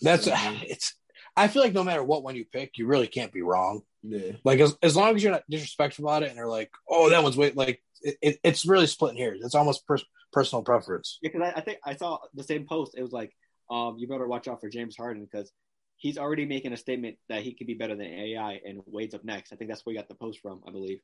That's 0.00 0.24
so, 0.24 0.34
it's. 0.36 0.94
I 1.36 1.48
feel 1.48 1.62
like 1.62 1.72
no 1.72 1.84
matter 1.84 2.04
what 2.04 2.22
one 2.22 2.36
you 2.36 2.44
pick, 2.44 2.76
you 2.76 2.86
really 2.86 3.06
can't 3.06 3.32
be 3.32 3.42
wrong. 3.42 3.82
Yeah. 4.02 4.32
Like 4.44 4.60
as, 4.60 4.76
as 4.82 4.96
long 4.96 5.14
as 5.14 5.22
you're 5.22 5.32
not 5.32 5.44
disrespectful 5.48 6.04
about 6.04 6.22
it, 6.22 6.28
and 6.28 6.36
they're 6.38 6.48
like, 6.48 6.70
"Oh, 6.88 7.10
that 7.10 7.22
one's 7.22 7.36
way," 7.36 7.52
like 7.54 7.82
it, 8.02 8.16
it, 8.20 8.38
it's 8.42 8.66
really 8.66 8.86
splitting 8.86 9.18
hairs. 9.18 9.40
It's 9.42 9.54
almost 9.54 9.86
pers- 9.86 10.04
personal 10.32 10.62
preference. 10.62 11.18
Yeah, 11.22 11.30
because 11.32 11.52
I, 11.54 11.58
I 11.58 11.62
think 11.62 11.78
I 11.84 11.96
saw 11.96 12.18
the 12.34 12.42
same 12.42 12.66
post. 12.66 12.94
It 12.96 13.02
was 13.02 13.12
like, 13.12 13.32
um, 13.70 13.96
you 13.98 14.08
better 14.08 14.26
watch 14.26 14.48
out 14.48 14.60
for 14.60 14.68
James 14.68 14.96
Harden 14.96 15.24
because 15.24 15.50
he's 15.96 16.18
already 16.18 16.44
making 16.44 16.72
a 16.72 16.76
statement 16.76 17.16
that 17.28 17.42
he 17.42 17.54
could 17.54 17.66
be 17.66 17.74
better 17.74 17.94
than 17.94 18.06
AI, 18.06 18.60
and 18.66 18.80
Wade's 18.86 19.14
up 19.14 19.24
next. 19.24 19.52
I 19.52 19.56
think 19.56 19.70
that's 19.70 19.86
where 19.86 19.92
we 19.92 19.96
got 19.96 20.08
the 20.08 20.14
post 20.14 20.40
from, 20.40 20.60
I 20.66 20.72
believe. 20.72 21.00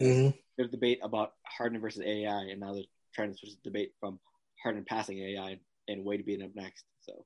Mm-hmm. 0.00 0.36
There's 0.56 0.70
debate 0.70 1.00
about 1.02 1.32
Harden 1.44 1.80
versus 1.80 2.02
AI, 2.04 2.42
and 2.50 2.60
now 2.60 2.74
they're 2.74 2.82
trying 3.14 3.32
to 3.32 3.38
switch 3.38 3.52
the 3.52 3.70
debate 3.70 3.92
from 4.00 4.18
Harden 4.62 4.84
passing 4.88 5.18
AI 5.18 5.58
and 5.88 6.04
Wade 6.04 6.24
being 6.26 6.42
up 6.42 6.50
next. 6.54 6.84
So 7.00 7.24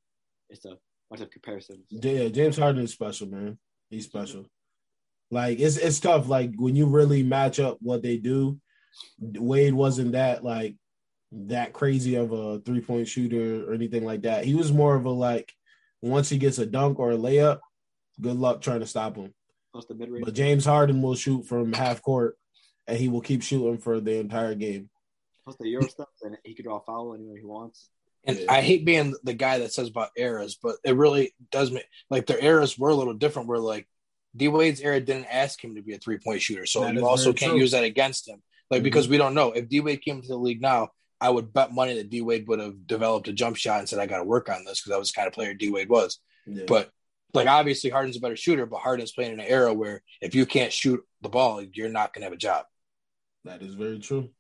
it's 0.51 0.65
a 0.65 0.77
bunch 1.11 1.23
of 1.23 1.31
comparisons. 1.31 1.85
Yeah, 1.91 2.29
James 2.29 2.57
Harden 2.57 2.83
is 2.83 2.93
special, 2.93 3.29
man. 3.29 3.59
He's 3.91 4.05
special. 4.05 4.47
Like 5.31 5.61
it's 5.61 5.77
it's 5.77 6.01
tough. 6.01 6.29
Like 6.29 6.53
when 6.57 6.77
you 6.77 6.87
really 6.87 7.23
match 7.23 7.59
up 7.59 7.79
what 7.81 8.03
they 8.03 8.19
do, 8.19 8.59
Wade 9.19 9.75
wasn't 9.75 10.13
that 10.13 10.45
like 10.45 10.77
that 11.33 11.73
crazy 11.73 12.17
of 12.17 12.33
a 12.33 12.61
three 12.61 12.81
point 12.81 13.09
shooter 13.09 13.69
or 13.69 13.75
anything 13.75 14.05
like 14.05 14.23
that. 14.23 14.45
He 14.45 14.55
was 14.55 14.73
more 14.73 14.95
of 14.95 15.07
a 15.07 15.11
like 15.11 15.53
once 16.03 16.29
he 16.29 16.37
gets 16.37 16.59
a 16.59 16.67
dunk 16.67 16.99
or 16.99 17.13
a 17.13 17.17
layup, 17.17 17.61
good 18.21 18.37
luck 18.37 18.61
trying 18.61 18.81
to 18.81 18.87
stop 18.87 19.17
him. 19.17 19.33
But 19.73 20.35
James 20.35 20.67
Harden 20.67 21.01
will 21.01 21.15
shoot 21.15 21.47
from 21.47 21.73
half 21.73 22.03
court, 22.03 22.37
and 22.87 22.99
he 22.99 23.09
will 23.09 23.21
keep 23.21 23.43
shooting 23.43 23.79
for 23.79 24.01
the 24.01 24.19
entire 24.19 24.55
game. 24.55 24.91
Plus 25.45 25.57
the 25.59 25.69
Euro 25.71 25.89
stuff, 25.89 26.09
and 26.23 26.37
he 26.45 26.55
could 26.55 26.65
draw 26.65 26.79
a 26.79 26.81
foul 26.81 27.15
anywhere 27.15 27.39
he 27.39 27.45
wants. 27.45 27.89
And 28.25 28.39
yeah. 28.39 28.53
I 28.53 28.61
hate 28.61 28.85
being 28.85 29.15
the 29.25 29.35
guy 29.35 29.59
that 29.59 29.73
says 29.73 29.89
about 29.89 30.11
eras, 30.17 30.57
but 30.63 30.77
it 30.85 30.97
really 30.97 31.35
does 31.51 31.73
make 31.73 31.87
like 32.11 32.27
their 32.27 32.43
eras 32.43 32.79
were 32.79 32.91
a 32.91 32.95
little 32.95 33.15
different. 33.15 33.49
Where 33.49 33.59
like 33.59 33.89
D 34.37 34.47
Wade's 34.49 34.81
era 34.81 35.01
didn't 35.01 35.27
ask 35.27 35.63
him 35.63 35.75
to 35.75 35.83
be 35.83 35.95
a 35.95 35.99
three 35.99 36.19
point 36.19 36.41
shooter, 36.41 36.67
so 36.67 36.81
that 36.83 36.95
you 36.95 37.07
also 37.07 37.33
can't 37.33 37.53
true. 37.53 37.61
use 37.61 37.73
that 37.73 37.85
against 37.85 38.29
him. 38.29 38.41
Like 38.71 38.79
mm-hmm. 38.79 38.85
because 38.85 39.09
we 39.09 39.19
don't 39.19 39.35
know 39.35 39.53
if 39.53 39.69
D 39.69 39.81
Wade 39.81 40.03
came 40.03 40.23
to 40.23 40.29
the 40.29 40.37
league 40.37 40.63
now, 40.63 40.91
I 41.21 41.31
would 41.31 41.53
bet 41.53 41.73
money 41.73 41.95
that 41.95 42.11
D 42.11 42.21
Wade 42.21 42.49
would 42.49 42.59
have 42.59 42.87
developed 42.87 43.29
a 43.29 43.33
jump 43.33 43.57
shot 43.57 43.79
and 43.79 43.89
said, 43.89 43.99
I 43.99 44.07
got 44.07 44.19
to 44.19 44.25
work 44.25 44.49
on 44.49 44.65
this 44.65 44.81
because 44.81 44.91
that 44.91 44.99
was 44.99 45.13
the 45.13 45.17
kind 45.17 45.29
of 45.29 45.35
player 45.35 45.55
D 45.55 45.71
Wade 45.71 45.89
was. 45.89 46.19
Yeah. 46.47 46.65
But 46.67 46.91
like, 47.33 47.47
obviously, 47.47 47.91
Harden's 47.91 48.17
a 48.17 48.21
better 48.21 48.37
shooter, 48.37 48.67
but 48.67 48.81
Harden's 48.81 49.13
playing 49.13 49.35
in 49.35 49.41
an 49.41 49.47
era 49.47 49.73
where 49.73 50.03
if 50.21 50.35
you 50.35 50.47
can't 50.47 50.73
shoot 50.73 51.01
the 51.23 51.29
ball, 51.29 51.63
you're 51.63 51.89
not 51.89 52.13
going 52.13 52.23
to 52.23 52.27
have 52.27 52.33
a 52.33 52.37
job. 52.37 52.67
That 53.45 53.63
is 53.63 53.75
very 53.75 53.99
true. 53.99 54.31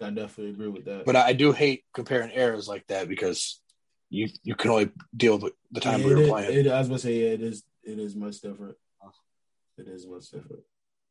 I 0.00 0.10
definitely 0.10 0.50
agree 0.50 0.68
with 0.68 0.86
that. 0.86 1.04
But 1.04 1.16
I 1.16 1.32
do 1.32 1.52
hate 1.52 1.84
comparing 1.92 2.32
eras 2.32 2.68
like 2.68 2.86
that 2.88 3.08
because 3.08 3.60
you 4.10 4.28
you 4.42 4.54
can 4.54 4.70
only 4.70 4.90
deal 5.16 5.38
with 5.38 5.52
the 5.70 5.80
time 5.80 6.00
yeah, 6.00 6.06
we 6.06 6.14
were 6.14 6.28
playing. 6.28 6.66
It, 6.66 6.70
I 6.70 6.78
was 6.78 6.88
gonna 6.88 6.98
say, 6.98 7.14
yeah, 7.14 7.30
it 7.34 7.42
is 7.42 7.62
it 7.82 7.98
is 7.98 8.16
much 8.16 8.40
different. 8.40 8.76
It 9.76 9.88
is 9.88 10.06
much 10.06 10.30
different. 10.30 10.62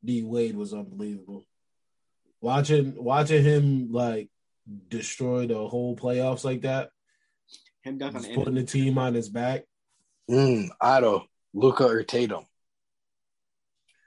D 0.03 0.23
Wade 0.23 0.55
was 0.55 0.73
unbelievable. 0.73 1.45
Watching 2.41 2.95
watching 2.95 3.43
him 3.43 3.91
like 3.91 4.29
destroy 4.89 5.47
the 5.47 5.67
whole 5.67 5.95
playoffs 5.95 6.43
like 6.43 6.61
that. 6.61 6.89
Him 7.81 7.97
definitely 7.97 8.35
putting 8.35 8.55
the 8.55 8.63
team 8.63 8.97
on 8.97 9.13
his 9.13 9.29
back. 9.29 9.63
Mm, 10.29 10.69
Otto, 10.79 11.25
Luka, 11.53 11.85
or 11.85 12.03
Tatum. 12.03 12.45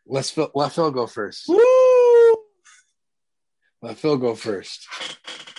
Let's 0.06 0.30
Phil, 0.30 0.50
let 0.54 0.72
Phil 0.72 0.90
go 0.90 1.06
first. 1.06 1.48
Woo! 1.48 1.75
Let 3.82 3.98
Phil 3.98 4.16
go 4.16 4.34
first. 4.34 4.86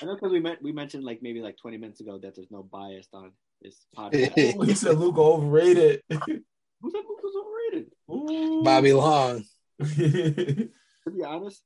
I 0.01 0.05
know 0.05 0.15
because 0.15 0.31
we 0.31 0.39
met, 0.39 0.61
we 0.61 0.71
mentioned 0.71 1.03
like 1.03 1.21
maybe 1.21 1.41
like 1.41 1.57
twenty 1.57 1.77
minutes 1.77 2.01
ago 2.01 2.19
that 2.21 2.35
there's 2.35 2.51
no 2.51 2.63
bias 2.63 3.07
on 3.13 3.31
this 3.61 3.85
podcast. 3.97 4.55
oh, 4.57 4.63
he 4.63 4.75
said 4.75 4.97
Luka 4.97 5.21
overrated. 5.21 6.01
Who 6.09 6.91
said 6.91 7.01
Luka's 7.07 7.35
overrated? 7.39 7.91
Ooh. 8.11 8.63
Bobby 8.63 8.93
Long. 8.93 9.43
to 9.79 10.69
be 11.15 11.23
honest, 11.23 11.61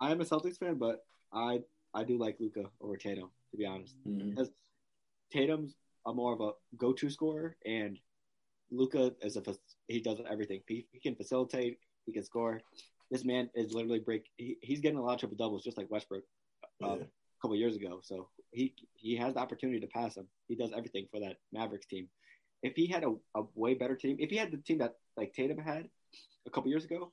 I 0.00 0.10
am 0.10 0.20
a 0.20 0.24
Celtics 0.24 0.58
fan, 0.58 0.76
but 0.76 1.04
I 1.32 1.60
I 1.94 2.04
do 2.04 2.18
like 2.18 2.36
Luka 2.40 2.64
over 2.80 2.96
Tatum, 2.96 3.30
to 3.50 3.56
be 3.56 3.66
honest. 3.66 3.96
Mm-hmm. 4.06 4.30
Because 4.30 4.50
Tatum's 5.32 5.74
a 6.06 6.12
more 6.12 6.32
of 6.32 6.40
a 6.40 6.50
go-to 6.76 7.10
scorer, 7.10 7.56
and 7.64 7.98
Luka 8.70 9.12
is 9.22 9.36
a 9.36 9.42
he 9.88 10.00
does 10.00 10.20
everything. 10.30 10.60
He, 10.66 10.86
he, 10.92 11.00
can 11.00 11.14
facilitate, 11.14 11.78
he 12.06 12.12
can 12.12 12.22
score. 12.22 12.60
This 13.10 13.24
man 13.24 13.50
is 13.54 13.72
literally 13.72 13.98
break. 13.98 14.24
He, 14.36 14.56
he's 14.62 14.80
getting 14.80 14.98
a 14.98 15.02
lot 15.02 15.14
of 15.14 15.20
triple 15.20 15.36
doubles, 15.36 15.64
just 15.64 15.76
like 15.76 15.90
Westbrook 15.90 16.22
um, 16.82 16.90
yeah. 16.90 17.04
a 17.04 17.40
couple 17.42 17.56
years 17.56 17.76
ago. 17.76 18.00
So 18.02 18.28
he 18.52 18.74
he 18.94 19.16
has 19.16 19.34
the 19.34 19.40
opportunity 19.40 19.80
to 19.80 19.86
pass 19.88 20.16
him. 20.16 20.26
He 20.48 20.54
does 20.54 20.72
everything 20.76 21.06
for 21.10 21.20
that 21.20 21.36
Mavericks 21.52 21.86
team. 21.86 22.08
If 22.62 22.74
he 22.76 22.86
had 22.86 23.04
a, 23.04 23.14
a 23.36 23.42
way 23.54 23.74
better 23.74 23.96
team, 23.96 24.16
if 24.20 24.30
he 24.30 24.36
had 24.36 24.52
the 24.52 24.58
team 24.58 24.78
that 24.78 24.94
like 25.16 25.32
Tatum 25.32 25.58
had 25.58 25.88
a 26.46 26.50
couple 26.50 26.70
years 26.70 26.84
ago, 26.84 27.12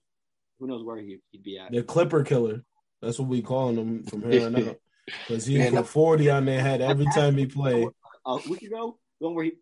who 0.60 0.68
knows 0.68 0.84
where 0.84 0.98
he, 0.98 1.20
would 1.34 1.44
be 1.44 1.58
at? 1.58 1.72
The 1.72 1.84
Clipper 1.84 2.24
killer. 2.24 2.64
That's 3.02 3.20
what 3.20 3.28
we 3.28 3.42
calling 3.42 3.78
him 3.78 4.04
from 4.04 4.30
here 4.30 4.46
on 4.46 4.56
out. 4.56 4.80
Because 5.26 5.46
he 5.46 5.70
put 5.70 5.88
40 5.88 6.30
on 6.32 6.44
their 6.44 6.60
head 6.60 6.82
every 6.82 7.06
time 7.16 7.38
he 7.38 7.46
played. 7.46 7.88
A 8.26 8.40
week 8.50 8.62
ago, 8.64 9.00
the 9.22 9.28
one 9.28 9.36
where 9.36 9.46
he 9.46 9.54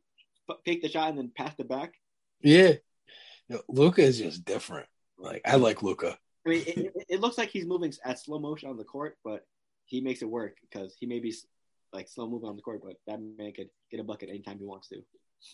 picked 0.66 0.82
the 0.82 0.90
shot 0.90 1.10
and 1.10 1.20
then 1.20 1.32
passed 1.38 1.60
it 1.60 1.70
back. 1.70 1.94
Yeah. 2.42 2.74
You 3.48 3.58
know, 3.58 3.62
Luka 3.68 4.02
is 4.02 4.18
just 4.18 4.44
different. 4.44 4.88
Like, 5.20 5.44
I 5.46 5.58
like 5.58 5.84
Luka. 5.84 6.18
I 6.46 6.50
mean, 6.50 6.64
it, 6.68 6.94
it, 7.10 7.22
looks 7.22 7.38
like 7.38 7.50
he's 7.50 7.66
moving 7.66 7.94
at 8.04 8.20
slow 8.20 8.40
motion 8.40 8.70
on 8.70 8.78
the 8.78 8.84
court, 8.84 9.18
but 9.24 9.46
he 9.86 10.02
makes 10.02 10.22
it 10.22 10.30
work 10.30 10.58
because 10.62 10.96
he 11.00 11.08
may 11.08 11.20
be 11.20 11.34
like 11.92 12.08
slow 12.08 12.30
moving 12.30 12.50
on 12.50 12.56
the 12.56 12.62
court, 12.62 12.82
but 12.84 12.96
that 13.08 13.20
man 13.20 13.52
could 13.52 13.70
get 13.90 14.00
a 14.00 14.04
bucket 14.04 14.30
anytime 14.30 14.60
he 14.60 14.66
wants 14.66 14.90
to. 14.90 15.02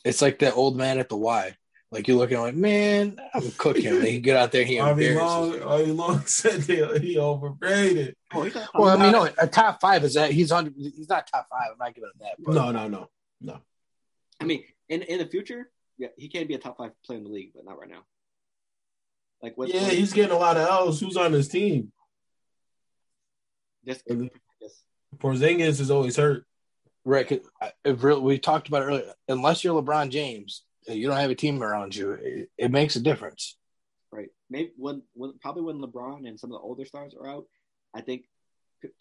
It's 0.03 0.21
like 0.21 0.39
that 0.39 0.55
old 0.55 0.75
man 0.75 0.99
at 0.99 1.09
the 1.09 1.17
Y. 1.17 1.55
Like 1.91 2.07
you're 2.07 2.17
looking 2.17 2.39
like, 2.39 2.55
man, 2.55 3.19
I'm 3.33 3.51
cooking. 3.51 3.83
him. 3.83 4.01
he 4.01 4.21
get 4.21 4.37
out 4.37 4.53
there, 4.53 4.63
he 4.63 4.77
Harvey 4.77 5.13
Long, 5.13 5.59
Harvey 5.59 5.91
Long 5.91 6.21
said 6.25 6.61
he, 6.63 6.85
he 6.99 7.19
overrated. 7.19 8.15
Oh, 8.33 8.49
well, 8.75 8.97
I 8.97 9.01
mean, 9.01 9.11
no, 9.11 9.29
a 9.37 9.47
top 9.47 9.81
five 9.81 10.05
is 10.05 10.13
that 10.13 10.31
he's 10.31 10.53
on. 10.53 10.73
He's 10.77 11.09
not 11.09 11.27
top 11.27 11.47
five. 11.49 11.71
I'm 11.73 11.77
not 11.77 11.93
giving 11.93 12.09
him 12.09 12.19
that. 12.21 12.35
But. 12.39 12.55
No, 12.55 12.71
no, 12.71 12.87
no, 12.87 13.09
no. 13.41 13.59
I 14.39 14.45
mean, 14.45 14.63
in 14.87 15.01
in 15.01 15.19
the 15.19 15.25
future, 15.25 15.69
yeah, 15.97 16.07
he 16.17 16.29
can 16.29 16.47
be 16.47 16.53
a 16.53 16.59
top 16.59 16.77
five 16.77 16.91
player 17.05 17.17
in 17.17 17.25
the 17.25 17.29
league, 17.29 17.51
but 17.53 17.65
not 17.65 17.77
right 17.77 17.89
now. 17.89 18.03
Like, 19.41 19.57
what, 19.57 19.69
yeah, 19.69 19.83
what, 19.83 19.93
he's 19.93 20.13
getting 20.13 20.35
a 20.35 20.39
lot 20.39 20.57
of 20.57 20.67
L's. 20.67 20.99
Who's 20.99 21.17
on 21.17 21.33
his 21.33 21.47
team? 21.47 21.91
Just, 23.85 24.07
just. 24.07 24.83
Porzingis 25.17 25.79
is 25.79 25.91
always 25.91 26.15
hurt. 26.15 26.45
Right. 27.03 27.41
we 27.83 28.37
talked 28.37 28.67
about 28.67 28.83
it 28.83 28.85
earlier. 28.85 29.13
Unless 29.27 29.63
you're 29.63 29.81
LeBron 29.81 30.11
James, 30.11 30.63
you 30.87 31.07
don't 31.07 31.17
have 31.17 31.31
a 31.31 31.35
team 31.35 31.61
around 31.63 31.95
you, 31.95 32.11
it, 32.11 32.49
it 32.57 32.71
makes 32.71 32.95
a 32.95 32.99
difference. 32.99 33.57
Right. 34.11 34.29
Maybe 34.49 34.71
when, 34.77 35.01
when 35.13 35.33
probably 35.39 35.63
when 35.63 35.81
LeBron 35.81 36.27
and 36.27 36.39
some 36.39 36.51
of 36.51 36.59
the 36.59 36.63
older 36.63 36.85
stars 36.85 37.15
are 37.19 37.27
out, 37.27 37.45
I 37.95 38.01
think 38.01 38.25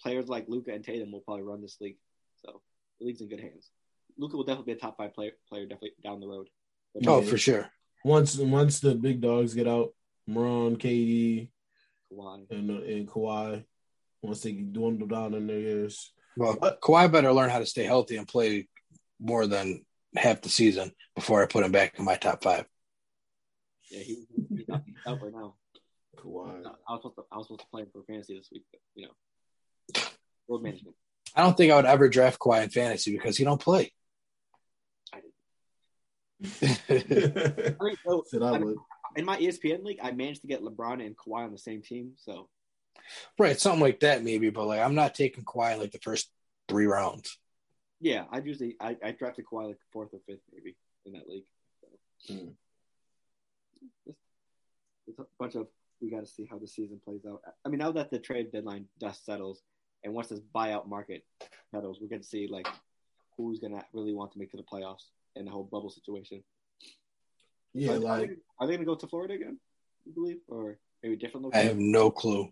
players 0.00 0.28
like 0.28 0.46
Luka 0.48 0.72
and 0.72 0.84
Tatum 0.84 1.12
will 1.12 1.20
probably 1.20 1.42
run 1.42 1.60
this 1.60 1.76
league. 1.80 1.96
So 2.44 2.62
the 2.98 3.06
league's 3.06 3.20
in 3.20 3.28
good 3.28 3.40
hands. 3.40 3.70
Luka 4.16 4.36
will 4.36 4.44
definitely 4.44 4.74
be 4.74 4.78
a 4.78 4.80
top 4.80 4.96
five 4.96 5.14
player, 5.14 5.32
player 5.48 5.64
definitely 5.64 5.92
down 6.02 6.20
the 6.20 6.28
road. 6.28 6.48
Oh, 7.06 7.22
for 7.22 7.38
sure. 7.38 7.70
Once 8.04 8.36
once 8.36 8.80
the 8.80 8.94
big 8.94 9.20
dogs 9.20 9.54
get 9.54 9.68
out, 9.68 9.92
Moran, 10.30 10.76
KD, 10.76 11.48
Kawhi, 12.12 12.50
and 12.50 12.70
uh, 12.70 12.82
and 12.82 13.08
Kawhi, 13.08 13.64
once 14.22 14.40
they 14.40 14.52
dwindle 14.52 15.08
down 15.08 15.34
in 15.34 15.46
their 15.46 15.58
years. 15.58 16.12
Well, 16.36 16.56
but, 16.60 16.80
Kawhi 16.80 17.10
better 17.10 17.32
learn 17.32 17.50
how 17.50 17.58
to 17.58 17.66
stay 17.66 17.84
healthy 17.84 18.16
and 18.16 18.28
play 18.28 18.68
more 19.18 19.46
than 19.46 19.84
half 20.16 20.40
the 20.40 20.48
season 20.48 20.92
before 21.14 21.42
I 21.42 21.46
put 21.46 21.64
him 21.64 21.72
back 21.72 21.98
in 21.98 22.04
my 22.04 22.14
top 22.14 22.42
five. 22.42 22.64
Yeah, 23.90 24.00
he, 24.00 24.24
he's, 24.48 24.70
out, 24.70 24.82
he's 24.86 24.94
out 25.06 25.20
right 25.20 25.32
now. 25.32 25.54
Kawhi. 26.16 26.64
I 26.88 26.92
was 26.92 27.02
supposed 27.02 27.16
to, 27.16 27.22
I 27.32 27.36
was 27.36 27.46
supposed 27.46 27.60
to 27.62 27.66
play 27.72 27.82
him 27.82 27.88
for 27.92 28.02
fantasy 28.04 28.36
this 28.36 28.48
week, 28.52 28.64
but 28.70 28.80
you 28.94 29.06
know, 29.06 30.02
load 30.48 30.62
management. 30.62 30.96
I 31.34 31.42
don't 31.42 31.56
think 31.56 31.72
I 31.72 31.76
would 31.76 31.86
ever 31.86 32.08
draft 32.08 32.38
Kawhi 32.38 32.62
in 32.62 32.70
fantasy 32.70 33.12
because 33.12 33.36
he 33.36 33.44
don't 33.44 33.60
play. 33.60 33.92
I 35.12 35.20
did. 35.20 36.80
I 37.80 37.84
mean, 37.84 37.96
so, 38.06 38.24
Said 38.26 38.42
I 38.42 38.58
would. 38.58 38.76
In 39.16 39.24
my 39.24 39.38
ESPN 39.38 39.84
league, 39.84 40.00
I 40.02 40.12
managed 40.12 40.42
to 40.42 40.46
get 40.46 40.62
LeBron 40.62 41.04
and 41.04 41.16
Kawhi 41.16 41.44
on 41.44 41.52
the 41.52 41.58
same 41.58 41.82
team. 41.82 42.12
So 42.16 42.48
Right, 43.38 43.58
something 43.58 43.80
like 43.80 44.00
that 44.00 44.22
maybe, 44.22 44.50
but 44.50 44.66
like 44.66 44.80
I'm 44.80 44.94
not 44.94 45.14
taking 45.14 45.44
Kawhi 45.44 45.78
like 45.78 45.92
the 45.92 45.98
first 45.98 46.30
three 46.68 46.86
rounds. 46.86 47.38
yeah, 48.00 48.24
I 48.30 48.38
usually 48.38 48.76
I, 48.80 48.96
I 49.04 49.12
drafted 49.12 49.46
Kawhi 49.46 49.68
like 49.68 49.78
fourth 49.92 50.10
or 50.12 50.20
fifth 50.26 50.42
maybe 50.52 50.76
in 51.06 51.12
that 51.12 51.28
league. 51.28 51.44
So. 51.80 52.34
Hmm. 52.34 52.48
It's, 54.06 54.18
it's 55.06 55.18
a 55.18 55.24
bunch 55.38 55.54
of 55.54 55.66
we 56.00 56.10
got 56.10 56.24
to 56.24 56.30
see 56.30 56.46
how 56.50 56.58
the 56.58 56.66
season 56.66 57.00
plays 57.04 57.22
out. 57.28 57.42
I 57.64 57.68
mean, 57.68 57.78
now 57.78 57.92
that 57.92 58.10
the 58.10 58.18
trade 58.18 58.52
deadline 58.52 58.86
dust 58.98 59.24
settles, 59.26 59.62
and 60.04 60.14
once 60.14 60.28
this 60.28 60.40
buyout 60.54 60.88
market 60.88 61.24
settles, 61.70 61.98
we're 62.00 62.08
going 62.08 62.22
to 62.22 62.28
see 62.28 62.46
like 62.46 62.66
who's 63.36 63.58
going 63.58 63.72
to 63.72 63.84
really 63.92 64.14
want 64.14 64.32
to 64.32 64.38
make 64.38 64.50
to 64.52 64.56
the 64.56 64.62
playoffs 64.62 65.10
and 65.36 65.46
the 65.46 65.50
whole 65.50 65.64
bubble 65.64 65.90
situation. 65.90 66.42
Yeah, 67.74 67.92
are, 67.92 67.98
like 67.98 68.22
are 68.22 68.26
they, 68.26 68.32
are 68.58 68.66
they 68.66 68.72
going 68.74 68.80
to 68.80 68.84
go 68.86 68.94
to 68.96 69.06
Florida 69.06 69.34
again? 69.34 69.58
You 70.04 70.12
believe, 70.12 70.38
or 70.48 70.78
maybe 71.02 71.14
a 71.14 71.18
different 71.18 71.54
I 71.54 71.58
have 71.60 71.76
no 71.78 72.10
clue. 72.10 72.50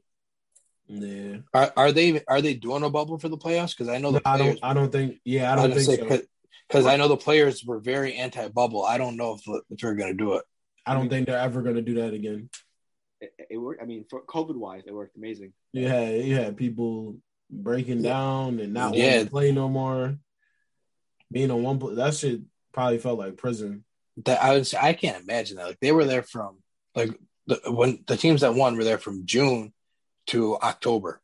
yeah. 0.87 1.39
Are, 1.53 1.73
are 1.77 1.93
they 1.93 2.23
are 2.29 2.41
they 2.41 2.55
doing 2.55 2.83
a 2.85 2.91
bubble 2.91 3.19
for 3.19 3.29
the 3.29 3.37
playoffs? 3.39 3.77
Because 3.77 3.89
I 3.89 3.99
know 3.99 4.13
the 4.13 4.23
I 4.25 4.37
players. 4.37 4.61
don't. 4.61 4.71
I 4.71 4.75
don't 4.75 4.93
think. 4.93 5.21
Yeah, 5.25 5.53
I 5.53 5.57
don't 5.57 5.73
think 5.73 5.83
so. 5.83 6.21
Because 6.69 6.87
I 6.87 6.97
know 6.97 7.09
the 7.09 7.17
players 7.17 7.65
were 7.65 7.79
very 7.81 8.15
anti-bubble. 8.15 8.85
I 8.85 8.99
don't 8.99 9.17
know 9.17 9.35
if, 9.35 9.63
if 9.71 9.79
they're 9.81 9.95
going 9.95 10.13
to 10.13 10.17
do 10.17 10.35
it. 10.35 10.45
I 10.85 10.93
don't 10.95 11.09
think 11.09 11.27
they're 11.27 11.39
ever 11.39 11.63
going 11.63 11.77
to 11.77 11.83
do 11.83 11.95
that 11.95 12.13
again. 12.13 12.51
It, 13.21 13.33
it 13.51 13.57
worked. 13.57 13.83
I 13.83 13.87
mean, 13.87 14.05
for 14.09 14.23
COVID 14.23 14.55
wise, 14.57 14.83
it 14.87 14.93
worked 14.95 15.17
amazing. 15.17 15.53
You 15.73 15.89
had 15.89 16.15
you 16.25 16.35
had 16.37 16.57
people 16.57 17.17
breaking 17.51 18.03
down 18.03 18.61
and 18.61 18.73
not 18.75 18.95
Yeah. 18.95 19.05
wanting 19.13 19.25
to 19.25 19.31
play 19.31 19.53
no 19.53 19.69
more. 19.69 20.19
Being 21.33 21.51
on 21.51 21.63
one, 21.63 21.97
that 21.97 22.15
shit 22.15 22.41
probably 22.73 22.99
felt 22.99 23.19
like 23.19 23.37
prison. 23.37 23.85
That 24.25 24.43
I 24.43 24.55
was 24.59 24.75
I 24.75 24.93
can't 24.95 25.23
imagine 25.23 25.57
that. 25.59 25.67
Like 25.67 25.81
they 25.81 25.93
were 25.93 26.05
there 26.05 26.23
from 26.23 26.59
like 26.95 27.19
the, 27.47 27.61
when 27.67 28.03
the 28.07 28.17
teams 28.17 28.41
that 28.41 28.55
won 28.55 28.77
were 28.77 28.85
there 28.85 28.99
from 28.99 29.27
June 29.27 29.73
to 30.29 30.59
October. 30.59 31.21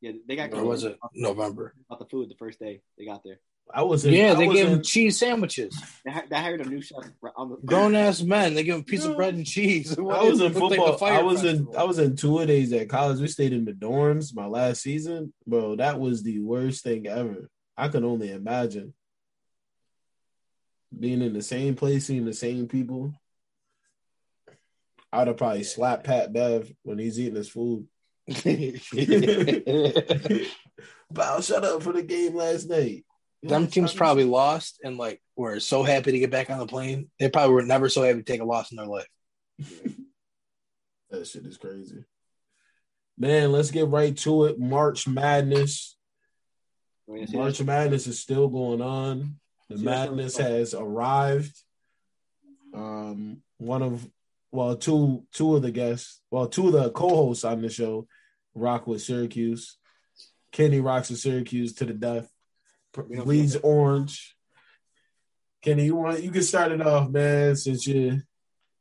Yeah, 0.00 0.12
they 0.26 0.36
got 0.36 0.52
Or 0.54 0.64
was 0.64 0.84
it 0.84 0.96
November? 1.14 1.74
about 1.90 1.98
the 1.98 2.06
food 2.06 2.30
the 2.30 2.36
first 2.36 2.58
day 2.60 2.80
they 2.96 3.04
got 3.04 3.22
there. 3.24 3.40
I 3.74 3.82
was 3.82 4.06
in, 4.06 4.14
Yeah, 4.14 4.30
I 4.32 4.34
they 4.36 4.46
was 4.48 4.56
gave 4.56 4.66
in- 4.66 4.72
them 4.74 4.82
cheese 4.82 5.18
sandwiches. 5.18 5.78
They, 6.04 6.10
hi- 6.10 6.24
they 6.30 6.36
hired 6.36 6.62
a 6.62 6.64
new 6.70 6.80
chef 6.80 7.00
on 7.36 7.50
the 7.50 7.56
Grown 7.66 7.94
ass 7.94 8.22
men. 8.22 8.54
They 8.54 8.62
give 8.64 8.76
them 8.76 8.84
piece 8.84 9.04
of 9.04 9.14
bread 9.16 9.34
and 9.34 9.44
cheese. 9.44 9.92
I 9.98 10.00
was 10.02 10.40
in 10.40 10.52
Looked 10.54 10.70
like 10.70 10.78
football. 10.80 11.04
I 11.08 11.20
was 11.20 11.44
in. 11.44 11.68
I 11.76 11.84
was 11.84 11.98
in 11.98 12.16
two 12.16 12.46
days 12.46 12.72
at 12.72 12.88
college. 12.88 13.20
We 13.20 13.28
stayed 13.28 13.52
in 13.52 13.66
the 13.66 13.72
dorms 13.72 14.34
my 14.34 14.46
last 14.46 14.80
season, 14.82 15.34
bro. 15.46 15.76
That 15.76 16.00
was 16.00 16.22
the 16.22 16.38
worst 16.40 16.82
thing 16.82 17.06
ever. 17.08 17.50
I 17.76 17.88
can 17.88 18.04
only 18.04 18.30
imagine 18.32 18.94
being 20.96 21.22
in 21.22 21.32
the 21.32 21.42
same 21.42 21.74
place, 21.74 22.06
seeing 22.06 22.24
the 22.24 22.32
same 22.32 22.68
people. 22.68 23.12
I'd 25.12 25.26
have 25.28 25.36
probably 25.38 25.64
slapped 25.64 26.04
Pat 26.04 26.32
Bev 26.32 26.70
when 26.82 26.98
he's 26.98 27.18
eating 27.18 27.34
his 27.36 27.48
food. 27.48 27.86
Bow, 31.10 31.40
shut 31.40 31.64
up 31.64 31.82
for 31.82 31.92
the 31.94 32.02
game 32.02 32.34
last 32.34 32.68
night. 32.68 33.04
You 33.42 33.48
Them 33.48 33.66
teams 33.68 33.90
I'm- 33.92 33.96
probably 33.98 34.24
lost 34.24 34.80
and 34.84 34.98
like 34.98 35.22
were 35.36 35.60
so 35.60 35.82
happy 35.82 36.12
to 36.12 36.18
get 36.18 36.30
back 36.30 36.50
on 36.50 36.58
the 36.58 36.66
plane. 36.66 37.10
They 37.18 37.30
probably 37.30 37.54
were 37.54 37.62
never 37.62 37.88
so 37.88 38.02
happy 38.02 38.18
to 38.18 38.24
take 38.24 38.40
a 38.40 38.44
loss 38.44 38.70
in 38.70 38.76
their 38.76 38.86
life. 38.86 39.08
That 41.10 41.26
shit 41.26 41.46
is 41.46 41.56
crazy. 41.56 42.04
Man, 43.16 43.50
let's 43.50 43.70
get 43.70 43.88
right 43.88 44.14
to 44.18 44.44
it. 44.44 44.58
March 44.60 45.08
Madness. 45.08 45.96
Yeah, 47.10 47.24
see, 47.24 47.34
March 47.38 47.62
Madness 47.62 48.06
is 48.06 48.20
still 48.20 48.48
going 48.48 48.82
on. 48.82 49.36
The 49.68 49.78
See, 49.78 49.84
madness 49.84 50.36
has 50.38 50.74
arrived. 50.74 51.54
Um, 52.74 53.42
one 53.58 53.82
of 53.82 54.08
well, 54.50 54.76
two 54.76 55.24
two 55.32 55.56
of 55.56 55.62
the 55.62 55.70
guests, 55.70 56.20
well, 56.30 56.46
two 56.46 56.68
of 56.68 56.72
the 56.72 56.90
co-hosts 56.90 57.44
on 57.44 57.60
the 57.60 57.68
show 57.68 58.06
rock 58.54 58.86
with 58.86 59.02
Syracuse. 59.02 59.76
Kenny 60.52 60.80
rocks 60.80 61.10
with 61.10 61.18
Syracuse 61.18 61.74
to 61.74 61.84
the 61.84 61.92
death. 61.92 62.30
We 63.08 63.16
Bleeds 63.16 63.56
orange. 63.56 64.34
Kenny, 65.62 65.84
you 65.86 65.96
want 65.96 66.22
you 66.22 66.30
can 66.30 66.42
start 66.42 66.72
it 66.72 66.80
off, 66.80 67.10
man, 67.10 67.56
since 67.56 67.86
you 67.86 68.22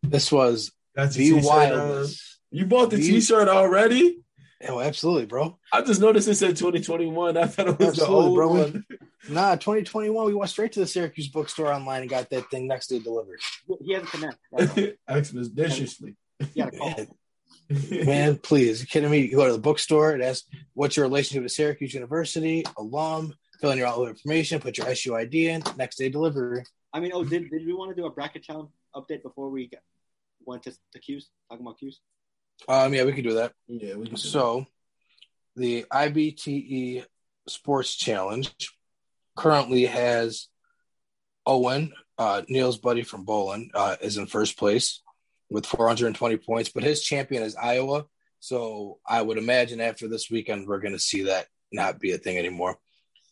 This 0.04 0.32
was 0.32 0.72
got 0.96 1.12
the 1.12 1.24
your 1.24 1.38
t-shirt 1.40 1.50
wildest. 1.50 2.40
You 2.52 2.66
bought 2.66 2.90
the 2.92 2.98
The- 2.98 3.04
t-shirt 3.10 3.50
already? 3.50 4.22
Oh, 4.68 4.80
absolutely, 4.80 5.26
bro. 5.28 5.58
I 5.72 5.82
just 5.82 6.02
noticed 6.02 6.28
it 6.28 6.36
said 6.36 6.58
2021. 6.58 7.38
I 7.38 7.46
thought 7.46 7.68
it 7.68 7.78
was 7.78 7.96
the 7.96 8.04
Absolutely, 8.04 8.26
old 8.26 8.36
bro. 8.36 8.48
one. 8.50 8.86
Nah, 9.30 9.56
2021, 9.56 10.26
we 10.26 10.34
went 10.34 10.50
straight 10.50 10.72
to 10.74 10.80
the 10.80 10.88
Syracuse 10.88 11.28
bookstore 11.28 11.74
online 11.74 12.02
and 12.02 12.10
got 12.10 12.30
that 12.30 12.50
thing 12.50 12.66
next 12.66 12.88
day 12.88 13.00
delivered. 13.00 13.42
he 13.84 13.92
has 13.94 14.04
a 14.04 14.06
connect. 14.06 14.38
That's. 14.54 14.94
Expeditiously. 15.10 16.16
He 16.54 16.62
had 16.62 16.74
a 16.74 16.78
call. 16.78 16.96
Man, 18.06 18.38
please, 18.38 18.80
you 18.80 18.88
kidding 18.88 19.12
me? 19.12 19.26
You 19.26 19.36
go 19.36 19.48
to 19.48 19.52
the 19.52 19.60
bookstore, 19.60 20.12
and 20.12 20.24
ask 20.24 20.46
what's 20.76 20.96
your 20.96 21.06
relationship 21.06 21.44
to 21.44 21.50
Syracuse 21.50 21.94
University, 21.94 22.64
alum, 22.78 23.34
fill 23.60 23.72
in 23.72 23.78
your 23.78 23.88
all 23.88 24.06
the 24.06 24.12
information, 24.12 24.62
put 24.62 24.78
your 24.78 24.88
SUID 24.88 25.34
in, 25.34 25.64
next 25.76 25.98
day 25.98 26.08
delivery. 26.08 26.64
I 26.94 27.02
mean, 27.02 27.12
oh, 27.14 27.26
did, 27.26 27.50
did 27.50 27.66
we 27.66 27.74
want 27.74 27.90
to 27.94 27.96
do 27.96 28.06
a 28.06 28.10
bracket 28.12 28.44
challenge 28.44 28.70
update 28.96 29.24
before 29.24 29.50
we 29.50 29.70
went 30.46 30.64
to 30.64 30.72
the 30.94 31.00
Q's? 31.00 31.28
Talking 31.50 31.66
about 31.66 31.80
Q's? 31.80 32.00
Um, 32.68 32.94
yeah, 32.94 33.04
we 33.04 33.14
could 33.14 33.24
do 33.24 33.36
that. 33.36 33.54
Yeah, 33.68 33.96
we 33.96 34.08
can. 34.08 34.18
So, 34.18 34.66
the 35.56 35.86
IBTE 35.92 37.06
Sports 37.48 37.96
Challenge 37.96 38.52
currently 39.36 39.86
has 39.86 40.48
Owen, 41.46 41.94
uh, 42.18 42.42
Neil's 42.50 42.78
buddy 42.78 43.04
from 43.04 43.26
Bolin, 43.26 43.70
uh, 43.74 43.96
is 44.02 44.18
in 44.18 44.28
first 44.28 44.58
place 44.58 45.02
with 45.50 45.66
420 45.66 46.38
points, 46.38 46.70
but 46.70 46.84
his 46.84 47.02
champion 47.02 47.44
is 47.44 47.56
Iowa. 47.56 48.06
So, 48.40 49.00
I 49.08 49.22
would 49.22 49.38
imagine 49.38 49.82
after 49.82 50.08
this 50.08 50.30
weekend, 50.30 50.68
we're 50.68 50.80
going 50.80 50.94
to 50.94 51.00
see 51.00 51.24
that 51.24 51.48
not 51.72 52.00
be 52.00 52.12
a 52.12 52.18
thing 52.18 52.38
anymore. 52.38 52.78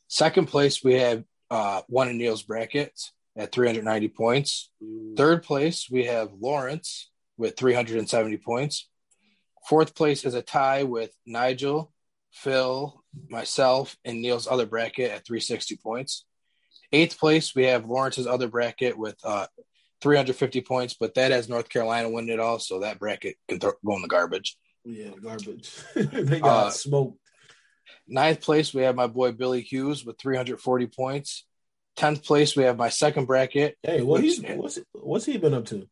Second 0.07 0.47
place, 0.47 0.83
we 0.83 0.95
have 0.95 1.23
uh, 1.49 1.81
one 1.87 2.09
in 2.09 2.17
Neil's 2.17 2.43
brackets 2.43 3.11
at 3.37 3.51
390 3.51 4.07
points. 4.09 4.71
Third 5.17 5.43
place, 5.43 5.89
we 5.89 6.05
have 6.05 6.29
Lawrence 6.39 7.09
with 7.37 7.57
370 7.57 8.37
points. 8.37 8.87
Fourth 9.67 9.95
place 9.95 10.25
is 10.25 10.33
a 10.35 10.41
tie 10.41 10.83
with 10.83 11.11
Nigel, 11.25 11.91
Phil, 12.31 13.01
myself, 13.29 13.97
and 14.05 14.21
Neil's 14.21 14.47
other 14.47 14.65
bracket 14.65 15.11
at 15.11 15.25
360 15.25 15.77
points. 15.77 16.25
Eighth 16.91 17.17
place, 17.17 17.55
we 17.55 17.63
have 17.65 17.85
Lawrence's 17.85 18.27
other 18.27 18.47
bracket 18.47 18.97
with 18.97 19.17
uh, 19.23 19.47
350 20.01 20.61
points, 20.61 20.95
but 20.99 21.15
that 21.15 21.31
has 21.31 21.49
North 21.49 21.67
Carolina 21.69 22.09
winning 22.09 22.33
it 22.33 22.39
all, 22.39 22.59
so 22.59 22.81
that 22.81 22.99
bracket 22.99 23.37
can 23.47 23.59
th- 23.59 23.73
go 23.83 23.95
in 23.95 24.01
the 24.01 24.07
garbage. 24.07 24.57
Yeah, 24.83 25.09
garbage. 25.21 25.71
they 25.95 26.39
got 26.39 26.67
Uh, 26.67 26.69
smoked. 26.69 27.17
Ninth 28.07 28.41
place, 28.41 28.71
we 28.71 28.83
have 28.83 28.95
my 28.95 29.07
boy 29.07 29.31
Billy 29.31 29.61
Hughes 29.61 30.05
with 30.05 30.19
340 30.19 30.87
points. 30.87 31.45
Tenth 31.95 32.23
place, 32.23 32.55
we 32.55 32.63
have 32.63 32.77
my 32.77 32.89
second 32.89 33.25
bracket. 33.25 33.77
Hey, 33.81 34.03
what 34.03 34.21
he's 34.21 34.41
what's 34.41 34.79
what's 34.91 35.25
he 35.25 35.37
been 35.37 35.53
up 35.53 35.65
to? 35.67 35.87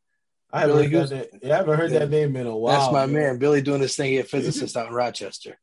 I 0.53 0.59
haven't 0.61 0.75
Billy 0.77 0.89
heard 0.89 1.09
that. 1.09 1.33
name- 1.33 1.39
Yeah, 1.43 1.53
I 1.53 1.57
haven't 1.57 1.77
heard 1.79 1.91
that 1.91 2.09
name 2.09 2.35
in 2.35 2.47
a 2.47 2.55
while. 2.55 2.79
That's 2.79 2.93
my 2.93 3.05
man, 3.07 3.39
Billy, 3.39 3.61
doing 3.61 3.81
this 3.81 3.95
thing. 3.95 4.11
He 4.11 4.19
a 4.19 4.23
physicist 4.23 4.77
out 4.77 4.87
in 4.87 4.93
Rochester. 4.93 5.57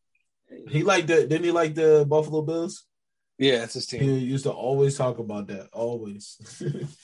He 0.68 0.82
liked 0.82 1.06
the 1.06 1.26
didn't 1.26 1.44
he 1.44 1.52
like 1.52 1.74
the 1.74 2.04
Buffalo 2.08 2.42
Bills? 2.42 2.84
Yeah, 3.38 3.58
that's 3.60 3.74
his 3.74 3.86
team. 3.86 4.02
He 4.02 4.18
used 4.18 4.44
to 4.44 4.50
always 4.50 4.98
talk 4.98 5.18
about 5.18 5.46
that. 5.48 5.68
Always. 5.72 6.36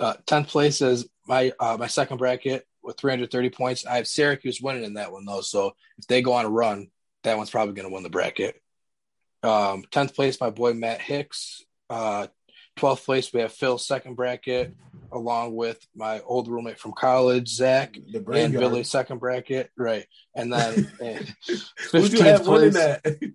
Uh, 0.00 0.14
tenth 0.26 0.48
place 0.48 0.82
is 0.82 1.06
my 1.28 1.52
uh, 1.60 1.76
my 1.78 1.86
second 1.86 2.16
bracket 2.16 2.66
with 2.82 2.98
330 2.98 3.50
points. 3.50 3.86
I 3.86 3.94
have 3.96 4.08
Syracuse 4.08 4.60
winning 4.60 4.82
in 4.82 4.94
that 4.94 5.12
one 5.12 5.24
though, 5.24 5.40
so 5.40 5.76
if 5.98 6.06
they 6.08 6.20
go 6.20 6.32
on 6.32 6.44
a 6.44 6.50
run, 6.50 6.88
that 7.22 7.36
one's 7.36 7.48
probably 7.50 7.74
going 7.74 7.88
to 7.88 7.94
win 7.94 8.02
the 8.02 8.10
bracket. 8.10 8.60
Um, 9.44 9.84
tenth 9.92 10.12
place, 10.14 10.40
my 10.40 10.50
boy 10.50 10.72
Matt 10.74 11.00
Hicks. 11.00 11.64
Uh, 11.88 12.26
Twelfth 12.76 13.04
place, 13.04 13.32
we 13.32 13.40
have 13.40 13.52
Phil's 13.52 13.86
second 13.86 14.14
bracket, 14.16 14.74
along 15.14 15.54
with 15.54 15.78
my 15.94 16.20
old 16.20 16.48
roommate 16.48 16.78
from 16.78 16.92
college, 16.92 17.48
Zach, 17.48 17.94
the 17.94 18.18
and 18.18 18.26
graveyard. 18.26 18.60
Billy's 18.60 18.90
second 18.90 19.18
bracket. 19.18 19.70
Right, 19.76 20.06
and 20.34 20.52
then 20.52 20.92
uh, 21.00 21.04
Who'd 21.92 22.12
you 22.12 22.18
15th 22.18 22.24
have 22.24 22.46
winning 22.46 22.72
place- 22.72 23.00
that? 23.02 23.32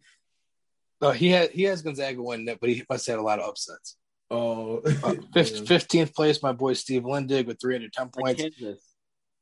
No, 1.01 1.11
he 1.11 1.29
had 1.29 1.51
he 1.51 1.63
has 1.63 1.81
Gonzaga 1.81 2.21
winning 2.21 2.47
it, 2.49 2.59
but 2.59 2.69
he 2.69 2.83
must 2.89 3.07
have 3.07 3.13
had 3.13 3.19
a 3.19 3.23
lot 3.23 3.39
of 3.39 3.49
upsets. 3.49 3.95
Oh, 4.31 4.77
uh, 4.77 5.15
15th 5.33 6.13
place, 6.15 6.43
my 6.43 6.51
boy 6.51 6.73
Steve 6.73 7.03
Lindig 7.03 7.47
with 7.47 7.59
310 7.59 8.09
points. 8.09 8.43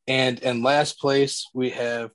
And 0.08 0.40
in 0.40 0.64
last 0.64 1.00
place, 1.00 1.46
we 1.54 1.72
have 1.72 2.12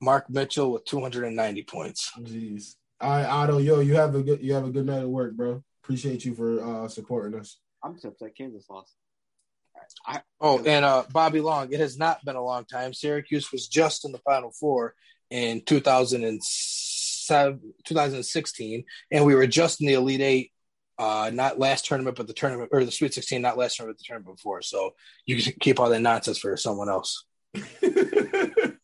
Mark 0.00 0.30
Mitchell 0.30 0.70
with 0.70 0.84
290 0.84 1.62
points. 1.64 2.12
Jeez. 2.20 2.76
All 3.00 3.10
right, 3.10 3.26
Otto, 3.26 3.58
yo, 3.58 3.80
you 3.80 3.96
have 3.96 4.14
a 4.14 4.22
good 4.22 4.40
you 4.40 4.54
have 4.54 4.64
a 4.64 4.70
good 4.70 4.86
night 4.86 5.00
at 5.00 5.08
work, 5.08 5.34
bro. 5.34 5.62
Appreciate 5.82 6.24
you 6.24 6.34
for 6.34 6.84
uh, 6.84 6.88
supporting 6.88 7.38
us. 7.38 7.58
I'm 7.82 7.94
just 7.94 8.04
upset 8.04 8.36
Kansas 8.36 8.66
lost. 8.70 8.94
I, 10.06 10.20
oh, 10.40 10.62
and 10.64 10.84
uh, 10.84 11.04
Bobby 11.12 11.40
Long, 11.40 11.72
it 11.72 11.80
has 11.80 11.98
not 11.98 12.24
been 12.24 12.36
a 12.36 12.44
long 12.44 12.64
time. 12.64 12.92
Syracuse 12.92 13.52
was 13.52 13.68
just 13.68 14.04
in 14.04 14.12
the 14.12 14.18
Final 14.18 14.52
Four 14.52 14.94
in 15.30 15.62
2007, 15.62 17.74
2016, 17.84 18.84
and 19.10 19.24
we 19.24 19.34
were 19.34 19.46
just 19.46 19.80
in 19.80 19.86
the 19.86 19.94
Elite 19.94 20.20
Eight, 20.20 20.52
uh, 20.98 21.30
not 21.32 21.58
last 21.58 21.86
tournament, 21.86 22.16
but 22.16 22.26
the 22.26 22.32
tournament 22.32 22.70
or 22.72 22.84
the 22.84 22.90
Sweet 22.90 23.14
16, 23.14 23.42
not 23.42 23.58
last 23.58 23.76
tournament, 23.76 23.98
the 23.98 24.04
tournament 24.04 24.36
before. 24.36 24.62
So 24.62 24.94
you 25.26 25.42
can 25.42 25.54
keep 25.60 25.80
all 25.80 25.90
that 25.90 26.00
nonsense 26.00 26.38
for 26.38 26.56
someone 26.56 26.88
else. 26.88 27.24
the 27.54 28.76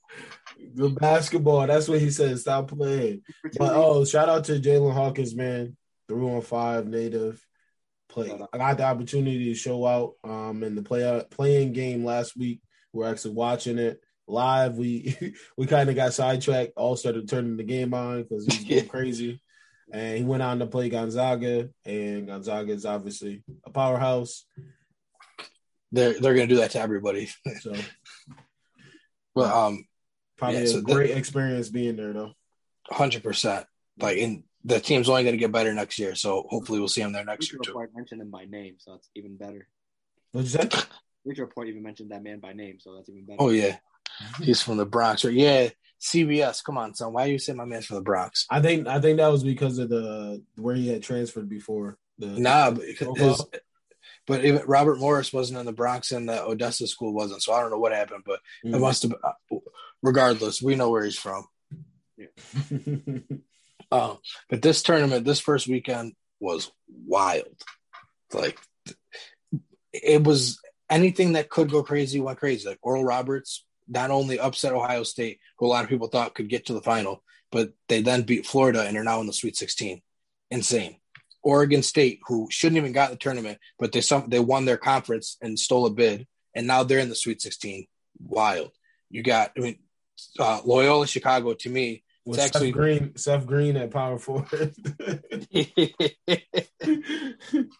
basketball, 0.74 1.66
that's 1.66 1.88
what 1.88 2.00
he 2.00 2.10
said. 2.10 2.38
Stop 2.38 2.68
playing. 2.68 3.22
But 3.58 3.74
oh, 3.74 4.04
shout 4.04 4.28
out 4.28 4.44
to 4.44 4.60
Jalen 4.60 4.94
Hawkins, 4.94 5.34
man. 5.34 5.76
Three 6.08 6.26
on 6.26 6.42
five 6.42 6.86
native 6.86 7.44
play. 8.10 8.30
I 8.52 8.58
got 8.58 8.76
the 8.76 8.84
opportunity 8.84 9.44
to 9.46 9.54
show 9.54 9.86
out 9.86 10.14
um 10.24 10.62
in 10.62 10.74
the 10.74 10.82
play 10.82 11.22
playing 11.30 11.72
game 11.72 12.04
last 12.04 12.36
week. 12.36 12.60
We're 12.92 13.10
actually 13.10 13.34
watching 13.34 13.78
it 13.78 14.00
live. 14.26 14.76
We 14.76 15.16
we 15.56 15.66
kind 15.66 15.88
of 15.88 15.96
got 15.96 16.14
sidetracked. 16.14 16.72
All 16.76 16.96
started 16.96 17.28
turning 17.28 17.56
the 17.56 17.64
game 17.64 17.94
on 17.94 18.22
because 18.22 18.46
he 18.46 18.58
was 18.58 18.68
going 18.68 18.88
crazy. 18.88 19.42
And 19.92 20.18
he 20.18 20.24
went 20.24 20.42
on 20.42 20.60
to 20.60 20.66
play 20.66 20.88
Gonzaga, 20.88 21.68
and 21.84 22.28
Gonzaga 22.28 22.72
is 22.72 22.86
obviously 22.86 23.42
a 23.66 23.70
powerhouse. 23.70 24.46
They're 25.90 26.18
they're 26.20 26.34
gonna 26.34 26.46
do 26.46 26.56
that 26.56 26.70
to 26.72 26.80
everybody. 26.80 27.28
so, 27.60 27.74
but 29.34 29.52
um, 29.52 29.84
probably 30.36 30.60
yeah, 30.60 30.66
so 30.66 30.78
a 30.78 30.82
great 30.82 31.10
experience 31.10 31.68
being 31.70 31.96
there, 31.96 32.12
though. 32.12 32.32
Hundred 32.88 33.24
percent. 33.24 33.66
Like 33.98 34.18
in 34.18 34.44
the 34.64 34.80
team's 34.80 35.08
only 35.08 35.22
going 35.22 35.34
to 35.34 35.38
get 35.38 35.52
better 35.52 35.72
next 35.72 35.98
year. 35.98 36.14
So 36.14 36.46
hopefully 36.48 36.78
we'll 36.78 36.88
see 36.88 37.00
him 37.00 37.12
there 37.12 37.24
next 37.24 37.52
Richard 37.52 37.66
year 37.66 37.72
Report 37.72 37.90
mentioned 37.94 38.20
him 38.20 38.30
by 38.30 38.44
name, 38.44 38.76
so 38.78 38.94
it's 38.94 39.08
even 39.14 39.36
better. 39.36 39.68
What'd 40.32 40.52
you 40.52 40.58
say? 40.58 40.68
Richard 41.24 41.42
Report 41.42 41.68
even 41.68 41.82
mentioned 41.82 42.10
that 42.10 42.22
man 42.22 42.40
by 42.40 42.52
name, 42.52 42.78
so 42.80 42.94
that's 42.94 43.08
even 43.08 43.24
better. 43.24 43.36
Oh 43.40 43.50
yeah, 43.50 43.76
he's 44.40 44.62
from 44.62 44.78
the 44.78 44.86
Bronx, 44.86 45.24
right? 45.24 45.34
Yeah, 45.34 45.68
CBS. 46.00 46.64
Come 46.64 46.78
on, 46.78 46.94
son. 46.94 47.12
Why 47.12 47.26
do 47.26 47.32
you 47.32 47.38
say 47.38 47.52
my 47.52 47.66
man's 47.66 47.86
from 47.86 47.96
the 47.96 48.02
Bronx? 48.02 48.46
I 48.48 48.60
think 48.60 48.86
I 48.86 49.00
think 49.00 49.18
that 49.18 49.28
was 49.28 49.44
because 49.44 49.78
of 49.78 49.90
the 49.90 50.42
where 50.56 50.74
he 50.74 50.88
had 50.88 51.02
transferred 51.02 51.48
before. 51.48 51.98
The, 52.18 52.26
nah, 52.26 52.70
but, 52.70 52.84
his, 53.16 53.44
but 54.26 54.44
even 54.44 54.62
Robert 54.66 54.98
Morris 54.98 55.32
wasn't 55.32 55.58
in 55.58 55.66
the 55.66 55.72
Bronx 55.72 56.12
and 56.12 56.28
the 56.28 56.42
Odessa 56.42 56.86
school 56.86 57.12
wasn't, 57.12 57.42
so 57.42 57.52
I 57.52 57.60
don't 57.60 57.70
know 57.70 57.78
what 57.78 57.92
happened. 57.92 58.24
But 58.24 58.40
mm. 58.64 58.74
it 58.74 58.78
must 58.78 59.02
have. 59.02 59.14
Regardless, 60.02 60.62
we 60.62 60.76
know 60.76 60.88
where 60.88 61.04
he's 61.04 61.18
from. 61.18 61.46
Yeah. 62.16 62.28
Um, 63.90 64.18
but 64.48 64.62
this 64.62 64.82
tournament, 64.82 65.24
this 65.24 65.40
first 65.40 65.66
weekend 65.66 66.14
was 66.38 66.70
wild. 66.88 67.46
Like 68.32 68.58
it 69.92 70.22
was 70.22 70.60
anything 70.88 71.32
that 71.32 71.50
could 71.50 71.70
go 71.70 71.82
crazy 71.82 72.20
went 72.20 72.38
crazy. 72.38 72.68
Like 72.68 72.78
Oral 72.82 73.04
Roberts 73.04 73.64
not 73.88 74.10
only 74.10 74.38
upset 74.38 74.72
Ohio 74.72 75.02
State, 75.02 75.40
who 75.58 75.66
a 75.66 75.68
lot 75.68 75.82
of 75.82 75.90
people 75.90 76.06
thought 76.06 76.34
could 76.34 76.48
get 76.48 76.66
to 76.66 76.72
the 76.72 76.80
final, 76.80 77.22
but 77.50 77.72
they 77.88 78.00
then 78.00 78.22
beat 78.22 78.46
Florida 78.46 78.82
and 78.82 78.96
are 78.96 79.04
now 79.04 79.20
in 79.20 79.26
the 79.26 79.32
Sweet 79.32 79.56
16. 79.56 80.00
Insane. 80.50 80.96
Oregon 81.42 81.82
State, 81.82 82.20
who 82.26 82.46
shouldn't 82.50 82.76
even 82.76 82.92
got 82.92 83.10
the 83.10 83.16
tournament, 83.16 83.58
but 83.78 83.92
they 83.92 84.00
some 84.00 84.28
they 84.28 84.38
won 84.38 84.64
their 84.64 84.76
conference 84.76 85.36
and 85.40 85.58
stole 85.58 85.86
a 85.86 85.90
bid, 85.90 86.26
and 86.54 86.66
now 86.66 86.82
they're 86.82 86.98
in 86.98 87.08
the 87.08 87.14
Sweet 87.14 87.40
16. 87.40 87.86
Wild. 88.22 88.70
You 89.08 89.22
got 89.22 89.52
I 89.56 89.60
mean 89.60 89.78
uh, 90.38 90.60
Loyola 90.64 91.06
Chicago 91.06 91.54
to 91.54 91.70
me 91.70 92.04
with 92.24 92.38
it's 92.38 92.46
actually 92.46 92.70
Seth 92.70 92.76
Green, 92.76 93.16
Seth 93.16 93.46
Green 93.46 93.76
at 93.76 93.90
power 93.90 94.18
forward. 94.18 94.46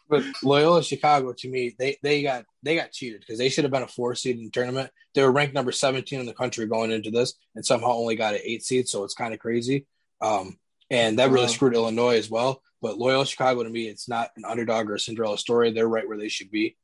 but 0.08 0.24
Loyola 0.42 0.82
Chicago, 0.82 1.32
to 1.34 1.48
me, 1.48 1.74
they 1.78 1.98
they 2.02 2.22
got 2.22 2.44
they 2.62 2.74
got 2.74 2.92
cheated 2.92 3.20
because 3.20 3.38
they 3.38 3.48
should 3.48 3.64
have 3.64 3.70
been 3.70 3.82
a 3.82 3.88
four 3.88 4.14
seed 4.14 4.38
in 4.38 4.44
the 4.44 4.50
tournament. 4.50 4.90
They 5.14 5.22
were 5.22 5.32
ranked 5.32 5.54
number 5.54 5.72
seventeen 5.72 6.20
in 6.20 6.26
the 6.26 6.32
country 6.32 6.66
going 6.66 6.90
into 6.90 7.10
this, 7.10 7.34
and 7.54 7.64
somehow 7.64 7.92
only 7.92 8.16
got 8.16 8.34
an 8.34 8.40
eight 8.42 8.64
seed. 8.64 8.88
So 8.88 9.04
it's 9.04 9.14
kind 9.14 9.34
of 9.34 9.40
crazy. 9.40 9.86
Um, 10.20 10.58
and 10.90 11.18
that 11.18 11.30
really 11.30 11.48
screwed 11.48 11.74
Illinois 11.74 12.16
as 12.16 12.30
well. 12.30 12.62
But 12.82 12.98
Loyola 12.98 13.26
Chicago, 13.26 13.62
to 13.62 13.70
me, 13.70 13.88
it's 13.88 14.08
not 14.08 14.30
an 14.36 14.44
underdog 14.44 14.90
or 14.90 14.94
a 14.94 15.00
Cinderella 15.00 15.38
story. 15.38 15.70
They're 15.70 15.86
right 15.86 16.08
where 16.08 16.18
they 16.18 16.28
should 16.28 16.50
be. 16.50 16.76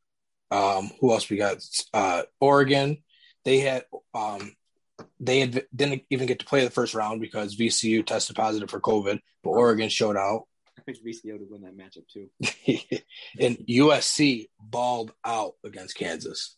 Um, 0.51 0.93
who 1.01 1.11
else 1.13 1.29
we 1.29 1.39
got? 1.39 1.59
Uh, 1.93 2.23
Oregon. 2.41 2.99
They 3.45 3.61
had 3.61 3.85
um, 4.15 4.55
they 5.21 5.41
had, 5.41 5.67
didn't 5.75 6.03
even 6.11 6.27
get 6.27 6.39
to 6.41 6.47
play 6.47 6.65
the 6.65 6.71
first 6.71 6.95
round 6.95 7.21
because 7.21 7.57
VCU 7.57 8.05
tested 8.05 8.37
positive 8.37 8.71
for 8.71 8.81
COVID, 8.81 9.21
but 9.43 9.51
oh. 9.51 9.55
Oregon 9.55 9.89
showed 9.89 10.17
out. 10.17 10.45
I 10.79 10.83
picked 10.83 11.05
VCU 11.05 11.39
to 11.39 11.47
win 11.49 11.63
that 11.63 11.77
matchup 11.77 12.07
too. 12.09 12.29
and 13.41 13.59
USC 13.69 14.49
balled 14.61 15.13
out 15.25 15.55
against 15.65 15.97
Kansas. 15.97 16.57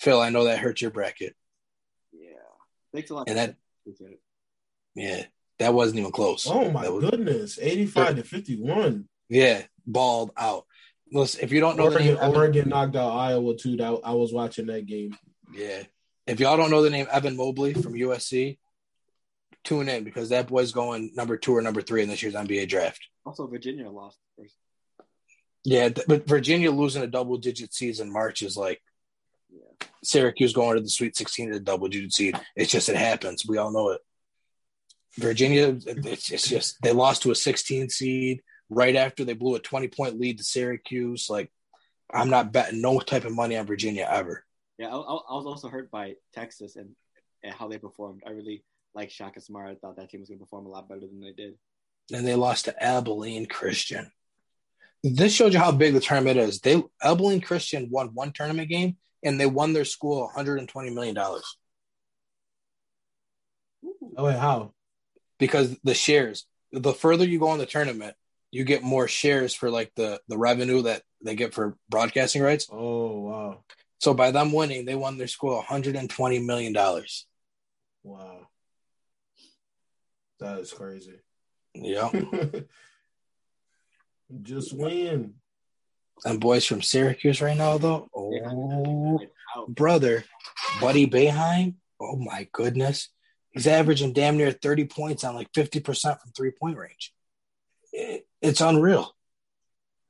Phil, 0.00 0.20
I 0.20 0.30
know 0.30 0.44
that 0.44 0.58
hurt 0.58 0.80
your 0.80 0.90
bracket. 0.90 1.34
Yeah, 2.12 2.30
thanks 2.92 3.10
a 3.10 3.14
lot. 3.14 3.28
And 3.28 3.38
that, 3.38 3.56
yeah, 4.94 5.24
that 5.58 5.72
wasn't 5.74 6.00
even 6.00 6.12
close. 6.12 6.46
Oh 6.48 6.70
my 6.70 6.88
was, 6.88 7.08
goodness, 7.08 7.58
eighty-five 7.60 8.16
to 8.16 8.22
fifty-one. 8.22 9.08
Yeah, 9.28 9.62
balled 9.86 10.32
out. 10.36 10.66
Listen, 11.12 11.44
if 11.44 11.52
you 11.52 11.60
don't 11.60 11.76
know 11.76 11.84
Oregon, 11.84 12.14
name, 12.14 12.34
Oregon 12.34 12.68
knocked 12.68 12.96
out 12.96 13.10
Iowa 13.10 13.56
too. 13.56 13.76
That 13.76 14.00
I 14.04 14.12
was 14.12 14.32
watching 14.32 14.66
that 14.66 14.86
game. 14.86 15.16
Yeah, 15.54 15.84
if 16.26 16.40
y'all 16.40 16.56
don't 16.56 16.70
know 16.70 16.82
the 16.82 16.90
name 16.90 17.06
Evan 17.10 17.36
Mobley 17.36 17.74
from 17.74 17.94
USC, 17.94 18.58
tune 19.64 19.88
in 19.88 20.04
because 20.04 20.28
that 20.28 20.48
boy's 20.48 20.72
going 20.72 21.12
number 21.14 21.36
two 21.36 21.56
or 21.56 21.62
number 21.62 21.82
three 21.82 22.02
in 22.02 22.08
this 22.08 22.22
year's 22.22 22.34
NBA 22.34 22.68
draft. 22.68 23.00
Also, 23.26 23.46
Virginia 23.46 23.90
lost 23.90 24.18
first. 24.38 24.54
Yeah, 25.64 25.88
but 26.06 26.28
Virginia 26.28 26.70
losing 26.70 27.02
a 27.02 27.06
double 27.06 27.38
digit 27.38 27.72
seed 27.72 27.98
in 27.98 28.12
March 28.12 28.42
is 28.42 28.56
like 28.56 28.82
yeah. 29.50 29.86
Syracuse 30.02 30.52
going 30.52 30.76
to 30.76 30.82
the 30.82 30.88
Sweet 30.88 31.16
16 31.16 31.48
to 31.48 31.54
the 31.54 31.64
double 31.64 31.88
digit 31.88 32.12
seed. 32.12 32.38
It's 32.54 32.70
just 32.70 32.90
it 32.90 32.96
happens. 32.96 33.46
We 33.46 33.56
all 33.56 33.72
know 33.72 33.90
it. 33.90 34.00
Virginia, 35.16 35.76
it's, 35.86 36.30
it's 36.30 36.48
just 36.48 36.82
they 36.82 36.92
lost 36.92 37.22
to 37.22 37.30
a 37.30 37.34
16 37.34 37.88
seed 37.88 38.42
right 38.68 38.96
after 38.96 39.24
they 39.24 39.32
blew 39.32 39.54
a 39.54 39.60
20 39.60 39.88
point 39.88 40.20
lead 40.20 40.38
to 40.38 40.44
Syracuse. 40.44 41.30
Like, 41.30 41.50
I'm 42.12 42.30
not 42.30 42.52
betting 42.52 42.82
no 42.82 42.98
type 42.98 43.24
of 43.24 43.32
money 43.32 43.56
on 43.56 43.66
Virginia 43.66 44.06
ever. 44.10 44.44
Yeah, 44.78 44.88
I, 44.88 44.96
I, 44.96 45.34
was 45.34 45.46
also 45.46 45.68
hurt 45.68 45.90
by 45.90 46.14
Texas 46.32 46.76
and, 46.76 46.90
and 47.42 47.54
how 47.54 47.68
they 47.68 47.78
performed. 47.78 48.22
I 48.26 48.30
really 48.30 48.64
like 48.94 49.10
Shaka 49.10 49.40
Smart. 49.40 49.70
I 49.70 49.74
thought 49.74 49.96
that 49.96 50.10
team 50.10 50.20
was 50.20 50.28
going 50.28 50.38
to 50.38 50.44
perform 50.44 50.66
a 50.66 50.70
lot 50.70 50.88
better 50.88 51.00
than 51.00 51.20
they 51.20 51.32
did. 51.32 51.54
And 52.12 52.26
they 52.26 52.34
lost 52.34 52.64
to 52.66 52.82
Abilene 52.82 53.46
Christian. 53.46 54.10
This 55.02 55.34
shows 55.34 55.52
you 55.52 55.60
how 55.60 55.72
big 55.72 55.94
the 55.94 56.00
tournament 56.00 56.38
is. 56.38 56.60
They 56.60 56.82
Abilene 57.02 57.40
Christian 57.40 57.88
won 57.90 58.08
one 58.14 58.32
tournament 58.32 58.68
game 58.68 58.96
and 59.22 59.40
they 59.40 59.46
won 59.46 59.72
their 59.72 59.84
school 59.84 60.22
120 60.22 60.90
million 60.90 61.14
dollars. 61.14 61.56
Oh, 64.16 64.26
wait, 64.26 64.36
how? 64.36 64.72
Because 65.38 65.76
the 65.82 65.94
shares. 65.94 66.46
The 66.72 66.92
further 66.92 67.24
you 67.24 67.38
go 67.38 67.52
in 67.52 67.58
the 67.58 67.66
tournament, 67.66 68.16
you 68.50 68.64
get 68.64 68.82
more 68.82 69.08
shares 69.08 69.54
for 69.54 69.70
like 69.70 69.92
the 69.96 70.20
the 70.28 70.38
revenue 70.38 70.82
that 70.82 71.02
they 71.24 71.34
get 71.34 71.54
for 71.54 71.76
broadcasting 71.88 72.42
rights. 72.42 72.68
Oh 72.70 73.20
wow! 73.20 73.64
So 74.04 74.12
by 74.12 74.32
them 74.32 74.52
winning, 74.52 74.84
they 74.84 74.94
won 74.94 75.16
their 75.16 75.26
school 75.26 75.54
120 75.54 76.38
million 76.40 76.74
dollars. 76.74 77.24
Wow, 78.02 78.48
that 80.40 80.58
is 80.58 80.74
crazy. 80.74 81.20
Yeah, 81.74 82.10
just 84.42 84.74
win. 84.74 85.36
And 86.26 86.38
boys 86.38 86.66
from 86.66 86.82
Syracuse 86.82 87.40
right 87.40 87.56
now, 87.56 87.78
though. 87.78 88.08
Oh, 88.14 89.20
brother, 89.68 90.24
Buddy 90.82 91.06
Boeheim. 91.06 91.76
Oh 91.98 92.16
my 92.16 92.46
goodness, 92.52 93.08
he's 93.52 93.66
averaging 93.66 94.12
damn 94.12 94.36
near 94.36 94.52
30 94.52 94.84
points 94.84 95.24
on 95.24 95.34
like 95.34 95.48
50 95.54 95.80
percent 95.80 96.20
from 96.20 96.30
three 96.32 96.50
point 96.50 96.76
range. 96.76 97.14
it's 98.42 98.60
unreal. 98.60 99.13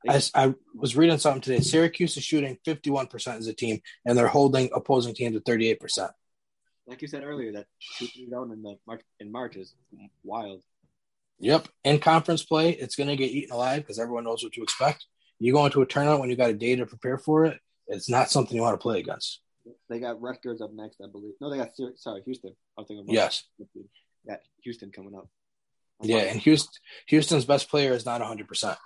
I, 0.07 0.21
I, 0.33 0.53
was 0.75 0.95
reading 0.95 1.17
something 1.17 1.41
today. 1.41 1.61
Syracuse 1.61 2.17
is 2.17 2.23
shooting 2.23 2.57
51% 2.65 3.37
as 3.37 3.47
a 3.47 3.53
team, 3.53 3.81
and 4.05 4.17
they're 4.17 4.27
holding 4.27 4.69
opposing 4.73 5.13
teams 5.13 5.35
at 5.35 5.45
38%. 5.45 6.11
Like 6.87 7.01
you 7.01 7.07
said 7.07 7.23
earlier, 7.23 7.53
that 7.53 7.65
shooting 7.79 8.29
down 8.29 8.51
in 8.51 8.61
the 8.61 8.77
March, 8.85 9.01
in 9.19 9.31
March 9.31 9.55
is 9.55 9.73
wild. 10.23 10.61
Yep. 11.39 11.67
In 11.83 11.99
conference 11.99 12.43
play, 12.43 12.71
it's 12.71 12.95
going 12.95 13.09
to 13.09 13.15
get 13.15 13.31
eaten 13.31 13.53
alive 13.53 13.81
because 13.81 13.99
everyone 13.99 14.23
knows 14.23 14.43
what 14.43 14.53
to 14.53 14.61
expect. 14.61 15.05
You 15.39 15.51
go 15.51 15.65
into 15.65 15.81
a 15.81 15.85
tournament 15.85 16.21
when 16.21 16.29
you 16.29 16.35
got 16.35 16.51
a 16.51 16.53
day 16.53 16.75
to 16.75 16.85
prepare 16.85 17.17
for 17.17 17.45
it. 17.45 17.59
It's 17.87 18.09
not 18.09 18.29
something 18.29 18.55
you 18.55 18.61
want 18.61 18.73
to 18.73 18.81
play 18.81 18.99
against. 18.99 19.41
They 19.89 19.99
got 19.99 20.21
Rutgers 20.21 20.61
up 20.61 20.71
next, 20.73 21.01
I 21.03 21.07
believe. 21.11 21.33
No, 21.41 21.49
they 21.49 21.57
got 21.57 21.71
sorry 21.97 22.21
Houston. 22.25 22.55
I 22.77 22.81
was 22.81 22.87
thinking 22.87 23.05
yes. 23.09 23.43
Got 24.27 24.39
Houston 24.63 24.91
coming 24.91 25.15
up. 25.15 25.27
yeah, 26.01 26.17
and 26.17 26.39
Houston, 26.41 26.71
Houston's 27.07 27.45
best 27.45 27.69
player 27.69 27.93
is 27.93 28.05
not 28.05 28.21
100. 28.21 28.47
percent 28.47 28.77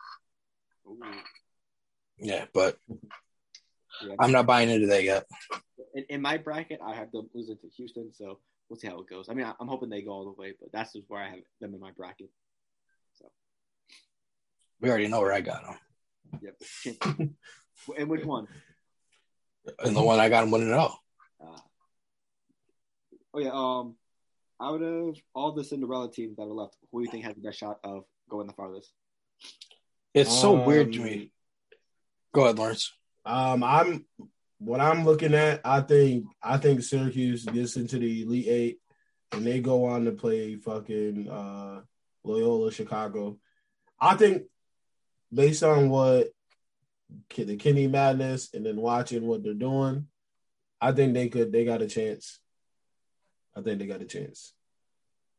Yeah, 2.19 2.45
but 2.53 2.77
yeah. 2.89 4.15
I'm 4.19 4.31
not 4.31 4.45
buying 4.45 4.69
into 4.69 4.87
that 4.87 5.03
yet. 5.03 5.25
In, 5.93 6.05
in, 6.09 6.21
my 6.21 6.37
bracket, 6.37 6.79
I 6.85 6.93
have 6.93 7.11
them 7.11 7.29
losing 7.33 7.57
to 7.57 7.67
Houston, 7.77 8.11
so 8.13 8.39
we'll 8.69 8.79
see 8.79 8.87
how 8.87 8.99
it 8.99 9.09
goes. 9.09 9.27
I 9.29 9.33
mean, 9.33 9.45
I, 9.45 9.53
am 9.61 9.67
hoping 9.67 9.89
they 9.89 10.01
go 10.01 10.11
all 10.11 10.25
the 10.25 10.41
way, 10.41 10.53
but 10.59 10.71
that's 10.71 10.93
just 10.93 11.05
where 11.07 11.21
I 11.21 11.29
have 11.29 11.39
them 11.61 11.73
in 11.73 11.79
my 11.79 11.91
bracket. 11.91 12.29
So 13.15 13.27
we 14.81 14.89
already 14.89 15.07
know 15.07 15.21
where 15.21 15.33
I 15.33 15.41
got 15.41 15.63
them. 15.63 16.41
Yep. 16.41 17.29
and 17.97 18.09
which 18.09 18.25
one? 18.25 18.47
And 19.83 19.95
the 19.95 20.01
one 20.01 20.19
I 20.19 20.29
got 20.29 20.41
them 20.41 20.51
winning 20.51 20.69
it 20.69 20.73
all. 20.73 20.99
Uh, 21.41 21.59
oh 23.33 23.39
yeah. 23.39 23.51
Um, 23.53 23.95
out 24.61 24.81
of 24.81 25.17
all 25.33 25.53
the 25.53 25.63
Cinderella 25.63 26.11
teams 26.11 26.35
that 26.35 26.43
are 26.43 26.47
left, 26.47 26.75
who 26.91 26.99
do 26.99 27.05
you 27.05 27.11
think 27.11 27.25
has 27.25 27.35
the 27.35 27.41
best 27.41 27.59
shot 27.59 27.79
of 27.83 28.03
going 28.29 28.47
the 28.47 28.53
farthest? 28.53 28.91
It's 30.13 30.35
so 30.35 30.57
um, 30.57 30.65
weird 30.65 30.93
to 30.93 30.99
me. 30.99 31.31
Go 32.33 32.43
ahead, 32.45 32.57
Lawrence. 32.57 32.93
Um, 33.25 33.63
I'm 33.63 34.05
what 34.59 34.81
I'm 34.81 35.05
looking 35.05 35.33
at. 35.33 35.61
I 35.63 35.81
think 35.81 36.25
I 36.41 36.57
think 36.57 36.81
Syracuse 36.81 37.45
gets 37.45 37.75
into 37.75 37.97
the 37.99 38.23
Elite 38.23 38.47
Eight, 38.47 38.79
and 39.31 39.45
they 39.45 39.59
go 39.59 39.85
on 39.85 40.05
to 40.05 40.11
play 40.11 40.55
fucking 40.55 41.29
uh, 41.29 41.81
Loyola 42.23 42.71
Chicago. 42.71 43.37
I 43.99 44.15
think 44.15 44.43
based 45.33 45.63
on 45.63 45.89
what 45.89 46.29
the 47.35 47.57
Kenny 47.57 47.87
Madness 47.87 48.53
and 48.53 48.65
then 48.65 48.77
watching 48.77 49.25
what 49.25 49.43
they're 49.43 49.53
doing, 49.53 50.07
I 50.81 50.91
think 50.91 51.13
they 51.13 51.29
could. 51.29 51.51
They 51.51 51.65
got 51.65 51.81
a 51.81 51.87
chance. 51.87 52.39
I 53.55 53.61
think 53.61 53.79
they 53.79 53.87
got 53.87 54.01
a 54.01 54.05
chance. 54.05 54.53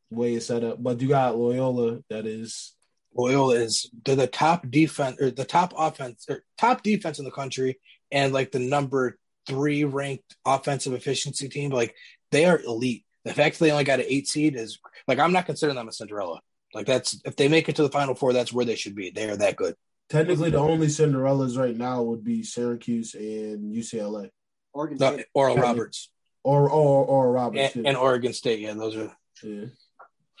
Way 0.09 0.35
it's 0.35 0.47
set 0.47 0.63
up, 0.63 0.81
but 0.81 1.01
you 1.01 1.07
got 1.07 1.37
Loyola 1.37 1.99
that 2.09 2.25
is 2.25 2.75
Loyola 3.15 3.55
is 3.55 3.89
they're 4.05 4.15
the 4.15 4.27
top 4.27 4.69
defense 4.69 5.19
or 5.19 5.31
the 5.31 5.45
top 5.45 5.73
offense 5.77 6.25
or 6.29 6.43
top 6.57 6.83
defense 6.83 7.19
in 7.19 7.25
the 7.25 7.31
country 7.31 7.79
and 8.11 8.33
like 8.33 8.51
the 8.51 8.59
number 8.59 9.17
three 9.47 9.83
ranked 9.83 10.35
offensive 10.45 10.93
efficiency 10.93 11.49
team. 11.49 11.71
Like 11.71 11.95
they 12.31 12.45
are 12.45 12.61
elite. 12.61 13.05
The 13.25 13.33
fact 13.33 13.59
that 13.59 13.65
they 13.65 13.71
only 13.71 13.83
got 13.83 13.99
an 13.99 14.05
eight 14.07 14.27
seed 14.27 14.55
is 14.55 14.79
like 15.07 15.19
I'm 15.19 15.33
not 15.33 15.45
considering 15.45 15.75
them 15.75 15.87
a 15.87 15.91
Cinderella. 15.91 16.39
Like 16.73 16.87
that's 16.87 17.19
if 17.25 17.35
they 17.35 17.47
make 17.47 17.69
it 17.69 17.75
to 17.75 17.83
the 17.83 17.89
final 17.89 18.15
four, 18.15 18.33
that's 18.33 18.53
where 18.53 18.65
they 18.65 18.75
should 18.75 18.95
be. 18.95 19.11
They 19.11 19.29
are 19.29 19.37
that 19.37 19.57
good. 19.57 19.75
Technically, 20.09 20.49
the 20.49 20.57
only 20.57 20.87
Cinderellas 20.87 21.57
right 21.57 21.75
now 21.75 22.01
would 22.03 22.23
be 22.23 22.43
Syracuse 22.43 23.13
and 23.13 23.73
UCLA. 23.73 24.29
Oregon 24.73 24.97
State. 24.97 25.25
Oral 25.33 25.57
Roberts. 25.57 26.09
Or 26.43 26.69
or 26.69 27.05
or 27.05 27.31
Roberts. 27.31 27.75
And, 27.75 27.87
and, 27.87 27.97
Oregon 27.97 28.33
State, 28.33 28.59
yeah, 28.59 28.73
those 28.73 28.95
are. 28.95 29.15
Yeah. 29.43 29.65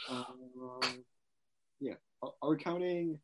Um, 0.09 0.40
are 2.21 2.49
we 2.49 2.57
counting? 2.57 3.19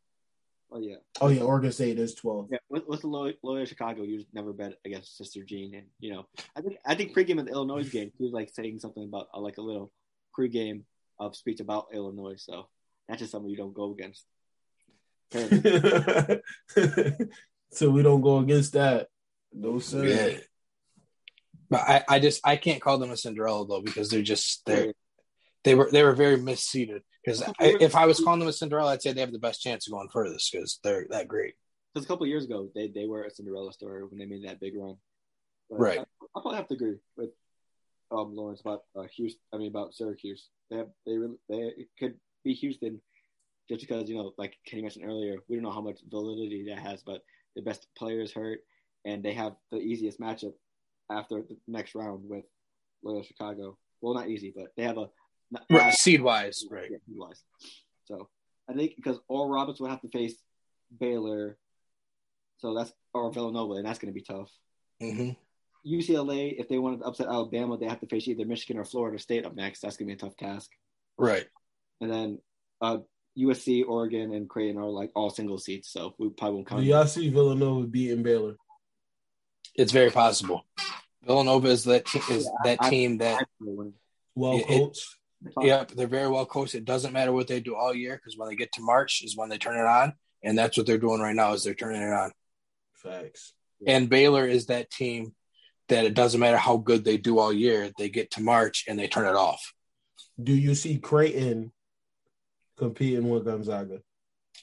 Oh 0.70 0.80
yeah. 0.80 0.96
Oh 1.20 1.28
yeah, 1.28 1.42
Oregon 1.42 1.72
State 1.72 1.98
is 1.98 2.14
twelve. 2.14 2.48
Yeah, 2.50 2.58
with, 2.68 2.86
with 2.86 3.00
the 3.00 3.06
Loyola 3.06 3.66
Chicago, 3.66 4.02
you 4.02 4.18
just 4.18 4.34
never 4.34 4.52
bet 4.52 4.74
against 4.84 5.16
Sister 5.16 5.42
Jean, 5.42 5.74
and 5.74 5.86
you 5.98 6.12
know, 6.12 6.26
I 6.56 6.60
think 6.60 6.76
I 6.84 6.94
think 6.94 7.16
pregame 7.16 7.38
of 7.38 7.46
the 7.46 7.52
Illinois 7.52 7.88
game, 7.88 8.12
he 8.18 8.24
was 8.24 8.32
like 8.32 8.50
saying 8.52 8.80
something 8.80 9.04
about 9.04 9.28
uh, 9.32 9.40
like 9.40 9.56
a 9.56 9.62
little 9.62 9.90
pregame 10.38 10.82
of 11.18 11.36
speech 11.36 11.60
about 11.60 11.86
Illinois, 11.94 12.36
so 12.36 12.68
that's 13.08 13.20
just 13.20 13.32
something 13.32 13.50
you 13.50 13.56
don't 13.56 13.74
go 13.74 13.92
against. 13.92 14.24
so 17.70 17.90
we 17.90 18.02
don't 18.02 18.20
go 18.20 18.38
against 18.38 18.74
that. 18.74 19.08
No 19.52 19.78
sir. 19.78 20.04
Yeah. 20.04 20.38
But 21.70 21.80
I, 21.80 22.04
I 22.08 22.18
just 22.18 22.46
I 22.46 22.56
can't 22.56 22.80
call 22.80 22.98
them 22.98 23.10
a 23.10 23.16
Cinderella 23.16 23.66
though 23.66 23.82
because 23.82 24.10
they're 24.10 24.22
just 24.22 24.64
they 24.66 24.92
they 25.64 25.74
were 25.74 25.90
they 25.90 26.02
were 26.02 26.14
very 26.14 26.38
misseeded. 26.38 27.00
Because 27.28 27.80
if 27.80 27.94
I 27.96 28.06
was 28.06 28.20
calling 28.20 28.40
them 28.40 28.48
a 28.48 28.52
Cinderella, 28.52 28.92
I'd 28.92 29.02
say 29.02 29.12
they 29.12 29.20
have 29.20 29.32
the 29.32 29.38
best 29.38 29.62
chance 29.62 29.86
of 29.86 29.92
going 29.92 30.08
furthest 30.08 30.52
because 30.52 30.80
they're 30.82 31.06
that 31.10 31.28
great. 31.28 31.54
Because 31.92 32.04
a 32.04 32.08
couple 32.08 32.26
years 32.26 32.44
ago, 32.44 32.68
they, 32.74 32.88
they 32.88 33.06
were 33.06 33.24
a 33.24 33.30
Cinderella 33.30 33.72
story 33.72 34.04
when 34.04 34.18
they 34.18 34.26
made 34.26 34.46
that 34.46 34.60
big 34.60 34.76
run. 34.76 34.96
But 35.70 35.80
right. 35.80 35.98
I, 35.98 36.02
I 36.02 36.40
probably 36.40 36.56
have 36.56 36.68
to 36.68 36.74
agree 36.74 36.96
with 37.16 37.30
um, 38.10 38.34
Lawrence 38.34 38.60
about 38.60 38.84
uh, 38.96 39.04
Houston. 39.16 39.40
I 39.52 39.58
mean 39.58 39.68
about 39.68 39.94
Syracuse. 39.94 40.48
They 40.70 40.76
have 40.76 40.88
they 41.06 41.16
really 41.16 41.36
they 41.48 41.56
it 41.56 41.88
could 41.98 42.14
be 42.44 42.54
Houston, 42.54 43.00
just 43.68 43.80
because 43.80 44.08
you 44.08 44.16
know 44.16 44.32
like 44.38 44.56
Kenny 44.66 44.82
mentioned 44.82 45.04
earlier, 45.04 45.36
we 45.48 45.56
don't 45.56 45.64
know 45.64 45.70
how 45.70 45.80
much 45.80 46.00
validity 46.08 46.64
that 46.68 46.78
has, 46.78 47.02
but 47.02 47.22
the 47.56 47.62
best 47.62 47.86
players 47.96 48.32
hurt, 48.32 48.60
and 49.04 49.22
they 49.22 49.34
have 49.34 49.54
the 49.70 49.78
easiest 49.78 50.20
matchup 50.20 50.54
after 51.10 51.42
the 51.42 51.56
next 51.66 51.94
round 51.94 52.28
with 52.28 52.44
Loyola 53.02 53.24
Chicago. 53.24 53.76
Well, 54.00 54.14
not 54.14 54.28
easy, 54.28 54.52
but 54.54 54.68
they 54.76 54.84
have 54.84 54.98
a 54.98 55.10
right, 55.70 55.94
seed 55.94 56.20
wise, 56.20 56.64
right? 56.70 56.88
Yeah, 56.90 56.98
seed 57.06 57.16
wise. 57.18 57.42
So 58.04 58.28
I 58.68 58.74
think 58.74 58.94
because 58.96 59.18
Oral 59.28 59.48
Roberts 59.48 59.80
would 59.80 59.90
have 59.90 60.02
to 60.02 60.08
face 60.08 60.34
Baylor, 60.98 61.56
so 62.58 62.74
that's 62.74 62.92
or 63.14 63.32
Villanova, 63.32 63.74
and 63.74 63.86
that's 63.86 63.98
going 63.98 64.12
to 64.12 64.18
be 64.18 64.24
tough. 64.24 64.50
Mm-hmm. 65.02 65.30
UCLA, 65.86 66.54
if 66.58 66.68
they 66.68 66.78
wanted 66.78 67.00
to 67.00 67.06
upset 67.06 67.28
Alabama, 67.28 67.78
they 67.78 67.86
have 67.86 68.00
to 68.00 68.06
face 68.06 68.28
either 68.28 68.44
Michigan 68.44 68.78
or 68.78 68.84
Florida 68.84 69.18
State 69.18 69.46
up 69.46 69.54
next. 69.54 69.80
That's 69.80 69.96
going 69.96 70.08
to 70.08 70.14
be 70.14 70.18
a 70.18 70.20
tough 70.20 70.36
task. 70.36 70.70
Right. 71.16 71.46
And 72.00 72.10
then 72.10 72.38
uh, 72.80 72.98
USC, 73.38 73.84
Oregon, 73.86 74.32
and 74.32 74.48
Creighton 74.48 74.78
are 74.78 74.86
like 74.86 75.10
all 75.14 75.30
single 75.30 75.58
seats, 75.58 75.90
so 75.92 76.14
we 76.18 76.30
probably 76.30 76.56
won't 76.56 76.66
count. 76.66 76.82
Do 76.82 76.86
y'all 76.86 77.06
see 77.06 77.28
Villanova 77.28 77.86
beating 77.86 78.22
Baylor? 78.22 78.56
It's 79.74 79.92
very 79.92 80.10
possible. 80.10 80.66
Villanova 81.24 81.68
is 81.68 81.84
that 81.84 82.12
is 82.30 82.44
yeah, 82.44 82.50
that 82.64 82.78
I, 82.80 82.90
team 82.90 83.18
that 83.18 83.44
well 84.34 84.60
coached. 84.60 85.06
Yep, 85.60 85.92
they're 85.92 86.06
very 86.06 86.28
well 86.28 86.46
coached. 86.46 86.74
It 86.74 86.84
doesn't 86.84 87.12
matter 87.12 87.32
what 87.32 87.48
they 87.48 87.60
do 87.60 87.76
all 87.76 87.94
year 87.94 88.16
because 88.16 88.36
when 88.36 88.48
they 88.48 88.56
get 88.56 88.72
to 88.72 88.82
March 88.82 89.22
is 89.22 89.36
when 89.36 89.48
they 89.48 89.58
turn 89.58 89.78
it 89.78 89.86
on, 89.86 90.14
and 90.42 90.58
that's 90.58 90.76
what 90.76 90.86
they're 90.86 90.98
doing 90.98 91.20
right 91.20 91.34
now 91.34 91.52
is 91.52 91.62
they're 91.62 91.74
turning 91.74 92.02
it 92.02 92.12
on. 92.12 92.32
Facts. 92.94 93.52
And 93.86 94.08
Baylor 94.08 94.46
is 94.46 94.66
that 94.66 94.90
team 94.90 95.34
that 95.88 96.04
it 96.04 96.14
doesn't 96.14 96.40
matter 96.40 96.56
how 96.56 96.76
good 96.76 97.04
they 97.04 97.16
do 97.16 97.38
all 97.38 97.52
year, 97.52 97.90
they 97.98 98.08
get 98.08 98.32
to 98.32 98.42
March 98.42 98.84
and 98.88 98.98
they 98.98 99.06
turn 99.06 99.26
it 99.26 99.36
off. 99.36 99.72
Do 100.42 100.52
you 100.52 100.74
see 100.74 100.98
Creighton 100.98 101.72
competing 102.76 103.28
with 103.28 103.44
Gonzaga? 103.44 104.00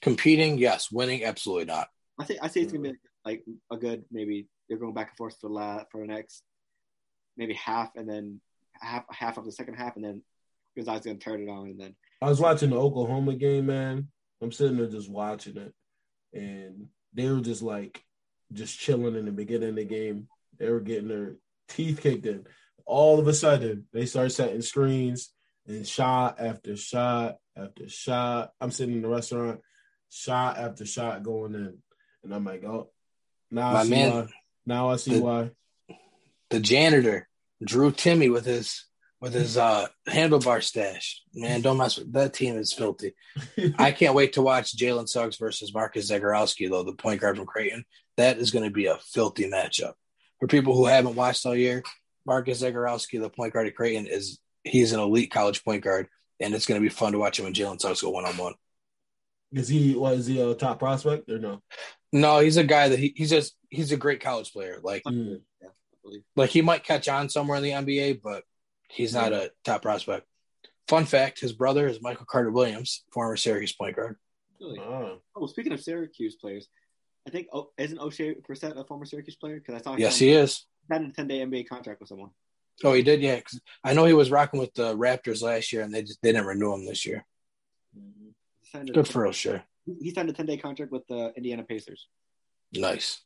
Competing, 0.01 0.57
yes. 0.57 0.91
Winning, 0.91 1.23
absolutely 1.23 1.65
not. 1.65 1.87
I 2.19 2.25
think 2.25 2.39
I 2.41 2.47
think 2.47 2.65
it's 2.65 2.73
gonna 2.73 2.89
be 2.89 2.89
mm. 2.89 2.97
like 3.25 3.43
a 3.71 3.77
good 3.77 4.05
maybe 4.11 4.47
they're 4.67 4.77
going 4.77 4.93
back 4.93 5.09
and 5.09 5.17
forth 5.17 5.37
for 5.39 5.47
the 5.47 5.53
last, 5.53 5.87
for 5.91 6.01
the 6.01 6.07
next 6.07 6.43
maybe 7.37 7.53
half 7.53 7.91
and 7.95 8.07
then 8.07 8.39
half 8.79 9.03
half 9.09 9.37
of 9.37 9.45
the 9.45 9.51
second 9.51 9.75
half 9.75 9.95
and 9.95 10.05
then 10.05 10.21
because 10.75 10.87
I 10.87 10.93
was 10.93 11.05
gonna 11.05 11.17
turn 11.17 11.41
it 11.41 11.49
on 11.49 11.67
and 11.67 11.79
then 11.79 11.95
I 12.21 12.29
was 12.29 12.39
watching 12.39 12.71
the 12.71 12.77
Oklahoma 12.77 13.35
game, 13.35 13.67
man. 13.67 14.07
I'm 14.41 14.51
sitting 14.51 14.77
there 14.77 14.87
just 14.87 15.09
watching 15.09 15.57
it, 15.57 15.73
and 16.33 16.87
they 17.13 17.29
were 17.29 17.41
just 17.41 17.61
like 17.61 18.03
just 18.53 18.77
chilling 18.79 19.15
in 19.15 19.25
the 19.25 19.31
beginning 19.31 19.69
of 19.69 19.75
the 19.75 19.85
game. 19.85 20.27
They 20.57 20.69
were 20.69 20.79
getting 20.79 21.07
their 21.07 21.35
teeth 21.69 22.01
kicked 22.01 22.25
in. 22.25 22.45
All 22.85 23.19
of 23.19 23.27
a 23.27 23.33
sudden, 23.33 23.87
they 23.93 24.05
start 24.05 24.31
setting 24.31 24.61
screens 24.61 25.31
and 25.67 25.87
shot 25.87 26.39
after 26.39 26.75
shot 26.77 27.37
after 27.55 27.89
shot. 27.89 28.51
I'm 28.61 28.71
sitting 28.71 28.95
in 28.95 29.01
the 29.01 29.07
restaurant, 29.07 29.61
shot 30.09 30.57
after 30.57 30.85
shot 30.85 31.23
going 31.23 31.55
in, 31.55 31.77
and 32.23 32.33
I'm 32.33 32.45
like, 32.45 32.63
oh, 32.63 32.89
now 33.51 33.73
My 33.73 33.79
I 33.79 33.83
see 33.83 33.89
man, 33.89 34.11
why. 34.13 34.27
Now 34.65 34.89
I 34.89 34.95
see 34.97 35.15
the, 35.15 35.21
why. 35.21 35.51
The 36.49 36.59
janitor 36.59 37.27
Drew 37.63 37.91
Timme 37.91 38.31
with 38.31 38.45
his 38.45 38.85
with 39.21 39.33
his 39.33 39.57
uh, 39.57 39.87
handlebar 40.07 40.61
stash. 40.61 41.21
Man, 41.33 41.61
don't 41.61 41.77
mess 41.77 41.97
with 41.97 42.11
that 42.13 42.33
team 42.33 42.57
is 42.57 42.73
filthy. 42.73 43.13
I 43.77 43.91
can't 43.91 44.15
wait 44.15 44.33
to 44.33 44.41
watch 44.41 44.75
Jalen 44.75 45.09
Suggs 45.09 45.37
versus 45.37 45.73
Marcus 45.73 46.11
Zegarowski, 46.11 46.69
though, 46.69 46.83
the 46.83 46.93
point 46.93 47.21
guard 47.21 47.37
from 47.37 47.45
Creighton. 47.45 47.85
That 48.17 48.37
is 48.37 48.51
going 48.51 48.65
to 48.65 48.71
be 48.71 48.85
a 48.85 48.97
filthy 48.97 49.49
matchup. 49.49 49.93
For 50.39 50.47
people 50.47 50.75
who 50.75 50.85
haven't 50.85 51.15
watched 51.15 51.45
all 51.45 51.55
year, 51.55 51.83
Marcus 52.25 52.61
Zegarowski, 52.61 53.19
the 53.19 53.29
point 53.29 53.53
guard 53.53 53.67
at 53.67 53.75
Creighton, 53.75 54.07
is 54.07 54.39
he's 54.63 54.91
an 54.91 54.99
elite 54.99 55.31
college 55.31 55.63
point 55.63 55.83
guard, 55.83 56.07
and 56.39 56.53
it's 56.53 56.65
going 56.65 56.79
to 56.79 56.85
be 56.85 56.93
fun 56.93 57.13
to 57.13 57.19
watch 57.19 57.39
him 57.39 57.45
and 57.45 57.55
Jalen 57.55 57.79
Suggs 57.79 58.01
go 58.01 58.09
one 58.09 58.25
on 58.25 58.37
one. 58.37 58.53
Is 59.51 59.69
he 59.69 59.95
what 59.95 60.15
is 60.15 60.27
he 60.27 60.41
a 60.41 60.53
top 60.55 60.79
prospect 60.79 61.29
or 61.29 61.39
no? 61.39 61.61
No, 62.11 62.39
he's 62.39 62.57
a 62.57 62.63
guy 62.63 62.89
that 62.89 62.99
he, 62.99 63.13
he's 63.15 63.29
just 63.29 63.55
he's 63.69 63.91
a 63.91 63.97
great 63.97 64.19
college 64.19 64.51
player. 64.51 64.79
Like, 64.83 65.03
mm. 65.03 65.39
like 66.35 66.49
he 66.49 66.61
might 66.61 66.83
catch 66.83 67.07
on 67.07 67.29
somewhere 67.29 67.57
in 67.57 67.63
the 67.63 67.69
NBA, 67.69 68.21
but 68.21 68.43
He's 68.89 69.13
not 69.13 69.33
a 69.33 69.51
top 69.63 69.81
prospect. 69.81 70.25
Fun 70.87 71.05
fact: 71.05 71.39
his 71.39 71.53
brother 71.53 71.87
is 71.87 72.01
Michael 72.01 72.25
Carter 72.25 72.51
Williams, 72.51 73.03
former 73.11 73.37
Syracuse 73.37 73.73
point 73.73 73.95
guard. 73.95 74.17
Really? 74.59 74.79
Oh. 74.79 75.19
oh, 75.35 75.47
speaking 75.47 75.73
of 75.73 75.81
Syracuse 75.81 76.35
players, 76.35 76.67
I 77.27 77.31
think 77.31 77.47
oh, 77.51 77.71
isn't 77.77 77.99
Oshae 77.99 78.41
Brissett 78.41 78.77
a 78.77 78.83
former 78.83 79.05
Syracuse 79.05 79.35
player? 79.35 79.55
Because 79.55 79.75
I 79.75 79.83
saw 79.83 79.97
yes, 79.97 80.17
he 80.17 80.31
is. 80.31 80.65
Had 80.89 81.01
a 81.01 81.11
ten 81.11 81.27
day 81.27 81.39
NBA 81.39 81.67
contract 81.67 81.99
with 81.99 82.09
someone. 82.09 82.29
Oh, 82.83 82.93
he 82.93 83.01
did, 83.01 83.21
yeah. 83.21 83.39
Cause 83.39 83.59
I 83.83 83.93
know 83.93 84.05
he 84.05 84.13
was 84.13 84.31
rocking 84.31 84.59
with 84.59 84.73
the 84.73 84.95
Raptors 84.95 85.41
last 85.41 85.71
year, 85.73 85.81
and 85.81 85.93
they 85.93 86.03
just 86.03 86.21
they 86.21 86.31
didn't 86.31 86.47
renew 86.47 86.73
him 86.73 86.85
this 86.85 87.05
year. 87.05 87.25
Mm-hmm. 87.97 88.85
Good 88.91 89.07
for 89.07 89.23
Oshae. 89.23 89.63
He 90.01 90.11
signed 90.11 90.29
a 90.29 90.33
ten 90.33 90.45
day 90.45 90.57
contract 90.57 90.91
with 90.91 91.07
the 91.07 91.33
Indiana 91.35 91.63
Pacers. 91.63 92.07
Nice. 92.73 93.21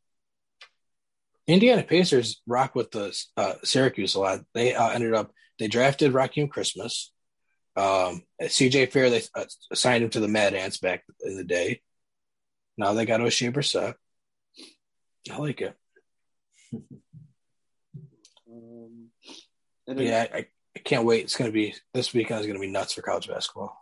Indiana 1.49 1.81
Pacers 1.81 2.41
rock 2.45 2.76
with 2.76 2.91
the 2.91 3.17
uh, 3.35 3.55
Syracuse 3.63 4.13
a 4.13 4.19
lot. 4.19 4.41
They 4.53 4.76
uh, 4.76 4.89
ended 4.89 5.15
up 5.15 5.31
they 5.57 5.67
drafted 5.67 6.13
Rakeem 6.13 6.49
Christmas. 6.49 7.11
Um, 7.76 8.23
CJ 8.41 8.91
Fair, 8.91 9.09
they 9.09 9.23
uh, 9.35 9.45
signed 9.73 10.03
him 10.03 10.11
to 10.11 10.19
the 10.19 10.27
Mad 10.27 10.53
Ants 10.53 10.77
back 10.77 11.03
in 11.21 11.38
the 11.38 11.43
day. 11.43 11.81
Now 12.77 12.93
they 12.93 13.05
got 13.05 13.19
Oshae 13.19 13.51
Brissett. 13.51 13.95
I 15.31 15.38
like 15.38 15.61
it. 15.61 15.76
um, 18.47 19.09
yeah, 19.88 20.27
I, 20.31 20.45
I 20.76 20.80
can't 20.80 21.05
wait. 21.05 21.23
It's 21.23 21.35
gonna 21.35 21.51
be 21.51 21.73
this 21.95 22.13
weekend 22.13 22.41
is 22.41 22.47
gonna 22.47 22.59
be 22.59 22.67
nuts 22.67 22.93
for 22.93 23.01
college 23.01 23.27
basketball. 23.27 23.81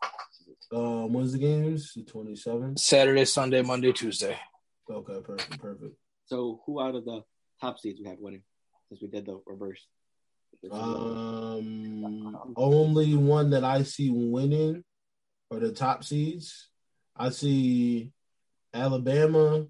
Um, 0.74 1.12
when's 1.12 1.34
the 1.34 1.40
games? 1.40 1.92
The 1.94 2.04
twenty 2.04 2.36
seventh. 2.38 2.80
Saturday, 2.80 3.26
Sunday, 3.26 3.62
Monday, 3.62 3.92
Tuesday. 3.92 4.38
Okay, 4.90 5.20
perfect, 5.22 5.60
perfect. 5.60 5.96
So, 6.28 6.62
who 6.66 6.82
out 6.82 6.96
of 6.96 7.04
the 7.04 7.24
top 7.60 7.80
seeds 7.80 8.00
we 8.00 8.08
have 8.08 8.20
winning? 8.20 8.44
Since 8.90 9.02
we 9.02 9.08
did 9.08 9.26
the 9.26 9.42
reverse. 9.46 9.86
Um, 10.72 12.38
only 12.56 13.16
one 13.16 13.52
that 13.52 13.64
I 13.64 13.84
see 13.84 14.10
winning 14.10 14.84
are 15.52 15.60
the 15.60 15.72
top 15.72 16.04
seeds. 16.04 16.70
I 17.16 17.30
see 17.30 18.12
Alabama 18.74 19.66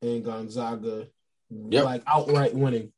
and 0.00 0.24
Gonzaga 0.24 1.08
yep. 1.50 1.84
like 1.84 2.02
outright 2.06 2.54
winning. 2.54 2.92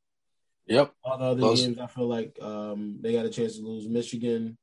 Yep. 0.67 0.93
All 1.05 1.19
the 1.19 1.25
other 1.25 1.41
Those... 1.41 1.61
games, 1.61 1.79
I 1.79 1.87
feel 1.87 2.09
like 2.09 2.39
um, 2.41 2.99
they 3.01 3.13
got 3.13 3.27
a 3.27 3.31
chance 3.31 3.59
to 3.59 3.65
lose. 3.65 3.89
Michigan, 3.89 4.57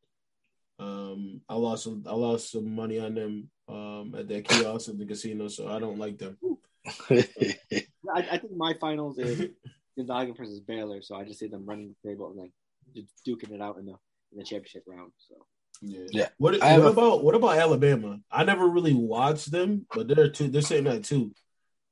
um, 0.79 1.41
I 1.47 1.55
lost 1.55 1.87
I 2.07 2.13
lost 2.13 2.51
some 2.51 2.73
money 2.73 2.99
on 2.99 3.13
them 3.13 3.49
um, 3.67 4.15
at 4.17 4.27
that 4.27 4.47
kiosk 4.47 4.89
at 4.89 4.97
the 4.97 5.05
casino, 5.05 5.47
so 5.47 5.67
I 5.67 5.79
don't 5.79 5.99
like 5.99 6.17
them. 6.17 6.37
I, 7.09 7.85
I, 8.15 8.37
think 8.37 8.53
my 8.55 8.73
finals 8.79 9.17
is 9.17 9.49
Gonzaga 9.97 10.33
versus 10.33 10.59
Baylor, 10.59 11.01
so 11.01 11.15
I 11.15 11.23
just 11.23 11.39
see 11.39 11.47
them 11.47 11.65
running 11.65 11.93
the 12.03 12.09
table 12.09 12.31
and 12.31 12.39
then 12.39 12.51
just 12.95 13.07
duking 13.27 13.53
it 13.53 13.61
out 13.61 13.77
in 13.77 13.85
the 13.85 13.95
in 14.31 14.37
the 14.37 14.43
championship 14.43 14.83
round. 14.87 15.11
So 15.27 15.35
yeah. 15.81 16.07
yeah. 16.11 16.27
What, 16.37 16.59
what 16.59 16.63
a, 16.63 16.87
about 16.87 17.23
what 17.23 17.35
about 17.35 17.57
Alabama? 17.57 18.19
I 18.31 18.43
never 18.43 18.67
really 18.67 18.93
watched 18.93 19.51
them, 19.51 19.85
but 19.93 20.07
they're 20.07 20.29
two. 20.29 20.47
They're 20.47 20.61
sitting 20.61 20.87
at 20.87 21.03
two, 21.03 21.33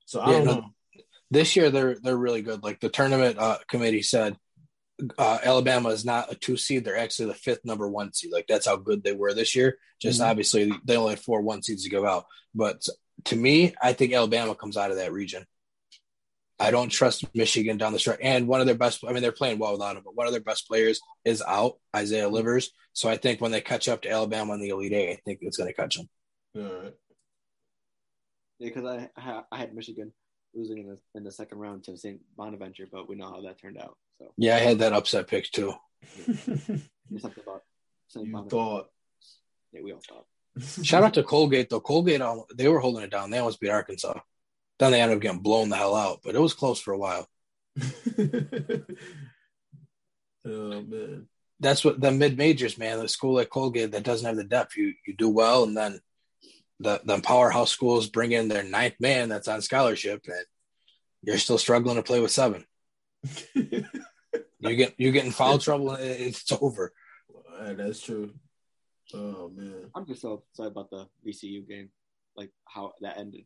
so 0.06 0.20
I 0.22 0.32
yeah, 0.32 0.38
don't 0.38 0.46
no, 0.46 0.54
know. 0.56 0.66
This 1.32 1.56
year 1.56 1.70
they're 1.70 1.98
they're 2.02 2.18
really 2.18 2.42
good. 2.42 2.64
Like 2.64 2.80
the 2.80 2.90
tournament 2.90 3.38
uh, 3.38 3.58
committee 3.68 4.02
said, 4.02 4.38
uh, 5.18 5.40
Alabama 5.44 5.90
is 5.90 6.06
not 6.06 6.32
a 6.32 6.36
two 6.36 6.58
seed; 6.58 6.86
they're 6.86 6.98
actually 6.98 7.28
the 7.28 7.36
fifth 7.36 7.66
number 7.66 7.88
one 7.88 8.14
seed. 8.14 8.32
Like 8.32 8.46
that's 8.48 8.68
how 8.68 8.76
good 8.76 9.04
they 9.04 9.14
were 9.14 9.34
this 9.34 9.56
year. 9.56 9.78
Just 10.02 10.20
mm-hmm. 10.20 10.30
obviously 10.30 10.72
they 10.86 10.98
only 10.98 11.12
had 11.12 11.20
four 11.20 11.42
one 11.42 11.64
seeds 11.64 11.84
to 11.84 11.90
go 11.90 12.06
out. 12.06 12.26
But 12.54 12.86
to 13.26 13.36
me, 13.36 13.74
I 13.82 13.94
think 13.94 14.14
Alabama 14.14 14.56
comes 14.56 14.78
out 14.78 14.92
of 14.92 14.98
that 14.98 15.12
region. 15.12 15.46
I 16.60 16.72
don't 16.72 16.90
trust 16.90 17.24
Michigan 17.34 17.78
down 17.78 17.94
the 17.94 18.00
stretch. 18.00 18.20
And 18.22 18.48
one 18.48 18.60
of 18.60 18.66
their 18.66 18.76
best, 18.76 19.04
I 19.08 19.14
mean, 19.14 19.22
they're 19.22 19.32
playing 19.32 19.60
well 19.60 19.72
without 19.72 19.96
him, 19.96 20.02
but 20.04 20.16
one 20.16 20.28
of 20.28 20.34
their 20.34 20.42
best 20.42 20.68
players 20.68 21.00
is 21.24 21.42
out, 21.42 21.78
Isaiah 21.96 22.28
Livers. 22.28 22.72
So 22.92 23.10
I 23.10 23.16
think 23.16 23.40
when 23.40 23.52
they 23.52 23.62
catch 23.62 23.88
up 23.88 24.02
to 24.02 24.12
Alabama 24.12 24.54
in 24.56 24.60
the 24.60 24.70
Elite 24.70 24.92
Eight, 24.92 25.12
I 25.12 25.20
think 25.24 25.40
it's 25.42 25.56
going 25.58 25.70
to 25.70 25.74
catch 25.74 25.96
them. 25.96 26.10
All 26.58 26.64
right. 26.64 26.94
Yeah, 28.60 28.70
because 28.74 28.84
I 28.84 29.10
I 29.52 29.58
had 29.58 29.74
Michigan 29.74 30.12
losing 30.54 30.80
in 30.80 30.88
the 30.90 30.98
in 31.16 31.24
the 31.24 31.32
second 31.32 31.60
round 31.60 31.86
to 31.86 31.96
St. 31.96 32.20
Bonaventure, 32.36 32.88
but 32.92 33.08
we 33.08 33.16
know 33.16 33.30
how 33.30 33.42
that 33.42 33.62
turned 33.62 33.78
out. 33.78 33.96
So 34.18 34.34
yeah, 34.36 34.58
I 34.58 34.60
had 34.60 34.80
that 34.80 34.92
upset 34.92 35.28
pick 35.28 35.50
too. 35.50 35.74
something 36.26 36.82
about 37.44 37.64
St. 38.10 38.26
You 38.26 38.32
Bonaventure. 38.34 38.50
thought? 38.50 38.90
Yeah, 39.72 39.82
we 39.82 39.94
all 39.94 40.02
thought. 40.06 40.26
Shout 40.84 41.04
out 41.04 41.14
to 41.16 41.24
Colgate 41.24 41.70
though. 41.70 41.80
Colgate, 41.80 42.22
um, 42.22 42.44
they 42.56 42.68
were 42.68 42.80
holding 42.80 43.04
it 43.04 43.12
down. 43.12 43.30
They 43.30 43.40
almost 43.40 43.60
beat 43.60 43.70
Arkansas. 43.70 44.20
Then 44.80 44.92
they 44.92 45.02
ended 45.02 45.18
up 45.18 45.22
getting 45.22 45.42
blown 45.42 45.70
the 45.70 45.76
hell 45.76 45.96
out, 45.96 46.22
but 46.24 46.36
it 46.36 46.42
was 46.42 46.54
close 46.54 46.80
for 46.80 46.94
a 46.94 46.98
while. 46.98 47.28
oh 50.46 50.82
man, 50.82 51.28
that's 51.60 51.84
what 51.84 52.00
the 52.00 52.12
mid 52.12 52.38
majors, 52.38 52.78
man. 52.78 53.00
The 53.00 53.08
school 53.08 53.36
like 53.36 53.50
Colgate 53.50 53.92
that 53.92 54.04
doesn't 54.04 54.26
have 54.26 54.38
the 54.38 54.44
depth, 54.44 54.78
you 54.78 54.94
you 55.06 55.16
do 55.16 55.30
well, 55.30 55.64
and 55.64 55.76
then 55.76 56.00
the 56.80 57.02
the 57.04 57.20
powerhouse 57.22 57.72
schools 57.72 58.10
bring 58.10 58.32
in 58.32 58.48
their 58.48 58.64
ninth 58.64 58.96
man 59.00 59.30
that's 59.30 59.48
on 59.48 59.62
scholarship, 59.62 60.22
and 60.28 60.46
you're 61.22 61.38
still 61.38 61.58
struggling 61.58 61.98
to 61.98 62.04
play 62.04 62.20
with 62.22 62.32
seven. 62.32 62.66
you 63.54 63.84
get 64.62 64.96
you 64.98 65.12
get 65.12 65.26
in 65.26 65.32
foul 65.32 65.58
trouble, 65.58 65.92
it's 65.92 66.50
over. 66.62 66.94
That's 67.60 68.02
true. 68.02 68.34
Oh 69.14 69.52
man, 69.56 69.90
I'm 69.96 70.06
just 70.06 70.22
so 70.22 70.44
sorry 70.54 70.68
about 70.68 70.90
the 70.90 71.08
VCU 71.26 71.68
game, 71.68 71.90
like 72.36 72.52
how 72.66 72.94
that 73.02 73.18
ended. 73.18 73.46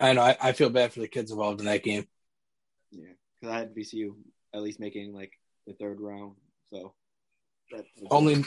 I 0.00 0.12
know. 0.12 0.22
I, 0.22 0.36
I 0.40 0.52
feel 0.52 0.70
bad 0.70 0.92
for 0.92 1.00
the 1.00 1.08
kids 1.08 1.30
involved 1.30 1.60
in 1.60 1.66
that 1.66 1.82
game. 1.82 2.06
Yeah, 2.90 3.12
because 3.40 3.54
I 3.54 3.58
had 3.60 3.74
VCU 3.74 4.14
at 4.54 4.62
least 4.62 4.80
making 4.80 5.12
like 5.14 5.32
the 5.66 5.74
third 5.74 6.00
round. 6.00 6.34
So 6.72 6.94
only 8.10 8.44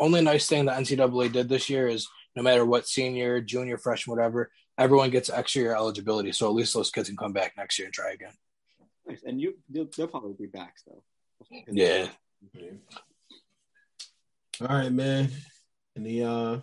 only 0.00 0.20
nice 0.20 0.46
thing 0.46 0.64
the 0.64 0.72
NCAA 0.72 1.32
did 1.32 1.48
this 1.48 1.68
year 1.68 1.88
is 1.88 2.08
no 2.36 2.42
matter 2.42 2.64
what 2.64 2.88
senior, 2.88 3.40
junior, 3.40 3.78
freshman, 3.78 4.16
whatever, 4.16 4.50
everyone 4.78 5.10
gets 5.10 5.30
extra 5.30 5.62
year 5.62 5.74
eligibility. 5.74 6.32
So 6.32 6.48
at 6.48 6.54
least 6.54 6.74
those 6.74 6.90
kids 6.90 7.08
can 7.08 7.16
come 7.16 7.32
back 7.32 7.54
next 7.56 7.78
year 7.78 7.86
and 7.86 7.94
try 7.94 8.12
again. 8.12 8.32
Nice, 9.06 9.22
and 9.24 9.40
you 9.40 9.54
they'll, 9.68 9.88
they'll 9.96 10.08
probably 10.08 10.34
be 10.38 10.46
back 10.46 10.74
so. 10.84 11.02
Yeah. 11.68 12.08
All 14.60 14.68
right, 14.68 14.92
man. 14.92 15.30
Any 15.96 16.22
uh 16.22 16.58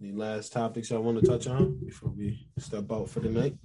any 0.00 0.12
last 0.12 0.52
topics 0.52 0.90
I 0.92 0.96
want 0.96 1.20
to 1.20 1.26
touch 1.26 1.46
on 1.46 1.78
before 1.84 2.10
we 2.10 2.46
step 2.58 2.90
out 2.90 3.08
for 3.10 3.20
the 3.20 3.28
night? 3.28 3.56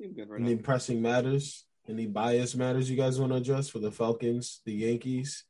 Right 0.00 0.40
Any 0.40 0.54
now. 0.54 0.62
pressing 0.62 1.02
matters? 1.02 1.64
Any 1.88 2.06
bias 2.06 2.54
matters 2.54 2.90
you 2.90 2.96
guys 2.96 3.18
want 3.18 3.32
to 3.32 3.38
address 3.38 3.68
for 3.68 3.78
the 3.78 3.90
Falcons, 3.90 4.60
the 4.64 4.72
Yankees, 4.72 5.44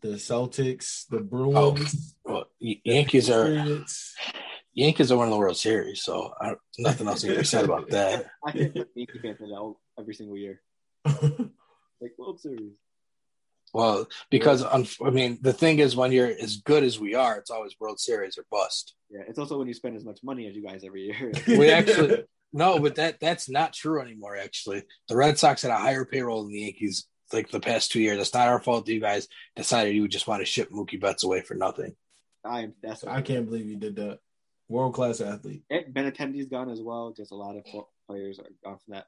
the 0.00 0.14
Celtics, 0.14 1.06
the 1.08 1.20
Bruins? 1.20 2.14
Oh, 2.26 2.32
well, 2.32 2.44
Yankees 2.58 3.30
are 3.30 3.84
Yankees 4.74 5.12
are 5.12 5.16
one 5.18 5.26
of 5.28 5.32
the 5.32 5.38
World 5.38 5.56
Series, 5.56 6.02
so 6.02 6.32
I, 6.40 6.54
nothing 6.78 7.08
else 7.08 7.20
to 7.22 7.28
get 7.28 7.38
excited 7.38 7.68
about 7.68 7.90
that. 7.90 8.26
I 8.46 8.52
think 8.52 8.76
Yankee 8.94 9.18
fans 9.20 9.38
out 9.52 9.76
every 9.98 10.14
single 10.14 10.36
year. 10.36 10.60
like 11.04 12.12
World 12.16 12.40
Series. 12.40 12.76
Well, 13.72 14.06
because 14.30 14.62
yeah. 14.62 15.06
I 15.06 15.10
mean, 15.10 15.38
the 15.40 15.52
thing 15.52 15.78
is, 15.78 15.96
when 15.96 16.12
you're 16.12 16.28
as 16.28 16.56
good 16.56 16.84
as 16.84 16.98
we 16.98 17.14
are, 17.14 17.36
it's 17.36 17.50
always 17.50 17.74
World 17.78 18.00
Series 18.00 18.38
or 18.38 18.44
bust. 18.50 18.94
Yeah, 19.10 19.22
it's 19.28 19.38
also 19.38 19.58
when 19.58 19.68
you 19.68 19.74
spend 19.74 19.96
as 19.96 20.04
much 20.04 20.20
money 20.22 20.46
as 20.46 20.54
you 20.54 20.62
guys 20.62 20.84
every 20.84 21.02
year. 21.02 21.32
we 21.46 21.70
actually 21.70 22.24
no, 22.52 22.78
but 22.78 22.94
that 22.96 23.20
that's 23.20 23.48
not 23.48 23.72
true 23.72 24.00
anymore. 24.00 24.36
Actually, 24.36 24.84
the 25.08 25.16
Red 25.16 25.38
Sox 25.38 25.62
had 25.62 25.70
a 25.70 25.76
higher 25.76 26.04
payroll 26.04 26.44
than 26.44 26.52
the 26.52 26.60
Yankees 26.60 27.06
like 27.32 27.50
the 27.50 27.60
past 27.60 27.92
two 27.92 28.00
years. 28.00 28.20
It's 28.20 28.34
not 28.34 28.48
our 28.48 28.60
fault. 28.60 28.88
You 28.88 29.00
guys 29.00 29.28
decided 29.54 29.94
you 29.94 30.02
would 30.02 30.10
just 30.10 30.26
want 30.26 30.40
to 30.40 30.46
ship 30.46 30.70
Mookie 30.70 31.00
Betts 31.00 31.24
away 31.24 31.42
for 31.42 31.54
nothing. 31.54 31.94
I 32.44 32.70
that's 32.82 33.04
I 33.04 33.20
can't 33.20 33.46
believe 33.46 33.66
you 33.66 33.76
did 33.76 33.96
that. 33.96 34.18
World 34.68 34.94
class 34.94 35.20
athlete. 35.22 35.62
Benintendi's 35.70 36.48
gone 36.48 36.70
as 36.70 36.80
well. 36.80 37.14
Just 37.16 37.32
a 37.32 37.34
lot 37.34 37.56
of 37.56 37.64
players 38.06 38.38
are 38.38 38.44
gone 38.62 38.78
from 38.84 38.94
that 38.94 39.06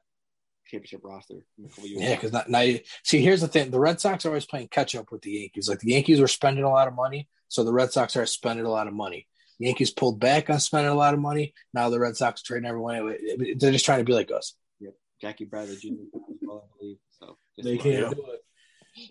championship 0.67 1.01
roster. 1.03 1.45
Yeah, 1.81 2.15
because 2.15 2.31
now 2.47 2.59
you 2.59 2.79
see, 3.03 3.21
here's 3.21 3.41
the 3.41 3.47
thing: 3.47 3.71
the 3.71 3.79
Red 3.79 3.99
Sox 3.99 4.25
are 4.25 4.29
always 4.29 4.45
playing 4.45 4.69
catch 4.69 4.95
up 4.95 5.11
with 5.11 5.21
the 5.21 5.31
Yankees. 5.31 5.69
Like 5.69 5.79
the 5.79 5.91
Yankees 5.91 6.19
were 6.19 6.27
spending 6.27 6.63
a 6.63 6.69
lot 6.69 6.87
of 6.87 6.95
money, 6.95 7.27
so 7.47 7.63
the 7.63 7.73
Red 7.73 7.91
Sox 7.91 8.15
are 8.15 8.25
spending 8.25 8.65
a 8.65 8.71
lot 8.71 8.87
of 8.87 8.93
money. 8.93 9.27
The 9.59 9.67
Yankees 9.67 9.91
pulled 9.91 10.19
back 10.19 10.49
on 10.49 10.59
spending 10.59 10.91
a 10.91 10.95
lot 10.95 11.13
of 11.13 11.19
money. 11.19 11.53
Now 11.73 11.89
the 11.89 11.99
Red 11.99 12.17
Sox 12.17 12.41
are 12.41 12.45
trading 12.45 12.67
everyone. 12.67 13.15
They're 13.57 13.71
just 13.71 13.85
trying 13.85 13.99
to 13.99 14.05
be 14.05 14.13
like 14.13 14.31
us. 14.31 14.55
Yep, 14.79 14.93
Jackie 15.21 15.45
Bradley 15.45 15.75
Jr. 15.75 15.89
well, 16.41 16.65
I 16.65 16.77
believe. 16.79 16.97
So 17.19 17.37
they 17.61 17.77
can't 17.77 18.15
do 18.15 18.25
it. 18.33 18.41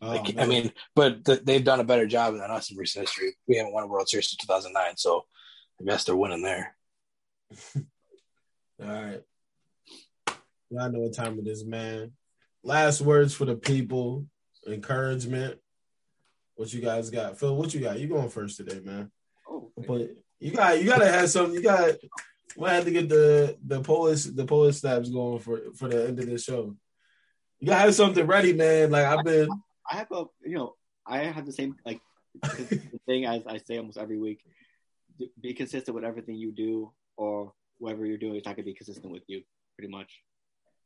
Oh, 0.02 0.22
I 0.39 0.47
mean, 0.47 0.72
but 0.94 1.24
th- 1.24 1.40
they've 1.43 1.64
done 1.64 1.81
a 1.81 1.85
better 1.85 2.06
job 2.06 2.35
than 2.35 2.43
us 2.43 2.70
in 2.70 2.77
recent 2.77 3.06
history. 3.06 3.36
We 3.48 3.56
haven't 3.56 3.72
won 3.72 3.85
a 3.85 3.86
World 3.86 4.09
Series 4.09 4.28
since 4.28 4.36
2009, 4.36 4.97
so 4.97 5.24
I 5.81 5.85
guess 5.85 6.05
they're 6.05 6.16
winning 6.16 6.43
there. 6.43 6.77
All 8.82 8.89
right. 8.89 9.22
I 10.78 10.88
know 10.88 11.01
what 11.01 11.14
time 11.14 11.38
it 11.38 11.48
is, 11.48 11.64
man. 11.64 12.12
Last 12.62 13.01
words 13.01 13.34
for 13.34 13.44
the 13.44 13.56
people, 13.56 14.26
encouragement. 14.66 15.59
What 16.55 16.72
you 16.72 16.80
guys 16.80 17.10
got, 17.10 17.38
Phil? 17.38 17.56
What 17.56 17.74
you 17.74 17.80
got? 17.80 17.98
You 17.98 18.06
going 18.06 18.28
first 18.28 18.59
today, 18.59 18.80
man? 18.84 19.10
Oh, 19.48 19.72
but 19.76 20.10
you 20.38 20.52
got 20.52 20.78
you 20.78 20.88
gotta 20.88 21.10
have 21.10 21.30
something. 21.30 21.55
You 21.55 21.62
got. 21.62 21.94
We 22.56 22.68
had 22.68 22.84
to 22.84 22.90
get 22.90 23.09
the 23.09 23.56
the 23.66 23.80
Polish 23.80 24.24
the 24.24 24.44
Polish 24.44 24.76
snaps 24.76 25.09
going 25.09 25.38
for 25.40 25.60
for 25.74 25.88
the 25.88 26.09
end 26.09 26.18
of 26.18 26.26
the 26.26 26.38
show. 26.38 26.76
You 27.59 27.68
gotta 27.68 27.80
have 27.80 27.94
something 27.94 28.26
ready, 28.26 28.52
man. 28.52 28.90
Like 28.90 29.06
I've 29.06 29.24
been. 29.24 29.48
I 29.90 29.97
have 29.97 30.12
a 30.12 30.24
you 30.44 30.55
know 30.55 30.74
I 31.06 31.18
have 31.20 31.47
the 31.47 31.52
same 31.52 31.76
like 31.84 32.01
the 32.42 32.80
thing 33.06 33.24
as 33.24 33.47
I 33.47 33.59
say 33.59 33.78
almost 33.78 33.98
every 33.98 34.18
week. 34.18 34.44
Be 35.40 35.55
consistent 35.55 35.94
with 35.94 36.05
everything 36.05 36.36
you 36.36 36.52
do, 36.52 36.92
or 37.16 37.52
whatever 37.78 38.06
you're 38.06 38.18
doing 38.18 38.36
is 38.36 38.44
not 38.44 38.56
gonna 38.56 38.66
be 38.66 38.74
consistent 38.74 39.12
with 39.12 39.22
you, 39.26 39.42
pretty 39.76 39.90
much. 39.90 40.22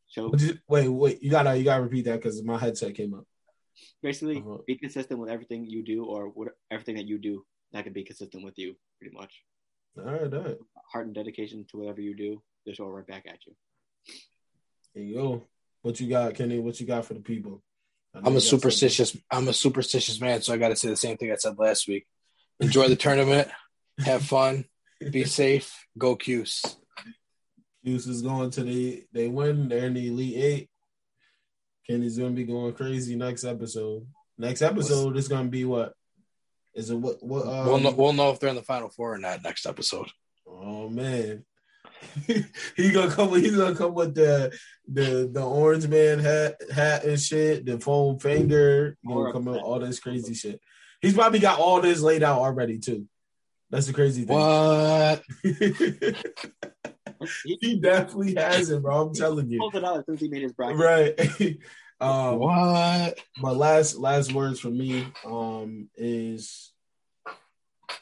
So 0.09 0.32
wait, 0.68 0.89
wait, 0.89 1.22
you 1.22 1.31
gotta 1.31 1.56
you 1.56 1.64
gotta 1.64 1.82
repeat 1.82 2.05
that 2.06 2.20
because 2.20 2.43
my 2.43 2.59
headset 2.59 2.94
came 2.94 3.14
up. 3.14 3.24
Basically, 4.02 4.39
uh-huh. 4.39 4.59
be 4.66 4.76
consistent 4.76 5.18
with 5.18 5.31
everything 5.31 5.66
you 5.66 5.82
do, 5.82 6.05
or 6.05 6.28
what, 6.28 6.48
everything 6.70 6.97
that 6.97 7.06
you 7.06 7.18
do 7.18 7.44
that 7.72 7.85
can 7.85 7.93
be 7.93 8.05
consistent 8.05 8.44
with 8.44 8.55
you, 8.56 8.76
pretty 9.01 9.16
much. 9.16 9.43
All 9.98 10.05
right, 10.05 10.32
all 10.32 10.40
right. 10.40 10.59
Heart 10.93 11.06
and 11.06 11.14
dedication 11.14 11.66
to 11.70 11.78
whatever 11.78 12.01
you 12.01 12.14
do, 12.14 12.43
this 12.66 12.78
will 12.78 12.90
right 12.90 13.06
back 13.06 13.24
at 13.26 13.39
you. 13.47 13.55
There 14.94 15.05
you 15.05 15.14
go. 15.14 15.43
What 15.82 16.01
you 16.01 16.09
got, 16.09 16.35
Kenny? 16.35 16.60
What 16.60 16.81
you 16.81 16.86
got 16.86 17.05
for 17.05 17.14
the 17.14 17.20
people? 17.20 17.62
I'm 18.14 18.36
a 18.36 18.40
superstitious. 18.40 19.10
Something. 19.10 19.24
I'm 19.31 19.48
a 19.48 19.52
superstitious 19.52 20.20
man, 20.20 20.40
so 20.43 20.55
I 20.55 20.56
got 20.56 20.68
to 20.68 20.76
say 20.76 20.89
the 20.89 20.97
same 20.97 21.16
thing 21.16 21.32
I 21.32 21.36
said 21.36 21.59
last 21.59 21.89
week. 21.89 22.06
Enjoy 22.60 22.89
the 22.89 22.97
tournament, 22.97 23.48
have 23.98 24.22
fun, 24.22 24.66
Be 25.10 25.24
safe. 25.24 25.86
Go 25.98 26.14
Cuse. 26.14 26.62
Is 27.86 28.23
going 28.23 28.51
to 28.51 28.62
the. 28.62 29.05
They 29.12 29.28
win. 29.28 29.69
They're 29.69 29.86
in 29.86 29.94
the 29.94 30.09
Elite 30.09 30.36
Eight. 30.36 30.70
Kenny's 31.86 32.16
gonna 32.16 32.31
be 32.31 32.44
going 32.44 32.73
crazy 32.73 33.15
next 33.15 33.44
episode. 33.44 34.06
Next 34.39 34.62
episode 34.62 35.16
is 35.16 35.28
gonna 35.28 35.51
be 35.51 35.65
what? 35.65 35.93
Is 36.74 36.90
it 36.90 36.97
what? 36.97 37.23
What? 37.23 37.47
Um, 37.47 37.66
we'll 37.66 37.81
know. 37.81 37.90
We'll 37.90 38.12
know 38.15 38.31
if 38.31 38.40
they're 38.40 38.48
in 38.48 38.56
the 38.56 38.62
final 38.62 38.89
four 38.89 39.12
or 39.15 39.19
not 39.19 39.43
next 39.44 39.66
episode. 39.66 40.09
Oh 40.47 40.89
man, 40.89 41.44
he 42.27 42.90
gonna 42.90 43.11
come. 43.11 43.31
He's 43.39 43.56
gonna 43.56 43.77
come 43.77 43.93
with 43.93 44.15
the 44.15 44.56
the 44.90 45.28
the 45.31 45.43
orange 45.43 45.86
man 45.86 46.20
hat 46.20 46.56
hat 46.74 47.05
and 47.05 47.20
shit. 47.20 47.66
The 47.66 47.78
foam 47.78 48.19
finger. 48.19 48.97
He 49.02 49.09
gonna 49.09 49.32
come 49.32 49.44
with 49.44 49.59
all 49.59 49.78
this 49.78 50.01
crazy 50.01 50.32
shit. 50.32 50.59
He's 51.02 51.15
probably 51.15 51.39
got 51.39 51.61
all 51.61 51.82
this 51.82 52.01
laid 52.01 52.23
out 52.23 52.39
already 52.39 52.78
too. 52.78 53.06
That's 53.69 53.86
the 53.86 53.93
crazy 53.93 54.24
thing. 54.24 54.36
What? 54.36 55.23
he 57.61 57.79
definitely 57.79 58.35
has 58.35 58.71
it, 58.71 58.83
bro. 58.83 59.09
I'm 59.09 59.15
telling 59.15 59.49
you. 59.49 59.59
Pulled 59.59 59.77
it 59.77 59.85
out 59.85 60.05
since 60.07 60.21
he 60.21 60.29
made 60.29 60.43
his 60.43 60.53
bracket. 60.53 60.79
Right. 60.79 61.59
um, 62.01 62.39
what? 62.39 63.19
My 63.39 63.51
last 63.51 63.97
last 63.97 64.33
words 64.33 64.61
for 64.61 64.71
me 64.71 65.07
um, 65.25 65.89
is, 65.97 66.73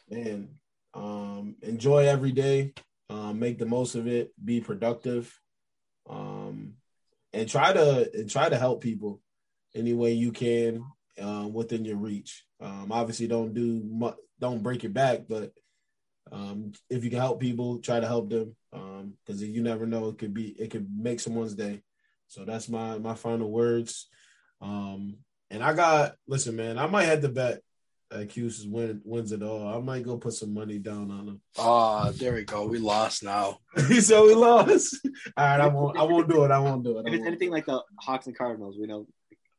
man, 0.09 0.49
um, 0.95 1.57
enjoy 1.63 2.07
every 2.07 2.33
day. 2.33 2.75
Um, 3.11 3.39
make 3.39 3.59
the 3.59 3.67
most 3.67 3.95
of 3.95 4.07
it. 4.07 4.33
Be 4.43 4.61
productive. 4.61 5.39
Um, 6.09 6.75
and 7.33 7.49
try 7.49 7.73
to 7.73 8.11
and 8.15 8.31
try 8.31 8.49
to 8.49 8.57
help 8.57 8.83
people 8.83 9.21
any 9.75 9.95
way 9.95 10.13
you 10.13 10.33
can 10.33 10.85
uh, 11.21 11.49
within 11.51 11.85
your 11.85 11.97
reach. 11.97 12.45
Um, 12.61 12.93
obviously, 12.93 13.27
don't 13.27 13.55
do 13.55 13.83
much, 13.85 14.17
don't 14.39 14.63
break 14.63 14.83
your 14.83 14.93
back, 14.93 15.23
but 15.29 15.53
um, 16.31 16.73
if 16.89 17.05
you 17.05 17.11
can 17.11 17.19
help 17.19 17.41
people, 17.41 17.79
try 17.79 18.01
to 18.01 18.07
help 18.07 18.31
them 18.31 18.55
because 18.71 19.43
um, 19.43 19.49
you 19.49 19.63
never 19.63 19.87
know 19.87 20.09
it 20.09 20.19
could 20.19 20.33
be 20.33 20.49
it 20.49 20.71
could 20.71 20.87
make 20.97 21.21
someone's 21.21 21.55
day. 21.55 21.83
So 22.29 22.45
that's 22.45 22.69
my 22.69 22.99
my 22.99 23.15
final 23.15 23.51
words. 23.51 24.09
Um, 24.61 25.17
and 25.51 25.63
I 25.63 25.75
got 25.75 26.15
listen, 26.27 26.57
man. 26.57 26.79
I 26.79 26.87
might 26.87 27.05
have 27.05 27.21
to 27.23 27.29
bet 27.29 27.61
that 28.11 28.29
Cuse 28.29 28.67
win, 28.67 29.01
wins 29.05 29.33
it 29.33 29.43
all. 29.43 29.67
I 29.67 29.81
might 29.81 30.05
go 30.05 30.17
put 30.19 30.35
some 30.35 30.55
money 30.55 30.79
down 30.79 31.11
on 31.11 31.29
him. 31.29 31.41
Ah, 31.59 32.07
oh, 32.07 32.13
there 32.13 32.35
we 32.35 32.45
go. 32.45 32.67
We 32.67 32.79
lost 32.79 33.23
now. 33.23 33.59
so 34.01 34.27
we 34.27 34.35
lost. 34.35 34.99
All 35.37 35.47
right, 35.47 35.61
I 35.61 35.67
won't. 35.67 35.99
I 35.99 36.03
won't 36.03 36.29
do 36.29 36.45
it. 36.45 36.51
I 36.51 36.59
won't 36.59 36.85
do 36.85 36.99
it. 36.99 37.09
If 37.09 37.15
it's 37.15 37.27
anything 37.27 37.51
like 37.51 37.67
the 37.67 37.83
Hawks 37.99 38.27
and 38.27 38.37
Cardinals, 38.37 38.77
we 38.79 38.87
know. 38.87 39.07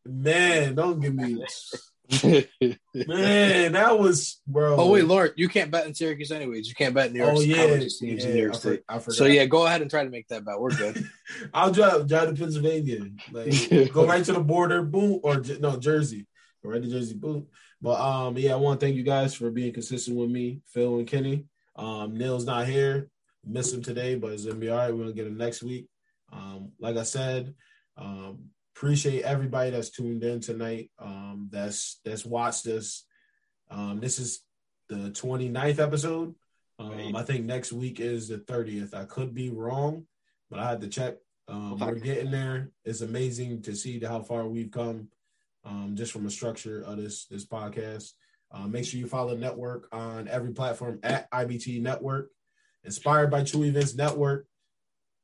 Man, 0.05 0.75
don't 0.75 0.99
give 0.99 1.13
me. 1.13 1.43
Man, 2.11 3.71
that 3.71 3.97
was 3.97 4.41
bro. 4.45 4.75
Oh 4.75 4.91
wait, 4.91 5.05
Lord, 5.05 5.33
you 5.37 5.47
can't 5.47 5.71
bet 5.71 5.87
in 5.87 5.95
Syracuse 5.95 6.31
anyways. 6.31 6.67
You 6.67 6.75
can't 6.75 6.93
bet 6.93 7.07
in 7.07 7.13
New 7.13 7.19
York. 7.19 7.35
Oh 7.37 7.41
yeah, 7.41 7.77
teams 7.77 8.01
yeah, 8.01 8.25
in 8.25 8.33
New 8.35 8.41
York 8.43 8.55
State. 8.55 8.83
I. 8.89 8.99
So 8.99 9.25
yeah, 9.25 9.45
go 9.45 9.65
ahead 9.65 9.81
and 9.81 9.89
try 9.89 10.03
to 10.03 10.09
make 10.09 10.27
that 10.27 10.43
bet. 10.43 10.59
We're 10.59 10.71
good. 10.71 11.09
I'll 11.53 11.71
drive 11.71 12.07
drive 12.07 12.29
to 12.29 12.35
Pennsylvania, 12.35 13.05
like 13.31 13.91
go 13.93 14.05
right 14.07 14.23
to 14.25 14.33
the 14.33 14.41
border, 14.41 14.83
boom, 14.83 15.21
or 15.23 15.41
no 15.59 15.77
Jersey, 15.77 16.27
go 16.61 16.71
right 16.71 16.81
to 16.81 16.89
Jersey, 16.89 17.15
boom. 17.15 17.47
But 17.81 17.99
um, 18.01 18.37
yeah, 18.37 18.53
I 18.53 18.57
want 18.57 18.79
to 18.79 18.85
thank 18.85 18.97
you 18.97 19.03
guys 19.03 19.33
for 19.33 19.49
being 19.49 19.73
consistent 19.73 20.17
with 20.17 20.29
me, 20.29 20.59
Phil 20.67 20.97
and 20.97 21.07
Kenny. 21.07 21.45
Um, 21.77 22.17
Neil's 22.17 22.45
not 22.45 22.67
here, 22.67 23.09
miss 23.45 23.71
him 23.71 23.81
today, 23.81 24.15
but 24.15 24.33
it's 24.33 24.45
gonna 24.45 24.59
be 24.59 24.69
all 24.69 24.77
right. 24.77 24.91
We're 24.91 25.03
gonna 25.03 25.13
get 25.13 25.27
him 25.27 25.37
next 25.37 25.63
week. 25.63 25.87
Um, 26.33 26.73
like 26.79 26.97
I 26.97 27.03
said, 27.03 27.53
um, 27.97 28.49
appreciate 28.83 29.23
everybody 29.23 29.69
that's 29.69 29.91
tuned 29.91 30.25
in 30.25 30.41
tonight. 30.41 30.91
Um, 30.99 31.47
that's 31.49 32.01
that's 32.03 32.25
watched 32.25 32.65
this. 32.65 33.05
Um, 33.71 34.01
this 34.01 34.19
is 34.19 34.41
the 34.89 35.09
29th 35.11 35.79
episode. 35.79 36.35
Um, 36.77 37.15
I 37.15 37.23
think 37.23 37.45
next 37.45 37.71
week 37.71 38.01
is 38.01 38.27
the 38.27 38.39
30th. 38.39 38.93
I 38.93 39.05
could 39.05 39.33
be 39.33 39.49
wrong, 39.49 40.05
but 40.49 40.59
I 40.59 40.69
had 40.69 40.81
to 40.81 40.89
check. 40.89 41.15
Um, 41.47 41.79
we're 41.79 41.95
getting 41.95 42.29
there. 42.29 42.71
It's 42.83 42.99
amazing 42.99 43.61
to 43.63 43.75
see 43.75 44.01
how 44.01 44.21
far 44.21 44.45
we've 44.47 44.71
come, 44.71 45.07
um, 45.63 45.93
just 45.95 46.11
from 46.11 46.25
the 46.25 46.29
structure 46.29 46.81
of 46.81 46.97
this 46.97 47.25
this 47.27 47.45
podcast. 47.45 48.11
Uh, 48.51 48.67
make 48.67 48.83
sure 48.83 48.99
you 48.99 49.07
follow 49.07 49.33
the 49.33 49.39
network 49.39 49.87
on 49.93 50.27
every 50.27 50.51
platform 50.51 50.99
at 51.03 51.31
IBT 51.31 51.81
Network. 51.81 52.31
Inspired 52.83 53.31
by 53.31 53.43
True 53.43 53.63
Events 53.63 53.95
Network. 53.95 54.45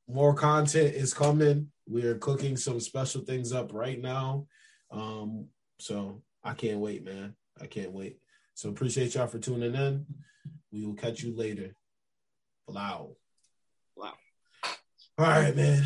More 0.07 0.33
content 0.33 0.95
is 0.95 1.13
coming. 1.13 1.71
We 1.89 2.03
are 2.03 2.15
cooking 2.15 2.55
some 2.55 2.79
special 2.79 3.21
things 3.21 3.51
up 3.51 3.73
right 3.73 3.99
now. 3.99 4.45
Um, 4.91 5.47
so 5.79 6.21
I 6.43 6.53
can't 6.53 6.79
wait, 6.79 7.03
man. 7.03 7.35
I 7.59 7.65
can't 7.65 7.91
wait. 7.91 8.19
So 8.53 8.69
appreciate 8.69 9.15
y'all 9.15 9.27
for 9.27 9.39
tuning 9.39 9.73
in. 9.73 10.05
We 10.71 10.85
will 10.85 10.93
catch 10.93 11.23
you 11.23 11.35
later. 11.35 11.73
Wow. 12.67 13.15
Wow. 13.95 14.13
All 15.17 15.25
right, 15.25 15.55
man. 15.55 15.83